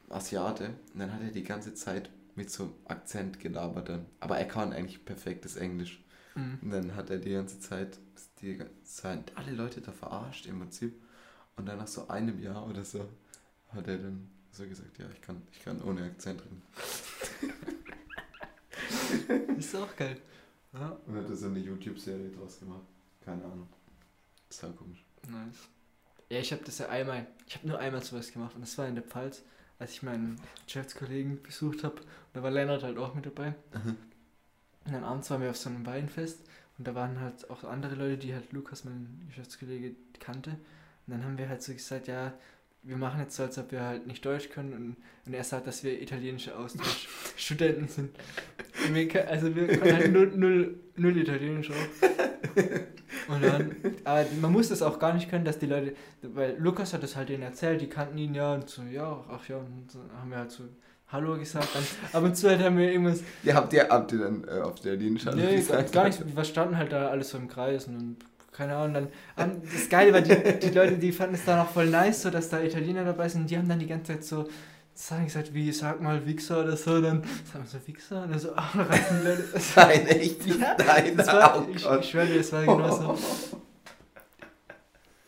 Asiate, 0.09 0.71
und 0.93 0.99
dann 0.99 1.13
hat 1.13 1.21
er 1.21 1.31
die 1.31 1.43
ganze 1.43 1.73
Zeit 1.73 2.09
mit 2.35 2.49
so 2.49 2.63
einem 2.63 2.73
Akzent 2.85 3.39
gelabert 3.39 3.89
dann. 3.89 4.05
Aber 4.19 4.37
er 4.37 4.47
kann 4.47 4.73
eigentlich 4.73 5.05
perfektes 5.05 5.55
Englisch. 5.55 6.03
Mhm. 6.35 6.59
Und 6.61 6.71
dann 6.71 6.95
hat 6.95 7.09
er 7.09 7.19
die 7.19 7.31
ganze 7.31 7.59
Zeit, 7.59 7.99
die 8.41 8.57
ganze 8.57 8.83
Zeit 8.83 9.31
alle 9.35 9.51
Leute 9.51 9.81
da 9.81 9.91
verarscht 9.91 10.45
im 10.47 10.59
Prinzip. 10.59 10.93
Und 11.55 11.67
dann 11.67 11.77
nach 11.77 11.87
so 11.87 12.07
einem 12.07 12.39
Jahr 12.41 12.67
oder 12.67 12.83
so 12.83 13.07
hat 13.69 13.87
er 13.87 13.97
dann 13.97 14.29
so 14.51 14.67
gesagt, 14.67 14.97
ja, 14.97 15.05
ich 15.13 15.21
kann, 15.21 15.41
ich 15.51 15.63
kann 15.63 15.81
ohne 15.81 16.03
Akzent 16.03 16.41
reden. 16.41 16.61
Ist 19.57 19.75
auch 19.75 19.95
geil. 19.95 20.17
Ja, 20.73 20.97
Und 21.05 21.15
hat 21.15 21.29
er 21.29 21.35
so 21.35 21.47
eine 21.47 21.59
YouTube-Serie 21.59 22.29
draus 22.31 22.59
gemacht. 22.59 22.85
Keine 23.23 23.43
Ahnung. 23.45 23.67
Ist 24.49 24.61
halt 24.63 24.75
komisch. 24.75 25.05
nice. 25.27 25.69
Ja, 26.29 26.39
ich 26.39 26.51
habe 26.51 26.63
das 26.65 26.79
ja 26.79 26.89
einmal, 26.89 27.27
ich 27.47 27.55
habe 27.55 27.67
nur 27.67 27.79
einmal 27.79 28.01
sowas 28.01 28.31
gemacht 28.31 28.55
und 28.55 28.61
das 28.61 28.77
war 28.77 28.87
in 28.87 28.95
der 28.95 29.03
Pfalz, 29.03 29.43
als 29.79 29.91
ich 29.93 30.03
meinen 30.03 30.39
Geschäftskollegen 30.65 31.41
besucht 31.43 31.83
habe. 31.83 31.95
Und 31.95 32.05
da 32.33 32.43
war 32.43 32.51
Lennart 32.51 32.83
halt 32.83 32.97
auch 32.97 33.13
mit 33.13 33.25
dabei. 33.25 33.53
Und 34.85 34.93
dann 34.93 35.03
abends 35.03 35.29
waren 35.29 35.41
wir 35.41 35.49
auf 35.49 35.57
so 35.57 35.69
einem 35.69 35.85
Weinfest 35.85 36.39
und 36.77 36.87
da 36.87 36.95
waren 36.95 37.19
halt 37.19 37.49
auch 37.49 37.63
andere 37.63 37.95
Leute, 37.95 38.17
die 38.17 38.33
halt 38.33 38.51
Lukas, 38.51 38.83
mein 38.83 39.25
Geschäftskollege, 39.27 39.95
kannte. 40.19 40.51
Und 41.05 41.13
dann 41.13 41.23
haben 41.23 41.37
wir 41.37 41.49
halt 41.49 41.61
so 41.61 41.73
gesagt, 41.73 42.07
ja, 42.07 42.33
wir 42.83 42.97
machen 42.97 43.21
jetzt 43.21 43.35
so, 43.35 43.43
als 43.43 43.57
ob 43.57 43.71
wir 43.71 43.81
halt 43.81 44.07
nicht 44.07 44.25
Deutsch 44.25 44.49
können 44.49 44.73
und, 44.73 44.95
und 45.25 45.33
er 45.33 45.43
sagt, 45.43 45.67
dass 45.67 45.83
wir 45.83 46.01
italienische 46.01 46.57
Austauschstudenten 46.57 47.87
sind. 47.87 48.15
Wir, 48.91 49.29
also 49.29 49.55
wir 49.55 49.67
können 49.67 49.95
halt 49.95 50.11
null, 50.11 50.33
null, 50.35 50.79
null 50.97 51.15
Italienisch 51.15 51.71
auch. 51.71 52.09
Und 53.27 53.43
dann, 53.43 53.75
aber 54.03 54.25
man 54.41 54.51
muss 54.51 54.69
das 54.69 54.81
auch 54.81 54.99
gar 54.99 55.13
nicht 55.13 55.29
können, 55.29 55.45
dass 55.45 55.59
die 55.59 55.65
Leute, 55.65 55.95
weil 56.21 56.55
Lukas 56.57 56.93
hat 56.93 57.03
das 57.03 57.15
halt 57.15 57.29
denen 57.29 57.43
erzählt, 57.43 57.81
die 57.81 57.87
kannten 57.87 58.17
ihn 58.17 58.33
ja 58.33 58.53
und 58.53 58.69
so, 58.69 58.81
ja, 58.83 59.23
ach 59.29 59.47
ja, 59.47 59.57
und 59.57 59.91
so 59.91 59.99
haben 60.19 60.29
wir 60.29 60.37
halt 60.37 60.51
so 60.51 60.63
Hallo 61.13 61.37
gesagt. 61.37 61.69
Dann 61.75 61.83
ab 62.11 62.23
und 62.23 62.35
zu 62.35 62.49
hat 62.49 62.59
er 62.59 62.71
mir 62.71 62.91
irgendwas. 62.91 63.21
Ja, 63.43 63.53
habt 63.53 63.71
ihr, 63.73 63.87
habt 63.87 64.11
ihr 64.13 64.19
dann 64.19 64.43
äh, 64.47 64.61
auf 64.61 64.79
der 64.79 64.95
Linie 64.95 65.21
Nee, 65.35 65.57
gesagt? 65.57 65.91
gar 65.91 66.05
nicht. 66.05 66.35
Wir 66.35 66.43
standen 66.43 66.75
halt 66.75 66.91
da 66.91 67.09
alles 67.09 67.29
so 67.29 67.37
im 67.37 67.47
Kreis 67.47 67.85
und 67.85 67.93
dann, 67.93 68.17
keine 68.51 68.75
Ahnung, 68.75 69.09
dann. 69.35 69.61
Das 69.61 69.89
Geile 69.89 70.11
war, 70.11 70.21
die, 70.21 70.59
die 70.59 70.69
Leute, 70.73 70.97
die 70.97 71.11
fanden 71.11 71.35
es 71.35 71.45
dann 71.45 71.59
auch 71.59 71.69
voll 71.69 71.87
nice, 71.87 72.23
so 72.23 72.31
dass 72.31 72.49
da 72.49 72.59
Italiener 72.61 73.05
dabei 73.05 73.29
sind. 73.29 73.47
Die 73.47 73.55
haben 73.55 73.69
dann 73.69 73.77
die 73.77 73.85
ganze 73.85 74.13
Zeit 74.13 74.23
so 74.23 74.47
Sachen 74.95 75.25
gesagt, 75.25 75.53
wie 75.53 75.71
sag 75.71 76.01
mal 76.01 76.25
Wichser 76.25 76.63
oder 76.63 76.77
so, 76.77 77.01
dann 77.01 77.23
sagen 77.51 77.65
wir 77.65 77.79
so 77.79 77.87
Wichser 77.87 78.23
und 78.23 78.31
dann 78.31 78.39
so, 78.39 78.49
ach, 78.55 78.75
Leute. 78.75 79.43
Nein, 79.75 80.07
echt? 80.07 80.45
Ja, 80.45 80.77
Nein, 80.77 81.17
das 81.17 81.27
war, 81.27 81.59
oh 81.59 81.71
ich, 81.73 81.85
ich 81.85 82.09
schwöre 82.09 82.27
dir, 82.27 82.37
das 82.37 82.51
war 82.51 82.65
genau 82.65 82.91
so. 82.95 83.17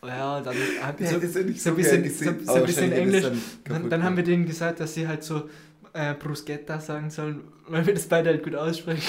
Ja, 0.06 0.40
dann 0.40 0.54
hat 0.82 1.00
Ja, 1.00 1.08
so, 1.08 1.16
nicht 1.16 1.32
so 1.32 1.40
ein 1.40 1.54
so 1.56 1.74
bisschen, 1.74 2.08
so, 2.08 2.24
so 2.44 2.54
ein 2.54 2.64
bisschen 2.64 2.92
Englisch. 2.92 3.24
Dann, 3.24 3.42
kaputt 3.64 3.90
dann 3.92 4.04
haben 4.04 4.16
wir 4.16 4.22
denen 4.22 4.46
gesagt, 4.46 4.78
dass 4.78 4.94
sie 4.94 5.08
halt 5.08 5.24
so 5.24 5.50
äh, 5.94 6.14
Bruschetta 6.14 6.78
sagen 6.78 7.10
sollen, 7.10 7.40
weil 7.66 7.84
wir 7.84 7.94
das 7.94 8.06
beide 8.06 8.30
halt 8.30 8.44
gut 8.44 8.54
aussprechen. 8.54 9.02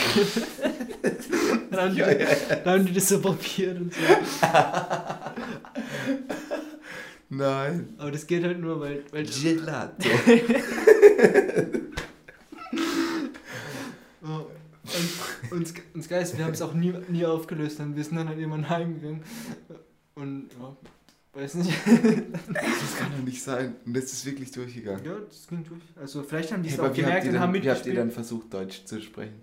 dann, 1.70 1.80
haben 1.80 1.94
die, 1.94 2.00
ja, 2.00 2.12
ja. 2.12 2.28
dann 2.64 2.80
haben 2.80 2.86
die 2.88 2.94
das 2.94 3.10
so 3.10 3.22
probiert 3.22 3.80
und 3.80 3.94
so. 3.94 4.00
Nein. 7.30 7.94
Aber 7.98 8.12
das 8.12 8.26
geht 8.26 8.44
halt 8.44 8.60
nur, 8.60 8.80
weil. 8.80 9.04
weil 9.12 9.26
Gelato. 9.26 10.08
Ja. 10.08 10.34
Und 15.52 15.52
uns, 15.52 15.74
uns 15.94 16.08
Geist, 16.10 16.38
wir 16.38 16.46
haben 16.46 16.54
es 16.54 16.62
auch 16.62 16.74
nie, 16.74 16.94
nie 17.10 17.26
aufgelöst, 17.26 17.80
dann 17.80 17.96
wir 17.96 18.04
sind 18.04 18.16
dann 18.18 18.28
halt 18.28 18.38
irgendwann 18.40 18.70
heimgegangen. 18.70 19.22
Und 20.16 20.50
ja, 20.60 20.76
weiß 21.34 21.56
nicht. 21.56 21.72
Das 22.54 22.98
kann 22.98 23.12
doch 23.12 23.24
nicht 23.24 23.42
sein. 23.44 23.76
Und 23.86 23.96
das 23.96 24.06
ist 24.06 24.26
wirklich 24.26 24.52
durchgegangen. 24.52 25.04
ja, 25.06 25.16
das 25.28 25.48
ging 25.48 25.64
durch. 25.64 25.82
Also 25.96 26.24
vielleicht 26.24 26.52
haben 26.52 26.64
die 26.64 26.70
es 26.70 26.78
Hey, 26.78 26.86
auch 26.88 26.94
gemerkt 26.94 27.28
und 27.28 27.40
haben 27.40 27.54
dann, 27.54 27.64
wie 27.64 27.70
habt 27.70 27.86
ihr 27.86 27.92
mitgespielt. 27.94 27.98
dann 27.98 28.12
versucht, 28.12 28.54
Deutsch 28.54 28.86
zu 28.86 29.02
sprechen? 29.02 29.36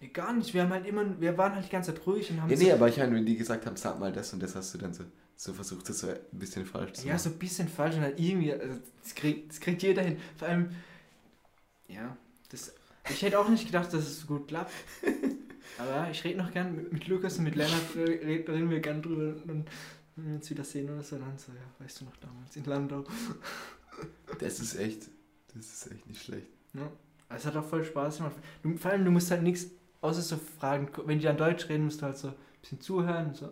Ja, 0.00 0.08
Gar 0.12 0.34
nicht, 0.34 0.52
wir 0.52 0.62
haben 0.62 0.72
halt 0.72 0.86
immer, 0.86 1.18
wir 1.20 1.36
waren 1.38 1.54
halt 1.54 1.66
die 1.66 1.70
ganze 1.70 1.94
Zeit 1.94 2.06
ruhig 2.06 2.30
und 2.30 2.42
haben 2.42 2.50
Ja, 2.50 2.56
so, 2.56 2.62
nee, 2.64 2.72
aber 2.72 2.88
ich 2.88 2.96
meine, 2.98 3.14
wenn 3.14 3.24
die 3.26 3.36
gesagt 3.36 3.64
haben, 3.66 3.76
sag 3.76 3.98
mal 3.98 4.12
das 4.12 4.32
und 4.32 4.42
das, 4.42 4.54
hast 4.54 4.74
du 4.74 4.78
dann 4.78 4.92
so, 4.92 5.04
so 5.36 5.52
versucht, 5.54 5.88
das 5.88 6.00
so 6.00 6.08
ein 6.08 6.18
bisschen 6.32 6.66
falsch 6.66 6.92
zu 6.94 7.06
ja, 7.06 7.14
machen. 7.14 7.22
so 7.24 7.30
ein 7.30 7.38
bisschen 7.38 7.68
falsch 7.68 7.96
und 7.96 8.02
halt 8.02 8.20
irgendwie, 8.20 8.52
also 8.52 8.78
das, 9.02 9.14
kriegt, 9.14 9.50
das 9.50 9.60
kriegt 9.60 9.82
jeder 9.82 10.02
hin. 10.02 10.18
Vor 10.36 10.48
allem, 10.48 10.68
ja, 11.88 12.16
das, 12.50 12.74
ich 13.08 13.22
hätte 13.22 13.38
auch 13.38 13.48
nicht 13.48 13.66
gedacht, 13.66 13.86
dass 13.92 14.04
es 14.06 14.20
so 14.20 14.26
gut 14.26 14.48
klappt. 14.48 14.72
Aber 15.78 16.10
ich 16.10 16.24
rede 16.24 16.38
noch 16.38 16.50
gern 16.52 16.74
mit, 16.74 16.92
mit 16.92 17.06
Lukas 17.08 17.38
und 17.38 17.44
mit 17.44 17.54
Lennart, 17.54 17.94
äh, 17.96 18.00
red- 18.24 18.48
reden 18.48 18.70
wir 18.70 18.80
gern 18.80 19.02
drüber 19.02 19.34
und 19.52 19.68
wenn 20.16 20.26
wir 20.28 20.34
uns 20.36 20.48
wieder 20.48 20.64
sehen 20.64 20.88
oder 20.90 21.02
so, 21.02 21.16
dann 21.16 21.36
so, 21.38 21.52
ja, 21.52 21.84
weißt 21.84 22.00
du 22.00 22.04
noch 22.06 22.16
damals 22.16 22.56
in 22.56 22.64
Landau. 22.64 23.04
Das 24.38 24.60
ist 24.60 24.74
echt, 24.76 25.08
das 25.54 25.66
ist 25.66 25.90
echt 25.92 26.06
nicht 26.06 26.22
schlecht. 26.22 26.48
Ja. 26.74 26.90
Es 27.28 27.44
hat 27.46 27.56
auch 27.56 27.64
voll 27.64 27.84
Spaß 27.84 28.18
gemacht. 28.18 28.36
Du, 28.62 28.76
vor 28.76 28.90
allem, 28.90 29.04
du 29.04 29.10
musst 29.10 29.30
halt 29.30 29.42
nichts 29.42 29.68
außer 30.06 30.22
so 30.22 30.38
Fragen, 30.58 30.88
wenn 31.04 31.18
die 31.18 31.24
dann 31.24 31.36
Deutsch 31.36 31.68
reden, 31.68 31.84
musst 31.84 32.00
du 32.02 32.06
halt 32.06 32.16
so 32.16 32.28
ein 32.28 32.34
bisschen 32.60 32.80
zuhören. 32.80 33.34
So. 33.34 33.50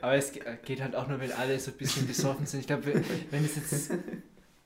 Aber 0.00 0.14
es 0.14 0.32
ge- 0.32 0.42
geht 0.64 0.80
halt 0.82 0.94
auch 0.94 1.08
nur, 1.08 1.20
wenn 1.20 1.32
alle 1.32 1.58
so 1.58 1.70
ein 1.70 1.76
bisschen 1.76 2.06
besoffen 2.06 2.46
sind. 2.46 2.60
Ich 2.60 2.66
glaube, 2.66 3.02
wenn 3.30 3.44
es 3.44 3.56
jetzt. 3.56 3.90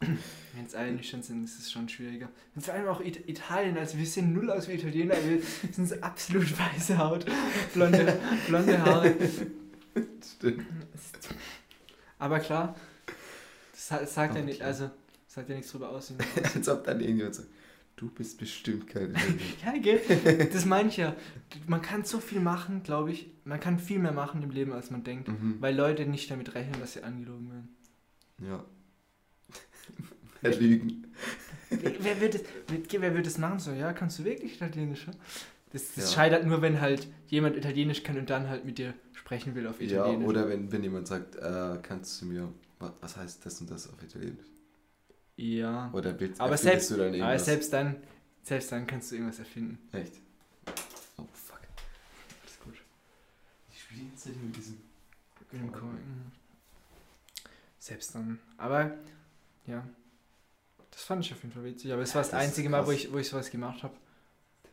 Wenn 0.01 0.64
es 0.66 0.74
alle 0.74 0.93
nüchtern 0.93 1.22
sind, 1.22 1.45
ist 1.45 1.59
es 1.59 1.70
schon 1.70 1.89
schwieriger. 1.89 2.28
Und 2.55 2.64
vor 2.64 2.72
allem 2.74 2.89
auch 2.89 3.01
It 3.03 3.28
Italien, 3.28 3.76
also 3.76 3.99
wir 3.99 4.07
sehen 4.07 4.33
null 4.33 4.51
aus 4.51 4.66
wie 4.66 4.72
Italiener, 4.72 5.14
wir 5.26 5.41
sind 5.72 5.89
so 5.89 5.95
absolut 6.01 6.47
weiße 6.59 6.97
Haut, 6.99 7.26
blonde, 7.74 8.18
blonde 8.47 8.83
Haare. 8.83 9.14
Stimmt. 10.37 10.64
Aber 12.18 12.41
klar, 12.41 12.74
das 13.72 13.89
sa- 13.89 14.07
sagt 14.07 14.37
ja 14.37 14.43
nicht, 14.43 14.62
also 14.62 14.91
sagt 15.26 15.49
ja 15.51 15.55
nichts 15.55 15.70
drüber 15.70 15.91
aus. 15.91 16.12
Als 16.55 16.68
ob 16.68 16.83
dann 16.85 17.01
irgendjemand 17.01 17.35
sagt, 17.37 17.49
du 17.97 18.09
bist 18.09 18.38
bestimmt 18.38 18.86
kein 18.88 19.11
Italiener. 19.11 19.41
Ja, 19.66 19.78
gell? 19.78 20.49
Das 20.53 20.64
meine 20.64 20.88
ich 20.88 20.97
ja. 20.97 21.14
Man 21.66 21.82
kann 21.82 22.05
so 22.05 22.18
viel 22.20 22.41
machen, 22.41 22.82
glaube 22.82 23.12
ich. 23.12 23.30
Man 23.45 23.61
kann 23.61 23.78
viel 23.78 23.99
mehr 23.99 24.12
machen 24.12 24.43
im 24.43 24.51
Leben, 24.51 24.72
als 24.72 24.91
man 24.91 25.05
denkt. 25.05 25.28
mhm. 25.28 25.57
Weil 25.61 25.74
Leute 25.76 26.07
nicht 26.07 26.30
damit 26.30 26.55
rechnen, 26.55 26.80
dass 26.80 26.95
sie 26.95 27.03
angelogen 27.03 27.51
werden. 27.51 27.68
Ja. 28.51 28.64
Wer 30.41 30.57
lügen. 30.59 31.07
Wer, 31.70 32.20
wird 32.20 32.34
das, 32.34 32.43
wer, 32.91 33.14
wird 33.14 33.26
das 33.26 33.38
machen? 33.38 33.59
So, 33.61 33.72
ja, 33.72 33.93
kannst 33.93 34.18
du 34.18 34.24
wirklich 34.24 34.55
Italienisch? 34.57 35.07
ja? 35.07 35.12
Das, 35.72 35.95
das 35.95 36.05
Ja. 36.07 36.11
scheitert 36.16 36.47
nur, 36.47 36.62
wenn 36.62 36.80
halt 36.80 37.07
jemand 37.28 37.57
Italienisch 37.57 38.03
kann 38.03 38.18
und 38.18 38.28
dann 38.30 38.49
halt 38.49 38.64
mit 38.64 38.78
dir 38.78 38.95
sprechen 39.12 39.55
will 39.55 39.66
auf 39.68 39.80
Ja, 39.80 39.86
Italienisch. 39.86 40.26
oder 40.28 40.49
wenn, 40.49 40.72
wenn 40.72 40.82
jemand 40.82 41.07
sagt, 41.07 41.36
äh, 41.36 41.78
kannst 41.82 42.20
du 42.22 42.26
mir, 42.26 42.49
wa- 42.80 42.93
was 43.01 43.16
heißt 43.16 43.45
das 43.47 43.61
und 43.61 43.70
das 43.70 43.88
auf 43.93 44.03
Italienisch? 44.03 44.47
Ja. 45.41 45.91
Oder 45.95 46.20
willst, 46.20 46.38
Aber 46.38 46.55
selbst, 46.59 46.91
du 46.91 46.97
dann 46.97 47.07
aber 47.09 47.16
irgendwas? 47.16 47.45
selbst 47.47 47.72
dann, 47.72 47.97
selbst 48.43 48.70
dann 48.72 48.86
kannst 48.86 49.11
du 49.11 49.14
irgendwas 49.14 49.38
erfinden. 49.38 49.78
Echt? 49.93 50.12
Oh 51.16 51.26
fuck. 51.32 51.61
Ist 52.47 52.61
gut. 52.62 52.74
Ich 53.72 53.80
spiele 53.80 54.03
jetzt 54.11 54.26
nicht 54.26 54.43
mit 54.43 54.55
diesem. 54.57 54.82
Mit 55.51 55.62
dem 55.62 55.66
mhm. 55.66 56.32
Selbst 57.78 58.14
dann. 58.14 58.38
Aber, 58.59 58.91
ja. 59.66 59.82
Das 60.91 61.05
fand 61.05 61.24
ich 61.24 61.32
auf 61.32 61.43
jeden 61.43 61.55
Fall 61.55 61.64
witzig. 61.64 61.91
Aber 61.91 62.03
es 62.03 62.11
Ja, 62.11 62.16
war 62.16 62.22
das, 62.22 62.30
das 62.32 62.41
einzige 62.41 62.68
Mal, 62.68 62.86
wo 62.86 62.91
ich, 62.91 63.11
wo 63.11 63.16
ich 63.16 63.28
sowas 63.28 63.51
gemacht 63.51 63.82
habe. 63.82 63.95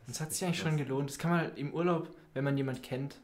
Und 0.06 0.12
es 0.12 0.20
hat 0.20 0.32
sich 0.34 0.44
eigentlich 0.44 0.58
schon 0.58 0.76
krass. 0.76 0.86
gelohnt. 0.86 1.08
Das 1.08 1.18
kann 1.18 1.30
man 1.30 1.40
halt 1.40 1.56
im 1.56 1.72
Urlaub, 1.72 2.14
wenn 2.34 2.44
man 2.44 2.58
jemanden 2.58 2.82
kennt, 2.82 3.18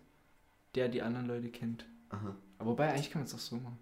der 0.76 0.88
die 0.88 1.02
anderen 1.02 1.26
Leute 1.26 1.50
kennt. 1.50 1.84
Aha. 2.08 2.34
Aber 2.56 2.70
wobei, 2.70 2.90
eigentlich 2.90 3.10
kann 3.10 3.20
man 3.20 3.26
es 3.26 3.34
auch 3.34 3.38
so 3.38 3.56
machen. 3.56 3.78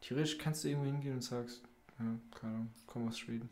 Theoretisch 0.00 0.38
kannst 0.38 0.64
du 0.64 0.68
irgendwo 0.68 0.86
hingehen 0.90 1.14
und 1.14 1.22
sagst, 1.22 1.62
ja, 2.02 2.38
keine 2.38 2.54
Ahnung, 2.54 2.70
komm 2.86 3.08
aus 3.08 3.18
Schweden. 3.18 3.48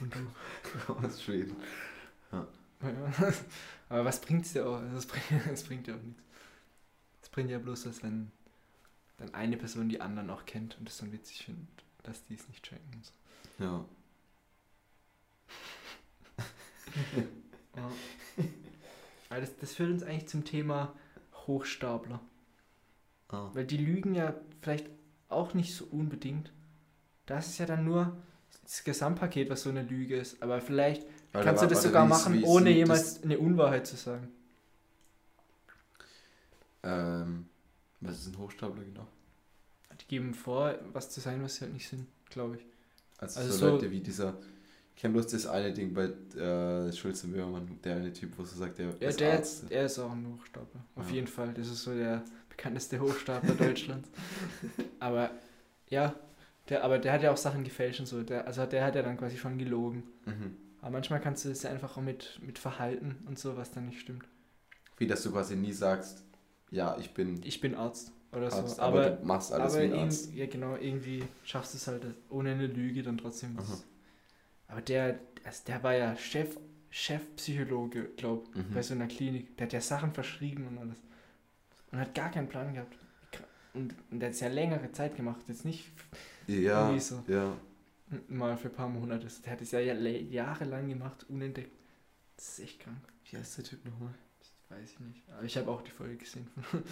Und 0.00 0.14
du. 0.14 0.92
Aus 0.92 1.22
Schweden. 1.22 1.56
Ja. 2.32 2.46
Aber 3.88 4.04
was 4.04 4.20
bringt's 4.20 4.52
dir 4.52 4.66
auch? 4.68 4.80
Das 4.92 5.06
bringt, 5.06 5.24
das 5.50 5.62
bringt 5.64 5.86
dir 5.86 5.96
auch 5.96 6.02
nichts. 6.02 6.22
Es 7.22 7.28
bringt 7.28 7.50
ja 7.50 7.58
bloß 7.58 7.86
was, 7.86 8.02
wenn 8.02 8.30
dann 9.16 9.34
eine 9.34 9.56
Person 9.56 9.88
die 9.88 10.00
anderen 10.00 10.30
auch 10.30 10.44
kennt 10.44 10.78
und 10.78 10.88
es 10.88 10.98
dann 10.98 11.12
witzig 11.12 11.44
findet, 11.44 11.68
dass 12.02 12.24
die 12.24 12.34
es 12.34 12.46
nicht 12.48 12.62
checken. 12.64 13.02
So. 13.02 13.64
Ja. 13.64 13.84
Ja. 17.76 17.90
Aber 19.28 19.40
das, 19.40 19.56
das 19.56 19.74
führt 19.74 19.90
uns 19.90 20.02
eigentlich 20.02 20.28
zum 20.28 20.44
Thema 20.44 20.94
Hochstapler. 21.46 22.20
Ah. 23.28 23.50
Weil 23.52 23.66
die 23.66 23.76
lügen 23.76 24.14
ja 24.14 24.34
vielleicht 24.60 24.88
auch 25.28 25.54
nicht 25.54 25.74
so 25.74 25.84
unbedingt. 25.86 26.52
Das 27.26 27.48
ist 27.48 27.58
ja 27.58 27.66
dann 27.66 27.84
nur 27.84 28.16
das 28.62 28.82
Gesamtpaket, 28.84 29.50
was 29.50 29.62
so 29.62 29.70
eine 29.70 29.82
Lüge 29.82 30.16
ist. 30.16 30.42
Aber 30.42 30.60
vielleicht 30.60 31.04
Aber 31.32 31.44
kannst 31.44 31.62
du 31.62 31.66
da 31.66 31.70
das 31.74 31.78
war- 31.78 31.88
sogar 31.90 32.02
wie 32.08 32.12
ist- 32.12 32.18
machen, 32.18 32.32
wie 32.34 32.38
ist 32.42 32.46
ohne 32.48 32.70
jemals 32.70 33.22
eine 33.22 33.38
Unwahrheit 33.38 33.86
zu 33.86 33.96
sagen. 33.96 34.28
Ähm, 36.82 37.46
was 38.00 38.18
ist 38.18 38.28
ein 38.28 38.38
Hochstapler 38.38 38.84
genau? 38.84 39.06
Die 40.00 40.06
geben 40.06 40.34
vor, 40.34 40.74
was 40.92 41.10
zu 41.10 41.20
sein, 41.20 41.42
was 41.42 41.56
sie 41.56 41.62
halt 41.62 41.72
nicht 41.72 41.88
sind, 41.88 42.06
glaube 42.30 42.56
ich. 42.56 42.66
Also, 43.18 43.40
Also 43.40 43.52
so, 43.52 43.58
so- 43.58 43.68
Leute 43.72 43.90
wie 43.90 44.00
dieser. 44.00 44.34
Ich 44.94 45.02
kenne 45.02 45.12
bloß 45.14 45.26
das 45.26 45.46
eine 45.46 45.72
Ding 45.74 45.92
bei 45.92 46.04
äh, 46.40 46.90
Schulze 46.92 47.26
Möhrmann, 47.26 47.78
der 47.84 47.96
eine 47.96 48.12
Typ, 48.12 48.32
wo 48.38 48.44
so 48.44 48.56
sagt, 48.56 48.78
der 48.78 48.94
Ja, 49.00 49.08
ist 49.08 49.20
der, 49.20 49.32
Arzt. 49.34 49.64
er 49.70 49.84
ist 49.86 49.98
auch 49.98 50.10
ein 50.12 50.26
Hochstapler. 50.38 50.80
Auf 50.94 51.08
Ja. 51.10 51.14
jeden 51.16 51.26
Fall. 51.26 51.52
Das 51.52 51.66
ist 51.68 51.82
so 51.82 51.94
der 51.94 52.22
bekannteste 52.48 52.98
Hochstapler 52.98 53.54
Deutschlands. 53.74 54.08
Aber 54.98 55.30
ja, 55.90 56.14
der, 56.68 56.82
aber 56.84 56.98
der 56.98 57.12
hat 57.12 57.22
ja 57.22 57.30
auch 57.32 57.36
Sachen 57.36 57.64
gefälscht 57.64 58.00
und 58.00 58.06
so. 58.06 58.22
Der, 58.22 58.46
also 58.46 58.66
der 58.66 58.84
hat 58.84 58.94
ja 58.94 59.02
dann 59.02 59.16
quasi 59.16 59.36
schon 59.36 59.58
gelogen. 59.58 60.02
Mhm. 60.24 60.56
Aber 60.80 60.90
manchmal 60.90 61.20
kannst 61.20 61.44
du 61.44 61.50
es 61.50 61.62
ja 61.62 61.70
einfach 61.70 61.96
auch 61.96 62.02
mit, 62.02 62.38
mit 62.42 62.58
Verhalten 62.58 63.16
und 63.26 63.38
so, 63.38 63.56
was 63.56 63.70
dann 63.72 63.86
nicht 63.86 64.00
stimmt. 64.00 64.24
Wie, 64.98 65.06
dass 65.06 65.22
du 65.22 65.32
quasi 65.32 65.56
nie 65.56 65.72
sagst, 65.72 66.24
ja, 66.70 66.96
ich 66.98 67.12
bin 67.14 67.40
Ich 67.44 67.60
bin 67.60 67.74
Arzt 67.74 68.12
oder 68.32 68.52
Arzt, 68.52 68.76
so. 68.76 68.82
aber, 68.82 69.00
Aber, 69.06 69.10
du 69.10 69.24
machst 69.26 69.52
alles 69.52 69.74
aber 69.74 69.82
wie 69.82 69.92
ein 69.92 69.98
Arzt. 70.00 70.32
ja 70.34 70.46
genau, 70.46 70.76
irgendwie 70.76 71.24
schaffst 71.44 71.74
du 71.74 71.78
es 71.78 71.86
halt 71.86 72.02
ohne 72.30 72.52
eine 72.52 72.66
Lüge 72.66 73.02
dann 73.02 73.18
trotzdem. 73.18 73.56
Aha. 73.58 73.78
Aber 74.68 74.80
der, 74.80 75.18
also 75.44 75.62
der 75.66 75.82
war 75.82 75.94
ja 75.94 76.16
Chef, 76.16 76.56
Chefpsychologe, 76.90 78.10
glaub, 78.16 78.54
Mhm. 78.54 78.72
bei 78.74 78.82
so 78.82 78.94
einer 78.94 79.06
Klinik. 79.06 79.56
Der 79.56 79.66
hat 79.66 79.72
ja 79.72 79.80
Sachen 79.80 80.12
verschrieben 80.12 80.66
und 80.68 80.78
alles. 80.78 80.98
Und 81.92 81.98
hat 82.00 82.14
gar 82.14 82.30
keinen 82.30 82.48
Plan 82.48 82.74
gehabt. 82.74 82.96
Und, 83.76 83.94
und 84.10 84.20
der 84.20 84.28
hat 84.28 84.34
es 84.34 84.40
ja 84.40 84.48
längere 84.48 84.90
Zeit 84.92 85.16
gemacht. 85.16 85.40
Jetzt 85.48 85.64
nicht 85.64 85.90
Ja, 86.46 86.86
irgendwie 86.86 87.00
so. 87.00 87.22
ja. 87.28 87.56
mal 88.28 88.56
für 88.56 88.68
ein 88.68 88.74
paar 88.74 88.88
Monate. 88.88 89.26
Der 89.44 89.52
hat 89.52 89.60
es 89.60 89.70
ja 89.72 89.80
jahrelang 89.80 90.88
gemacht, 90.88 91.26
unentdeckt. 91.28 91.72
Das 92.36 92.58
ist 92.58 92.60
echt 92.64 92.80
krank. 92.80 92.98
Wie 93.30 93.36
heißt 93.36 93.58
der 93.58 93.64
Typ 93.64 93.84
nochmal? 93.84 94.14
Das 94.40 94.78
weiß 94.78 94.90
ich 94.92 95.00
nicht. 95.00 95.22
Aber 95.30 95.44
ich 95.44 95.56
habe 95.56 95.70
auch 95.70 95.82
die 95.82 95.90
Folge 95.90 96.16
gesehen. 96.16 96.48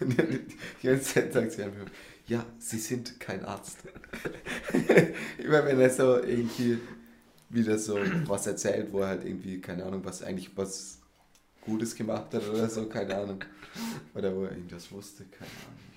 Die 0.00 0.86
ganze 0.86 1.14
Zeit 1.14 1.32
sagt 1.32 1.52
sie 1.52 1.62
einfach, 1.64 1.86
ja, 2.26 2.44
sie 2.58 2.78
sind 2.78 3.18
kein 3.20 3.44
Arzt. 3.44 3.78
Immer 5.38 5.64
wenn 5.64 5.80
er 5.80 5.90
so 5.90 6.22
irgendwie 6.22 6.78
wieder 7.48 7.78
so 7.78 7.98
was 8.26 8.46
erzählt, 8.46 8.92
wo 8.92 9.00
er 9.00 9.08
halt 9.08 9.24
irgendwie, 9.24 9.60
keine 9.60 9.84
Ahnung, 9.84 10.04
was 10.04 10.22
eigentlich 10.22 10.56
was 10.56 10.98
Gutes 11.68 11.94
gemacht 11.94 12.32
hat 12.32 12.48
oder 12.48 12.68
so, 12.68 12.86
keine 12.86 13.14
Ahnung. 13.16 13.44
Oder 14.14 14.34
wo 14.34 14.44
er 14.44 14.52
irgendwas 14.52 14.90
wusste, 14.90 15.24
keine 15.24 15.50
Ahnung. 15.50 15.88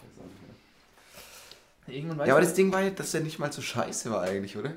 Ich. 1.88 1.96
Irgendwann 1.96 2.20
weiß 2.20 2.28
Ja, 2.28 2.34
aber 2.34 2.42
das 2.42 2.54
Ding 2.54 2.72
war 2.72 2.82
ja, 2.82 2.90
dass 2.92 3.14
er 3.14 3.22
nicht 3.22 3.40
mal 3.40 3.52
so 3.52 3.62
scheiße 3.62 4.12
war 4.12 4.22
eigentlich, 4.22 4.56
oder? 4.56 4.74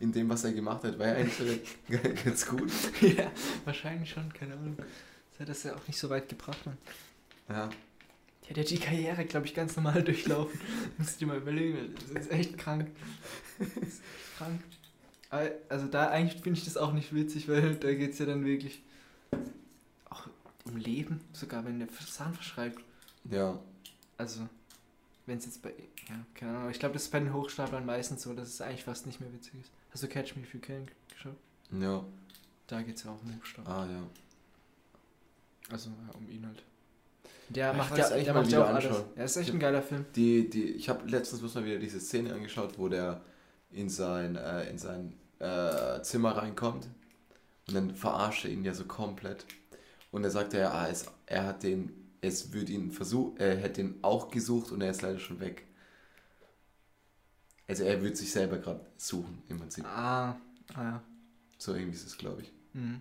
In 0.00 0.12
dem, 0.12 0.28
was 0.28 0.44
er 0.44 0.52
gemacht 0.52 0.82
hat, 0.82 0.98
war 0.98 1.06
er 1.06 1.16
eigentlich 1.16 1.60
ganz 2.24 2.46
gut. 2.46 2.70
ja, 3.00 3.30
wahrscheinlich 3.64 4.10
schon, 4.10 4.32
keine 4.32 4.54
Ahnung. 4.54 4.76
Das 5.30 5.40
hat 5.40 5.48
das 5.48 5.62
ja 5.62 5.74
auch 5.76 5.86
nicht 5.86 5.98
so 5.98 6.10
weit 6.10 6.28
gebracht, 6.28 6.58
man. 6.66 6.76
Ja. 7.48 7.70
Der 8.42 8.50
hat 8.50 8.56
ja 8.56 8.64
die 8.64 8.78
Karriere, 8.78 9.24
glaube 9.24 9.46
ich, 9.46 9.54
ganz 9.54 9.76
normal 9.76 10.02
durchlaufen. 10.04 10.60
Musst 10.98 11.14
du 11.14 11.18
dir 11.20 11.32
mal 11.32 11.38
überlegen, 11.38 11.94
das 11.94 12.24
ist 12.24 12.32
echt 12.32 12.58
krank. 12.58 12.90
Das 13.58 13.68
ist 13.68 14.00
echt 14.00 14.36
krank. 14.38 14.60
Aber, 15.30 15.50
also 15.68 15.86
da 15.86 16.08
eigentlich 16.10 16.42
finde 16.42 16.58
ich 16.58 16.64
das 16.64 16.76
auch 16.76 16.92
nicht 16.92 17.14
witzig, 17.14 17.48
weil 17.48 17.76
da 17.76 17.94
geht 17.94 18.12
es 18.12 18.18
ja 18.18 18.26
dann 18.26 18.44
wirklich 18.44 18.82
um 20.64 20.76
Leben, 20.76 21.20
sogar 21.32 21.64
wenn 21.64 21.78
der 21.78 21.88
Sachen 22.06 22.34
verschreibt. 22.34 22.82
Ja. 23.30 23.58
Also, 24.18 24.48
wenn 25.26 25.38
es 25.38 25.46
jetzt 25.46 25.62
bei, 25.62 25.70
ja, 26.08 26.14
keine 26.34 26.56
Ahnung, 26.58 26.70
ich 26.70 26.78
glaube, 26.78 26.94
das 26.94 27.04
ist 27.04 27.10
bei 27.12 27.20
den 27.20 27.32
Hochstaplern 27.32 27.86
meistens 27.86 28.22
so, 28.22 28.34
dass 28.34 28.48
es 28.48 28.60
eigentlich 28.60 28.84
fast 28.84 29.06
nicht 29.06 29.20
mehr 29.20 29.32
witzig 29.32 29.54
ist. 29.60 29.70
Hast 29.92 30.02
du 30.02 30.08
Catch 30.08 30.36
Me 30.36 30.42
If 30.42 30.54
You 30.54 30.60
Can 30.60 30.86
geschaut? 31.12 31.36
Ja. 31.80 32.04
Da 32.66 32.82
geht 32.82 32.96
es 32.96 33.04
ja 33.04 33.10
auch 33.10 33.20
um 33.22 33.36
Hochstapler. 33.36 33.72
Ah, 33.74 33.86
ja. 33.86 34.02
Also 35.70 35.90
ja, 35.90 36.14
um 36.18 36.28
ihn 36.30 36.46
halt. 36.46 36.62
Der 37.48 37.72
ich 37.72 37.76
macht 37.78 37.98
ja, 37.98 38.08
der 38.08 38.32
mal 38.34 38.40
macht 38.42 38.52
ja 38.52 38.58
wieder 38.58 38.64
auch 38.64 38.74
alles. 38.74 38.84
anschauen. 38.86 39.04
Ja, 39.16 39.24
ist 39.24 39.36
echt 39.36 39.48
Ja. 39.48 39.54
ein 39.54 39.60
geiler 39.60 39.82
Film. 39.82 40.06
Die, 40.16 40.48
die, 40.48 40.64
ich 40.64 40.88
habe 40.88 41.06
letztens 41.08 41.40
bloß 41.40 41.54
mal 41.56 41.64
wieder 41.64 41.78
diese 41.78 42.00
Szene 42.00 42.32
angeschaut, 42.32 42.78
wo 42.78 42.88
der 42.88 43.20
in 43.70 43.88
sein, 43.88 44.36
äh, 44.36 44.68
in 44.70 44.78
sein 44.78 45.14
äh, 45.38 46.00
Zimmer 46.02 46.36
reinkommt 46.36 46.88
und 47.68 47.74
dann 47.74 47.94
verarscht 47.94 48.44
er 48.44 48.50
ihn 48.50 48.64
ja 48.64 48.74
so 48.74 48.84
komplett. 48.84 49.44
Und 50.12 50.22
er 50.24 50.30
sagt 50.30 50.52
ja, 50.52 50.70
ah, 50.70 50.88
es, 50.88 51.06
er 51.26 51.46
hat 51.46 51.64
den, 51.64 51.90
es 52.20 52.52
würde 52.52 52.70
ihn 52.72 52.92
versucht, 52.92 53.40
er 53.40 53.56
hätte 53.56 53.80
ihn 53.80 53.98
auch 54.02 54.30
gesucht 54.30 54.70
und 54.70 54.80
er 54.80 54.90
ist 54.90 55.02
leider 55.02 55.18
schon 55.18 55.40
weg. 55.40 55.64
Also 57.66 57.84
er 57.84 58.00
würde 58.02 58.14
sich 58.14 58.30
selber 58.30 58.58
gerade 58.58 58.84
suchen, 58.98 59.42
im 59.48 59.58
Prinzip. 59.58 59.84
Ah, 59.86 60.36
ah 60.74 60.82
ja. 60.82 61.02
So 61.58 61.74
irgendwie 61.74 61.96
ist 61.96 62.06
es, 62.06 62.18
glaube 62.18 62.42
ich. 62.42 62.52
Mhm. 62.74 63.00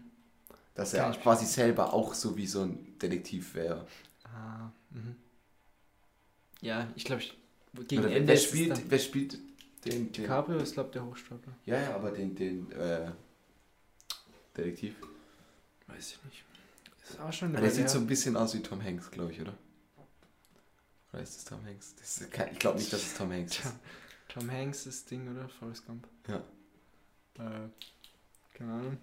Dass 0.73 0.93
er 0.93 1.11
ich- 1.11 1.21
quasi 1.21 1.45
selber 1.45 1.93
auch 1.93 2.13
so 2.13 2.37
wie 2.37 2.47
so 2.47 2.61
ein 2.61 2.97
Detektiv 2.97 3.53
wäre. 3.55 3.85
Ah, 4.23 4.69
mhm. 4.91 5.15
Ja, 6.61 6.87
ich 6.95 7.03
glaube, 7.03 7.21
ich, 7.21 7.37
gegen 7.87 8.03
Oder 8.03 8.15
Ende 8.15 8.29
wer 8.29 8.37
spielt, 8.37 8.89
wer 8.89 8.99
spielt 8.99 9.33
den, 9.83 9.91
den 9.91 10.11
DiCaprio 10.13 10.59
ist, 10.59 10.73
glaube 10.73 10.89
ich, 10.89 10.93
der 10.93 11.05
Hochstapler. 11.05 11.53
Ja, 11.65 11.81
ja, 11.81 11.95
aber 11.95 12.11
den, 12.11 12.35
den 12.35 12.71
äh, 12.71 13.11
Detektiv. 14.55 14.95
Weiß 15.87 16.11
ich 16.11 16.23
nicht. 16.25 16.45
Ist 17.13 17.19
auch 17.19 17.33
schon 17.33 17.49
eine 17.49 17.61
der 17.61 17.71
sieht 17.71 17.89
so 17.89 17.99
ein 17.99 18.07
bisschen 18.07 18.35
aus 18.35 18.53
wie 18.53 18.61
Tom 18.61 18.83
Hanks, 18.83 19.11
glaube 19.11 19.31
ich, 19.31 19.41
oder? 19.41 19.57
Oder 21.13 21.21
ist 21.21 21.37
es 21.37 21.45
Tom 21.45 21.63
Hanks? 21.65 21.95
Das 21.95 22.17
ist 22.17 22.21
ich 22.51 22.59
glaube 22.59 22.77
nicht, 22.77 22.91
dass 22.91 23.01
es 23.01 23.13
Tom 23.15 23.31
Hanks 23.31 23.59
ist. 23.59 23.73
Tom 24.29 24.49
Hanks 24.49 24.85
ist 24.85 25.11
Ding, 25.11 25.29
oder? 25.29 25.49
Forrest 25.49 25.85
Gump. 25.85 26.07
Ja. 26.27 26.37
Äh, 27.37 27.69
keine 28.53 28.73
Ahnung. 28.73 28.97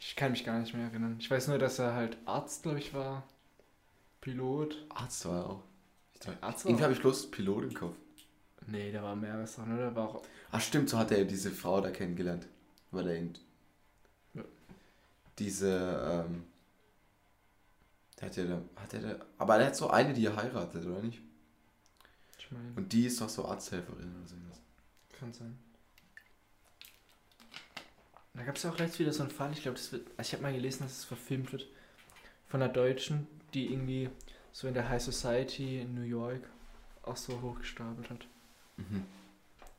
Ich 0.00 0.16
kann 0.16 0.30
mich 0.30 0.44
gar 0.44 0.58
nicht 0.58 0.72
mehr 0.72 0.86
erinnern. 0.86 1.16
Ich 1.18 1.30
weiß 1.30 1.48
nur, 1.48 1.58
dass 1.58 1.78
er 1.78 1.94
halt 1.94 2.16
Arzt, 2.24 2.62
glaube 2.62 2.78
ich, 2.78 2.94
war. 2.94 3.26
Pilot. 4.20 4.86
Arzt 4.88 5.26
war 5.26 5.36
er 5.36 5.50
auch. 5.50 5.62
Ich 6.14 6.20
glaub, 6.20 6.42
Arzt 6.42 6.64
irgendwie 6.64 6.84
habe 6.84 6.92
ich 6.94 7.00
bloß 7.00 7.30
Pilot 7.30 7.64
im 7.64 7.74
Kopf. 7.74 7.96
Nee, 8.66 8.90
da 8.90 9.02
war 9.02 9.14
mehrere 9.14 9.46
Sachen, 9.46 9.74
oder? 9.74 9.94
War 9.94 10.08
auch. 10.08 10.22
Ach 10.50 10.60
stimmt, 10.60 10.88
so 10.88 10.98
hat 10.98 11.10
er 11.10 11.24
diese 11.24 11.50
Frau 11.50 11.80
da 11.80 11.90
kennengelernt. 11.90 12.46
Weil 12.90 13.08
er 13.08 13.18
ihn... 13.18 13.38
Ja. 14.34 14.44
Diese, 15.38 16.24
ähm... 16.26 16.44
Der 18.20 18.28
hat 18.28 18.36
ja 18.36 18.44
da... 18.44 18.62
Hat 18.76 18.94
er 18.94 19.00
da... 19.00 19.26
Aber 19.38 19.56
er 19.56 19.66
hat 19.66 19.76
so 19.76 19.90
eine, 19.90 20.14
die 20.14 20.26
er 20.26 20.36
heiratet, 20.36 20.84
oder 20.86 21.02
nicht? 21.02 21.20
Ich 22.38 22.50
meine, 22.50 22.72
Und 22.76 22.92
die 22.92 23.06
ist 23.06 23.20
doch 23.20 23.28
so 23.28 23.46
Arzthelferin 23.46 24.14
oder 24.16 24.26
so. 24.26 24.36
kann 25.18 25.32
sein. 25.32 25.58
Da 28.34 28.44
gab 28.44 28.56
es 28.56 28.62
ja 28.62 28.70
auch 28.70 28.78
letztes 28.78 29.00
wieder 29.00 29.12
so 29.12 29.22
einen 29.22 29.32
Fall, 29.32 29.50
ich 29.52 29.62
glaube, 29.62 29.78
das 29.78 29.92
wird. 29.92 30.06
Also 30.16 30.28
ich 30.28 30.32
habe 30.34 30.42
mal 30.42 30.52
gelesen, 30.52 30.82
dass 30.82 30.98
es 30.98 31.04
verfilmt 31.04 31.52
wird 31.52 31.66
von 32.48 32.62
einer 32.62 32.72
Deutschen, 32.72 33.26
die 33.54 33.72
irgendwie 33.72 34.10
so 34.52 34.68
in 34.68 34.74
der 34.74 34.88
High 34.88 35.02
Society 35.02 35.80
in 35.80 35.94
New 35.94 36.02
York 36.02 36.42
auch 37.02 37.16
so 37.16 37.40
hochgestapelt 37.40 38.10
hat. 38.10 38.26
Mhm. 38.76 39.04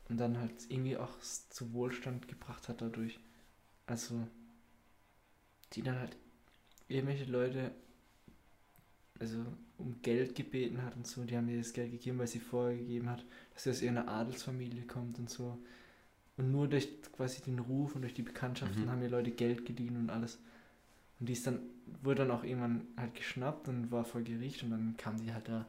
Und 0.08 0.16
dann 0.16 0.38
halt 0.38 0.52
irgendwie 0.68 0.96
auch 0.96 1.20
zu 1.20 1.72
Wohlstand 1.72 2.26
gebracht 2.28 2.68
hat 2.68 2.80
dadurch. 2.80 3.20
Also, 3.86 4.26
die 5.72 5.82
dann 5.82 5.98
halt 5.98 6.16
irgendwelche 6.88 7.24
Leute, 7.24 7.70
also 9.20 9.44
um 9.78 9.96
Geld 10.02 10.34
gebeten 10.34 10.82
hat 10.82 10.96
und 10.96 11.06
so, 11.06 11.24
die 11.24 11.36
haben 11.36 11.48
ihr 11.48 11.58
das 11.58 11.72
Geld 11.72 11.90
gegeben, 11.92 12.18
weil 12.18 12.26
sie 12.26 12.40
vorher 12.40 12.76
gegeben 12.76 13.08
hat, 13.10 13.24
dass 13.54 13.64
sie 13.64 13.70
aus 13.70 13.82
irgendeiner 13.82 14.08
Adelsfamilie 14.12 14.82
kommt 14.86 15.18
und 15.18 15.28
so. 15.30 15.58
Und 16.36 16.52
nur 16.52 16.68
durch 16.68 16.88
quasi 17.12 17.42
den 17.42 17.58
Ruf 17.58 17.94
und 17.96 18.02
durch 18.02 18.14
die 18.14 18.22
Bekanntschaften 18.22 18.84
Mhm. 18.84 18.90
haben 18.90 19.02
ihr 19.02 19.08
Leute 19.10 19.30
Geld 19.32 19.64
geliehen 19.66 19.96
und 19.96 20.10
alles. 20.10 20.38
Und 21.18 21.28
die 21.28 21.32
ist 21.32 21.46
dann, 21.46 21.60
wurde 22.02 22.22
dann 22.26 22.30
auch 22.30 22.44
irgendwann 22.44 22.86
halt 22.96 23.14
geschnappt 23.14 23.68
und 23.68 23.90
war 23.90 24.04
vor 24.04 24.20
Gericht 24.22 24.62
und 24.62 24.70
dann 24.70 24.96
kam 24.96 25.16
die 25.20 25.32
halt 25.32 25.48
da 25.48 25.66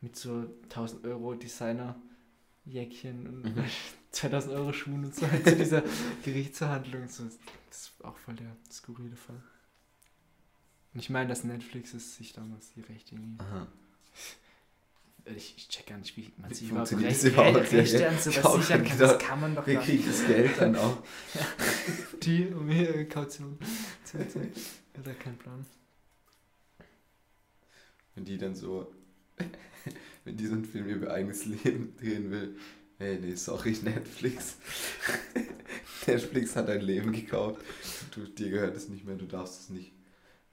mit 0.00 0.14
so 0.16 0.46
1000 0.68 1.04
Euro 1.06 1.34
Designer-Jäckchen 1.34 3.26
und 3.26 3.42
Mhm. 3.56 3.64
2000 4.12 4.52
Euro 4.54 4.72
Schuhen 4.72 5.04
und 5.06 5.14
so 5.14 5.28
halt 5.30 5.44
zu 5.48 5.56
dieser 5.56 5.82
Gerichtsverhandlung. 6.24 7.02
und 7.02 7.10
So. 7.10 7.24
Das 7.24 7.38
ist 7.88 8.04
auch 8.04 8.16
voll 8.18 8.34
der 8.34 8.54
skurrile 8.70 9.16
Fall. 9.16 9.42
Und 10.94 11.00
ich 11.00 11.10
meine, 11.10 11.28
dass 11.28 11.44
Netflix 11.44 11.94
es 11.94 12.16
sich 12.16 12.32
damals 12.32 12.72
die 12.74 12.82
Rechte 12.82 13.14
irgendwie. 13.14 13.40
Aha. 13.40 13.66
Ich, 15.24 15.54
ich 15.56 15.68
check 15.68 15.86
gar 15.86 15.98
nicht, 15.98 16.16
wie 16.16 16.32
man 16.36 16.52
sich 16.52 16.68
überhaupt 16.68 16.92
Rechte, 16.92 17.06
das 17.06 17.24
überhaupt? 17.24 17.72
Rechte 17.72 18.02
Ja, 18.02 18.08
an 18.08 18.18
sowas 18.18 18.66
sichern 18.66 18.84
kann. 18.84 18.98
Das 18.98 19.18
kann 19.18 19.40
man 19.40 19.54
doch 19.54 19.66
Wer 19.66 19.74
gar 19.74 19.84
kriegt 19.84 20.08
das 20.08 20.26
Geld 20.26 20.50
dann 20.58 20.76
auch? 20.76 20.98
Die, 22.22 22.46
um 22.48 22.68
hier 22.68 23.08
Kaution 23.08 23.56
zu. 24.04 24.18
Hat 24.18 25.06
er 25.06 25.14
keinen 25.14 25.38
Plan. 25.38 25.64
Wenn 28.14 28.24
die 28.24 28.36
dann 28.36 28.54
so, 28.54 28.92
wenn 30.24 30.36
die 30.36 30.46
so 30.46 30.54
einen 30.54 30.64
Film 30.64 30.86
über 30.86 31.12
eigenes 31.12 31.46
Leben 31.46 31.96
drehen 31.96 32.30
will, 32.30 32.56
hey, 32.98 33.18
nee, 33.18 33.34
sorry, 33.36 33.76
Netflix. 33.82 34.56
Netflix 36.06 36.56
hat 36.56 36.68
dein 36.68 36.82
Leben 36.82 37.12
gekauft. 37.12 37.64
Du, 38.10 38.26
dir 38.26 38.50
gehört 38.50 38.76
es 38.76 38.88
nicht 38.88 39.06
mehr, 39.06 39.16
du 39.16 39.24
darfst 39.24 39.60
es 39.60 39.70
nicht 39.70 39.92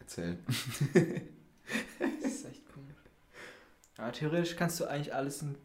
erzählen. 0.10 0.40
Das 2.22 2.31
ist 2.34 2.45
echt 2.45 2.73
komisch. 2.73 2.95
Aber 3.98 4.11
theoretisch 4.11 4.56
kannst 4.56 4.80
du 4.80 4.86
eigentlich 4.86 5.14
alles 5.14 5.44
in. 5.44 5.56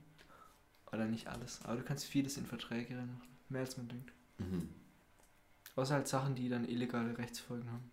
Oder 0.93 1.07
nicht 1.07 1.27
alles, 1.29 1.61
aber 1.65 1.77
du 1.77 1.83
kannst 1.83 2.05
vieles 2.05 2.37
in 2.37 2.45
Verträge 2.45 2.97
reinmachen. 2.99 3.27
Mehr 3.49 3.63
als 3.63 3.77
man 3.79 3.89
denkt. 3.89 4.13
Mhm. 4.39 4.69
Außer 5.77 5.95
halt 5.95 6.09
Sachen, 6.09 6.35
die 6.35 6.49
dann 6.51 6.69
illegale 6.69 7.17
Rechtsfolgen 7.17 7.71
haben. 7.73 7.91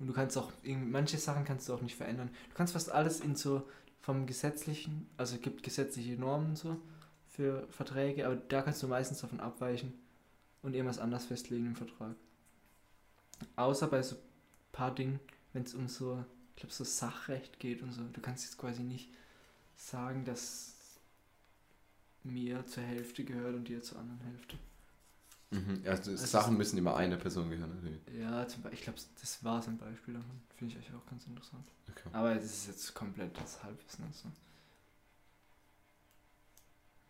Und 0.00 0.08
du 0.08 0.12
kannst 0.12 0.36
auch, 0.36 0.52
irgendwie- 0.64 0.90
manche 0.90 1.16
Sachen 1.16 1.44
kannst 1.44 1.68
du 1.68 1.74
auch 1.74 1.80
nicht 1.80 1.94
verändern. 1.96 2.30
Du 2.50 2.54
kannst 2.56 2.72
fast 2.72 2.90
alles 2.90 3.20
in 3.20 3.36
so 3.36 3.68
vom 4.00 4.26
gesetzlichen, 4.26 5.08
also 5.16 5.36
es 5.36 5.42
gibt 5.42 5.62
gesetzliche 5.62 6.14
Normen 6.14 6.50
und 6.50 6.58
so 6.58 6.80
für 7.28 7.66
Verträge, 7.70 8.26
aber 8.26 8.36
da 8.36 8.62
kannst 8.62 8.82
du 8.82 8.88
meistens 8.88 9.20
davon 9.20 9.38
abweichen 9.40 9.92
und 10.62 10.74
irgendwas 10.74 10.98
anders 10.98 11.26
festlegen 11.26 11.66
im 11.66 11.76
Vertrag. 11.76 12.14
Außer 13.56 13.86
bei 13.86 14.02
so 14.02 14.16
paar 14.72 14.94
Dingen, 14.94 15.20
wenn 15.52 15.62
es 15.62 15.74
um 15.74 15.88
so, 15.88 16.24
ich 16.54 16.60
glaube, 16.60 16.74
so 16.74 16.84
Sachrecht 16.84 17.58
geht 17.58 17.82
und 17.82 17.92
so. 17.92 18.02
Du 18.12 18.20
kannst 18.20 18.44
jetzt 18.44 18.58
quasi 18.58 18.82
nicht 18.82 19.08
sagen, 19.76 20.24
dass 20.24 20.74
mir 22.24 22.66
zur 22.66 22.82
Hälfte 22.82 23.24
gehört 23.24 23.54
und 23.54 23.68
dir 23.68 23.82
zur 23.82 23.98
anderen 23.98 24.20
Hälfte. 24.20 24.58
Mhm. 25.50 25.82
Also 25.86 26.12
ist- 26.12 26.30
Sachen 26.30 26.56
müssen 26.58 26.76
immer 26.76 26.96
einer 26.96 27.16
Person 27.16 27.48
gehören. 27.48 27.74
natürlich. 27.74 28.00
Ja, 28.20 28.46
zum 28.46 28.62
Beispiel, 28.62 28.78
ich 28.78 28.84
glaube, 28.84 28.98
das 29.20 29.42
war 29.44 29.62
so 29.62 29.70
ein 29.70 29.78
Beispiel 29.78 30.14
davon. 30.14 30.40
Finde 30.56 30.74
ich 30.74 30.78
eigentlich 30.80 30.94
auch 30.94 31.06
ganz 31.06 31.26
interessant. 31.26 31.64
Okay. 31.88 32.08
Aber 32.12 32.32
es 32.36 32.44
ist 32.44 32.66
jetzt 32.66 32.94
komplett 32.94 33.34
das 33.40 33.62
Halbwissen 33.62 34.04
und 34.04 34.14
so. 34.14 34.28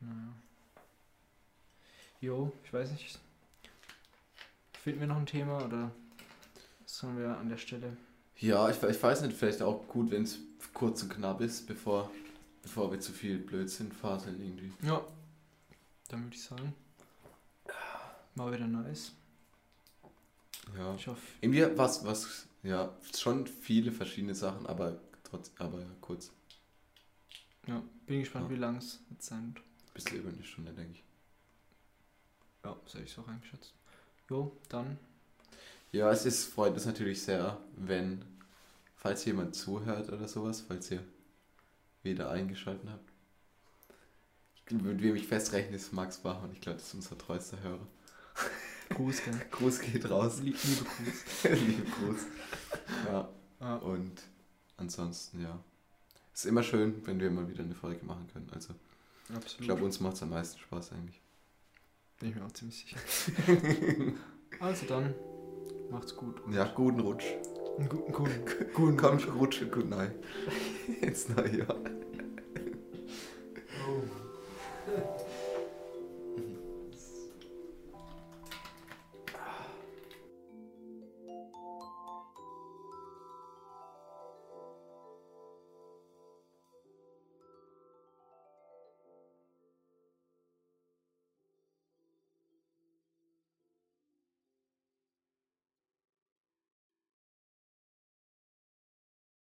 Naja. 0.00 0.32
Jo, 2.20 2.52
ich 2.64 2.72
weiß 2.72 2.90
nicht. 2.92 3.18
Finden 4.82 5.00
wir 5.00 5.06
noch 5.08 5.16
ein 5.16 5.26
Thema 5.26 5.64
oder 5.64 5.90
sollen 6.86 7.18
wir 7.18 7.36
an 7.36 7.48
der 7.48 7.56
Stelle? 7.58 7.96
Ja, 8.38 8.68
ich, 8.70 8.80
ich 8.82 9.02
weiß 9.02 9.22
nicht, 9.22 9.36
vielleicht 9.36 9.62
auch 9.62 9.86
gut, 9.88 10.10
wenn 10.10 10.22
es 10.22 10.38
kurz 10.72 11.02
und 11.02 11.08
knapp 11.10 11.40
ist, 11.40 11.66
bevor, 11.66 12.10
bevor 12.62 12.90
wir 12.92 13.00
zu 13.00 13.12
viel 13.12 13.38
Blödsinn 13.38 13.90
faseln 13.92 14.40
irgendwie. 14.40 14.72
Ja. 14.86 15.04
Dann 16.08 16.24
würde 16.24 16.36
ich 16.36 16.42
sagen. 16.42 16.74
Mal 18.34 18.52
wieder 18.52 18.66
nice. 18.66 19.12
Ja. 20.76 20.94
Ich 20.94 21.06
hoffe. 21.06 21.20
Irgendwie 21.40 21.66
was, 21.76 22.04
was, 22.04 22.46
ja, 22.62 22.94
schon 23.16 23.46
viele 23.46 23.90
verschiedene 23.90 24.34
Sachen, 24.34 24.66
aber 24.66 25.00
trotz, 25.24 25.50
aber 25.58 25.84
kurz. 26.00 26.30
Ja, 27.66 27.82
bin 28.06 28.20
gespannt, 28.20 28.46
Ja. 28.46 28.50
wie 28.56 28.60
lang 28.60 28.76
es 28.76 29.00
jetzt 29.10 29.26
sein 29.26 29.54
wird. 29.54 29.64
Bisschen 29.94 30.18
über 30.20 30.30
eine 30.30 30.44
Stunde, 30.44 30.72
denke 30.72 30.92
ich. 30.92 31.02
Ja, 32.64 32.76
so 32.86 32.98
ich 32.98 33.10
es 33.10 33.18
auch 33.18 33.26
eingeschätzt. 33.28 33.74
Jo, 34.30 34.56
dann. 34.68 34.98
Ja, 35.92 36.10
es 36.10 36.26
ist, 36.26 36.46
freut 36.46 36.74
uns 36.74 36.86
natürlich 36.86 37.22
sehr, 37.22 37.58
wenn 37.76 38.24
falls 38.96 39.24
jemand 39.24 39.54
zuhört 39.54 40.10
oder 40.12 40.28
sowas, 40.28 40.60
falls 40.66 40.90
ihr 40.90 41.02
wieder 42.02 42.30
eingeschaltet 42.30 42.88
habt. 42.90 43.10
Ich, 44.54 44.70
mit 44.72 45.02
wem 45.02 45.16
ich 45.16 45.26
festrechne, 45.26 45.76
ist 45.76 45.92
Max 45.92 46.18
Bachmann. 46.18 46.52
Ich 46.52 46.60
glaube, 46.60 46.78
das 46.78 46.88
ist 46.88 46.94
unser 46.94 47.16
treuester 47.16 47.60
Hörer. 47.62 47.86
Gruß, 48.90 49.24
gell? 49.24 49.34
Gruß 49.50 49.80
geht 49.80 50.10
raus. 50.10 50.40
Lie- 50.40 50.54
Liebe 50.62 50.84
Gruß. 50.84 51.42
Liebe 51.66 51.82
Gruß. 51.90 52.20
Ja, 53.06 53.28
Ah, 53.60 53.74
und 53.76 54.12
ansonsten, 54.76 55.42
ja. 55.42 55.58
Es 56.32 56.44
ist 56.44 56.46
immer 56.46 56.62
schön, 56.62 57.04
wenn 57.06 57.18
wir 57.18 57.28
mal 57.28 57.48
wieder 57.48 57.64
eine 57.64 57.74
Folge 57.74 58.04
machen 58.06 58.28
können. 58.32 58.48
Also, 58.54 58.72
absolut. 59.34 59.60
ich 59.60 59.66
glaube, 59.66 59.84
uns 59.84 59.98
macht 59.98 60.14
es 60.14 60.22
am 60.22 60.30
meisten 60.30 60.60
Spaß 60.60 60.92
eigentlich. 60.92 61.20
Bin 62.20 62.28
ich 62.30 62.36
mir 62.36 62.44
auch 62.44 62.52
ziemlich 62.52 62.76
sicher. 62.78 62.96
also 64.60 64.86
dann, 64.86 65.12
macht's 65.90 66.16
gut. 66.16 66.36
Ja, 66.50 66.64
guten 66.74 67.00
Rutsch. 67.00 67.24
Einen 67.78 67.88
guten, 67.88 68.12
guten, 68.12 68.44
guten 68.74 68.96
Komm, 68.96 69.18
Rutsch, 69.38 69.62
gut 69.70 69.88
nein. 69.88 70.12
Ins 71.00 71.28
neue 71.28 71.58
Jahr. 71.58 71.76